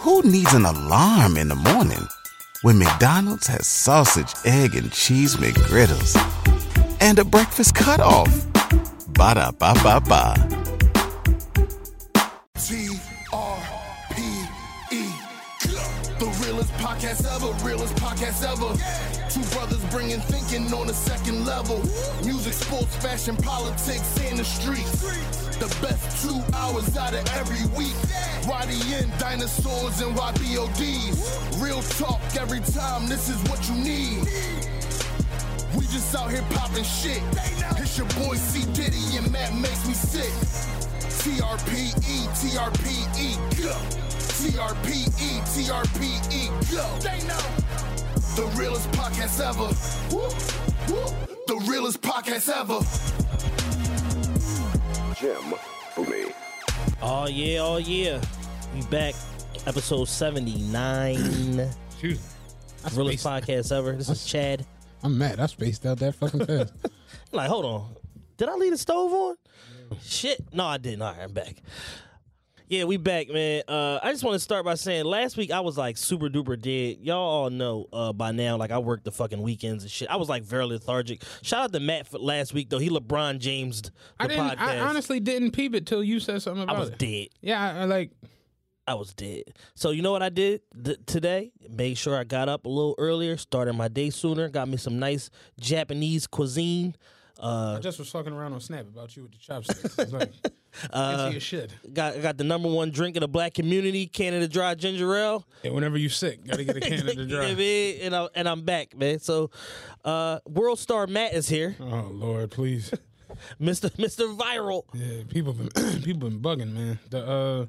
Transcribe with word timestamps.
Who 0.00 0.22
needs 0.22 0.54
an 0.54 0.64
alarm 0.64 1.36
in 1.36 1.48
the 1.48 1.54
morning 1.54 2.08
when 2.62 2.78
McDonald's 2.78 3.46
has 3.48 3.66
sausage, 3.66 4.32
egg, 4.46 4.74
and 4.74 4.90
cheese 4.90 5.36
McGriddles 5.36 6.16
and 7.02 7.18
a 7.18 7.24
breakfast 7.24 7.74
cutoff? 7.74 8.30
Ba 9.08 9.34
da 9.34 9.50
ba 9.50 9.74
ba 9.82 10.00
ba. 10.00 10.34
T 12.58 12.88
R 13.30 13.58
P 14.12 14.22
E. 14.90 15.04
The 16.18 16.44
realest 16.44 16.72
podcast 16.74 17.26
ever, 17.36 17.52
realest 17.66 17.94
podcast 17.96 18.42
ever. 18.42 18.70
Two 19.28 19.44
brothers 19.54 19.79
bringing 19.90 20.20
thinking 20.20 20.72
on 20.72 20.88
a 20.88 20.94
second 20.94 21.44
level. 21.44 21.78
Music, 22.24 22.52
sports, 22.52 22.94
fashion, 22.96 23.36
politics, 23.36 24.18
and 24.20 24.38
the 24.38 24.44
streets. 24.44 25.02
The 25.58 25.66
best 25.82 26.24
two 26.24 26.40
hours 26.54 26.96
out 26.96 27.12
of 27.12 27.26
every 27.36 27.66
week. 27.76 27.94
YDN, 28.46 29.16
dinosaurs, 29.18 30.00
and 30.00 30.16
YBODs. 30.16 31.62
Real 31.62 31.82
talk 31.98 32.20
every 32.36 32.60
time, 32.60 33.08
this 33.08 33.28
is 33.28 33.38
what 33.50 33.60
you 33.68 33.74
need. 33.76 34.24
We 35.76 35.82
just 35.86 36.14
out 36.14 36.30
here 36.30 36.44
popping 36.50 36.84
shit. 36.84 37.22
It's 37.78 37.98
your 37.98 38.06
boy 38.24 38.36
C. 38.36 38.64
Diddy 38.72 39.16
and 39.16 39.30
Matt 39.32 39.54
makes 39.54 39.86
me 39.86 39.94
sick. 39.94 40.32
TRPE, 41.20 42.24
TRPE, 42.40 43.36
go. 43.60 43.74
TRPE, 44.40 45.40
TRPE, 45.52 46.72
go. 46.72 46.98
They 47.00 47.26
know. 47.26 47.59
The 48.36 48.46
realest 48.56 48.90
podcast 48.92 49.40
ever. 49.40 49.68
Woo, 50.14 50.22
woo. 50.94 51.06
The 51.46 51.56
realest 51.70 52.00
podcast 52.00 52.48
ever. 52.48 52.80
Jim 55.20 55.54
Boomey. 55.94 56.32
Oh 57.02 57.26
yeah, 57.26 57.58
oh 57.60 57.76
yeah. 57.78 58.20
We 58.74 58.82
back. 58.86 59.14
Episode 59.66 60.06
79. 60.08 61.60
Excuse 61.90 62.18
me. 62.18 62.24
I 62.84 62.88
Realest 62.96 63.20
spaced- 63.20 63.26
podcast 63.46 63.72
ever. 63.76 63.92
This 63.92 64.08
is 64.08 64.24
Chad. 64.24 64.64
I'm 65.02 65.18
mad. 65.18 65.38
I 65.40 65.46
spaced 65.46 65.84
out 65.84 65.98
that 65.98 66.14
fucking 66.14 66.46
fast. 66.46 66.72
Like, 67.32 67.48
hold 67.48 67.64
on. 67.64 67.94
Did 68.38 68.48
I 68.48 68.54
leave 68.56 68.72
the 68.72 68.78
stove 68.78 69.12
on? 69.12 69.36
Shit. 70.02 70.52
No, 70.52 70.66
I 70.66 70.78
didn't. 70.78 71.02
All 71.02 71.12
right, 71.12 71.22
I'm 71.22 71.32
back. 71.32 71.56
Yeah, 72.70 72.84
we 72.84 72.98
back, 72.98 73.28
man. 73.28 73.64
Uh, 73.66 73.98
I 74.00 74.12
just 74.12 74.22
want 74.22 74.36
to 74.36 74.38
start 74.38 74.64
by 74.64 74.76
saying 74.76 75.04
last 75.04 75.36
week 75.36 75.50
I 75.50 75.58
was 75.58 75.76
like 75.76 75.96
super 75.96 76.28
duper 76.28 76.56
dead. 76.56 76.98
Y'all 77.04 77.18
all 77.18 77.50
know 77.50 77.86
uh, 77.92 78.12
by 78.12 78.30
now, 78.30 78.56
like 78.56 78.70
I 78.70 78.78
worked 78.78 79.02
the 79.02 79.10
fucking 79.10 79.42
weekends 79.42 79.82
and 79.82 79.90
shit. 79.90 80.08
I 80.08 80.14
was 80.14 80.28
like 80.28 80.44
very 80.44 80.64
lethargic. 80.66 81.24
Shout 81.42 81.64
out 81.64 81.72
to 81.72 81.80
Matt 81.80 82.06
for 82.06 82.18
last 82.20 82.54
week 82.54 82.70
though. 82.70 82.78
He 82.78 82.88
LeBron 82.88 83.40
James 83.40 83.82
the 83.82 83.90
I 84.20 84.26
didn't. 84.28 84.50
podcast. 84.50 84.58
I 84.60 84.78
honestly 84.78 85.18
didn't 85.18 85.50
peep 85.50 85.74
it 85.74 85.84
till 85.84 86.04
you 86.04 86.20
said 86.20 86.42
something 86.42 86.62
about 86.62 86.74
it. 86.74 86.76
I 86.76 86.78
was 86.78 86.88
it. 86.90 86.98
dead. 86.98 87.28
Yeah, 87.40 87.60
I, 87.60 87.80
I 87.80 87.84
like. 87.86 88.12
I 88.86 88.94
was 88.94 89.14
dead. 89.14 89.42
So 89.74 89.90
you 89.90 90.02
know 90.02 90.12
what 90.12 90.22
I 90.22 90.28
did 90.28 90.60
th- 90.84 91.00
today? 91.06 91.50
Made 91.68 91.98
sure 91.98 92.16
I 92.16 92.22
got 92.22 92.48
up 92.48 92.66
a 92.66 92.68
little 92.68 92.94
earlier, 92.98 93.36
started 93.36 93.72
my 93.72 93.88
day 93.88 94.10
sooner, 94.10 94.48
got 94.48 94.68
me 94.68 94.76
some 94.76 95.00
nice 95.00 95.28
Japanese 95.58 96.28
cuisine. 96.28 96.94
Uh, 97.40 97.76
I 97.78 97.80
just 97.80 97.98
was 97.98 98.10
fucking 98.10 98.32
around 98.32 98.52
on 98.52 98.60
Snap 98.60 98.86
about 98.86 99.16
you 99.16 99.22
with 99.22 99.32
the 99.32 99.38
chopsticks. 99.38 99.98
It's 99.98 100.12
like, 100.12 100.30
uh, 100.92 101.30
you 101.32 101.40
should. 101.40 101.72
got 101.92 102.20
got 102.20 102.36
the 102.36 102.44
number 102.44 102.68
one 102.68 102.90
drink 102.90 103.16
in 103.16 103.20
the 103.22 103.28
black 103.28 103.54
community, 103.54 104.06
Canada 104.06 104.46
Dry 104.46 104.74
Ginger 104.74 105.16
Ale. 105.16 105.46
Yeah, 105.62 105.70
whenever 105.70 105.96
you 105.96 106.10
sick, 106.10 106.46
gotta 106.46 106.64
get 106.64 106.76
a 106.76 106.80
Canada 106.90 107.12
of 107.12 107.16
You 107.18 107.26
know 107.26 107.36
dry. 107.40 107.46
I 107.48 107.54
mean? 107.54 108.00
and 108.02 108.14
I, 108.14 108.28
and 108.34 108.48
I'm 108.48 108.62
back, 108.62 108.94
man. 108.96 109.20
So, 109.20 109.50
uh, 110.04 110.40
World 110.46 110.78
Star 110.78 111.06
Matt 111.06 111.32
is 111.32 111.48
here, 111.48 111.76
Oh 111.80 112.10
Lord, 112.12 112.50
please. 112.50 112.92
Mister 113.58 113.90
Mister 113.96 114.24
Viral. 114.24 114.82
Yeah, 114.92 115.22
people 115.28 115.54
been 115.54 115.68
people 116.02 116.28
been 116.28 116.40
bugging, 116.40 116.72
man. 116.72 116.98
The 117.08 117.26
uh, 117.26 117.66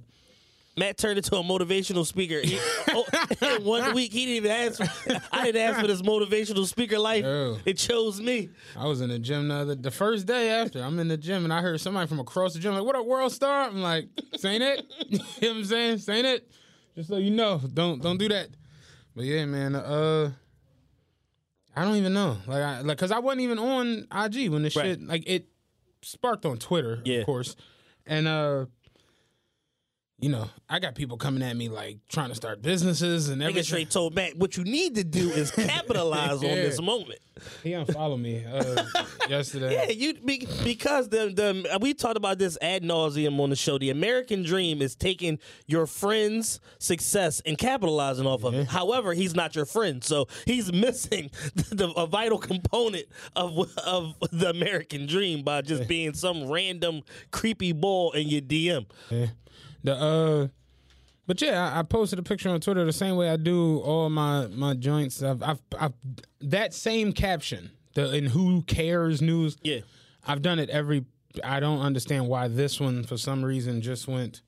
Matt 0.82 0.98
turned 0.98 1.18
into 1.20 1.36
a 1.36 1.44
motivational 1.44 2.08
speaker. 2.08 2.40
He, 2.44 2.58
oh, 2.90 3.06
in 3.40 3.64
one 3.64 3.94
week, 3.94 4.12
he 4.12 4.26
didn't 4.26 4.46
even 4.46 4.52
ask. 4.52 4.84
For, 4.84 5.22
I 5.32 5.46
didn't 5.46 5.62
ask 5.62 5.80
for 5.80 5.86
this 5.86 6.02
motivational 6.02 6.66
speaker 6.66 6.98
life. 6.98 7.24
Oh. 7.24 7.60
It 7.66 7.78
chose 7.78 8.20
me. 8.20 8.50
I 8.76 8.88
was 8.88 9.00
in 9.00 9.10
the 9.10 9.20
gym 9.20 9.50
the 9.50 9.54
other, 9.54 9.76
the 9.76 9.92
first 9.92 10.26
day 10.26 10.50
after. 10.50 10.82
I'm 10.82 10.98
in 10.98 11.08
the 11.08 11.18
gym 11.18 11.44
and 11.44 11.54
I 11.54 11.62
heard 11.62 11.80
somebody 11.80 12.08
from 12.08 12.20
across 12.20 12.54
the 12.54 12.60
gym 12.60 12.74
like, 12.74 12.84
"What 12.84 12.96
up, 12.96 13.06
World 13.06 13.32
Star?" 13.32 13.68
I'm 13.68 13.84
like, 13.84 14.08
"Saying 14.38 14.64
it," 14.64 14.84
you 15.08 15.20
know 15.20 15.24
what 15.40 15.50
I'm 15.58 15.66
saying? 15.66 15.98
Saying 16.00 16.26
it. 16.26 16.52
Just 16.96 17.10
so 17.10 17.18
you 17.18 17.30
know, 17.30 17.62
don't 17.72 18.02
don't 18.02 18.18
do 18.18 18.30
that. 18.30 18.48
But 19.16 19.26
yeah, 19.26 19.46
man. 19.46 19.76
Uh, 19.76 20.32
I 21.76 21.86
don't 21.86 21.96
even 21.98 22.14
know. 22.14 22.38
Like, 22.48 22.64
I 22.64 22.82
like, 22.82 22.98
cause 22.98 23.12
I 23.12 23.20
wasn't 23.20 23.42
even 23.42 23.60
on 23.60 24.08
IG 24.12 24.50
when 24.50 24.64
this 24.64 24.76
Right. 24.76 24.86
shit 24.86 25.02
like 25.04 25.24
it 25.28 25.46
sparked 26.02 26.44
on 26.44 26.58
Twitter, 26.58 27.04
Yeah. 27.06 27.20
of 27.20 27.28
course, 27.28 27.56
and 28.08 28.28
uh. 28.28 28.66
You 30.22 30.30
know, 30.30 30.48
I 30.70 30.78
got 30.78 30.94
people 30.94 31.18
coming 31.18 31.42
at 31.42 31.58
me 31.58 31.68
like 31.68 31.98
trying 32.08 32.30
to 32.30 32.36
start 32.36 32.62
businesses 32.62 33.30
and 33.30 33.42
Nigga 33.42 33.46
everything. 33.46 33.64
straight 33.64 33.90
told 33.90 34.14
Matt, 34.14 34.38
what 34.38 34.56
you 34.56 34.64
need 34.64 34.94
to 34.96 35.04
do 35.04 35.32
is 35.32 35.50
capitalize 35.68 36.36
on 36.36 36.42
this 36.42 36.80
moment. 36.80 37.18
He 37.64 37.74
unfollowed 37.74 38.20
me 38.20 38.46
uh, 38.46 38.84
yesterday. 39.30 39.74
Yeah, 39.74 39.90
you 39.90 40.14
be, 40.14 40.48
because 40.64 41.10
the 41.10 41.34
the 41.34 41.80
we 41.82 41.96
talked 41.96 42.18
about 42.18 42.38
this 42.38 42.56
ad 42.62 42.84
nauseum 42.84 43.40
on 43.40 43.50
the 43.50 43.56
show. 43.56 43.80
The 43.80 43.90
American 43.90 44.44
dream 44.44 44.80
is 44.84 44.96
taking 44.96 45.40
your 45.66 45.88
friend's 45.88 46.60
success 46.78 47.42
and 47.44 47.58
capitalizing 47.58 48.28
off 48.28 48.44
of 48.44 48.54
it. 48.54 48.68
However, 48.68 49.14
he's 49.16 49.34
not 49.34 49.56
your 49.56 49.66
friend, 49.66 50.04
so 50.04 50.28
he's 50.46 50.72
missing 50.82 51.32
the, 51.56 51.92
a 51.98 52.06
vital 52.06 52.38
component 52.38 53.08
of 53.36 53.58
of 53.88 54.16
the 54.32 54.52
American 54.52 55.08
dream 55.08 55.42
by 55.42 55.64
just 55.64 55.88
being 55.88 56.14
some 56.14 56.48
random 56.48 57.02
creepy 57.32 57.72
ball 57.72 58.12
in 58.12 58.28
your 58.28 58.42
DM. 58.42 58.86
The 59.84 59.96
uh, 59.96 60.48
but 61.28 61.42
yeah, 61.42 61.74
I, 61.74 61.80
I 61.80 61.84
posted 61.84 62.20
a 62.20 62.24
picture 62.24 62.50
on 62.50 62.60
Twitter 62.62 62.84
the 62.86 62.94
same 62.94 63.16
way 63.16 63.30
I 63.30 63.38
do 63.38 63.80
all 63.80 64.10
my 64.10 64.48
my 64.48 64.74
joints. 64.74 65.22
I've 65.24 65.42
I've, 65.44 65.62
I've 65.80 65.94
that 66.42 66.74
same 66.74 67.14
caption 67.14 67.72
the 67.94 68.14
in 68.14 68.26
Who 68.28 68.62
Cares 68.64 69.22
news. 69.22 69.58
Yeah. 69.64 69.80
I've 70.26 70.42
done 70.42 70.60
it 70.60 70.70
every. 70.70 71.06
I 71.44 71.60
don't 71.60 71.80
understand 71.80 72.28
why 72.28 72.48
this 72.48 72.80
one 72.80 73.04
for 73.04 73.18
some 73.18 73.44
reason 73.44 73.82
just 73.82 74.08
went. 74.08 74.42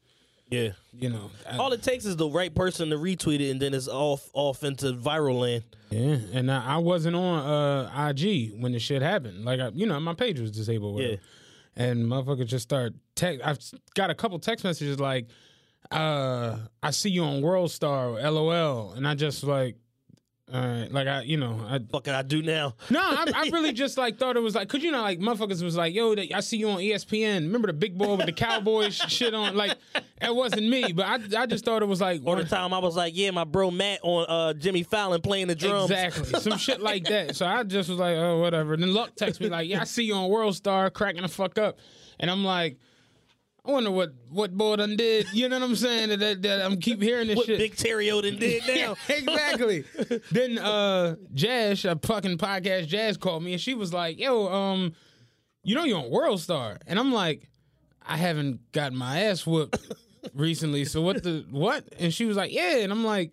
Yeah. 0.50 0.72
You 0.92 1.10
know, 1.10 1.32
I- 1.50 1.58
All 1.58 1.72
it 1.74 1.82
takes 1.82 2.06
is 2.06 2.16
the 2.16 2.30
right 2.30 2.54
person 2.54 2.90
to 2.92 2.98
retweet 2.98 3.40
it, 3.40 3.50
and 3.50 3.60
then 3.62 3.74
it's 3.74 3.88
off 3.88 4.30
off 4.34 4.64
into 4.64 4.94
viral 4.94 5.40
land. 5.40 5.64
yeah, 5.90 6.18
and 6.34 6.52
I, 6.52 6.76
I 6.76 6.78
wasn't 6.78 7.16
on 7.16 7.40
uh 7.46 8.08
IG 8.10 8.54
when 8.62 8.72
the 8.74 8.80
shit 8.80 9.02
happened. 9.02 9.46
Like 9.46 9.60
I, 9.60 9.70
you 9.70 9.86
know, 9.88 10.00
my 10.00 10.14
page 10.14 10.40
was 10.40 10.52
disabled. 10.52 11.00
Yeah. 11.02 11.16
And 11.76 12.06
motherfuckers 12.06 12.48
just 12.48 12.64
start 12.64 12.94
text. 13.16 13.46
I've 13.46 13.60
got 13.96 14.10
a 14.10 14.16
couple 14.16 14.40
text 14.40 14.64
messages 14.64 15.00
like, 15.00 15.28
uh, 15.92 16.58
"I 16.82 16.92
see 16.92 17.10
you 17.10 17.24
on 17.24 17.42
World 17.42 17.72
Star, 17.72 18.12
LOL," 18.12 18.94
and 18.94 19.08
I 19.08 19.16
just 19.16 19.44
like, 19.44 19.76
all 20.52 20.60
right, 20.60 20.92
like 20.92 21.08
I, 21.08 21.22
you 21.22 21.38
know, 21.38 21.66
I 21.70 21.80
can 22.00 22.14
I 22.14 22.22
do 22.22 22.42
now? 22.42 22.76
no, 22.90 23.00
I, 23.00 23.26
I 23.34 23.50
really 23.54 23.72
just 23.74 23.98
like 23.98 24.18
thought 24.18 24.36
it 24.36 24.42
was 24.42 24.56
like, 24.56 24.68
cause 24.68 24.84
you 24.84 24.92
know, 24.92 25.02
like 25.02 25.20
motherfuckers 25.20 25.64
was 25.64 25.78
like, 25.78 25.94
"Yo, 25.94 26.14
I 26.34 26.42
see 26.42 26.58
you 26.58 26.70
on 26.70 26.80
ESPN." 26.80 27.44
Remember 27.44 27.68
the 27.68 27.74
big 27.74 27.98
boy 27.98 28.16
with 28.16 28.26
the 28.26 28.34
Cowboys 28.34 28.94
shit 29.08 29.34
on? 29.34 29.56
Like, 29.56 29.78
it 30.22 30.36
wasn't 30.36 30.68
me, 30.68 30.92
but 30.92 31.06
I, 31.06 31.44
I 31.44 31.46
just 31.46 31.64
thought 31.64 31.82
it 31.82 31.88
was 31.88 32.02
like, 32.02 32.22
Or 32.26 32.36
the 32.36 32.44
time 32.44 32.74
I 32.74 32.80
was 32.80 32.98
like, 32.98 33.16
yeah, 33.16 33.32
my 33.32 33.46
bro 33.46 33.72
Matt 33.72 34.02
on 34.04 34.26
uh, 34.28 34.54
Jimmy 34.54 34.84
Fallon 34.84 35.22
playing 35.22 35.48
the 35.48 35.56
drums. 35.56 35.90
Exactly. 35.90 36.40
Some 36.42 36.58
shit 36.58 36.82
like 36.82 37.06
that. 37.06 37.38
So 37.38 37.46
I 37.46 37.64
just 37.64 37.90
was 37.90 38.00
like, 38.00 38.18
oh, 38.18 38.40
whatever. 38.42 38.76
Then 38.76 38.94
Luck 38.94 39.16
texts 39.16 39.40
me 39.40 39.48
like, 39.48 39.70
yeah, 39.70 39.82
I 39.82 39.86
see 39.86 40.04
you 40.04 40.14
on 40.14 40.30
World 40.30 40.56
Star 40.56 40.90
cracking 40.90 41.22
the 41.22 41.30
fuck 41.30 41.58
up. 41.58 41.78
And 42.20 42.30
I'm 42.30 42.44
like, 42.44 42.80
I 43.66 43.72
wonder 43.72 43.92
what 43.92 44.14
what 44.30 44.52
boy 44.58 44.76
done 44.76 44.98
did. 44.98 45.28
You 45.32 45.48
know 45.48 45.58
what 45.60 45.66
I'm 45.70 45.76
saying? 45.78 46.10
That, 46.10 46.20
that, 46.20 46.42
that 46.42 46.62
I'm 46.66 46.78
keep 46.82 47.02
hearing 47.02 47.28
this 47.28 47.38
What 47.38 47.46
shit. 47.46 47.58
Big 47.60 47.76
Terry 47.78 48.08
Oden 48.08 48.38
did 48.38 48.64
now. 48.76 48.96
exactly. 49.08 49.86
then 50.32 50.58
uh 50.58 51.16
Jazz, 51.34 51.86
a 51.86 51.96
fucking 51.96 52.38
podcast 52.38 52.88
Jazz 52.88 53.16
called 53.16 53.42
me 53.44 53.54
and 53.54 53.62
she 53.62 53.74
was 53.74 53.94
like, 53.94 54.20
yo, 54.20 54.48
um, 54.52 54.94
you 55.64 55.76
know 55.76 55.86
you're 55.86 56.00
on 56.00 56.10
World 56.10 56.42
Star. 56.42 56.78
And 56.88 57.00
I'm 57.00 57.14
like, 57.14 57.48
I 58.06 58.18
haven't 58.18 58.72
gotten 58.74 58.98
my 58.98 59.22
ass 59.22 59.46
whooped 59.48 59.78
recently. 60.34 60.84
So 60.84 61.02
what 61.02 61.24
the 61.24 61.46
what? 61.50 61.86
And 62.00 62.14
she 62.14 62.26
was 62.26 62.36
like, 62.36 62.52
Yeah. 62.52 62.80
And 62.80 62.92
I'm 62.92 63.06
like, 63.06 63.32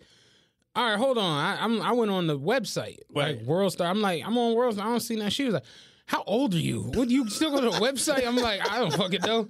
all 0.76 0.88
right, 0.88 0.96
hold 0.96 1.19
on. 1.19 1.25
I, 1.44 1.64
I'm 1.64 1.82
I 1.82 1.90
went 1.90 2.12
on 2.12 2.28
the 2.28 2.38
website, 2.38 2.99
like 3.12 3.38
Right. 3.38 3.44
World 3.46 3.72
Star. 3.72 3.88
I'm 3.88 4.00
like, 4.00 4.25
I'm 4.25 4.38
on 4.38 4.54
World 4.54 4.75
Star. 4.75 4.87
I 4.87 4.90
don't 4.90 5.00
see 5.00 5.16
that. 5.16 5.32
She 5.32 5.43
was 5.43 5.54
like, 5.54 5.64
How 6.06 6.22
old 6.25 6.54
are 6.54 6.58
you? 6.58 6.93
Would 6.94 7.10
you 7.10 7.28
still 7.28 7.50
go 7.50 7.60
to 7.62 7.76
the 7.76 7.84
website? 7.84 8.25
I'm 8.25 8.37
like, 8.37 8.60
I 8.70 8.78
don't 8.78 8.93
fucking 8.94 9.22
know. 9.22 9.49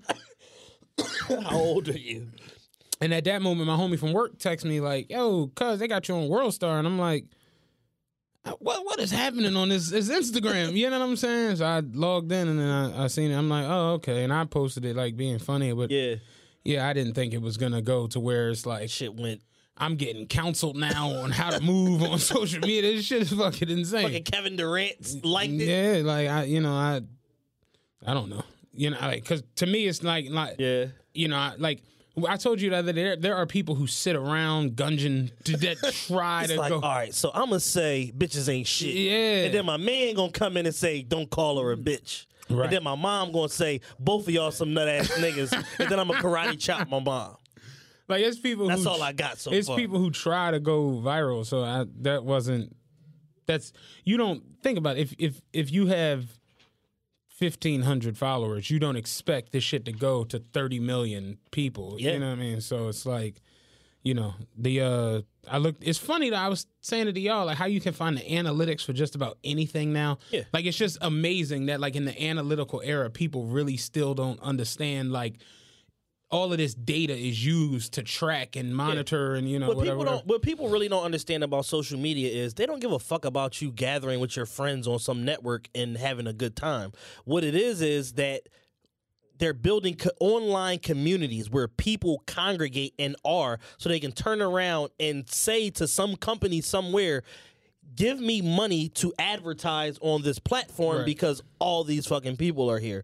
How 1.29 1.57
old 1.57 1.89
are 1.89 1.99
you? 1.99 2.29
And 3.01 3.15
at 3.15 3.25
that 3.25 3.41
moment, 3.43 3.67
my 3.67 3.77
homie 3.77 3.99
from 3.99 4.13
work 4.13 4.39
texts 4.39 4.67
me 4.67 4.81
like, 4.81 5.11
"Yo, 5.11 5.47
cuz 5.55 5.79
they 5.79 5.89
got 5.89 6.09
you 6.09 6.15
on 6.17 6.29
World 6.29 6.53
Star," 6.55 6.79
and 6.79 6.87
I'm 6.87 6.99
like, 6.99 7.25
uh, 8.45 8.53
"What? 8.59 8.85
What 8.85 9.01
is 9.01 9.11
happening 9.11 9.57
on 9.57 9.69
this, 9.71 9.89
this 9.91 10.11
Instagram?" 10.11 10.75
You 10.75 10.91
know 10.91 10.99
what 10.99 11.09
I'm 11.09 11.17
saying? 11.17 11.57
So 11.57 11.65
I 11.65 11.81
logged 11.81 12.31
in 12.33 12.49
and 12.49 12.59
then 12.59 12.69
I, 12.69 13.05
I 13.05 13.07
seen 13.07 13.31
it. 13.31 13.37
I'm 13.39 13.49
like, 13.49 13.65
"Oh, 13.67 13.93
okay." 13.95 14.25
And 14.25 14.33
I 14.33 14.45
posted 14.45 14.85
it 14.85 14.97
like 14.97 15.17
being 15.17 15.39
funny, 15.39 15.73
but 15.73 15.91
yeah. 15.91 16.17
Yeah, 16.63 16.87
I 16.87 16.93
didn't 16.93 17.15
think 17.15 17.33
it 17.33 17.41
was 17.41 17.57
gonna 17.57 17.81
go 17.81 18.07
to 18.09 18.21
where 18.21 18.51
it's 18.51 18.67
like 18.67 18.91
shit 18.91 19.15
went. 19.15 19.41
I'm 19.79 19.97
getting 19.97 20.27
counseled 20.27 20.77
now 20.77 21.09
on 21.23 21.31
how 21.31 21.49
to 21.49 21.61
move 21.63 22.03
on 22.03 22.19
social 22.35 22.61
media. 22.61 22.83
This 22.83 23.07
shit 23.07 23.23
is 23.23 23.33
fucking 23.33 23.71
insane. 23.71 24.03
Fucking 24.03 24.25
Kevin 24.25 24.57
Durant 24.57 25.25
liked 25.25 25.55
it. 25.55 25.65
yeah, 25.65 26.03
like 26.05 26.29
I, 26.29 26.43
you 26.45 26.61
know, 26.61 26.75
I, 26.75 27.01
I 28.07 28.13
don't 28.13 28.29
know, 28.29 28.43
you 28.81 28.89
know, 28.89 28.99
like 28.99 29.23
because 29.23 29.43
to 29.57 29.67
me 29.67 29.87
it's 29.87 30.03
like, 30.03 30.31
like 30.31 30.57
Yeah. 30.59 30.87
you 31.13 31.29
know, 31.29 31.37
I, 31.37 31.55
like 31.59 31.83
I 32.27 32.39
told 32.39 32.63
you 32.63 32.71
the 32.71 32.79
other 32.79 32.95
day 32.95 33.03
there, 33.03 33.17
there 33.17 33.37
are 33.37 33.45
people 33.45 33.75
who 33.75 33.87
sit 33.87 34.17
around 34.17 34.73
Gungeon 34.73 35.31
to 35.45 35.57
that 35.59 35.77
try 36.09 36.45
It's 36.45 36.53
to 36.53 36.59
like, 36.59 36.71
go. 36.71 36.77
all 36.77 36.81
right, 36.81 37.15
so 37.15 37.31
I'm 37.35 37.51
gonna 37.51 37.61
say 37.61 38.11
bitches 38.17 38.49
ain't 38.49 38.67
shit. 38.67 38.95
Yeah. 38.95 39.45
And 39.45 39.55
then 39.55 39.67
my 39.67 39.77
man 39.77 40.15
gonna 40.15 40.33
come 40.33 40.57
in 40.57 40.65
and 40.65 40.75
say, 40.75 41.03
don't 41.03 41.29
call 41.29 41.61
her 41.61 41.73
a 41.73 41.77
mm. 41.77 41.85
bitch. 41.85 42.25
Right. 42.49 42.65
And 42.65 42.73
then 42.73 42.83
my 42.83 42.95
mom 42.95 43.33
gonna 43.33 43.51
say, 43.51 43.83
both 43.99 44.27
of 44.27 44.33
y'all 44.33 44.51
some 44.51 44.73
nut 44.73 44.89
ass 44.89 45.09
niggas. 45.19 45.53
And 45.79 45.91
then 45.91 46.01
I'm 46.01 46.09
gonna 46.09 46.23
karate 46.23 46.59
chop 46.59 46.89
my 46.89 47.01
mom. 47.01 47.37
Like 48.09 48.23
it's 48.23 48.39
people. 48.39 48.67
That's 48.67 48.83
who, 48.83 48.89
all 48.89 49.03
I 49.03 49.13
got 49.13 49.39
so 49.39 49.51
far. 49.51 49.59
It's 49.59 49.69
far. 49.69 49.77
people 49.77 49.99
who 49.99 50.11
try 50.11 50.53
to 50.53 50.59
go 50.59 51.03
viral. 51.05 51.45
So 51.45 51.63
I, 51.63 51.85
that 52.01 52.25
wasn't. 52.25 52.75
That's 53.47 53.75
you 54.05 54.17
don't 54.17 54.43
think 54.63 54.79
about 54.79 54.97
it. 54.97 55.03
if 55.03 55.15
if 55.19 55.41
if 55.53 55.71
you 55.71 55.87
have 55.89 56.25
fifteen 57.41 57.83
hundred 57.83 58.17
followers, 58.17 58.71
you 58.71 58.79
don't 58.79 58.97
expect 58.97 59.51
this 59.51 59.65
shit 59.65 59.85
to 59.87 59.93
go 59.93 60.23
to 60.25 60.39
thirty 60.39 60.79
million 60.79 61.39
people. 61.51 61.97
Yeah. 61.99 62.13
You 62.13 62.19
know 62.21 62.29
what 62.29 62.39
I 62.39 62.43
mean? 62.43 62.61
So 62.61 62.89
it's 62.89 63.07
like, 63.07 63.41
you 64.03 64.15
know, 64.15 64.35
the 64.57 64.83
uh 64.83 65.23
I 65.49 65.57
looked. 65.59 65.83
It's 65.83 65.99
funny 65.99 66.31
that 66.31 66.39
I 66.39 66.49
was 66.49 66.67
saying 66.83 67.09
it 67.09 67.15
to 67.15 67.21
y'all 67.21 67.47
like 67.47 67.57
how 67.57 67.65
you 67.65 67.81
can 67.81 67.95
find 67.95 68.17
the 68.17 68.21
analytics 68.21 68.85
for 68.85 68.93
just 68.93 69.15
about 69.15 69.39
anything 69.43 69.93
now. 69.93 70.19
Yeah. 70.31 70.43
Like 70.53 70.67
it's 70.67 70.77
just 70.77 70.99
amazing 71.01 71.67
that 71.67 71.81
like 71.81 71.97
in 71.97 72.05
the 72.05 72.23
analytical 72.23 72.83
era, 72.85 73.09
people 73.11 73.47
really 73.47 73.79
still 73.79 74.15
don't 74.15 74.41
understand 74.41 75.11
like 75.11 75.41
all 76.31 76.53
of 76.53 76.59
this 76.59 76.75
data 76.75 77.17
is 77.17 77.45
used 77.45 77.93
to 77.95 78.03
track 78.03 78.55
and 78.55 78.75
monitor 78.77 79.35
and 79.35 79.51
you 79.51 79.59
know 79.59 79.69
What 79.69 79.79
whatever. 79.79 79.99
people 79.99 80.13
don't, 80.13 80.27
what 80.27 80.43
people 80.43 80.69
really 80.69 80.89
don't 80.89 81.03
understand 81.05 81.43
about 81.43 81.65
social 81.67 81.99
media 81.99 82.31
is 82.31 82.55
they 82.55 82.67
don't 82.67 82.81
give 82.81 82.93
a 82.93 82.99
fuck 83.01 83.25
about 83.25 83.61
you 83.61 83.73
gathering 83.73 84.21
with 84.21 84.37
your 84.37 84.47
friends 84.47 84.87
on 84.87 84.99
some 85.01 85.25
network 85.25 85.69
and 85.75 85.97
having 85.97 86.27
a 86.29 86.33
good 86.33 86.55
time. 86.55 86.93
What 87.25 87.43
it 87.43 87.55
is 87.57 87.83
is 87.83 88.13
that 88.13 88.43
they're 89.39 89.55
building 89.55 89.97
co- 89.97 90.11
online 90.21 90.79
communities 90.79 91.51
where 91.51 91.67
people 91.67 92.23
congregate 92.27 92.95
and 92.99 93.17
are, 93.25 93.59
so 93.79 93.89
they 93.89 93.99
can 93.99 94.13
turn 94.13 94.41
around 94.43 94.91
and 95.01 95.29
say 95.29 95.71
to 95.71 95.89
some 95.89 96.15
company 96.15 96.61
somewhere, 96.61 97.23
"Give 97.97 98.21
me 98.21 98.43
money 98.43 98.91
to 98.91 99.13
advertise 99.19 99.99
on 100.03 100.23
this 100.23 100.39
platform 100.39 100.99
Right. 100.99 101.07
because 101.07 101.43
all 101.59 101.85
these 101.85 102.07
fucking 102.07 102.37
people 102.37 102.71
are 102.71 102.79
here." 102.79 103.03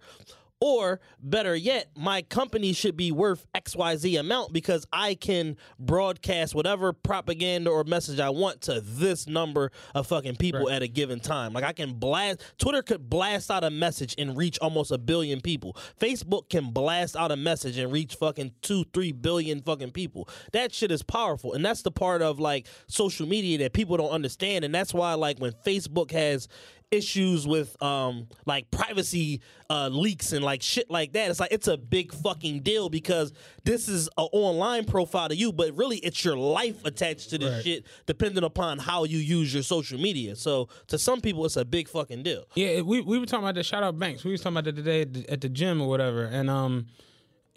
Or 0.60 1.00
better 1.20 1.54
yet, 1.54 1.90
my 1.94 2.22
company 2.22 2.72
should 2.72 2.96
be 2.96 3.12
worth 3.12 3.44
XYZ 3.54 4.18
amount 4.18 4.54
because 4.54 4.86
I 4.90 5.14
can 5.14 5.58
broadcast 5.78 6.54
whatever 6.54 6.94
propaganda 6.94 7.70
or 7.70 7.84
message 7.84 8.18
I 8.20 8.30
want 8.30 8.62
to 8.62 8.80
this 8.80 9.26
number 9.26 9.70
of 9.94 10.06
fucking 10.06 10.36
people 10.36 10.64
Right. 10.66 10.76
at 10.76 10.82
a 10.82 10.88
given 10.88 11.20
time. 11.20 11.52
Like 11.52 11.64
I 11.64 11.74
can 11.74 11.92
blast 11.94 12.40
Twitter 12.58 12.80
could 12.82 13.10
blast 13.10 13.50
out 13.50 13.64
a 13.64 13.70
message 13.70 14.14
and 14.16 14.34
reach 14.34 14.58
almost 14.60 14.90
a 14.90 14.96
billion 14.98 15.42
people. 15.42 15.76
Facebook 16.00 16.48
can 16.48 16.70
blast 16.70 17.16
out 17.16 17.30
a 17.30 17.36
message 17.36 17.76
and 17.76 17.92
reach 17.92 18.14
fucking 18.14 18.52
two, 18.62 18.84
three 18.94 19.12
billion 19.12 19.60
fucking 19.60 19.90
people. 19.90 20.26
That 20.52 20.72
shit 20.72 20.90
is 20.90 21.02
powerful. 21.02 21.52
And 21.52 21.62
that's 21.64 21.82
the 21.82 21.90
part 21.90 22.22
of 22.22 22.40
like 22.40 22.66
social 22.88 23.26
media 23.28 23.58
that 23.58 23.74
people 23.74 23.98
don't 23.98 24.10
understand. 24.10 24.64
And 24.64 24.74
that's 24.74 24.94
why 24.94 25.12
like 25.14 25.38
when 25.38 25.52
Facebook 25.66 26.12
has 26.12 26.48
issues 26.92 27.48
with 27.48 27.80
um 27.82 28.28
like 28.46 28.70
privacy 28.70 29.40
uh 29.68 29.88
leaks 29.88 30.30
and 30.32 30.44
like 30.44 30.62
shit 30.62 30.88
like 30.88 31.12
that 31.14 31.28
it's 31.30 31.40
like 31.40 31.50
it's 31.50 31.66
a 31.66 31.76
big 31.76 32.12
fucking 32.14 32.60
deal 32.60 32.88
because 32.88 33.32
this 33.64 33.88
is 33.88 34.06
an 34.16 34.28
online 34.32 34.84
profile 34.84 35.28
to 35.28 35.34
you 35.34 35.52
but 35.52 35.76
really 35.76 35.96
it's 35.98 36.24
your 36.24 36.36
life 36.36 36.84
attached 36.84 37.30
to 37.30 37.38
this 37.38 37.52
Right. 37.52 37.64
shit 37.64 37.86
depending 38.06 38.44
upon 38.44 38.78
how 38.78 39.02
you 39.02 39.18
use 39.18 39.52
your 39.52 39.64
social 39.64 39.98
media 39.98 40.36
so 40.36 40.68
to 40.86 40.96
some 40.96 41.20
people 41.20 41.44
it's 41.44 41.56
a 41.56 41.64
big 41.64 41.88
fucking 41.88 42.22
deal 42.22 42.44
Yeah, 42.54 42.82
we 42.82 43.00
we 43.00 43.18
were 43.18 43.26
talking 43.26 43.44
about 43.44 43.56
that. 43.56 43.64
Shout 43.66 43.82
out 43.82 43.98
Banks. 43.98 44.22
We 44.24 44.30
was 44.30 44.40
talking 44.40 44.54
about 44.58 44.64
that 44.66 44.76
today 44.76 45.02
at 45.02 45.12
the, 45.12 45.28
at 45.28 45.40
the 45.40 45.48
gym 45.48 45.80
or 45.82 45.88
whatever, 45.88 46.24
and 46.26 46.48
um, 46.48 46.86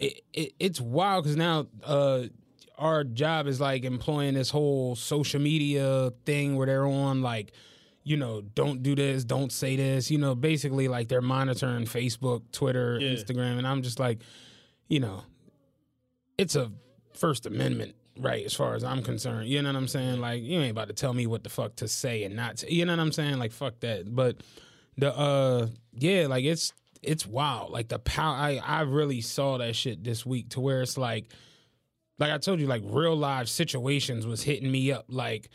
it, 0.00 0.22
it 0.32 0.52
it's 0.58 0.80
wild 0.80 1.22
because 1.24 1.36
now 1.36 1.66
uh 1.84 2.24
our 2.78 3.04
job 3.04 3.46
is 3.46 3.60
like 3.60 3.84
employing 3.84 4.34
this 4.34 4.50
whole 4.50 4.96
social 4.96 5.40
media 5.40 6.12
thing 6.26 6.56
where 6.56 6.66
they're 6.66 6.86
on 6.86 7.22
like. 7.22 7.52
You 8.02 8.16
know, 8.16 8.40
don't 8.40 8.82
do 8.82 8.94
this, 8.94 9.24
don't 9.24 9.52
say 9.52 9.76
this. 9.76 10.10
You 10.10 10.18
know, 10.18 10.34
basically 10.34 10.88
like 10.88 11.08
they're 11.08 11.20
monitoring 11.20 11.84
Facebook, 11.84 12.42
Twitter, 12.52 12.98
Yeah. 13.00 13.10
Instagram, 13.12 13.58
and 13.58 13.66
I'm 13.66 13.82
just 13.82 13.98
like, 14.00 14.20
you 14.88 15.00
know, 15.00 15.22
it's 16.38 16.56
a 16.56 16.72
First 17.14 17.44
Amendment 17.46 17.94
right 18.18 18.44
as 18.44 18.54
far 18.54 18.74
as 18.74 18.82
I'm 18.84 19.02
concerned. 19.02 19.48
You 19.48 19.62
know 19.62 19.68
what 19.68 19.76
I'm 19.76 19.88
saying? 19.88 20.20
Like 20.20 20.42
you 20.42 20.58
ain't 20.60 20.70
about 20.70 20.88
to 20.88 20.94
tell 20.94 21.12
me 21.12 21.26
what 21.26 21.44
the 21.44 21.50
fuck 21.50 21.76
to 21.76 21.88
say 21.88 22.24
and 22.24 22.34
not. 22.36 22.58
To, 22.58 22.72
you 22.72 22.84
know 22.84 22.92
what 22.92 23.00
I'm 23.00 23.12
saying? 23.12 23.38
Like 23.38 23.52
fuck 23.52 23.80
that. 23.80 24.14
But 24.14 24.38
the 24.96 25.14
uh 25.16 25.68
yeah, 25.92 26.26
like 26.26 26.44
it's 26.44 26.72
it's 27.02 27.26
wild. 27.26 27.70
Like 27.70 27.88
the 27.88 27.98
power. 27.98 28.34
I 28.34 28.60
I 28.64 28.80
really 28.82 29.20
saw 29.20 29.58
that 29.58 29.76
shit 29.76 30.02
this 30.04 30.24
week 30.24 30.50
to 30.50 30.60
where 30.60 30.82
it's 30.82 30.98
like, 30.98 31.26
like 32.18 32.30
I 32.30 32.38
told 32.38 32.60
you, 32.60 32.66
like 32.66 32.82
real 32.84 33.16
live 33.16 33.48
situations 33.48 34.26
was 34.26 34.42
hitting 34.42 34.70
me 34.70 34.92
up. 34.92 35.06
Like, 35.08 35.48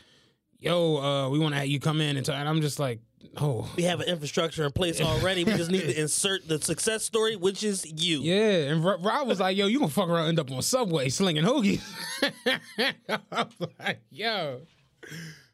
yo, 0.58 0.96
uh, 0.96 1.28
we 1.30 1.38
want 1.38 1.54
to 1.54 1.58
have 1.58 1.68
you 1.68 1.80
come 1.80 2.00
in 2.00 2.16
and, 2.16 2.24
talk. 2.24 2.36
and 2.36 2.48
I'm 2.48 2.60
just 2.60 2.78
like, 2.78 3.00
oh. 3.36 3.70
we 3.76 3.84
have 3.84 4.00
an 4.00 4.08
infrastructure 4.08 4.64
in 4.64 4.72
place 4.72 5.00
already 5.02 5.44
we 5.44 5.52
just 5.52 5.70
need 5.70 5.82
to 5.82 6.00
insert 6.00 6.46
the 6.48 6.60
success 6.60 7.04
story 7.04 7.36
which 7.36 7.62
is 7.62 7.84
you 8.02 8.20
Yeah, 8.20 8.70
and 8.70 8.84
Rob 8.84 9.04
Rob 9.04 9.28
was 9.28 9.40
like, 9.40 9.56
"Yo, 9.56 9.66
you 9.66 9.78
gonna 9.78 9.90
fuck 9.90 10.08
around, 10.08 10.28
and 10.28 10.38
end 10.38 10.40
up 10.40 10.50
on 10.50 10.62
Subway 10.62 11.08
slinging 11.08 11.44
hoagies." 11.44 11.82
I 13.08 13.20
was 13.30 13.70
like, 13.78 14.00
"Yo, 14.10 14.62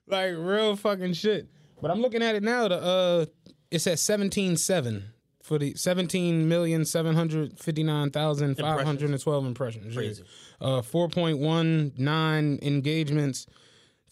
like 0.06 0.34
real 0.36 0.76
fucking 0.76 1.14
shit." 1.14 1.48
But 1.80 1.90
I'm 1.90 2.00
looking 2.00 2.22
at 2.22 2.34
it 2.36 2.42
now. 2.42 2.68
The 2.68 2.76
uh, 2.76 3.26
it's 3.70 3.86
at 3.86 3.98
seventeen 3.98 4.56
seven 4.56 5.12
for 5.42 5.58
the 5.58 5.74
seventeen 5.74 6.48
million 6.48 6.84
seven 6.84 7.14
hundred 7.14 7.58
fifty 7.58 7.82
nine 7.82 8.10
thousand 8.10 8.56
five 8.56 8.86
hundred 8.86 9.10
and 9.10 9.20
twelve 9.20 9.44
impressions. 9.44 9.94
Crazy. 9.94 10.22
Uh, 10.60 10.80
four 10.80 11.08
point 11.08 11.38
one 11.38 11.92
nine 11.98 12.60
engagements, 12.62 13.46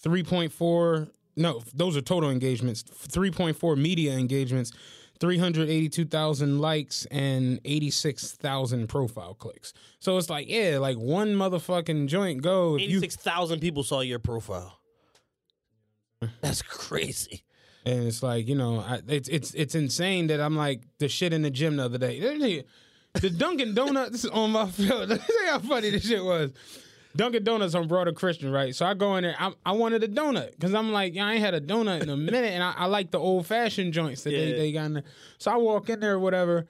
three 0.01 0.23
point 0.23 0.53
four. 0.53 1.09
No, 1.37 1.63
those 1.75 1.97
are 1.97 2.01
total 2.01 2.31
engagements. 2.31 2.83
Three 2.83 3.31
point 3.31 3.57
four 3.57 3.77
media 3.77 4.13
engagements. 4.13 4.73
382,000 5.21 6.61
likes 6.61 7.05
and 7.11 7.61
86,000 7.67 8.87
profile 8.87 9.35
clicks. 9.35 9.75
So 9.99 10.17
it's 10.17 10.31
like, 10.31 10.49
yeah, 10.49 10.79
like 10.79 10.97
one 10.97 11.35
motherfucking 11.35 12.07
joint 12.07 12.41
go. 12.41 12.77
If 12.77 12.85
86,000 12.85 13.61
people 13.61 13.83
saw 13.83 14.01
your 14.01 14.19
profile 14.19 14.81
that's 16.41 16.63
crazy 16.63 17.45
and 17.85 18.07
it's 18.07 18.23
like, 18.23 18.47
you 18.47 18.55
know, 18.55 18.81
I, 18.81 19.01
it's 19.09 19.29
it's 19.29 19.55
it's 19.55 19.75
insane 19.75 20.27
that 20.27 20.41
I'm 20.41 20.55
like 20.55 20.83
the 20.99 21.09
shit 21.09 21.33
in 21.33 21.41
the 21.43 21.51
gym 21.51 21.77
the 21.77 21.87
other 21.87 21.97
day. 21.99 22.65
The 23.15 23.31
Dunkin' 23.31 23.75
Donuts 23.75 24.25
on 24.33 24.53
my 24.53 24.69
field. 24.69 25.11
See 25.27 25.47
how 25.47 25.59
funny 25.61 25.91
this 25.91 26.07
shit 26.07 26.23
was. 26.23 26.53
Dunkin' 27.17 27.43
Donuts 27.45 27.75
on 27.75 27.89
Broader 27.89 28.13
Christian, 28.13 28.53
right? 28.53 28.75
So 28.75 28.87
I 28.87 28.95
go 28.95 29.17
in 29.17 29.25
there. 29.25 29.35
I, 29.39 29.53
I 29.67 29.73
wanted 29.73 30.05
a 30.05 30.09
donut 30.09 30.53
because 30.53 30.75
I'm 30.75 30.93
like, 30.93 31.15
yeah, 31.15 31.27
I 31.27 31.33
ain't 31.35 31.41
had 31.41 31.55
a 31.55 31.61
donut 31.61 32.03
in 32.03 32.09
a 32.09 32.17
minute, 32.17 32.53
and 32.53 32.63
I, 32.63 32.73
I 32.77 32.87
like 32.87 33.11
the 33.11 33.19
old 33.19 33.47
fashioned 33.47 33.93
joints 33.93 34.23
that 34.23 34.31
they, 34.31 34.51
Yeah. 34.51 34.57
they 34.57 34.73
got 34.73 34.85
in 34.87 34.93
there. 34.95 35.03
So 35.39 35.51
I 35.51 35.57
walk 35.57 35.89
in 35.91 35.99
there 36.01 36.15
or 36.15 36.19
whatever. 36.21 36.69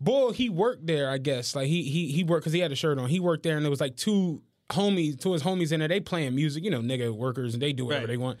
Boy, 0.00 0.30
he 0.32 0.48
worked 0.48 0.86
there, 0.86 1.10
I 1.10 1.18
guess. 1.18 1.54
Like 1.56 1.66
he 1.66 1.82
he 1.82 2.12
he 2.12 2.24
worked 2.24 2.44
because 2.44 2.52
he 2.52 2.60
had 2.60 2.72
a 2.72 2.76
shirt 2.76 2.98
on. 2.98 3.08
He 3.08 3.20
worked 3.20 3.42
there, 3.42 3.56
and 3.56 3.64
there 3.64 3.70
was 3.70 3.80
like 3.80 3.96
two 3.96 4.42
homies, 4.70 5.20
two 5.20 5.34
of 5.34 5.40
his 5.40 5.42
homies 5.42 5.72
in 5.72 5.80
there. 5.80 5.88
They 5.88 6.00
playing 6.00 6.34
music, 6.34 6.62
you 6.64 6.70
know, 6.70 6.80
nigga 6.80 7.12
workers, 7.14 7.54
and 7.54 7.62
they 7.62 7.72
do 7.72 7.84
whatever 7.86 8.04
Right. 8.06 8.10
they 8.12 8.16
want. 8.16 8.38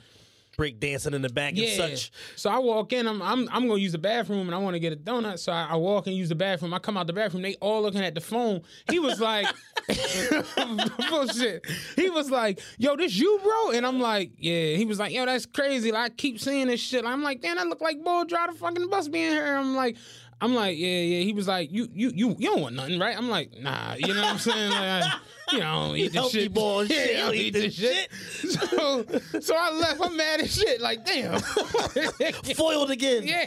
Break 0.58 0.80
dancing 0.80 1.14
in 1.14 1.22
the 1.22 1.28
back 1.28 1.56
and 1.56 1.68
such 1.68 2.10
So 2.36 2.50
I 2.50 2.58
walk 2.58 2.92
in. 2.92 3.06
I'm 3.06 3.22
I'm 3.22 3.48
I'm 3.50 3.68
gonna 3.68 3.80
use 3.80 3.92
the 3.92 3.98
bathroom 3.98 4.48
and 4.48 4.54
I 4.54 4.58
want 4.58 4.74
to 4.74 4.80
get 4.80 4.92
a 4.92 4.96
donut. 4.96 5.38
So 5.38 5.52
I, 5.52 5.68
I 5.70 5.76
walk 5.76 6.06
and 6.08 6.16
use 6.16 6.28
the 6.28 6.34
bathroom. 6.34 6.74
I 6.74 6.80
come 6.80 6.98
out 6.98 7.06
the 7.06 7.12
bathroom. 7.14 7.42
They 7.42 7.54
all 7.54 7.80
looking 7.80 8.02
at 8.02 8.14
the 8.14 8.20
phone. 8.20 8.62
He 8.90 8.98
was 8.98 9.20
like, 9.20 9.46
bullshit. 11.08 11.64
He 11.96 12.10
was 12.10 12.30
like, 12.30 12.60
yo, 12.76 12.96
this 12.96 13.16
you, 13.16 13.40
bro? 13.42 13.70
And 13.70 13.86
I'm 13.86 14.00
like, 14.00 14.32
yeah. 14.36 14.74
He 14.74 14.84
was 14.84 14.98
like, 14.98 15.12
yo, 15.12 15.24
that's 15.24 15.46
crazy. 15.46 15.92
Like, 15.92 16.10
I 16.10 16.14
keep 16.14 16.40
seeing 16.40 16.66
this 16.66 16.80
shit. 16.80 17.04
I'm 17.04 17.22
like, 17.22 17.40
damn, 17.40 17.58
I 17.58 17.62
look 17.62 17.80
like 17.80 18.02
bull 18.02 18.24
drive 18.24 18.52
the 18.52 18.58
fucking 18.58 18.88
bus 18.90 19.08
being 19.08 19.32
here. 19.32 19.56
I'm 19.56 19.74
like. 19.74 19.96
I'm 20.40 20.54
like, 20.54 20.78
yeah, 20.78 20.86
yeah. 21.00 21.20
He 21.22 21.32
was 21.32 21.48
like, 21.48 21.72
you, 21.72 21.88
you, 21.92 22.12
you, 22.14 22.36
you 22.38 22.50
don't 22.50 22.60
want 22.60 22.76
nothing, 22.76 22.98
right? 23.00 23.16
I'm 23.16 23.28
like, 23.28 23.58
nah. 23.58 23.94
You 23.94 24.14
know 24.14 24.20
what 24.22 24.32
I'm 24.34 24.38
saying? 24.38 24.70
Like, 24.70 24.82
I, 24.82 25.18
you 25.50 25.58
know, 25.58 25.66
I 25.66 25.86
don't 25.88 25.96
eat 25.96 26.12
this 26.12 26.30
shit. 26.30 26.54
boy 26.54 26.82
Yeah, 26.88 26.96
shit. 26.96 27.16
I 27.16 27.20
don't 27.20 27.34
eat 27.34 27.54
this 27.54 27.74
shit. 27.74 28.08
So, 28.12 29.04
so 29.40 29.54
I 29.58 29.72
left. 29.72 30.00
I'm 30.00 30.16
mad 30.16 30.40
as 30.40 30.54
shit. 30.54 30.80
Like, 30.80 31.04
damn. 31.04 31.40
foiled 32.54 32.90
again 32.90 33.26
Yeah. 33.26 33.46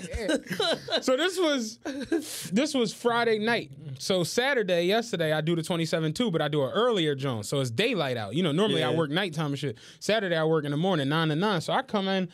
so 1.02 1.16
this 1.16 1.38
was 1.40 1.78
this 2.52 2.74
was 2.74 2.94
Friday 2.94 3.40
night. 3.40 3.72
So 4.00 4.24
Saturday, 4.24 4.86
yesterday, 4.86 5.32
I 5.32 5.42
do 5.42 5.56
the 5.56 5.64
27 5.64 6.12
too, 6.14 6.32
but 6.32 6.42
I 6.42 6.48
do 6.48 6.64
an 6.64 6.72
earlier 6.72 7.16
Jones. 7.16 7.48
So 7.48 7.60
it's 7.62 7.70
daylight 7.72 8.18
out. 8.18 8.34
You 8.36 8.44
know, 8.44 8.52
normally 8.52 8.84
I 8.84 8.92
work 8.94 9.12
nighttime 9.12 9.48
and 9.48 9.60
shit. 9.60 9.78
Saturday 10.00 10.36
I 10.36 10.44
work 10.44 10.66
in 10.66 10.72
the 10.72 10.78
morning, 10.78 11.08
nine 11.08 11.30
to 11.30 11.36
nine. 11.36 11.62
So 11.62 11.72
I 11.72 11.84
come 11.84 12.08
in. 12.08 12.30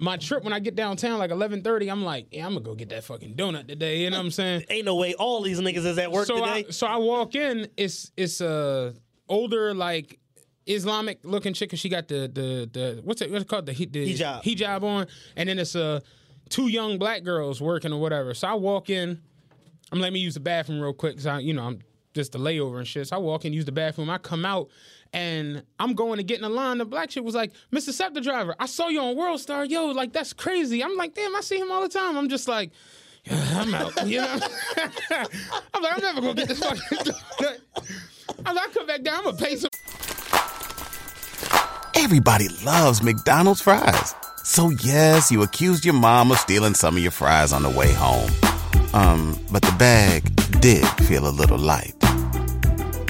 My 0.00 0.16
trip 0.16 0.44
when 0.44 0.52
I 0.52 0.60
get 0.60 0.74
downtown 0.76 1.18
like 1.18 1.30
11:30, 1.30 1.90
I'm 1.90 2.04
like, 2.04 2.28
yeah, 2.30 2.46
I'm 2.46 2.52
gonna 2.54 2.64
go 2.64 2.74
get 2.74 2.88
that 2.90 3.04
fucking 3.04 3.34
donut 3.34 3.66
today. 3.66 3.98
You 4.02 4.10
know 4.10 4.18
what 4.18 4.24
I'm 4.26 4.30
saying? 4.30 4.64
ain't 4.70 4.84
no 4.84 4.94
way 4.96 5.14
all 5.14 5.42
these 5.42 5.60
niggas 5.60 5.84
is 5.84 5.98
at 5.98 6.12
work 6.12 6.26
so 6.26 6.36
today 6.36 6.66
I, 6.68 6.70
so 6.70 6.86
I 6.86 6.96
walk 6.96 7.34
in. 7.34 7.68
It's 7.76 8.12
it's 8.16 8.40
a 8.40 8.94
older 9.28 9.74
like 9.74 10.18
Islamic 10.66 11.18
looking 11.24 11.52
chick. 11.54 11.70
'cause 11.70 11.78
She 11.80 11.88
got 11.88 12.06
the 12.08 12.28
the 12.32 12.70
the 12.72 13.00
what's 13.02 13.22
it 13.22 13.30
what's 13.30 13.42
it 13.42 13.48
called 13.48 13.66
the, 13.66 13.72
the 13.72 14.14
Hijab. 14.14 14.42
hijab 14.44 14.82
on, 14.84 15.06
and 15.36 15.48
then 15.48 15.58
it's 15.58 15.74
uh 15.74 16.00
two 16.48 16.68
young 16.68 16.98
black 16.98 17.24
girls 17.24 17.60
working 17.60 17.92
or 17.92 18.00
whatever. 18.00 18.34
So 18.34 18.46
I 18.48 18.54
walk 18.54 18.90
in. 18.90 19.20
I'm 19.90 19.98
let 20.00 20.12
me 20.12 20.20
use 20.20 20.34
the 20.34 20.40
bathroom 20.40 20.80
real 20.80 20.92
quick 20.92 21.12
because 21.14 21.26
I 21.26 21.40
you 21.40 21.54
know 21.54 21.64
I'm 21.64 21.80
just 22.14 22.32
the 22.32 22.38
layover 22.38 22.78
and 22.78 22.86
shit. 22.86 23.08
So 23.08 23.16
I 23.16 23.18
walk 23.18 23.44
in, 23.44 23.52
use 23.52 23.64
the 23.64 23.72
bathroom. 23.72 24.10
I 24.10 24.18
come 24.18 24.44
out 24.44 24.68
and 25.12 25.62
I'm 25.78 25.94
going 25.94 26.18
to 26.18 26.22
get 26.22 26.36
in 26.36 26.42
the 26.42 26.48
line. 26.48 26.78
The 26.78 26.84
black 26.84 27.10
chick 27.10 27.24
was 27.24 27.34
like, 27.34 27.52
Mr. 27.72 27.92
SEPTA 27.92 28.22
Driver, 28.22 28.54
I 28.58 28.66
saw 28.66 28.88
you 28.88 29.00
on 29.00 29.16
World 29.16 29.40
Star. 29.40 29.64
Yo, 29.64 29.86
like 29.86 30.12
that's 30.12 30.32
crazy. 30.32 30.82
I'm 30.82 30.96
like, 30.96 31.14
damn, 31.14 31.34
I 31.34 31.40
see 31.40 31.58
him 31.58 31.70
all 31.70 31.82
the 31.82 31.88
time. 31.88 32.16
I'm 32.16 32.28
just 32.28 32.48
like, 32.48 32.70
yeah, 33.24 33.60
I'm 33.60 33.74
out. 33.74 33.92
You 34.06 34.20
know? 34.20 34.38
I'm 35.10 35.82
like, 35.82 35.96
I'm 35.96 36.00
never 36.00 36.20
gonna 36.20 36.34
get 36.34 36.48
this 36.48 36.58
fucking 36.60 37.14
I'm 38.46 38.54
like, 38.54 38.68
I 38.68 38.72
come 38.72 38.86
back 38.86 39.02
down, 39.02 39.18
I'm 39.18 39.24
gonna 39.24 39.36
pay 39.36 39.56
some 39.56 39.70
Everybody 41.94 42.48
loves 42.64 43.02
McDonald's 43.02 43.60
fries. 43.60 44.14
So 44.44 44.70
yes, 44.70 45.30
you 45.30 45.42
accused 45.42 45.84
your 45.84 45.94
mom 45.94 46.30
of 46.30 46.38
stealing 46.38 46.74
some 46.74 46.96
of 46.96 47.02
your 47.02 47.12
fries 47.12 47.52
on 47.52 47.62
the 47.62 47.70
way 47.70 47.92
home. 47.92 48.30
Um, 48.94 49.38
but 49.50 49.62
the 49.62 49.74
bag 49.78 50.22
did 50.60 50.86
feel 51.06 51.28
a 51.28 51.30
little 51.30 51.58
light. 51.58 51.94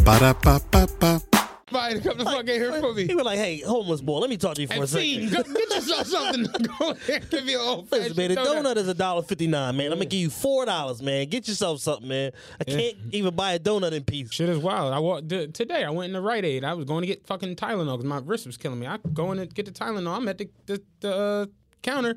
Ba-da-ba-ba-ba. 0.04 1.27
Somebody 1.70 1.94
to 2.00 2.08
come 2.08 2.18
the 2.18 2.24
fuck 2.24 2.40
in 2.40 2.46
here 2.48 2.72
for 2.80 2.94
He 2.98 3.14
was 3.14 3.24
like, 3.24 3.38
"Hey, 3.38 3.60
homeless 3.60 4.00
boy, 4.00 4.18
let 4.18 4.30
me 4.30 4.36
talk 4.36 4.54
to 4.56 4.62
you 4.62 4.68
for 4.68 4.74
a 4.74 4.80
And 4.80 4.88
second. 4.88 5.04
see, 5.06 5.30
go, 5.30 5.42
get 5.42 5.70
yourself 5.74 6.06
something. 6.06 6.44
Go 6.78 6.90
ahead, 6.90 7.30
give 7.30 7.44
me 7.44 7.54
an 7.54 7.60
old 7.60 7.90
Listen, 7.90 8.16
man, 8.16 8.28
the 8.30 8.36
donut 8.36 8.76
is 8.76 8.88
a 8.88 8.94
dollar 8.94 9.22
fifty 9.22 9.46
nine, 9.46 9.76
man. 9.76 9.86
I'm 9.86 9.98
gonna 9.98 10.06
give 10.06 10.20
you 10.20 10.30
four 10.30 10.64
dollars, 10.66 11.02
man. 11.02 11.26
Get 11.28 11.48
yourself 11.48 11.80
something, 11.80 12.08
man. 12.08 12.32
I 12.60 12.64
can't 12.64 12.96
even 13.12 13.34
buy 13.34 13.52
a 13.52 13.58
donut 13.58 13.92
in 13.92 14.04
peace. 14.04 14.32
Shit 14.32 14.48
is 14.48 14.58
wild. 14.58 14.92
I 14.92 14.98
walked 14.98 15.28
t- 15.28 15.48
today. 15.48 15.84
I 15.84 15.90
went 15.90 16.06
in 16.08 16.12
the 16.14 16.20
Rite 16.20 16.44
Aid. 16.44 16.64
I 16.64 16.74
was 16.74 16.84
going 16.84 17.02
to 17.02 17.06
get 17.06 17.26
fucking 17.26 17.56
Tylenol 17.56 17.92
because 17.98 18.04
my 18.04 18.20
wrist 18.24 18.46
was 18.46 18.56
killing 18.56 18.78
me. 18.80 18.86
I 18.86 18.98
go 19.12 19.32
in 19.32 19.38
to 19.38 19.46
get 19.46 19.66
the 19.66 19.72
Tylenol. 19.72 20.16
I'm 20.16 20.28
at 20.28 20.38
the 20.38 20.48
the, 20.66 20.82
the 21.00 21.14
uh, 21.16 21.46
counter. 21.82 22.16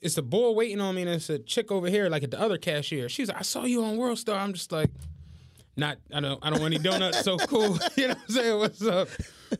It's 0.00 0.16
a 0.16 0.22
boy 0.22 0.52
waiting 0.52 0.80
on 0.80 0.94
me, 0.94 1.02
and 1.02 1.10
it's 1.10 1.28
a 1.28 1.40
chick 1.40 1.72
over 1.72 1.88
here, 1.88 2.08
like 2.08 2.22
at 2.22 2.30
the 2.30 2.40
other 2.40 2.56
cashier. 2.56 3.08
She's 3.08 3.26
like, 3.28 3.38
"I 3.38 3.42
saw 3.42 3.64
you 3.64 3.82
on 3.82 3.96
World 3.96 4.18
Star." 4.18 4.38
I'm 4.38 4.52
just 4.52 4.70
like, 4.70 4.90
not. 5.78 5.98
I 6.12 6.20
don't. 6.20 6.38
I 6.44 6.50
don't 6.50 6.60
want 6.60 6.74
any 6.74 6.82
donuts. 6.82 7.22
so 7.22 7.38
cool. 7.38 7.78
you 7.96 8.08
know 8.08 8.14
what 8.14 8.18
I'm 8.28 8.34
saying? 8.34 8.58
What's 8.58 8.82
up? 8.82 9.08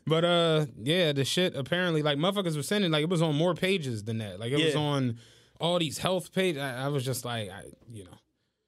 But 0.07 0.25
uh, 0.25 0.67
yeah, 0.83 1.13
the 1.13 1.25
shit 1.25 1.57
apparently 1.57 2.03
like 2.03 2.19
motherfuckers 2.19 2.57
were 2.57 2.63
sending 2.63 2.91
like 2.91 3.03
it 3.03 3.09
was 3.09 3.23
on 3.23 3.35
more 3.35 3.55
pages 3.55 4.05
than 4.05 4.19
that. 4.19 4.41
Like 4.41 4.53
it 4.53 4.63
was 4.63 4.75
on 4.75 5.19
all 5.61 5.79
these 5.79 5.99
health 5.99 6.33
pages. 6.33 6.61
I, 6.61 6.85
I 6.85 6.89
was 6.89 7.05
just 7.05 7.25
like, 7.25 7.51
I, 7.51 7.63
you 7.91 8.05
know. 8.05 8.19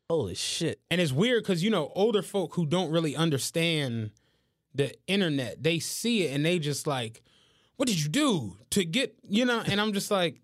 Holy 0.09 0.35
shit! 0.35 0.81
And 0.91 1.01
it's 1.01 1.13
weird 1.13 1.43
because 1.43 1.63
you 1.63 1.71
know 1.71 1.93
older 1.95 2.23
folk 2.23 2.55
who 2.55 2.67
don't 2.67 2.91
really 2.91 3.15
understand 3.15 4.11
the 4.75 4.93
internet, 5.07 5.63
they 5.63 5.79
see 5.79 6.25
it 6.25 6.35
and 6.35 6.45
they 6.45 6.59
just 6.59 6.87
like, 6.87 7.23
"What 7.77 7.89
did 7.89 8.03
you 8.03 8.09
do 8.09 8.57
to 8.71 8.85
get?" 8.85 9.15
You 9.23 9.45
know, 9.45 9.63
and 9.65 9.81
I'm 9.81 9.93
just 9.93 10.11
like, 10.11 10.41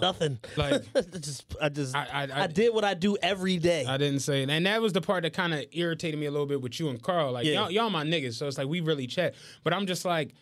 Nothing. 0.00 0.38
Like- 0.56 0.82
just, 1.20 1.44
I 1.60 1.68
just, 1.68 1.94
I- 1.94 2.06
I, 2.32 2.42
I- 2.44 2.46
did 2.46 2.72
what 2.74 2.84
I 2.84 2.94
do 2.94 3.16
every 3.22 3.58
day. 3.58 3.84
I 3.86 3.96
didn't 3.96 4.20
say 4.20 4.42
it. 4.42 4.50
And 4.50 4.66
that 4.66 4.80
was 4.80 4.92
the 4.92 5.00
part 5.00 5.22
that 5.24 5.32
kind 5.32 5.52
of 5.54 5.64
irritated 5.72 6.18
me 6.18 6.26
a 6.26 6.30
little 6.30 6.46
bit 6.46 6.60
with 6.62 6.78
you 6.80 6.88
and 6.88 7.02
Carl. 7.02 7.32
Like 7.32 7.46
Yeah. 7.46 7.54
y'all, 7.62 7.70
y'all 7.70 7.90
my 7.90 8.04
niggas, 8.04 8.34
so 8.34 8.46
it's 8.46 8.58
like 8.58 8.68
we 8.68 8.80
really 8.80 9.06
chat. 9.06 9.34
But 9.64 9.72
I'm 9.72 9.86
just 9.86 10.04
like, 10.04 10.34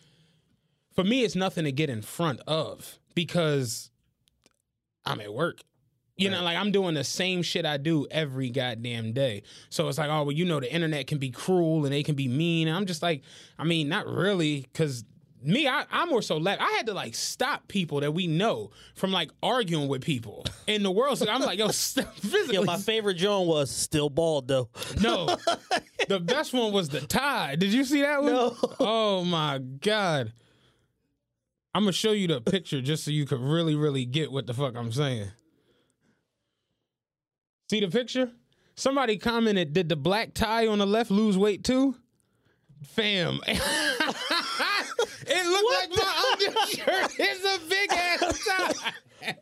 for 0.95 1.03
me, 1.03 1.23
it's 1.23 1.35
nothing 1.35 1.63
to 1.65 1.71
get 1.71 1.89
in 1.89 2.01
front 2.01 2.41
of 2.47 2.99
because 3.15 3.89
I'm 5.05 5.19
at 5.21 5.33
work. 5.33 5.61
You 6.17 6.29
know, 6.29 6.43
like 6.43 6.55
I'm 6.57 6.71
doing 6.71 6.93
the 6.93 7.03
same 7.03 7.41
shit 7.41 7.65
I 7.65 7.77
do 7.77 8.05
every 8.11 8.51
goddamn 8.51 9.11
day. 9.11 9.41
So 9.69 9.87
it's 9.87 9.97
like, 9.97 10.09
oh, 10.09 10.23
well, 10.23 10.31
you 10.31 10.45
know, 10.45 10.59
the 10.59 10.71
internet 10.71 11.07
can 11.07 11.17
be 11.17 11.31
cruel 11.31 11.83
and 11.85 11.91
they 11.93 12.03
can 12.03 12.13
be 12.13 12.27
mean. 12.27 12.67
And 12.67 12.77
I'm 12.77 12.85
just 12.85 13.01
like, 13.01 13.23
I 13.57 13.63
mean, 13.63 13.89
not 13.89 14.05
really, 14.05 14.61
because 14.71 15.03
me, 15.43 15.67
I, 15.67 15.85
I'm 15.91 16.09
more 16.09 16.21
so 16.21 16.37
left. 16.37 16.61
I 16.61 16.71
had 16.71 16.85
to 16.87 16.93
like 16.93 17.15
stop 17.15 17.67
people 17.67 18.01
that 18.01 18.13
we 18.13 18.27
know 18.27 18.71
from 18.95 19.11
like 19.11 19.31
arguing 19.41 19.87
with 19.87 20.01
people 20.01 20.45
in 20.67 20.83
the 20.83 20.91
world. 20.91 21.17
So 21.17 21.29
I'm 21.29 21.41
like, 21.41 21.59
yo, 21.59 21.67
physically. 21.71 22.55
Yo, 22.55 22.63
my 22.63 22.77
favorite 22.77 23.15
John 23.15 23.47
was 23.47 23.71
still 23.71 24.09
bald 24.09 24.47
though. 24.47 24.69
No. 25.01 25.35
the 26.07 26.19
best 26.19 26.53
one 26.53 26.71
was 26.71 26.89
the 26.89 27.01
tie. 27.01 27.55
Did 27.55 27.73
you 27.73 27.83
see 27.83 28.01
that 28.01 28.21
one? 28.21 28.33
No. 28.33 28.57
Oh 28.79 29.23
my 29.23 29.59
God. 29.59 30.33
I'm 31.73 31.83
gonna 31.83 31.93
show 31.93 32.11
you 32.11 32.27
the 32.27 32.41
picture 32.41 32.81
just 32.81 33.05
so 33.05 33.11
you 33.11 33.25
could 33.25 33.39
really, 33.39 33.75
really 33.75 34.05
get 34.05 34.31
what 34.31 34.45
the 34.45 34.53
fuck 34.53 34.75
I'm 34.75 34.91
saying. 34.91 35.31
See 37.69 37.79
the 37.79 37.87
picture? 37.87 38.29
Somebody 38.75 39.17
commented, 39.17 39.73
did 39.73 39.87
the 39.87 39.95
black 39.95 40.33
tie 40.33 40.67
on 40.67 40.79
the 40.79 40.87
left 40.87 41.11
lose 41.11 41.37
weight 41.37 41.63
too? 41.63 41.95
Fam. 42.83 43.39
it 45.31 45.45
looked 45.47 45.71
like 45.79 45.89
my 45.97 46.33
undershirt 46.33 47.19
is 47.19 47.45
a 47.45 47.59
big 47.69 47.91
ass 47.91 48.45
tie. 48.45 49.35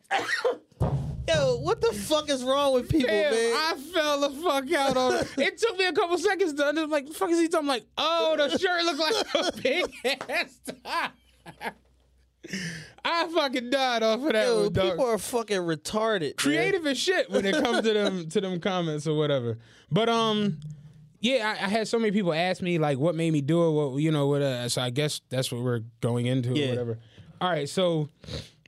Yo, 1.28 1.56
what 1.58 1.80
the 1.80 1.92
fuck 1.92 2.28
is 2.28 2.42
wrong 2.42 2.72
with 2.74 2.88
people, 2.88 3.06
Damn, 3.08 3.32
man? 3.32 3.52
I 3.56 3.74
fell 3.92 4.20
the 4.20 4.30
fuck 4.42 4.72
out 4.72 4.96
on 4.96 5.14
it. 5.14 5.28
It 5.38 5.58
took 5.58 5.78
me 5.78 5.84
a 5.86 5.92
couple 5.92 6.18
seconds 6.18 6.54
to 6.54 6.64
understand. 6.66 6.90
Like, 6.90 7.06
the 7.06 7.14
fuck 7.14 7.30
is 7.30 7.38
he 7.38 7.46
talking? 7.46 7.68
I'm 7.68 7.68
like, 7.68 7.84
oh, 7.96 8.34
the 8.36 8.58
shirt 8.58 8.84
looked 8.84 8.98
like 8.98 9.26
a 9.34 9.52
big 9.62 10.20
ass 10.28 10.58
tie. 10.84 11.10
I 13.04 13.28
fucking 13.32 13.70
died 13.70 14.02
off 14.02 14.20
of 14.24 14.32
that 14.32 14.46
Yo, 14.46 14.62
one, 14.64 14.72
dog. 14.72 14.90
people 14.90 15.06
are 15.06 15.18
fucking 15.18 15.58
retarded. 15.60 16.20
man. 16.20 16.32
Creative 16.36 16.84
as 16.86 16.98
shit 16.98 17.30
when 17.30 17.46
it 17.46 17.54
comes 17.62 17.82
to 17.82 17.92
them 17.92 18.28
to 18.28 18.40
them 18.40 18.58
comments 18.60 19.06
or 19.06 19.16
whatever. 19.16 19.58
But 19.92 20.08
um, 20.08 20.58
yeah, 21.20 21.54
I, 21.60 21.64
I 21.64 21.68
had 21.68 21.86
so 21.88 21.98
many 21.98 22.10
people 22.12 22.32
ask 22.32 22.62
me 22.62 22.78
like, 22.78 22.98
what 22.98 23.14
made 23.14 23.32
me 23.32 23.40
do 23.40 23.66
it? 23.66 23.70
What 23.72 23.96
you 24.02 24.10
know? 24.10 24.26
What? 24.26 24.42
Uh, 24.42 24.68
so 24.68 24.82
I 24.82 24.90
guess 24.90 25.20
that's 25.28 25.52
what 25.52 25.62
we're 25.62 25.82
going 26.00 26.26
into 26.26 26.50
Yeah. 26.54 26.66
or 26.66 26.68
whatever. 26.70 26.98
All 27.40 27.48
right, 27.50 27.68
so 27.68 28.08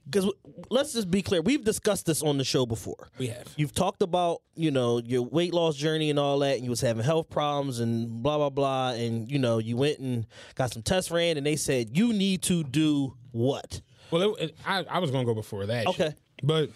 Because 0.06 0.30
let's 0.70 0.92
just 0.94 1.10
be 1.10 1.20
clear, 1.22 1.42
we've 1.42 1.62
discussed 1.62 2.06
this 2.06 2.22
on 2.22 2.38
the 2.38 2.44
show 2.44 2.64
before. 2.66 3.08
we 3.18 3.26
have. 3.28 3.48
You've 3.56 3.74
talked 3.74 4.02
about, 4.02 4.40
you 4.54 4.70
know, 4.70 4.98
your 4.98 5.22
weight 5.22 5.52
loss 5.54 5.76
journey 5.76 6.08
and 6.10 6.18
all 6.18 6.38
that, 6.40 6.56
and 6.56 6.64
you 6.64 6.70
was 6.70 6.80
having 6.80 7.04
health 7.04 7.28
problems 7.30 7.80
and 7.80 8.22
blah 8.22 8.38
blah 8.38 8.50
blah, 8.50 8.90
and 8.92 9.30
you 9.30 9.38
know, 9.38 9.58
you 9.58 9.76
went 9.76 9.98
and 9.98 10.26
got 10.54 10.72
some 10.72 10.82
tests 10.82 11.10
ran, 11.10 11.36
and 11.36 11.46
they 11.46 11.56
said 11.56 11.96
you 11.96 12.12
need 12.12 12.42
to 12.42 12.64
do 12.64 13.14
what? 13.30 13.80
Well, 14.10 14.34
it, 14.34 14.44
it, 14.44 14.56
I, 14.66 14.84
I 14.90 14.98
was 14.98 15.10
gonna 15.10 15.24
go 15.24 15.34
before 15.34 15.66
that. 15.66 15.86
Okay. 15.86 16.08
shit. 16.08 16.18
but 16.42 16.70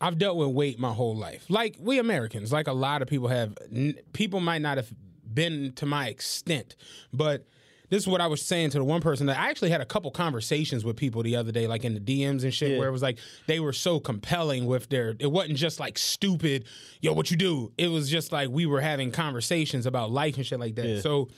I've 0.00 0.18
dealt 0.18 0.36
with 0.36 0.48
weight 0.48 0.78
my 0.78 0.92
whole 0.92 1.16
life. 1.16 1.44
Like 1.48 1.76
we 1.80 1.98
Americans, 1.98 2.52
like 2.52 2.68
a 2.68 2.72
lot 2.72 3.02
of 3.02 3.08
people 3.08 3.28
have. 3.28 3.56
N- 3.74 3.96
people 4.12 4.40
might 4.40 4.62
not 4.62 4.76
have 4.76 4.88
been 5.32 5.72
to 5.76 5.86
my 5.86 6.08
extent, 6.08 6.76
but 7.12 7.46
this 7.88 8.02
is 8.04 8.08
what 8.08 8.20
I 8.22 8.26
was 8.26 8.40
saying 8.40 8.70
to 8.70 8.78
the 8.78 8.84
one 8.84 9.00
person 9.02 9.26
that 9.26 9.38
I 9.38 9.50
actually 9.50 9.68
had 9.70 9.80
a 9.82 9.84
couple 9.84 10.10
conversations 10.10 10.82
with 10.84 10.96
people 10.96 11.22
the 11.22 11.36
other 11.36 11.52
day, 11.52 11.66
like 11.66 11.84
in 11.84 11.92
the 11.94 12.00
DMs 12.00 12.42
and 12.42 12.52
shit, 12.54 12.70
Yeah. 12.70 12.78
where 12.78 12.88
it 12.88 12.92
was 12.92 13.02
like 13.02 13.18
they 13.46 13.60
were 13.60 13.72
so 13.74 13.98
compelling 14.00 14.66
with 14.66 14.88
their. 14.88 15.14
It 15.18 15.30
wasn't 15.30 15.58
just 15.58 15.78
like 15.80 15.98
stupid, 15.98 16.64
yo, 17.00 17.12
what 17.12 17.30
you 17.30 17.36
do. 17.36 17.72
It 17.76 17.88
was 17.88 18.08
just 18.08 18.32
like 18.32 18.48
we 18.50 18.64
were 18.66 18.80
having 18.80 19.10
conversations 19.10 19.84
about 19.84 20.10
life 20.10 20.36
and 20.36 20.46
shit 20.46 20.60
like 20.60 20.74
that. 20.76 21.02
So. 21.02 21.28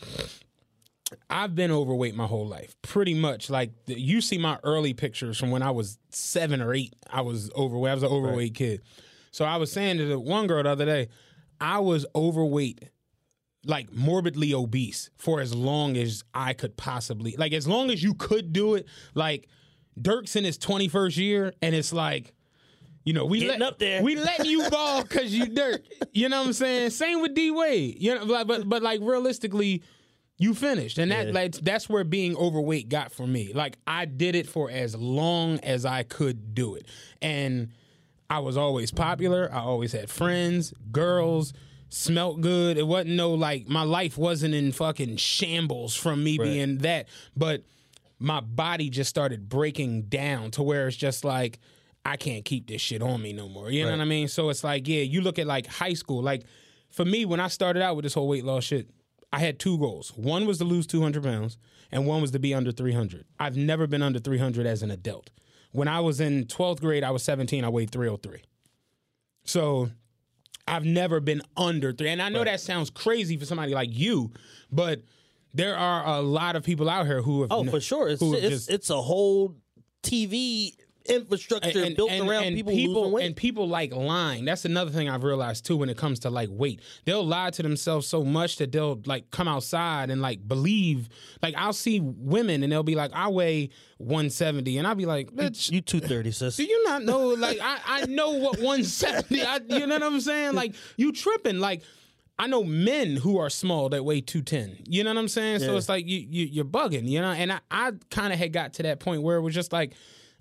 I've 1.28 1.54
been 1.54 1.70
overweight 1.70 2.14
my 2.14 2.26
whole 2.26 2.46
life, 2.46 2.74
pretty 2.82 3.14
much. 3.14 3.50
Like 3.50 3.70
the, 3.86 4.00
you 4.00 4.20
see 4.20 4.38
my 4.38 4.58
early 4.64 4.94
pictures 4.94 5.38
from 5.38 5.50
when 5.50 5.62
I 5.62 5.70
was 5.70 5.98
seven 6.10 6.62
or 6.62 6.72
eight. 6.74 6.94
I 7.10 7.20
was 7.20 7.50
overweight. 7.54 7.90
I 7.90 7.94
was 7.94 8.02
an 8.02 8.10
overweight 8.10 8.54
kid. 8.54 8.80
So 9.30 9.44
I 9.44 9.56
was 9.58 9.70
saying 9.70 9.98
to 9.98 10.06
the 10.06 10.18
one 10.18 10.46
girl 10.46 10.62
the 10.62 10.70
other 10.70 10.86
day, 10.86 11.08
I 11.60 11.78
was 11.80 12.06
overweight, 12.14 12.88
like 13.66 13.92
morbidly 13.92 14.54
obese, 14.54 15.10
for 15.16 15.40
as 15.40 15.54
long 15.54 15.96
as 15.96 16.24
I 16.32 16.52
could 16.52 16.76
possibly, 16.76 17.34
like 17.36 17.52
as 17.52 17.68
long 17.68 17.90
as 17.90 18.02
you 18.02 18.14
could 18.14 18.52
do 18.52 18.74
it. 18.74 18.86
Like 19.14 19.48
Dirk's 20.00 20.36
in 20.36 20.44
his 20.44 20.58
twenty 20.58 20.88
first 20.88 21.16
year, 21.16 21.52
and 21.62 21.74
it's 21.74 21.92
like. 21.92 22.34
You 23.06 23.12
know, 23.12 23.26
we 23.26 23.40
Getting 23.40 23.60
let, 23.60 23.68
up 23.68 23.78
there. 23.78 24.02
We 24.02 24.16
letting 24.16 24.46
you 24.46 24.70
ball 24.70 25.02
because 25.02 25.34
you 25.34 25.44
Dirk. 25.44 25.82
You 26.14 26.30
know 26.30 26.40
what 26.40 26.46
I'm 26.46 26.52
saying? 26.54 26.88
Same 26.88 27.20
with 27.20 27.34
D 27.34 27.50
Wade. 27.50 28.00
You 28.00 28.14
know, 28.14 28.44
but 28.46 28.66
but 28.66 28.82
like 28.82 29.00
realistically, 29.02 29.82
you 30.36 30.54
finished, 30.54 30.98
and 30.98 31.10
that 31.12 31.32
like 31.32 31.52
that's 31.52 31.88
where 31.88 32.04
being 32.04 32.36
overweight 32.36 32.88
got 32.88 33.12
for 33.12 33.26
me. 33.26 33.52
Like 33.52 33.78
I 33.86 34.04
did 34.04 34.34
it 34.34 34.48
for 34.48 34.70
as 34.70 34.96
long 34.96 35.60
as 35.60 35.84
I 35.84 36.02
could 36.02 36.54
do 36.54 36.74
it, 36.74 36.88
and 37.22 37.68
I 38.28 38.40
was 38.40 38.56
always 38.56 38.90
popular. 38.90 39.48
I 39.52 39.60
always 39.60 39.92
had 39.92 40.10
friends, 40.10 40.74
girls, 40.90 41.52
smelt 41.88 42.40
good. 42.40 42.76
It 42.76 42.86
wasn't 42.86 43.14
no 43.14 43.32
like 43.34 43.68
my 43.68 43.82
life 43.82 44.18
wasn't 44.18 44.54
in 44.54 44.72
fucking 44.72 45.16
shambles 45.16 45.94
from 45.94 46.24
me 46.24 46.38
being 46.38 46.78
that, 46.78 47.06
but 47.36 47.62
my 48.18 48.40
body 48.40 48.90
just 48.90 49.10
started 49.10 49.48
breaking 49.48 50.02
down 50.02 50.50
to 50.52 50.62
where 50.62 50.88
it's 50.88 50.96
just 50.96 51.24
like 51.24 51.60
I 52.04 52.16
can't 52.16 52.44
keep 52.44 52.66
this 52.66 52.80
shit 52.80 53.02
on 53.02 53.22
me 53.22 53.32
no 53.32 53.48
more. 53.48 53.70
You 53.70 53.84
know 53.84 53.92
what 53.92 54.00
I 54.00 54.04
mean? 54.04 54.28
So 54.28 54.50
it's 54.50 54.64
like, 54.64 54.86
yeah, 54.88 55.02
you 55.02 55.20
look 55.20 55.38
at 55.38 55.46
like 55.46 55.66
high 55.66 55.94
school. 55.94 56.22
Like 56.22 56.42
for 56.90 57.04
me, 57.04 57.24
when 57.24 57.40
I 57.40 57.48
started 57.48 57.82
out 57.82 57.96
with 57.96 58.02
this 58.02 58.14
whole 58.14 58.28
weight 58.28 58.44
loss 58.44 58.64
shit, 58.64 58.88
I 59.34 59.38
had 59.40 59.58
two 59.58 59.78
goals. 59.78 60.10
One 60.16 60.46
was 60.46 60.58
to 60.58 60.64
lose 60.64 60.86
200 60.86 61.22
pounds, 61.22 61.58
and 61.90 62.06
one 62.06 62.20
was 62.22 62.30
to 62.32 62.38
be 62.38 62.54
under 62.54 62.70
300. 62.72 63.24
I've 63.38 63.56
never 63.56 63.86
been 63.86 64.02
under 64.02 64.18
300 64.18 64.66
as 64.66 64.82
an 64.82 64.90
adult. 64.90 65.30
When 65.72 65.88
I 65.88 66.00
was 66.00 66.20
in 66.20 66.44
12th 66.44 66.80
grade, 66.80 67.02
I 67.02 67.10
was 67.10 67.22
17, 67.24 67.64
I 67.64 67.68
weighed 67.68 67.90
303. 67.90 68.42
So 69.44 69.90
I've 70.66 70.84
never 70.84 71.20
been 71.20 71.42
under 71.56 71.92
three. 71.92 72.08
And 72.08 72.22
I 72.22 72.28
know 72.28 72.44
that 72.44 72.60
sounds 72.60 72.90
crazy 72.90 73.36
for 73.36 73.44
somebody 73.44 73.74
like 73.74 73.90
you, 73.92 74.32
but 74.72 75.02
there 75.52 75.76
are 75.76 76.06
a 76.16 76.20
lot 76.22 76.56
of 76.56 76.62
people 76.64 76.88
out 76.88 77.06
here 77.06 77.22
who 77.22 77.42
have 77.42 77.52
Oh, 77.52 77.60
n- 77.62 77.70
for 77.70 77.80
sure. 77.80 78.08
It's 78.08 78.22
it's, 78.22 78.40
just- 78.48 78.70
it's 78.70 78.90
a 78.90 79.00
whole 79.02 79.56
TV 80.02 80.74
infrastructure 81.06 81.90
built 81.94 82.12
around 82.12 82.54
people, 82.54 82.72
losing 82.72 83.12
weight. 83.12 83.26
and 83.26 83.36
people 83.36 83.68
like 83.68 83.94
lying. 83.94 84.44
That's 84.44 84.64
another 84.64 84.90
thing 84.90 85.08
I've 85.08 85.24
realized 85.24 85.66
too 85.66 85.76
when 85.76 85.88
it 85.88 85.96
comes 85.96 86.20
to 86.20 86.30
like 86.30 86.48
weight. 86.50 86.80
They'll 87.04 87.26
lie 87.26 87.50
to 87.50 87.62
themselves 87.62 88.06
so 88.06 88.24
much 88.24 88.56
that 88.56 88.72
they'll 88.72 89.00
like 89.04 89.30
come 89.30 89.48
outside 89.48 90.10
and 90.10 90.22
like 90.22 90.46
believe. 90.46 91.08
Like 91.42 91.54
I'll 91.56 91.72
see 91.72 92.00
women 92.00 92.62
and 92.62 92.72
they'll 92.72 92.82
be 92.82 92.94
like, 92.94 93.12
"I 93.12 93.28
weigh 93.28 93.70
170," 93.98 94.78
and 94.78 94.86
I'll 94.86 94.94
be 94.94 95.06
like, 95.06 95.30
"Bitch, 95.30 95.70
you 95.70 95.80
two 95.80 96.00
thirty, 96.00 96.30
sis. 96.30 96.56
do 96.56 96.64
you 96.64 96.84
not 96.84 97.02
know? 97.02 97.28
Like 97.28 97.58
I, 97.60 97.78
I 97.86 98.06
know 98.06 98.30
what 98.30 98.58
170. 98.58 99.42
I, 99.42 99.60
you 99.68 99.86
know 99.86 99.94
what 99.96 100.02
I'm 100.02 100.20
saying? 100.20 100.54
Like 100.54 100.74
you 100.96 101.12
tripping? 101.12 101.58
Like 101.58 101.82
I 102.38 102.46
know 102.48 102.64
men 102.64 103.16
who 103.16 103.38
are 103.38 103.48
small 103.50 103.88
that 103.90 104.04
weigh 104.04 104.20
210. 104.20 104.84
You 104.88 105.04
know 105.04 105.10
what 105.10 105.18
I'm 105.18 105.28
saying? 105.28 105.60
So 105.60 105.76
it's 105.76 105.88
like 105.88 106.06
you, 106.06 106.18
you 106.18 106.46
you're 106.46 106.64
bugging. 106.64 107.08
You 107.08 107.20
know? 107.20 107.30
And 107.30 107.52
I, 107.52 107.60
I 107.70 107.92
kind 108.10 108.32
of 108.32 108.38
had 108.38 108.52
got 108.52 108.74
to 108.74 108.82
that 108.84 109.00
point 109.00 109.22
where 109.22 109.36
it 109.36 109.42
was 109.42 109.54
just 109.54 109.72
like. 109.72 109.94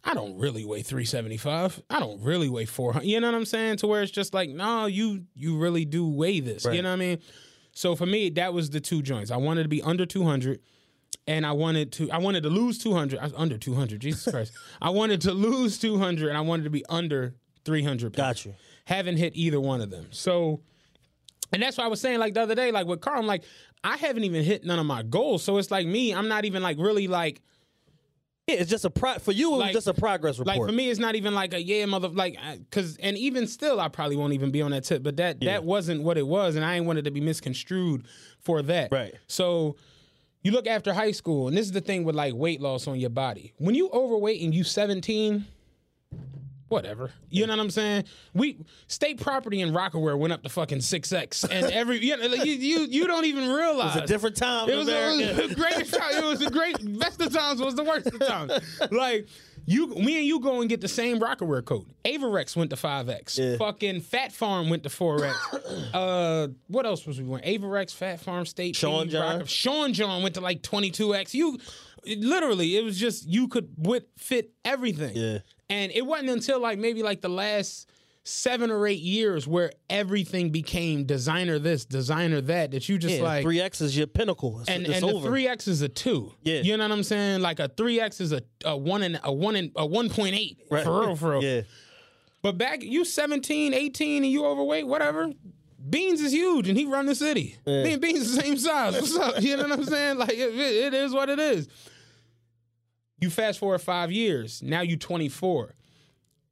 I 0.03 0.13
don't 0.13 0.38
really 0.38 0.65
weigh 0.65 0.81
375. 0.81 1.81
I 1.89 2.00
don't 2.00 2.22
really 2.22 2.50
weigh 2.50 2.65
400. 2.65 3.05
You 3.05 3.19
know 3.19 3.27
what 3.27 3.36
I'm 3.36 3.45
saying? 3.45 3.77
To 3.77 3.88
where 3.88 4.03
it's 4.03 4.12
just 4.12 4.33
like, 4.33 4.50
no, 4.50 4.86
you 4.86 5.24
you 5.33 5.57
really 5.57 5.86
do 5.86 6.07
weigh 6.07 6.39
this. 6.41 6.65
You 6.65 6.81
know 6.81 6.89
what 6.89 6.95
I 6.95 6.98
mean? 6.98 7.19
So 7.72 7.95
for 7.95 8.05
me, 8.05 8.29
that 8.31 8.53
was 8.53 8.69
the 8.69 8.79
two 8.79 9.01
joints. 9.01 9.31
I 9.31 9.38
wanted 9.38 9.63
to 9.63 9.69
be 9.69 9.81
under 9.81 10.05
200 10.05 10.60
and 11.27 11.45
I 11.45 11.53
wanted 11.53 11.91
to 11.93 12.12
I 12.12 12.17
wanted 12.17 12.43
to 12.43 12.50
lose 12.50 12.77
200. 12.79 13.19
I 13.19 13.24
was 13.24 13.33
under 13.36 13.57
200. 13.57 14.00
Jesus 14.00 14.31
Christ. 14.31 14.53
I 14.81 14.89
wanted 14.89 15.22
to 15.22 15.31
lose 15.33 15.77
200 15.79 16.27
and 16.29 16.38
I 16.38 16.41
wanted 16.41 16.63
to 16.63 16.69
be 16.69 16.86
under 16.88 17.36
300. 17.65 18.13
pounds. 18.13 18.43
Got 18.43 18.45
you. 18.45 18.55
Haven't 18.86 19.17
hit 19.17 19.33
either 19.36 19.60
one 19.60 19.81
of 19.81 19.89
them. 19.89 20.07
So 20.12 20.62
and 21.51 21.62
that's 21.62 21.77
why 21.77 21.86
I 21.86 21.88
was 21.88 22.01
saying 22.01 22.19
like 22.19 22.33
the 22.33 22.41
other 22.41 22.55
day 22.55 22.72
like 22.72 22.88
with 22.88 23.01
Carl 23.01 23.19
I'm 23.19 23.27
like 23.27 23.43
I 23.83 23.98
haven't 23.98 24.24
even 24.24 24.43
hit 24.43 24.65
none 24.65 24.79
of 24.79 24.86
my 24.86 25.03
goals. 25.03 25.43
So 25.43 25.57
it's 25.57 25.72
like 25.72 25.88
me, 25.88 26.13
I'm 26.13 26.27
not 26.27 26.45
even 26.45 26.62
like 26.62 26.77
really 26.77 27.07
like 27.07 27.41
Yeah, 28.47 28.55
it's 28.55 28.69
just 28.69 28.83
a 28.83 28.89
pro- 28.89 29.19
for 29.19 29.31
you. 29.31 29.55
It 29.55 29.57
was 29.57 29.71
just 29.71 29.88
a 29.88 29.93
progress 29.93 30.38
report. 30.38 30.57
like 30.57 30.67
for 30.67 30.73
me, 30.73 30.89
it's 30.89 31.00
not 31.00 31.15
even 31.15 31.33
like 31.33 31.53
a 31.53 31.62
yeah, 31.62 31.85
mother. 31.85 32.09
Like, 32.09 32.38
because 32.57 32.97
and 32.97 33.17
even 33.17 33.47
still, 33.47 33.79
I 33.79 33.88
probably 33.88 34.17
won't 34.17 34.33
even 34.33 34.51
be 34.51 34.62
on 34.62 34.71
that 34.71 34.83
tip. 34.83 35.01
But 35.01 35.15
that 35.17 35.39
that 35.41 35.63
wasn't 35.63 36.03
what 36.03 36.17
it 36.17 36.27
was, 36.27 36.55
and 36.57 36.65
I 36.65 36.75
ain't 36.75 36.85
wanted 36.85 37.05
to 37.05 37.12
be 37.12 37.21
misconstrued 37.21 38.05
for 38.39 38.62
that. 38.63 38.91
Right. 38.91 39.13
So 39.27 39.77
you 40.41 40.51
look 40.51 40.67
after 40.67 40.93
high 40.93 41.13
school, 41.13 41.47
and 41.47 41.55
this 41.55 41.65
is 41.65 41.71
the 41.71 41.81
thing 41.81 42.03
with 42.03 42.15
like 42.15 42.33
weight 42.33 42.59
loss 42.59 42.85
on 42.85 43.00
your 43.00 43.09
body. 43.09 43.53
When 43.59 43.75
you 43.75 43.89
overweight 43.89 44.41
and 44.41 44.53
you 44.53 44.65
17, 44.65 45.45
whatever. 46.70 47.12
You 47.29 47.46
know 47.48 47.53
what 47.53 47.62
I'm 47.62 47.70
saying? 47.70 48.05
We 48.34 48.58
state 48.88 49.20
property 49.22 49.62
in 49.62 49.72
Rocawear 49.74 50.17
went 50.17 50.34
up 50.34 50.43
to 50.43 50.50
fucking 50.50 50.82
six 50.82 51.12
X, 51.12 51.43
and 51.43 51.65
every 51.72 52.03
you, 52.03 52.17
know, 52.17 52.25
you 52.34 52.53
you 52.53 52.79
you 52.89 53.08
don't 53.08 53.25
even 53.25 53.50
realize 53.50 53.96
it's 53.96 54.05
a 54.05 54.08
different 54.08 54.36
time. 54.36 54.70
it 54.70 54.75
was, 54.75 54.88
it 54.88 55.38
was 55.38 55.50
the 55.50 55.55
greatest 55.55 55.93
time. 55.93 56.13
It 56.15 56.24
was 56.25 56.39
the 56.39 56.50
great 56.51 57.00
best 57.00 57.22
of 57.22 57.34
times 57.34 57.62
was 57.62 57.75
the 57.75 57.84
worst 57.84 58.08
of 58.08 58.20
times. 58.20 58.53
Like 58.91 59.27
you, 59.65 59.88
me 59.88 60.17
and 60.17 60.25
you 60.25 60.39
go 60.41 60.60
and 60.60 60.70
get 60.70 60.82
the 60.82 60.88
same 60.89 61.20
Rocawear 61.20 61.63
coat. 61.63 61.88
Avirex 62.03 62.55
went 62.55 62.70
to 62.72 62.75
five 62.75 63.08
X. 63.08 63.38
Yeah. 63.38 63.55
Fucking 63.58 64.01
Fat 64.01 64.32
Farm 64.34 64.70
went 64.70 64.84
to 64.84 64.89
four 64.89 65.24
X. 65.25 65.53
uh, 65.93 66.48
what 66.67 66.86
else 66.86 67.05
was 67.05 67.20
we 67.20 67.25
going? 67.27 67.41
Avirex, 67.43 67.93
Fat 67.93 68.20
Farm, 68.20 68.46
State, 68.46 68.75
Sean 68.75 69.03
Feed, 69.05 69.12
John. 69.12 69.39
Rock- 69.39 69.48
Sean 69.48 69.93
John 69.93 70.22
went 70.22 70.36
to 70.36 70.41
like 70.41 70.63
twenty 70.63 70.91
two 70.91 71.15
X. 71.15 71.34
You. 71.34 71.60
it- 72.03 72.20
literally, 72.20 72.75
it 72.75 72.84
was 72.84 73.00
just 73.00 73.25
you 73.27 73.48
could 73.48 73.70
fit 74.17 74.51
everything. 74.65 75.15
Yeah. 75.15 75.39
And 75.70 75.91
it 75.91 76.05
wasn't 76.05 76.29
until 76.29 76.60
like 76.60 76.77
maybe 76.77 77.03
like 77.03 77.22
the 77.22 77.29
last 77.29 77.89
seven 78.25 78.72
or 78.72 78.88
eight 78.88 79.01
years 79.01 79.46
where 79.48 79.72
everything 79.89 80.50
became 80.50 81.03
designer 81.03 81.60
this, 81.60 81.84
designer 81.86 82.39
that, 82.41 82.72
that 82.72 82.88
you 82.88 82.98
just 82.98 83.15
Yeah, 83.17 83.24
like 83.24 83.43
three 83.43 83.60
X 83.60 83.82
is 83.82 83.98
your 83.98 84.08
pinnacle. 84.08 84.62
It's, 84.62 84.70
and 84.70 84.86
it's 84.86 84.96
and 84.96 85.03
over. 85.05 85.24
the 85.24 85.27
three 85.27 85.48
X 85.48 85.67
is 85.67 85.82
a 85.82 85.89
two. 85.89 86.34
Yeah. 86.41 86.62
you 86.62 86.77
know 86.77 86.84
what 86.86 86.91
I'm 86.91 87.03
saying? 87.03 87.41
Like 87.41 87.60
a 87.60 87.67
three 87.67 88.00
X 88.00 88.22
is 88.22 88.32
a, 88.32 88.41
a 88.63 88.77
one 88.77 89.03
and 89.03 89.20
a 89.24 89.34
one 89.34 89.55
and 89.55 89.72
a 89.75 89.86
one 89.86 90.10
point 90.10 90.36
eight. 90.36 90.60
Right. 90.72 90.84
For 90.84 91.01
real, 91.01 91.15
for 91.15 91.32
real. 91.32 91.43
Yeah, 91.43 91.62
But 92.41 92.58
back 92.58 92.82
you 92.82 93.03
17, 93.03 93.74
18, 93.74 94.24
and 94.24 94.32
you 94.32 94.46
overweight, 94.46 94.88
whatever. 94.88 95.32
Beans 95.89 96.22
is 96.22 96.32
huge, 96.32 96.70
and 96.70 96.77
he 96.77 96.86
run 96.86 97.08
the 97.08 97.15
city. 97.15 97.58
Me 97.65 97.91
and 97.93 98.01
Beans 98.01 98.34
the 98.34 98.41
same 98.41 98.58
size. 98.58 98.93
What's 99.01 99.17
up? 99.17 99.41
You 99.41 99.58
know 99.58 99.63
what 99.63 99.79
I'm 99.79 99.84
saying? 99.84 100.17
Like 100.17 100.32
it, 100.32 100.55
it 100.58 100.93
is 100.93 101.12
what 101.13 101.29
it 101.29 101.39
is. 101.39 101.67
You 103.24 103.30
fast 103.30 103.60
forward 103.60 103.80
five 103.80 104.12
years. 104.12 104.62
Now 104.62 104.82
you 104.82 104.97
24. 104.97 105.74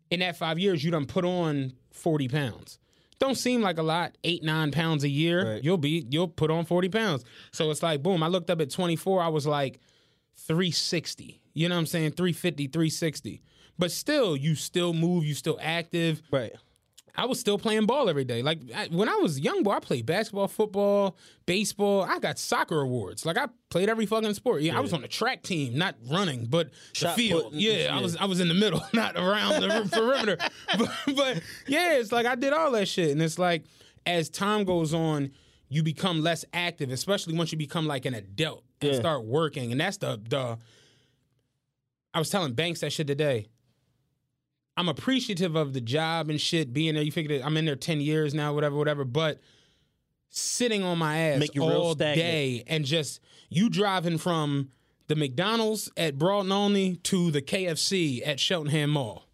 In 0.10 0.22
that 0.22 0.38
five 0.38 0.58
years, 0.58 0.82
you 0.86 0.90
done 0.90 1.06
put 1.06 1.26
on 1.26 1.74
40 1.92 2.30
pounds. 2.30 2.80
Don't 3.20 3.36
seem 3.36 3.62
like 3.62 3.78
a 3.78 3.84
lot, 3.84 4.18
eight, 4.24 4.42
nine 4.42 4.72
pounds 4.72 5.04
a 5.04 5.10
year. 5.10 5.56
Right. 5.56 5.64
You'll 5.66 5.78
be, 5.78 6.08
you'll 6.10 6.30
put 6.30 6.50
on 6.50 6.64
40 6.64 6.88
pounds. 6.88 7.26
So 7.52 7.70
it's 7.72 7.84
like, 7.84 8.02
boom. 8.02 8.24
I 8.24 8.28
looked 8.28 8.50
up 8.50 8.62
at 8.62 8.70
24. 8.70 9.22
I 9.22 9.28
was 9.28 9.46
like 9.46 9.82
360. 10.38 11.42
You 11.54 11.68
know 11.68 11.76
what 11.76 11.80
I'm 11.80 11.86
saying? 11.88 12.12
350, 12.12 12.68
360. 12.68 13.42
But 13.78 13.92
still, 13.92 14.38
you 14.38 14.56
still 14.56 14.94
move, 14.94 15.26
you 15.26 15.34
still 15.34 15.60
active. 15.62 16.22
right. 16.32 16.54
I 17.16 17.26
was 17.26 17.40
still 17.40 17.58
playing 17.58 17.86
ball 17.88 18.10
every 18.10 18.24
day. 18.24 18.42
Like 18.42 18.60
I, 18.76 18.88
when 18.88 19.10
I 19.10 19.16
was 19.16 19.40
young 19.40 19.64
boy, 19.64 19.72
I 19.72 19.80
played 19.80 20.06
basketball, 20.06 20.48
football, 20.48 21.18
baseball. 21.46 22.04
I 22.04 22.20
got 22.20 22.40
soccer 22.40 22.80
awards. 22.82 23.26
Like 23.26 23.38
I 23.38 23.48
played 23.70 23.90
every 23.90 24.06
fucking 24.06 24.34
sport. 24.34 24.62
Yeah, 24.62 24.78
I 24.78 24.80
was 24.82 24.94
on 24.94 25.02
the 25.02 25.08
track 25.08 25.44
team, 25.44 25.78
not 25.78 25.96
running, 26.10 26.46
but 26.46 26.70
Shot 26.94 27.18
the 27.18 27.28
field. 27.30 27.54
yeah, 27.54 27.74
yeah. 27.86 27.98
I 27.98 28.02
was 28.02 28.16
I 28.16 28.26
was 28.26 28.40
in 28.40 28.48
the 28.48 28.54
middle, 28.54 28.82
not 28.94 29.16
around 29.18 29.62
the 29.62 29.90
perimeter. 29.92 30.38
But, 30.78 30.90
but 31.16 31.42
yeah, 31.68 31.96
it's 31.96 32.12
like 32.14 32.26
I 32.26 32.36
did 32.36 32.54
all 32.54 32.72
that 32.72 32.88
shit, 32.88 33.12
and 33.12 33.22
it's 33.22 33.38
like 33.38 33.66
as 34.06 34.30
time 34.30 34.64
goes 34.64 34.94
on, 34.94 35.32
you 35.68 35.84
become 35.84 36.22
less 36.22 36.46
active, 36.54 36.92
especially 36.92 37.38
once 37.38 37.52
you 37.52 37.58
become 37.58 37.88
like 37.88 38.06
an 38.06 38.14
adult 38.14 38.64
and 38.80 38.94
Yeah. 38.94 39.00
start 39.00 39.26
working, 39.26 39.72
and 39.74 39.82
that's 39.82 39.98
the 39.98 40.20
the. 40.30 40.58
I 42.14 42.20
was 42.20 42.30
telling 42.30 42.54
Banks 42.54 42.82
that 42.82 42.92
shit 42.92 43.08
today. 43.08 43.48
I'm 44.82 44.90
appreciative 44.90 45.56
of 45.56 45.74
the 45.74 45.80
job 45.80 46.32
and 46.32 46.42
shit 46.42 46.74
being 46.74 46.96
there. 46.96 47.04
You 47.04 47.12
figure 47.12 47.38
that 47.38 47.46
I'm 47.46 47.56
in 47.56 47.66
there 47.66 47.76
ten 47.76 48.02
years 48.02 48.34
now, 48.34 48.52
whatever, 48.56 48.76
whatever. 48.76 49.06
But 49.06 49.40
sitting 50.30 50.82
on 50.82 50.98
my 50.98 51.20
ass 51.20 51.50
all 51.60 51.94
day 51.94 52.64
and 52.66 52.84
just 52.84 53.20
you 53.48 53.70
driving 53.70 54.18
from 54.18 54.70
the 55.08 55.16
McDonald's 55.16 55.92
at 55.96 56.18
Broad 56.18 56.46
and 56.46 56.54
Olney 56.54 56.96
to 56.96 57.30
the 57.30 57.44
KFC 57.44 58.26
at 58.26 58.40
Cheltenham 58.40 58.90
Mall. 58.90 59.28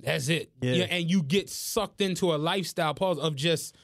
That's 0.00 0.28
it. 0.28 0.50
Yeah. 0.60 0.84
and 0.90 1.10
you 1.10 1.22
get 1.22 1.48
sucked 1.48 2.02
into 2.02 2.34
a 2.34 2.36
lifestyle 2.36 2.92
pause 2.92 3.18
of 3.18 3.36
just. 3.36 3.74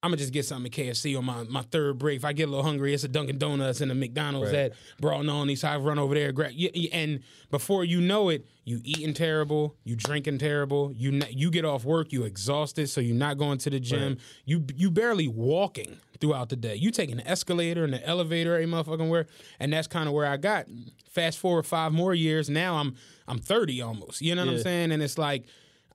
I'm 0.00 0.10
gonna 0.10 0.18
just 0.18 0.32
get 0.32 0.44
something 0.44 0.72
at 0.72 0.78
KFC 0.78 1.18
on 1.18 1.24
my, 1.24 1.42
my 1.44 1.62
third 1.62 1.98
break. 1.98 2.18
If 2.18 2.24
I 2.24 2.32
get 2.32 2.44
a 2.44 2.50
little 2.52 2.64
hungry, 2.64 2.94
it's 2.94 3.02
a 3.02 3.08
Dunkin' 3.08 3.36
Donuts 3.38 3.80
and 3.80 3.90
a 3.90 3.96
McDonald's 3.96 4.52
Right. 4.52 4.66
at 4.70 4.72
Broad 5.00 5.20
and 5.22 5.30
Olney. 5.30 5.56
So 5.56 5.66
I 5.66 5.76
run 5.76 5.98
over 5.98 6.14
there, 6.14 6.30
grab, 6.30 6.52
y- 6.56 6.70
y- 6.72 6.88
and 6.92 7.18
before 7.50 7.84
you 7.84 8.00
know 8.00 8.28
it, 8.28 8.46
you 8.64 8.80
eating 8.84 9.12
terrible, 9.12 9.74
you 9.82 9.96
drinking 9.96 10.38
terrible, 10.38 10.92
you 10.94 11.20
you 11.30 11.50
get 11.50 11.64
off 11.64 11.84
work, 11.84 12.12
you 12.12 12.22
exhausted, 12.22 12.88
so 12.88 13.00
you're 13.00 13.16
not 13.16 13.38
going 13.38 13.58
to 13.58 13.70
the 13.70 13.80
gym. 13.80 14.18
You 14.44 14.64
you 14.76 14.92
barely 14.92 15.26
walking 15.26 15.98
throughout 16.20 16.48
the 16.48 16.56
day. 16.56 16.76
You 16.76 16.92
taking 16.92 17.16
the 17.16 17.28
escalator 17.28 17.82
and 17.82 17.92
the 17.92 18.06
elevator 18.06 18.54
every 18.54 18.66
motherfucking 18.66 19.08
where, 19.08 19.26
and 19.58 19.72
that's 19.72 19.88
kind 19.88 20.06
of 20.06 20.14
where 20.14 20.26
I 20.26 20.36
got. 20.36 20.66
Fast 21.10 21.38
forward 21.38 21.66
five 21.66 21.92
more 21.92 22.14
years, 22.14 22.48
now 22.48 22.76
I'm 22.76 22.94
I'm 23.26 23.38
30 23.38 23.82
almost. 23.82 24.22
You 24.22 24.36
know 24.36 24.46
what 24.46 24.54
I'm 24.54 24.60
saying? 24.60 24.92
And 24.92 25.02
it's 25.02 25.18
like 25.18 25.46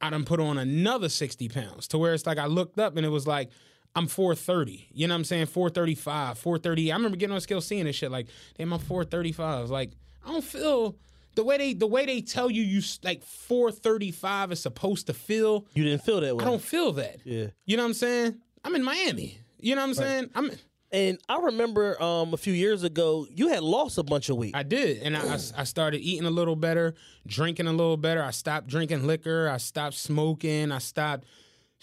I 0.01 0.09
done 0.09 0.25
put 0.25 0.41
on 0.41 0.57
another 0.57 1.07
60 1.07 1.47
pounds 1.47 1.87
to 1.87 1.97
where 1.97 2.13
it's 2.13 2.25
like 2.25 2.37
I 2.37 2.47
looked 2.47 2.77
up 2.79 2.97
and 2.97 3.05
it 3.05 3.09
was 3.09 3.25
like 3.25 3.49
I'm 3.95 4.07
430. 4.07 4.87
You 4.91 5.07
know 5.07 5.13
what 5.13 5.19
I'm 5.19 5.23
saying? 5.23 5.45
435, 5.47 6.37
430. 6.37 6.91
I 6.91 6.95
remember 6.95 7.17
getting 7.17 7.33
on 7.33 7.41
scale 7.41 7.61
seeing 7.61 7.85
this 7.85 7.95
shit 7.95 8.11
like, 8.11 8.27
damn, 8.57 8.73
I'm 8.73 8.79
435. 8.79 9.69
Like, 9.69 9.91
I 10.25 10.31
don't 10.31 10.43
feel 10.43 10.95
the 11.35 11.43
way 11.43 11.57
they 11.57 11.73
the 11.73 11.87
way 11.87 12.05
they 12.05 12.21
tell 12.21 12.49
you 12.49 12.61
you 12.61 12.81
like 13.03 13.23
435 13.23 14.51
is 14.51 14.59
supposed 14.59 15.07
to 15.07 15.13
feel. 15.13 15.65
You 15.73 15.83
didn't 15.83 16.03
feel 16.03 16.21
that 16.21 16.35
way. 16.35 16.43
I 16.43 16.47
don't 16.47 16.61
feel 16.61 16.93
that. 16.93 17.17
Yeah. 17.23 17.47
You 17.65 17.77
know 17.77 17.83
what 17.83 17.89
I'm 17.89 17.93
saying? 17.93 18.37
I'm 18.63 18.75
in 18.75 18.83
Miami. 18.83 19.39
You 19.59 19.75
know 19.75 19.81
what 19.81 19.89
I'm 19.89 19.93
saying? 19.93 20.29
I'm 20.35 20.51
And 20.91 21.17
I 21.29 21.39
remember 21.39 22.01
um, 22.01 22.33
a 22.33 22.37
few 22.37 22.53
years 22.53 22.83
ago, 22.83 23.25
you 23.33 23.47
had 23.47 23.63
lost 23.63 23.97
a 23.97 24.03
bunch 24.03 24.29
of 24.29 24.37
weight. 24.37 24.55
I 24.55 24.63
did, 24.63 25.01
and 25.01 25.15
I, 25.15 25.21
I, 25.21 25.33
I 25.57 25.63
started 25.63 25.99
eating 25.99 26.25
a 26.27 26.31
little 26.31 26.55
better, 26.55 26.95
drinking 27.25 27.67
a 27.67 27.71
little 27.71 27.97
better. 27.97 28.21
I 28.21 28.31
stopped 28.31 28.67
drinking 28.67 29.07
liquor. 29.07 29.49
I 29.49 29.57
stopped 29.57 29.95
smoking. 29.95 30.71
I 30.71 30.79
stopped, 30.79 31.25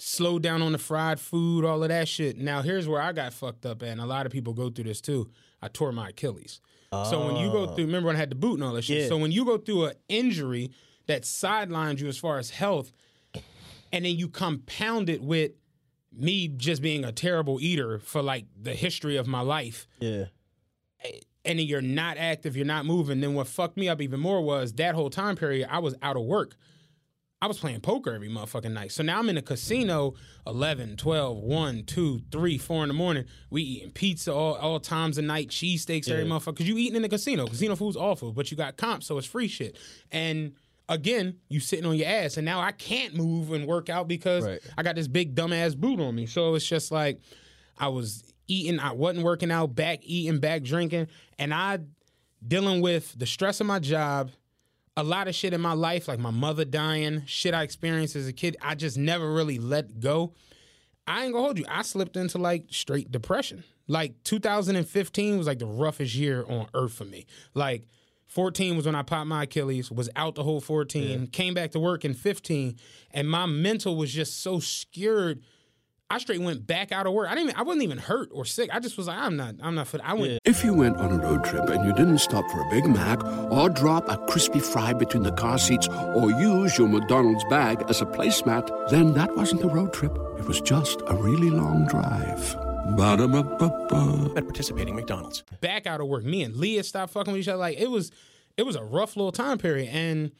slowed 0.00 0.42
down 0.42 0.62
on 0.62 0.72
the 0.72 0.78
fried 0.78 1.20
food, 1.20 1.64
all 1.64 1.82
of 1.82 1.88
that 1.88 2.08
shit. 2.08 2.38
Now 2.38 2.62
here's 2.62 2.88
where 2.88 3.00
I 3.00 3.12
got 3.12 3.32
fucked 3.32 3.66
up, 3.66 3.82
at, 3.82 3.88
and 3.88 4.00
a 4.00 4.06
lot 4.06 4.26
of 4.26 4.32
people 4.32 4.52
go 4.52 4.70
through 4.70 4.84
this 4.84 5.00
too. 5.00 5.30
I 5.62 5.68
tore 5.68 5.92
my 5.92 6.10
Achilles. 6.10 6.60
So 6.92 7.24
when 7.24 7.36
you 7.36 7.52
go 7.52 7.66
through, 7.66 7.84
oh. 7.84 7.86
remember 7.86 8.08
when 8.08 8.16
I 8.16 8.18
had 8.18 8.32
the 8.32 8.36
boot 8.36 8.54
and 8.54 8.64
all 8.64 8.72
that 8.72 8.82
shit. 8.82 9.02
Yeah. 9.02 9.08
So 9.08 9.16
when 9.16 9.30
you 9.30 9.44
go 9.44 9.58
through 9.58 9.84
an 9.86 9.94
injury 10.08 10.72
that 11.06 11.24
sidelines 11.24 12.00
you 12.00 12.08
as 12.08 12.18
far 12.18 12.38
as 12.38 12.50
health, 12.50 12.92
and 13.92 14.04
then 14.04 14.16
you 14.16 14.28
compound 14.28 15.08
it 15.08 15.22
with 15.22 15.52
me 16.12 16.48
just 16.48 16.82
being 16.82 17.04
a 17.04 17.12
terrible 17.12 17.60
eater 17.60 17.98
for 18.00 18.22
like 18.22 18.46
the 18.60 18.74
history 18.74 19.16
of 19.16 19.26
my 19.26 19.40
life 19.40 19.86
yeah. 20.00 20.24
and 21.44 21.58
then 21.58 21.66
you're 21.66 21.80
not 21.80 22.18
active, 22.18 22.56
you're 22.56 22.66
not 22.66 22.84
moving, 22.84 23.20
then 23.20 23.34
what 23.34 23.46
fucked 23.46 23.76
me 23.76 23.88
up 23.88 24.00
even 24.00 24.18
more 24.18 24.40
was 24.42 24.72
that 24.74 24.94
whole 24.94 25.10
time 25.10 25.36
period, 25.36 25.68
I 25.70 25.78
was 25.78 25.94
out 26.02 26.16
of 26.16 26.22
work. 26.22 26.56
I 27.42 27.46
was 27.46 27.58
playing 27.58 27.80
poker 27.80 28.12
every 28.12 28.28
motherfucking 28.28 28.72
night. 28.72 28.92
So 28.92 29.02
now 29.02 29.18
I'm 29.18 29.30
in 29.30 29.38
a 29.38 29.42
casino 29.42 30.12
11, 30.46 30.96
12, 30.96 31.38
1, 31.38 31.84
2, 31.84 32.20
3, 32.30 32.58
4 32.58 32.82
in 32.84 32.88
the 32.88 32.94
morning. 32.94 33.24
We 33.48 33.62
eating 33.62 33.92
pizza 33.92 34.32
all, 34.32 34.56
all 34.56 34.78
times 34.78 35.16
of 35.16 35.24
night, 35.24 35.48
cheesesteaks 35.48 36.10
every 36.10 36.24
motherfucker. 36.26 36.56
Because 36.56 36.68
you 36.68 36.76
eating 36.76 36.96
in 36.96 37.02
the 37.02 37.08
casino. 37.08 37.46
Casino 37.46 37.76
food's 37.76 37.96
awful, 37.96 38.32
but 38.32 38.50
you 38.50 38.58
got 38.58 38.76
comp, 38.76 39.02
so 39.02 39.16
it's 39.16 39.26
free 39.26 39.48
shit. 39.48 39.78
And 40.12 40.52
again, 40.90 41.36
you 41.48 41.60
sitting 41.60 41.86
on 41.86 41.96
your 41.96 42.08
ass, 42.08 42.36
and 42.36 42.44
now 42.44 42.60
I 42.60 42.72
can't 42.72 43.14
move 43.14 43.52
and 43.52 43.66
work 43.66 43.88
out 43.88 44.06
because 44.06 44.44
Right. 44.44 44.60
I 44.76 44.82
got 44.82 44.96
this 44.96 45.08
big 45.08 45.34
dumbass 45.34 45.74
boot 45.74 45.98
on 45.98 46.14
me. 46.14 46.26
So 46.26 46.54
it's 46.56 46.66
just 46.66 46.92
like 46.92 47.20
I 47.78 47.88
was 47.88 48.22
eating, 48.48 48.78
I 48.80 48.92
wasn't 48.92 49.24
working 49.24 49.50
out, 49.50 49.74
back 49.74 50.00
eating, 50.02 50.40
back 50.40 50.62
drinking, 50.62 51.06
and 51.38 51.54
I 51.54 51.78
dealing 52.46 52.82
with 52.82 53.18
the 53.18 53.24
stress 53.26 53.60
of 53.62 53.66
my 53.66 53.78
job, 53.78 54.30
a 55.00 55.02
lot 55.02 55.28
of 55.28 55.34
shit 55.34 55.52
in 55.52 55.60
my 55.60 55.72
life, 55.72 56.08
like 56.08 56.18
my 56.18 56.30
mother 56.30 56.64
dying, 56.64 57.24
shit 57.26 57.54
I 57.54 57.62
experienced 57.62 58.16
as 58.16 58.28
a 58.28 58.32
kid. 58.32 58.56
I 58.60 58.74
just 58.74 58.98
never 58.98 59.32
really 59.32 59.58
let 59.58 60.00
go. 60.00 60.34
I 61.06 61.24
ain't 61.24 61.32
gonna 61.32 61.44
hold 61.44 61.58
you. 61.58 61.64
I 61.68 61.82
slipped 61.82 62.16
into 62.16 62.38
like 62.38 62.66
straight 62.70 63.10
depression. 63.10 63.64
Like 63.88 64.22
2015 64.24 65.38
was 65.38 65.46
like 65.46 65.58
the 65.58 65.66
roughest 65.66 66.14
year 66.14 66.44
on 66.48 66.68
earth 66.74 66.92
for 66.92 67.04
me. 67.04 67.26
Like 67.54 67.86
14 68.26 68.76
was 68.76 68.86
when 68.86 68.94
I 68.94 69.02
popped 69.02 69.26
my 69.26 69.42
Achilles, 69.42 69.90
was 69.90 70.08
out 70.14 70.36
the 70.36 70.44
whole 70.44 70.60
14, 70.60 71.26
came 71.28 71.54
back 71.54 71.72
to 71.72 71.80
work 71.80 72.04
in 72.04 72.14
15, 72.14 72.76
and 73.10 73.28
my 73.28 73.46
mental 73.46 73.96
was 73.96 74.12
just 74.12 74.40
so 74.40 74.60
scared. 74.60 75.42
I 76.12 76.18
straight 76.18 76.40
went 76.40 76.66
back 76.66 76.90
out 76.90 77.06
of 77.06 77.12
work. 77.12 77.28
I 77.30 77.36
didn't 77.36 77.50
even, 77.50 77.60
I 77.60 77.62
wasn't 77.62 77.84
even 77.84 77.98
hurt 77.98 78.30
or 78.32 78.44
sick. 78.44 78.68
I 78.72 78.80
just 78.80 78.96
was 78.96 79.06
like, 79.06 79.16
I'm 79.16 79.36
not, 79.36 79.54
I'm 79.62 79.76
not 79.76 79.86
fit. 79.86 80.00
I 80.02 80.14
went 80.14 80.40
If 80.44 80.64
you 80.64 80.74
went 80.74 80.96
on 80.96 81.12
a 81.12 81.18
road 81.18 81.44
trip 81.44 81.68
and 81.68 81.84
you 81.84 81.92
didn't 81.94 82.18
stop 82.18 82.44
for 82.50 82.60
a 82.66 82.68
Big 82.68 82.84
Mac 82.84 83.24
or 83.24 83.68
drop 83.68 84.08
a 84.08 84.16
crispy 84.26 84.58
fry 84.58 84.92
between 84.92 85.22
the 85.22 85.30
car 85.30 85.56
seats 85.56 85.86
or 85.88 86.32
use 86.32 86.76
your 86.76 86.88
McDonald's 86.88 87.44
bag 87.44 87.84
as 87.88 88.02
a 88.02 88.06
placemat, 88.06 88.90
then 88.90 89.14
that 89.14 89.36
wasn't 89.36 89.62
a 89.62 89.68
road 89.68 89.92
trip. 89.92 90.12
It 90.36 90.46
was 90.46 90.60
just 90.60 91.00
a 91.06 91.14
really 91.14 91.50
long 91.50 91.86
drive. 91.86 92.56
Ba-da-ba-ba-ba. 92.96 94.32
At 94.36 94.44
participating 94.44 94.96
McDonald's. 94.96 95.44
back 95.60 95.86
out 95.86 96.00
of 96.00 96.08
work. 96.08 96.24
Me 96.24 96.42
and 96.42 96.56
Leah 96.56 96.82
stopped 96.82 97.12
fucking 97.12 97.32
with 97.32 97.42
each 97.42 97.48
other. 97.48 97.58
Like 97.58 97.78
it 97.78 97.88
was, 97.88 98.10
it 98.56 98.64
was 98.66 98.74
a 98.74 98.82
rough 98.82 99.16
little 99.16 99.30
time 99.30 99.58
period. 99.58 99.88
And 99.92 100.32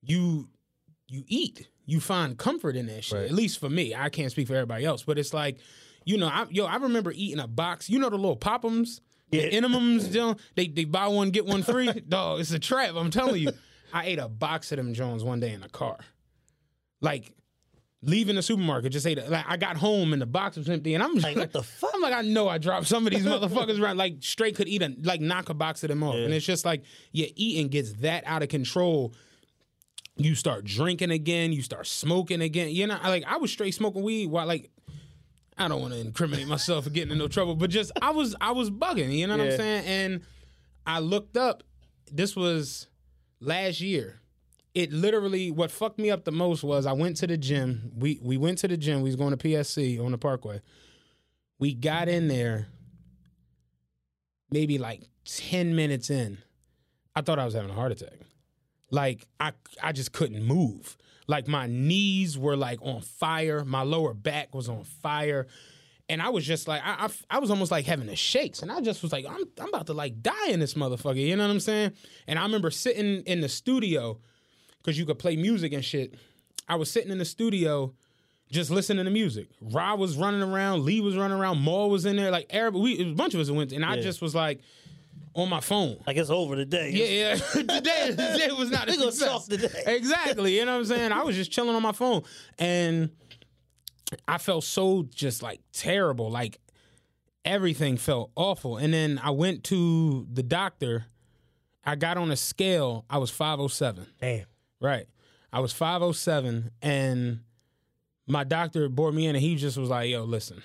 you, 0.00 0.48
you 1.08 1.24
eat, 1.26 1.68
you 1.90 1.98
find 2.00 2.38
comfort 2.38 2.76
in 2.76 2.86
that 2.86 3.02
shit. 3.04 3.28
At 3.28 3.32
least 3.32 3.58
for 3.58 3.68
me, 3.68 3.94
I 3.94 4.08
can't 4.10 4.30
speak 4.30 4.46
for 4.46 4.54
everybody 4.54 4.84
else, 4.84 5.02
but 5.02 5.18
it's 5.18 5.34
like, 5.34 5.58
you 6.04 6.16
know, 6.16 6.28
I, 6.28 6.46
yo, 6.50 6.64
I 6.64 6.76
remember 6.76 7.12
eating 7.14 7.40
a 7.40 7.48
box. 7.48 7.90
You 7.90 7.98
know 7.98 8.08
the 8.08 8.16
little 8.16 8.36
popums, 8.36 9.00
the 9.30 9.38
Entenmann's, 9.50 10.14
you 10.14 10.20
know, 10.20 10.36
they 10.54 10.68
they 10.68 10.84
buy 10.84 11.08
one 11.08 11.30
get 11.30 11.46
one 11.46 11.62
free. 11.62 11.92
Dog, 12.08 12.40
it's 12.40 12.52
a 12.52 12.58
trap. 12.58 12.94
I'm 12.96 13.10
telling 13.10 13.42
you. 13.42 13.52
I 13.92 14.04
ate 14.06 14.20
a 14.20 14.28
box 14.28 14.70
of 14.70 14.76
them 14.76 14.94
Jones 14.94 15.24
one 15.24 15.40
day 15.40 15.52
in 15.52 15.60
the 15.60 15.68
car, 15.68 15.98
like. 17.00 17.34
Leaving 18.02 18.34
the 18.34 18.40
supermarket, 18.42 18.92
just 18.92 19.06
ate 19.06 19.18
it. 19.18 19.28
Like 19.28 19.44
I 19.46 19.58
got 19.58 19.76
home 19.76 20.14
and 20.14 20.22
the 20.22 20.26
box 20.26 20.56
was 20.56 20.70
empty, 20.70 20.94
and 20.94 21.04
I'm 21.04 21.16
just 21.16 21.26
Like, 21.26 21.36
what 21.36 21.52
the 21.52 21.62
fuck? 21.62 21.90
I'm 21.94 22.00
like, 22.00 22.14
I 22.14 22.22
know 22.22 22.48
I 22.48 22.56
dropped 22.56 22.86
some 22.86 23.06
of 23.06 23.12
these 23.12 23.26
motherfuckers 23.26 23.78
around. 23.78 23.98
Like 23.98 24.14
straight 24.20 24.56
could 24.56 24.68
eat 24.68 24.80
a 24.80 24.96
like 25.02 25.20
knock 25.20 25.50
a 25.50 25.54
box 25.54 25.82
of 25.84 25.90
them 25.90 26.02
off, 26.02 26.14
and 26.14 26.32
it's 26.32 26.46
just 26.46 26.64
like 26.64 26.82
your 27.12 27.28
eating 27.36 27.68
gets 27.68 27.92
that 28.00 28.24
out 28.24 28.42
of 28.42 28.48
control. 28.48 29.12
You 30.16 30.34
start 30.34 30.64
drinking 30.64 31.10
again. 31.10 31.52
You 31.52 31.62
start 31.62 31.86
smoking 31.86 32.40
again. 32.40 32.70
You 32.70 32.86
know, 32.86 32.98
like 33.02 33.24
I 33.26 33.38
was 33.38 33.50
straight 33.50 33.74
smoking 33.74 34.02
weed 34.02 34.26
while 34.26 34.46
like. 34.46 34.70
I 35.58 35.68
don't 35.68 35.82
want 35.82 35.92
to 35.92 36.00
incriminate 36.00 36.48
myself 36.48 36.84
for 36.84 36.90
getting 36.90 37.12
in 37.12 37.18
no 37.18 37.28
trouble, 37.28 37.54
but 37.54 37.68
just 37.68 37.92
I 38.00 38.12
was 38.12 38.34
I 38.40 38.52
was 38.52 38.70
bugging, 38.70 39.12
you 39.12 39.26
know 39.26 39.36
what 39.36 39.46
I'm 39.46 39.56
saying? 39.58 39.84
And 39.84 40.22
I 40.86 41.00
looked 41.00 41.36
up. 41.36 41.62
This 42.10 42.34
was 42.34 42.88
last 43.40 43.80
year. 43.82 44.20
It 44.74 44.90
literally 44.90 45.50
what 45.50 45.70
fucked 45.70 45.98
me 45.98 46.10
up 46.10 46.24
the 46.24 46.32
most 46.32 46.62
was 46.64 46.86
I 46.86 46.92
went 46.92 47.16
to 47.18 47.26
the 47.26 47.36
gym. 47.36 47.92
We 47.94 48.18
we 48.22 48.38
went 48.38 48.56
to 48.58 48.68
the 48.68 48.78
gym. 48.78 49.02
We 49.02 49.10
was 49.10 49.16
going 49.16 49.36
to 49.36 49.36
PSC 49.36 50.02
on 50.02 50.12
the 50.12 50.18
Parkway. 50.18 50.62
We 51.58 51.74
got 51.74 52.08
in 52.08 52.28
there 52.28 52.68
maybe 54.50 54.78
like 54.78 55.02
10 55.24 55.76
minutes 55.76 56.10
in. 56.10 56.38
I 57.14 57.20
thought 57.20 57.38
I 57.38 57.44
was 57.44 57.54
having 57.54 57.70
a 57.70 57.74
heart 57.74 57.92
attack. 57.92 58.18
Like 58.90 59.26
I 59.38 59.52
I 59.82 59.92
just 59.92 60.12
couldn't 60.12 60.44
move. 60.44 60.96
Like 61.26 61.46
my 61.46 61.66
knees 61.66 62.36
were 62.36 62.56
like 62.56 62.80
on 62.82 63.02
fire. 63.02 63.64
My 63.64 63.82
lower 63.82 64.14
back 64.14 64.54
was 64.54 64.68
on 64.68 64.84
fire. 64.84 65.46
And 66.08 66.20
I 66.20 66.30
was 66.30 66.44
just 66.44 66.66
like, 66.66 66.82
I, 66.84 67.06
I, 67.06 67.36
I 67.36 67.38
was 67.38 67.50
almost 67.50 67.70
like 67.70 67.86
having 67.86 68.08
the 68.08 68.16
shakes. 68.16 68.62
And 68.62 68.72
I 68.72 68.80
just 68.80 69.00
was 69.00 69.12
like, 69.12 69.24
I'm, 69.26 69.44
I'm 69.60 69.68
about 69.68 69.86
to 69.86 69.92
like 69.92 70.20
die 70.22 70.48
in 70.48 70.58
this 70.58 70.74
motherfucker. 70.74 71.24
You 71.24 71.36
know 71.36 71.44
what 71.44 71.52
I'm 71.52 71.60
saying? 71.60 71.92
And 72.26 72.36
I 72.36 72.42
remember 72.42 72.72
sitting 72.72 73.22
in 73.26 73.40
the 73.40 73.48
studio 73.48 74.18
because 74.78 74.98
you 74.98 75.06
could 75.06 75.20
play 75.20 75.36
music 75.36 75.72
and 75.72 75.84
shit. 75.84 76.16
I 76.68 76.74
was 76.74 76.90
sitting 76.90 77.12
in 77.12 77.18
the 77.18 77.24
studio 77.24 77.94
just 78.50 78.70
listening 78.72 79.04
to 79.04 79.10
music. 79.12 79.48
Ra 79.60 79.94
was 79.94 80.16
running 80.16 80.42
around, 80.42 80.84
Lee 80.84 81.00
was 81.00 81.16
running 81.16 81.38
around, 81.38 81.58
Maul 81.58 81.90
was 81.90 82.04
in 82.04 82.16
there, 82.16 82.32
like 82.32 82.46
everybody, 82.50 82.82
we, 82.82 83.12
a 83.12 83.14
bunch 83.14 83.34
of 83.34 83.40
us 83.40 83.48
went, 83.48 83.70
and 83.70 83.84
I 83.84 84.00
just 84.00 84.20
was 84.20 84.34
like 84.34 84.60
on 85.34 85.48
my 85.48 85.60
phone. 85.60 85.96
Like 86.06 86.16
it's 86.16 86.30
over 86.30 86.56
today. 86.56 86.90
Yeah, 86.92 87.34
yeah. 87.34 87.34
today, 87.52 88.06
today 88.10 88.48
was 88.56 88.70
not 88.70 88.86
We 88.88 88.96
gonna 88.96 89.12
success. 89.12 89.46
talk 89.46 89.58
today. 89.58 89.82
Exactly. 89.86 90.56
You 90.58 90.64
know 90.64 90.72
what 90.72 90.78
I'm 90.78 90.84
saying? 90.86 91.12
I 91.12 91.22
was 91.22 91.36
just 91.36 91.50
chilling 91.52 91.74
on 91.74 91.82
my 91.82 91.92
phone, 91.92 92.22
and 92.58 93.10
I 94.26 94.38
felt 94.38 94.64
so 94.64 95.06
just 95.14 95.42
like 95.42 95.60
terrible. 95.72 96.30
Like 96.30 96.58
everything 97.44 97.96
felt 97.96 98.30
awful. 98.36 98.76
And 98.76 98.92
then 98.92 99.20
I 99.22 99.30
went 99.30 99.64
to 99.64 100.26
the 100.32 100.42
doctor. 100.42 101.06
I 101.84 101.94
got 101.94 102.16
on 102.18 102.30
a 102.30 102.36
scale. 102.36 103.04
I 103.08 103.18
was 103.18 103.30
507. 103.30 104.06
Damn. 104.20 104.44
Right. 104.80 105.06
I 105.52 105.60
was 105.60 105.72
507 105.72 106.70
and 106.82 107.40
my 108.26 108.44
doctor 108.44 108.88
brought 108.88 109.14
me 109.14 109.26
in 109.26 109.34
and 109.34 109.42
he 109.42 109.56
just 109.56 109.76
was 109.78 109.88
like, 109.88 110.10
yo, 110.10 110.24
listen. 110.24 110.62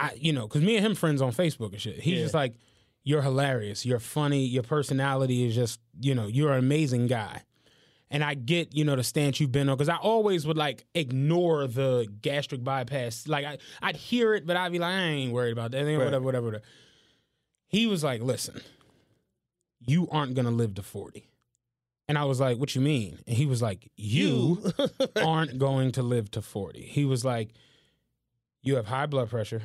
I 0.00 0.12
you 0.20 0.32
know, 0.32 0.46
cause 0.48 0.62
me 0.62 0.76
and 0.76 0.84
him 0.86 0.94
friends 0.94 1.20
on 1.22 1.32
Facebook 1.32 1.72
and 1.72 1.80
shit. 1.80 2.00
He's 2.00 2.14
Yeah. 2.18 2.22
just 2.24 2.34
like, 2.34 2.54
You're 3.04 3.22
hilarious. 3.22 3.84
You're 3.86 3.98
funny. 4.00 4.44
Your 4.44 4.62
personality 4.62 5.46
is 5.46 5.54
just, 5.54 5.80
you 6.00 6.14
know, 6.14 6.26
you're 6.26 6.52
an 6.52 6.58
amazing 6.58 7.06
guy. 7.06 7.42
And 8.10 8.24
I 8.24 8.34
get, 8.34 8.74
you 8.74 8.84
know, 8.84 8.96
the 8.96 9.02
stance 9.04 9.38
you've 9.38 9.52
been 9.52 9.68
on 9.68 9.76
because 9.76 9.88
I 9.90 9.96
always 9.96 10.46
would 10.46 10.56
like 10.56 10.84
ignore 10.94 11.66
the 11.66 12.06
gastric 12.22 12.64
bypass. 12.64 13.26
Like 13.28 13.44
I, 13.44 13.58
I'd 13.82 13.96
hear 13.96 14.34
it, 14.34 14.46
but 14.46 14.56
I'd 14.56 14.72
be 14.72 14.78
like, 14.78 14.92
I 14.94 15.02
ain't 15.02 15.32
worried 15.32 15.52
about 15.52 15.72
that. 15.72 15.84
Whatever, 15.84 16.20
whatever, 16.20 16.46
whatever. 16.46 16.64
He 17.68 17.86
was 17.86 18.02
like, 18.02 18.22
listen, 18.22 18.60
you 19.86 20.08
aren't 20.10 20.34
gonna 20.34 20.50
live 20.50 20.74
to 20.76 20.82
40. 20.82 21.26
And 22.08 22.16
I 22.16 22.24
was 22.24 22.40
like, 22.40 22.56
what 22.58 22.74
you 22.74 22.80
mean? 22.80 23.18
And 23.26 23.36
he 23.36 23.44
was 23.44 23.60
like, 23.60 23.90
you 23.96 24.72
aren't 25.16 25.58
going 25.58 25.92
to 25.92 26.02
live 26.02 26.30
to 26.30 26.40
40. 26.42 26.80
He 26.80 27.04
was 27.04 27.22
like, 27.24 27.50
you 28.62 28.76
have 28.76 28.86
high 28.86 29.04
blood 29.04 29.28
pressure, 29.28 29.62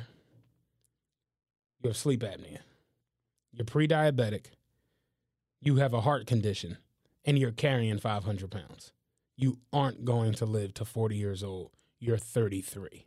you 1.84 1.90
have 1.90 1.96
sleep 1.96 2.22
apnea, 2.22 2.58
you're 3.52 3.66
pre 3.66 3.86
diabetic, 3.86 4.46
you 5.60 5.76
have 5.76 5.92
a 5.92 6.00
heart 6.00 6.26
condition, 6.26 6.78
and 7.24 7.38
you're 7.38 7.52
carrying 7.52 7.98
500 7.98 8.50
pounds. 8.50 8.92
You 9.36 9.58
aren't 9.72 10.04
going 10.04 10.32
to 10.34 10.46
live 10.46 10.74
to 10.74 10.84
40 10.84 11.16
years 11.16 11.42
old. 11.42 11.72
You're 12.00 12.18
33. 12.18 13.06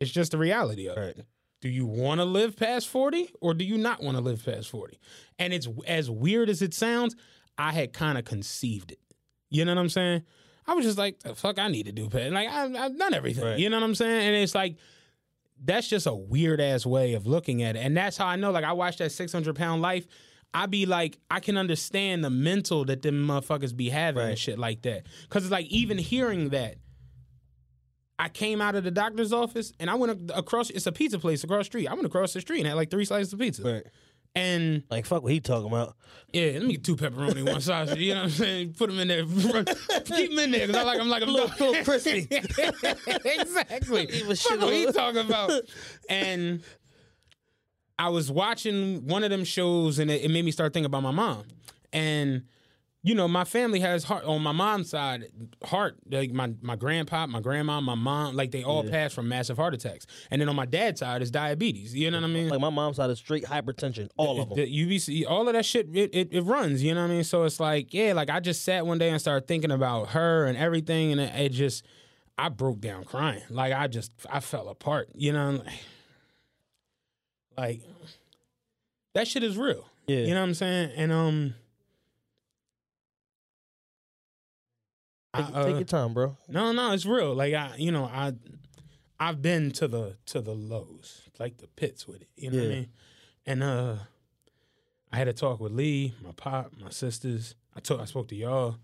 It's 0.00 0.10
just 0.10 0.32
the 0.32 0.38
reality 0.38 0.88
of 0.88 0.96
it. 0.96 1.26
Do 1.60 1.68
you 1.68 1.86
want 1.86 2.20
to 2.20 2.24
live 2.24 2.56
past 2.56 2.88
40 2.88 3.30
or 3.40 3.54
do 3.54 3.64
you 3.64 3.78
not 3.78 4.02
want 4.02 4.16
to 4.16 4.22
live 4.22 4.44
past 4.44 4.68
40? 4.68 4.98
And 5.38 5.52
it's 5.52 5.68
as 5.86 6.10
weird 6.10 6.48
as 6.48 6.60
it 6.60 6.74
sounds, 6.74 7.14
I 7.56 7.72
had 7.72 7.92
kind 7.92 8.18
of 8.18 8.24
conceived 8.24 8.90
it. 8.90 8.98
You 9.48 9.64
know 9.64 9.74
what 9.74 9.80
I'm 9.80 9.88
saying? 9.88 10.22
I 10.66 10.74
was 10.74 10.84
just 10.84 10.98
like, 10.98 11.20
fuck, 11.36 11.58
I 11.58 11.68
need 11.68 11.86
to 11.86 11.92
do 11.92 12.08
past. 12.08 12.32
Like, 12.32 12.48
I, 12.48 12.64
I've 12.64 12.98
done 12.98 13.14
everything. 13.14 13.44
Right. 13.44 13.58
You 13.58 13.70
know 13.70 13.76
what 13.76 13.84
I'm 13.84 13.94
saying? 13.94 14.28
And 14.28 14.36
it's 14.36 14.54
like, 14.54 14.76
that's 15.64 15.88
just 15.88 16.06
a 16.06 16.14
weird 16.14 16.60
ass 16.60 16.84
way 16.84 17.14
of 17.14 17.26
looking 17.26 17.62
at 17.62 17.76
it. 17.76 17.80
And 17.80 17.96
that's 17.96 18.16
how 18.16 18.26
I 18.26 18.36
know, 18.36 18.50
like, 18.50 18.64
I 18.64 18.72
watched 18.72 18.98
that 18.98 19.12
600 19.12 19.54
pound 19.54 19.82
life. 19.82 20.06
I 20.54 20.66
be 20.66 20.84
like, 20.84 21.18
I 21.30 21.40
can 21.40 21.56
understand 21.56 22.24
the 22.24 22.30
mental 22.30 22.84
that 22.86 23.02
them 23.02 23.26
motherfuckers 23.26 23.74
be 23.74 23.88
having 23.88 24.22
and 24.22 24.38
shit 24.38 24.58
like 24.58 24.82
that. 24.82 25.06
Cause 25.30 25.44
it's 25.44 25.52
like, 25.52 25.66
even 25.66 25.96
hearing 25.96 26.50
that, 26.50 26.76
I 28.18 28.28
came 28.28 28.60
out 28.60 28.74
of 28.74 28.84
the 28.84 28.90
doctor's 28.90 29.32
office 29.32 29.72
and 29.80 29.88
I 29.88 29.94
went 29.94 30.30
across. 30.34 30.70
It's 30.70 30.86
a 30.86 30.92
pizza 30.92 31.18
place 31.18 31.42
across 31.42 31.60
the 31.60 31.64
street. 31.64 31.88
I 31.88 31.94
went 31.94 32.06
across 32.06 32.34
the 32.34 32.40
street 32.40 32.60
and 32.60 32.68
had 32.68 32.76
like 32.76 32.90
three 32.90 33.04
slices 33.04 33.32
of 33.32 33.38
pizza. 33.40 33.62
Right. 33.64 33.86
And 34.34 34.82
Like 34.90 35.04
fuck 35.06 35.22
what 35.22 35.30
he 35.32 35.40
talking 35.40 35.66
about. 35.68 35.94
yeah, 36.32 36.52
let 36.54 36.62
me 36.62 36.72
get 36.72 36.84
two 36.84 36.96
pepperoni, 36.96 37.46
one 37.46 37.60
sausage. 37.60 37.98
You 37.98 38.14
know 38.14 38.20
what 38.20 38.24
I'm 38.24 38.30
saying? 38.30 38.72
Put 38.74 38.88
them 38.88 38.98
in 38.98 39.08
there. 39.08 39.24
Keep 40.04 40.30
them 40.30 40.38
in 40.38 40.50
there 40.52 40.66
because 40.66 40.76
I 40.76 40.82
like 40.84 40.98
them 40.98 41.08
like 41.08 41.22
a 41.22 41.26
Little- 41.26 41.48
little 41.66 41.84
crispy. 41.84 42.26
exactly. 42.30 44.06
Fuck 44.34 44.60
what 44.60 44.72
he 44.72 44.86
talking 44.90 45.20
about? 45.26 45.52
And 46.08 46.62
I 47.98 48.08
was 48.08 48.30
watching 48.30 49.06
one 49.06 49.22
of 49.22 49.30
them 49.30 49.44
shows, 49.44 49.98
and 49.98 50.10
it, 50.10 50.22
it 50.22 50.30
made 50.30 50.44
me 50.44 50.50
start 50.50 50.72
thinking 50.72 50.86
about 50.86 51.02
my 51.02 51.10
mom. 51.10 51.44
And 51.92 52.44
you 53.04 53.16
know, 53.16 53.26
my 53.26 53.42
family 53.42 53.80
has 53.80 54.04
heart 54.04 54.24
on 54.24 54.42
my 54.42 54.52
mom's 54.52 54.90
side, 54.90 55.24
heart 55.64 55.96
like 56.08 56.30
my 56.30 56.54
my 56.62 56.76
grandpa, 56.76 57.26
my 57.26 57.40
grandma, 57.40 57.80
my 57.80 57.96
mom, 57.96 58.36
like 58.36 58.52
they 58.52 58.62
all 58.62 58.84
passed 58.88 59.14
from 59.14 59.28
massive 59.28 59.56
heart 59.56 59.74
attacks. 59.74 60.06
And 60.30 60.40
then 60.40 60.48
on 60.48 60.54
my 60.54 60.66
dad's 60.66 61.00
side 61.00 61.20
is 61.20 61.32
diabetes. 61.32 61.94
You 61.96 62.12
know 62.12 62.18
what 62.18 62.30
I 62.30 62.32
mean? 62.32 62.48
Like 62.48 62.60
my 62.60 62.70
mom's 62.70 62.96
side 62.96 63.10
is 63.10 63.18
straight 63.18 63.44
hypertension. 63.44 64.08
All 64.16 64.40
of 64.40 64.50
them. 64.50 64.56
The 64.56 64.66
UVC, 64.66 65.24
all 65.28 65.48
of 65.48 65.54
that 65.54 65.64
shit, 65.64 65.88
it, 65.92 66.14
it, 66.14 66.28
it 66.30 66.42
runs, 66.42 66.82
you 66.82 66.94
know 66.94 67.02
what 67.02 67.10
I 67.10 67.14
mean? 67.14 67.24
So 67.24 67.42
it's 67.42 67.58
like, 67.58 67.92
yeah, 67.92 68.12
like 68.12 68.30
I 68.30 68.38
just 68.38 68.64
sat 68.64 68.86
one 68.86 68.98
day 68.98 69.10
and 69.10 69.20
started 69.20 69.48
thinking 69.48 69.72
about 69.72 70.10
her 70.10 70.44
and 70.44 70.56
everything, 70.56 71.10
and 71.10 71.20
it, 71.20 71.34
it 71.34 71.48
just, 71.48 71.84
I 72.38 72.50
broke 72.50 72.80
down 72.80 73.02
crying. 73.04 73.42
Like 73.50 73.72
I 73.72 73.88
just, 73.88 74.12
I 74.30 74.38
fell 74.38 74.68
apart, 74.68 75.08
you 75.14 75.32
know? 75.32 75.60
Like, 77.58 77.82
that 79.14 79.26
shit 79.26 79.42
is 79.42 79.58
real. 79.58 79.86
Yeah. 80.06 80.18
You 80.18 80.34
know 80.34 80.40
what 80.40 80.46
I'm 80.46 80.54
saying? 80.54 80.92
And 80.96 81.12
um, 81.12 81.54
I, 85.34 85.42
Take, 85.42 85.56
uh, 85.56 85.64
take 85.64 85.74
your 85.76 85.84
time, 85.84 86.12
bro. 86.12 86.36
no, 86.48 86.72
no, 86.72 86.92
it's 86.92 87.06
real. 87.06 87.34
Like 87.34 87.54
I, 87.54 87.74
you 87.76 87.90
know, 87.90 88.04
I, 88.04 88.32
I've 89.18 89.40
been 89.40 89.70
to 89.72 89.88
the 89.88 90.16
to 90.26 90.40
the 90.40 90.54
lows, 90.54 91.22
like 91.38 91.58
the 91.58 91.68
pits 91.68 92.06
with 92.06 92.22
it. 92.22 92.28
You 92.36 92.50
know 92.50 92.58
what 92.58 92.64
I 92.66 92.68
mean? 92.68 92.88
And 93.46 93.62
uh, 93.62 93.96
I 95.12 95.16
had 95.16 95.28
a 95.28 95.32
talk 95.32 95.58
with 95.60 95.72
Lee, 95.72 96.14
my 96.22 96.32
pop, 96.32 96.72
my 96.82 96.90
sisters. 96.90 97.54
I 97.74 97.80
took, 97.80 98.00
I 98.00 98.04
spoke 98.04 98.28
to 98.28 98.36
y'all, 98.36 98.76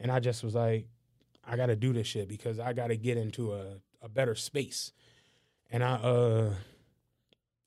and 0.00 0.10
I 0.10 0.20
just 0.20 0.42
was 0.42 0.54
like, 0.54 0.86
I 1.46 1.56
got 1.56 1.66
to 1.66 1.76
do 1.76 1.92
this 1.92 2.06
shit 2.06 2.28
because 2.28 2.58
I 2.58 2.72
got 2.72 2.86
to 2.88 2.96
get 2.96 3.16
into 3.18 3.52
a 3.52 3.76
a 4.02 4.08
better 4.08 4.34
space. 4.34 4.92
And 5.70 5.84
I 5.84 5.94
uh, 5.94 6.54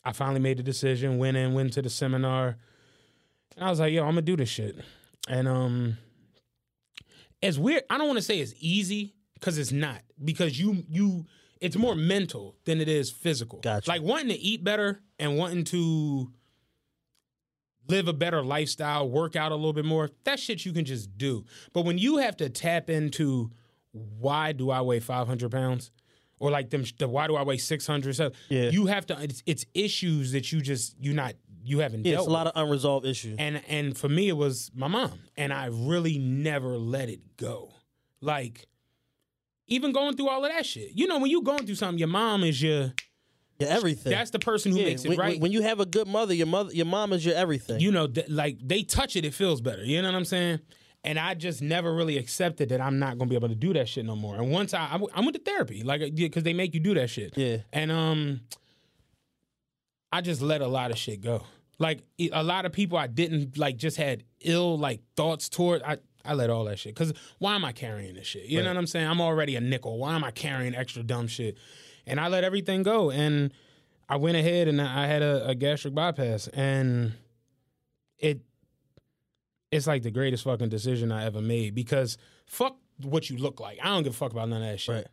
I 0.04 0.14
finally 0.14 0.40
made 0.40 0.58
the 0.58 0.64
decision. 0.64 1.18
Went 1.20 1.38
in, 1.38 1.54
went 1.54 1.74
to 1.74 1.82
the 1.82 1.90
seminar, 1.90 2.58
and 3.56 3.66
I 3.66 3.70
was 3.70 3.80
like, 3.80 3.94
yo, 3.94 4.02
I'm 4.04 4.12
gonna 4.12 4.22
do 4.24 4.36
this 4.38 4.50
shit. 4.50 4.78
And 5.28 5.48
um, 5.48 5.98
it's 7.42 7.58
weird. 7.58 7.84
I 7.90 7.98
don't 7.98 8.08
want 8.08 8.18
to 8.18 8.24
say 8.24 8.40
it's 8.40 8.54
easy 8.60 9.16
because 9.36 9.58
it's 9.58 9.72
not. 9.72 10.02
Because 10.24 10.60
you 10.60 10.84
you 10.90 11.26
it's 11.62 11.76
more 11.78 11.96
mental 11.96 12.56
than 12.66 12.80
it 12.82 12.88
is 12.88 13.12
physical. 13.12 13.60
Gotcha. 13.60 13.90
Like 13.90 14.02
wanting 14.02 14.30
to 14.30 14.40
eat 14.40 14.64
better 14.64 15.02
and 15.18 15.38
wanting 15.38 15.64
to 15.66 16.32
live 17.88 18.08
a 18.08 18.14
better 18.14 18.44
lifestyle, 18.44 19.10
work 19.10 19.36
out 19.36 19.52
a 19.52 19.56
little 19.56 19.74
bit 19.74 19.86
more. 19.86 20.10
That 20.24 20.40
shit 20.40 20.66
you 20.66 20.72
can 20.74 20.86
just 20.86 21.18
do. 21.18 21.46
But 21.74 21.86
when 21.86 21.98
you 21.98 22.18
have 22.18 22.38
to 22.38 22.50
tap 22.50 22.90
into 22.90 23.52
why 23.92 24.52
do 24.52 24.70
I 24.70 24.82
weigh 24.82 25.00
500 25.00 25.52
pounds? 25.52 25.92
Or 26.42 26.52
like 26.52 26.70
them, 26.70 26.86
the 27.00 27.08
why 27.08 27.28
do 27.28 27.36
I 27.36 27.42
weigh 27.44 27.58
600? 27.58 28.16
So 28.16 28.32
Yeah. 28.48 28.70
you 28.70 28.86
have 28.86 29.06
to, 29.08 29.22
it's, 29.22 29.44
it's 29.46 29.66
issues 29.74 30.32
that 30.32 30.52
you 30.52 30.62
just, 30.62 30.96
you're 31.02 31.16
not, 31.16 31.34
you 31.70 31.80
haven't 31.80 32.06
Yeah, 32.06 32.14
dealt 32.14 32.24
it's 32.26 32.30
a 32.30 32.32
lot 32.32 32.46
with. 32.48 32.56
of 32.56 32.64
unresolved 32.66 33.06
issues. 33.06 33.36
And 33.40 33.62
and 33.68 33.98
for 33.98 34.10
me, 34.10 34.28
it 34.30 34.38
was 34.38 34.72
my 34.74 34.88
mom, 34.88 35.20
and 35.38 35.54
I 35.54 35.66
really 35.68 36.18
never 36.18 36.78
let 36.78 37.10
it 37.10 37.38
go. 37.38 37.72
Like, 38.22 38.68
even 39.68 39.92
going 39.92 40.16
through 40.18 40.30
all 40.30 40.44
of 40.44 40.52
that 40.52 40.66
shit. 40.66 40.92
You 40.96 41.08
know, 41.08 41.20
when 41.20 41.30
you 41.32 41.42
going 41.44 41.66
through 41.66 41.76
something, 41.76 42.00
your 42.00 42.08
mom 42.08 42.44
is 42.44 42.62
your. 42.62 42.94
yeah, 43.60 43.68
everything. 43.68 44.12
That's 44.12 44.32
the 44.32 44.40
person 44.40 44.72
who 44.72 44.80
yeah, 44.80 44.86
makes 44.86 45.06
it 45.06 45.10
when, 45.10 45.18
when- 45.18 45.28
right. 45.28 45.40
When 45.40 45.52
you 45.52 45.62
have 45.62 45.80
a 45.80 45.86
good 45.86 46.08
mother, 46.08 46.34
your 46.34 46.48
mother, 46.48 46.74
your 46.74 46.86
mom 46.88 47.14
is 47.14 47.26
your 47.26 47.36
everything. 47.36 47.80
you 47.80 47.92
know, 47.92 48.08
th- 48.08 48.30
like 48.30 48.58
they 48.62 48.84
touch 48.84 49.16
it, 49.16 49.26
it 49.26 49.34
feels 49.34 49.62
better. 49.62 49.84
You 49.86 50.02
know 50.02 50.08
what 50.10 50.16
I'm 50.18 50.26
saying? 50.26 50.60
And 51.06 51.18
I 51.18 51.34
just 51.34 51.62
never 51.62 51.94
really 51.96 52.18
accepted 52.18 52.70
that 52.70 52.82
I'm 52.82 53.00
not 53.00 53.18
gonna 53.18 53.30
be 53.30 53.36
able 53.36 53.48
to 53.48 53.56
do 53.56 53.72
that 53.74 53.88
shit 53.88 54.04
no 54.06 54.18
more. 54.18 54.36
And 54.36 54.52
once 54.52 54.74
I, 54.74 54.86
I, 54.86 54.92
w- 54.94 55.10
I 55.14 55.22
went 55.22 55.34
to 55.34 55.40
therapy, 55.42 55.82
like, 55.84 56.14
because 56.14 56.44
they 56.44 56.52
make 56.52 56.74
you 56.74 56.82
do 56.82 56.94
that 56.96 57.10
shit. 57.10 57.38
Yeah. 57.38 57.58
And 57.72 57.90
um, 57.90 58.42
I 60.12 60.20
just 60.22 60.42
let 60.42 60.60
a 60.62 60.68
lot 60.68 60.92
of 60.92 60.98
shit 60.98 61.22
go. 61.22 61.44
Like 61.80 62.04
a 62.32 62.44
lot 62.44 62.66
of 62.66 62.74
people, 62.74 62.98
I 62.98 63.08
didn't 63.08 63.58
like, 63.58 63.78
just 63.78 63.98
had 63.98 64.24
ill 64.42 64.78
like 64.78 65.02
thoughts 65.16 65.50
toward. 65.50 65.82
I 65.84 65.98
I 66.26 66.34
let 66.34 66.50
all 66.50 66.66
that 66.66 66.78
shit 66.78 66.94
because 66.94 67.14
why 67.40 67.56
am 67.56 67.64
I 67.64 67.72
carrying 67.72 68.16
this 68.16 68.28
shit? 68.28 68.46
You 68.46 68.62
know 68.62 68.70
what 68.70 68.78
I'm 68.78 68.88
saying? 68.88 69.08
I'm 69.08 69.22
already 69.22 69.56
a 69.56 69.62
nickel. 69.62 69.98
Why 69.98 70.16
am 70.16 70.24
I 70.24 70.32
carrying 70.32 70.76
extra 70.76 71.02
dumb 71.02 71.28
shit? 71.28 71.58
And 72.06 72.20
I 72.20 72.28
let 72.28 72.44
everything 72.44 72.84
go. 72.84 73.10
And 73.10 73.54
I 74.10 74.18
went 74.18 74.38
ahead 74.38 74.68
and 74.68 74.82
I 74.82 75.06
had 75.06 75.22
a, 75.22 75.50
a 75.50 75.56
gastric 75.56 75.94
bypass, 75.94 76.48
and 76.50 77.14
it 78.18 78.42
it's 79.72 79.88
like 79.88 80.02
the 80.02 80.12
greatest 80.12 80.44
fucking 80.44 80.70
decision 80.70 81.12
I 81.12 81.26
ever 81.26 81.42
made 81.42 81.76
because 81.76 82.18
fuck 82.48 82.78
what 83.02 83.30
you 83.30 83.38
look 83.38 83.60
like. 83.60 83.78
I 83.82 83.88
don't 83.88 84.04
give 84.04 84.14
a 84.14 84.18
fuck 84.18 84.32
about 84.32 84.50
none 84.50 84.64
of 84.64 84.70
that 84.70 84.80
shit. 84.80 85.08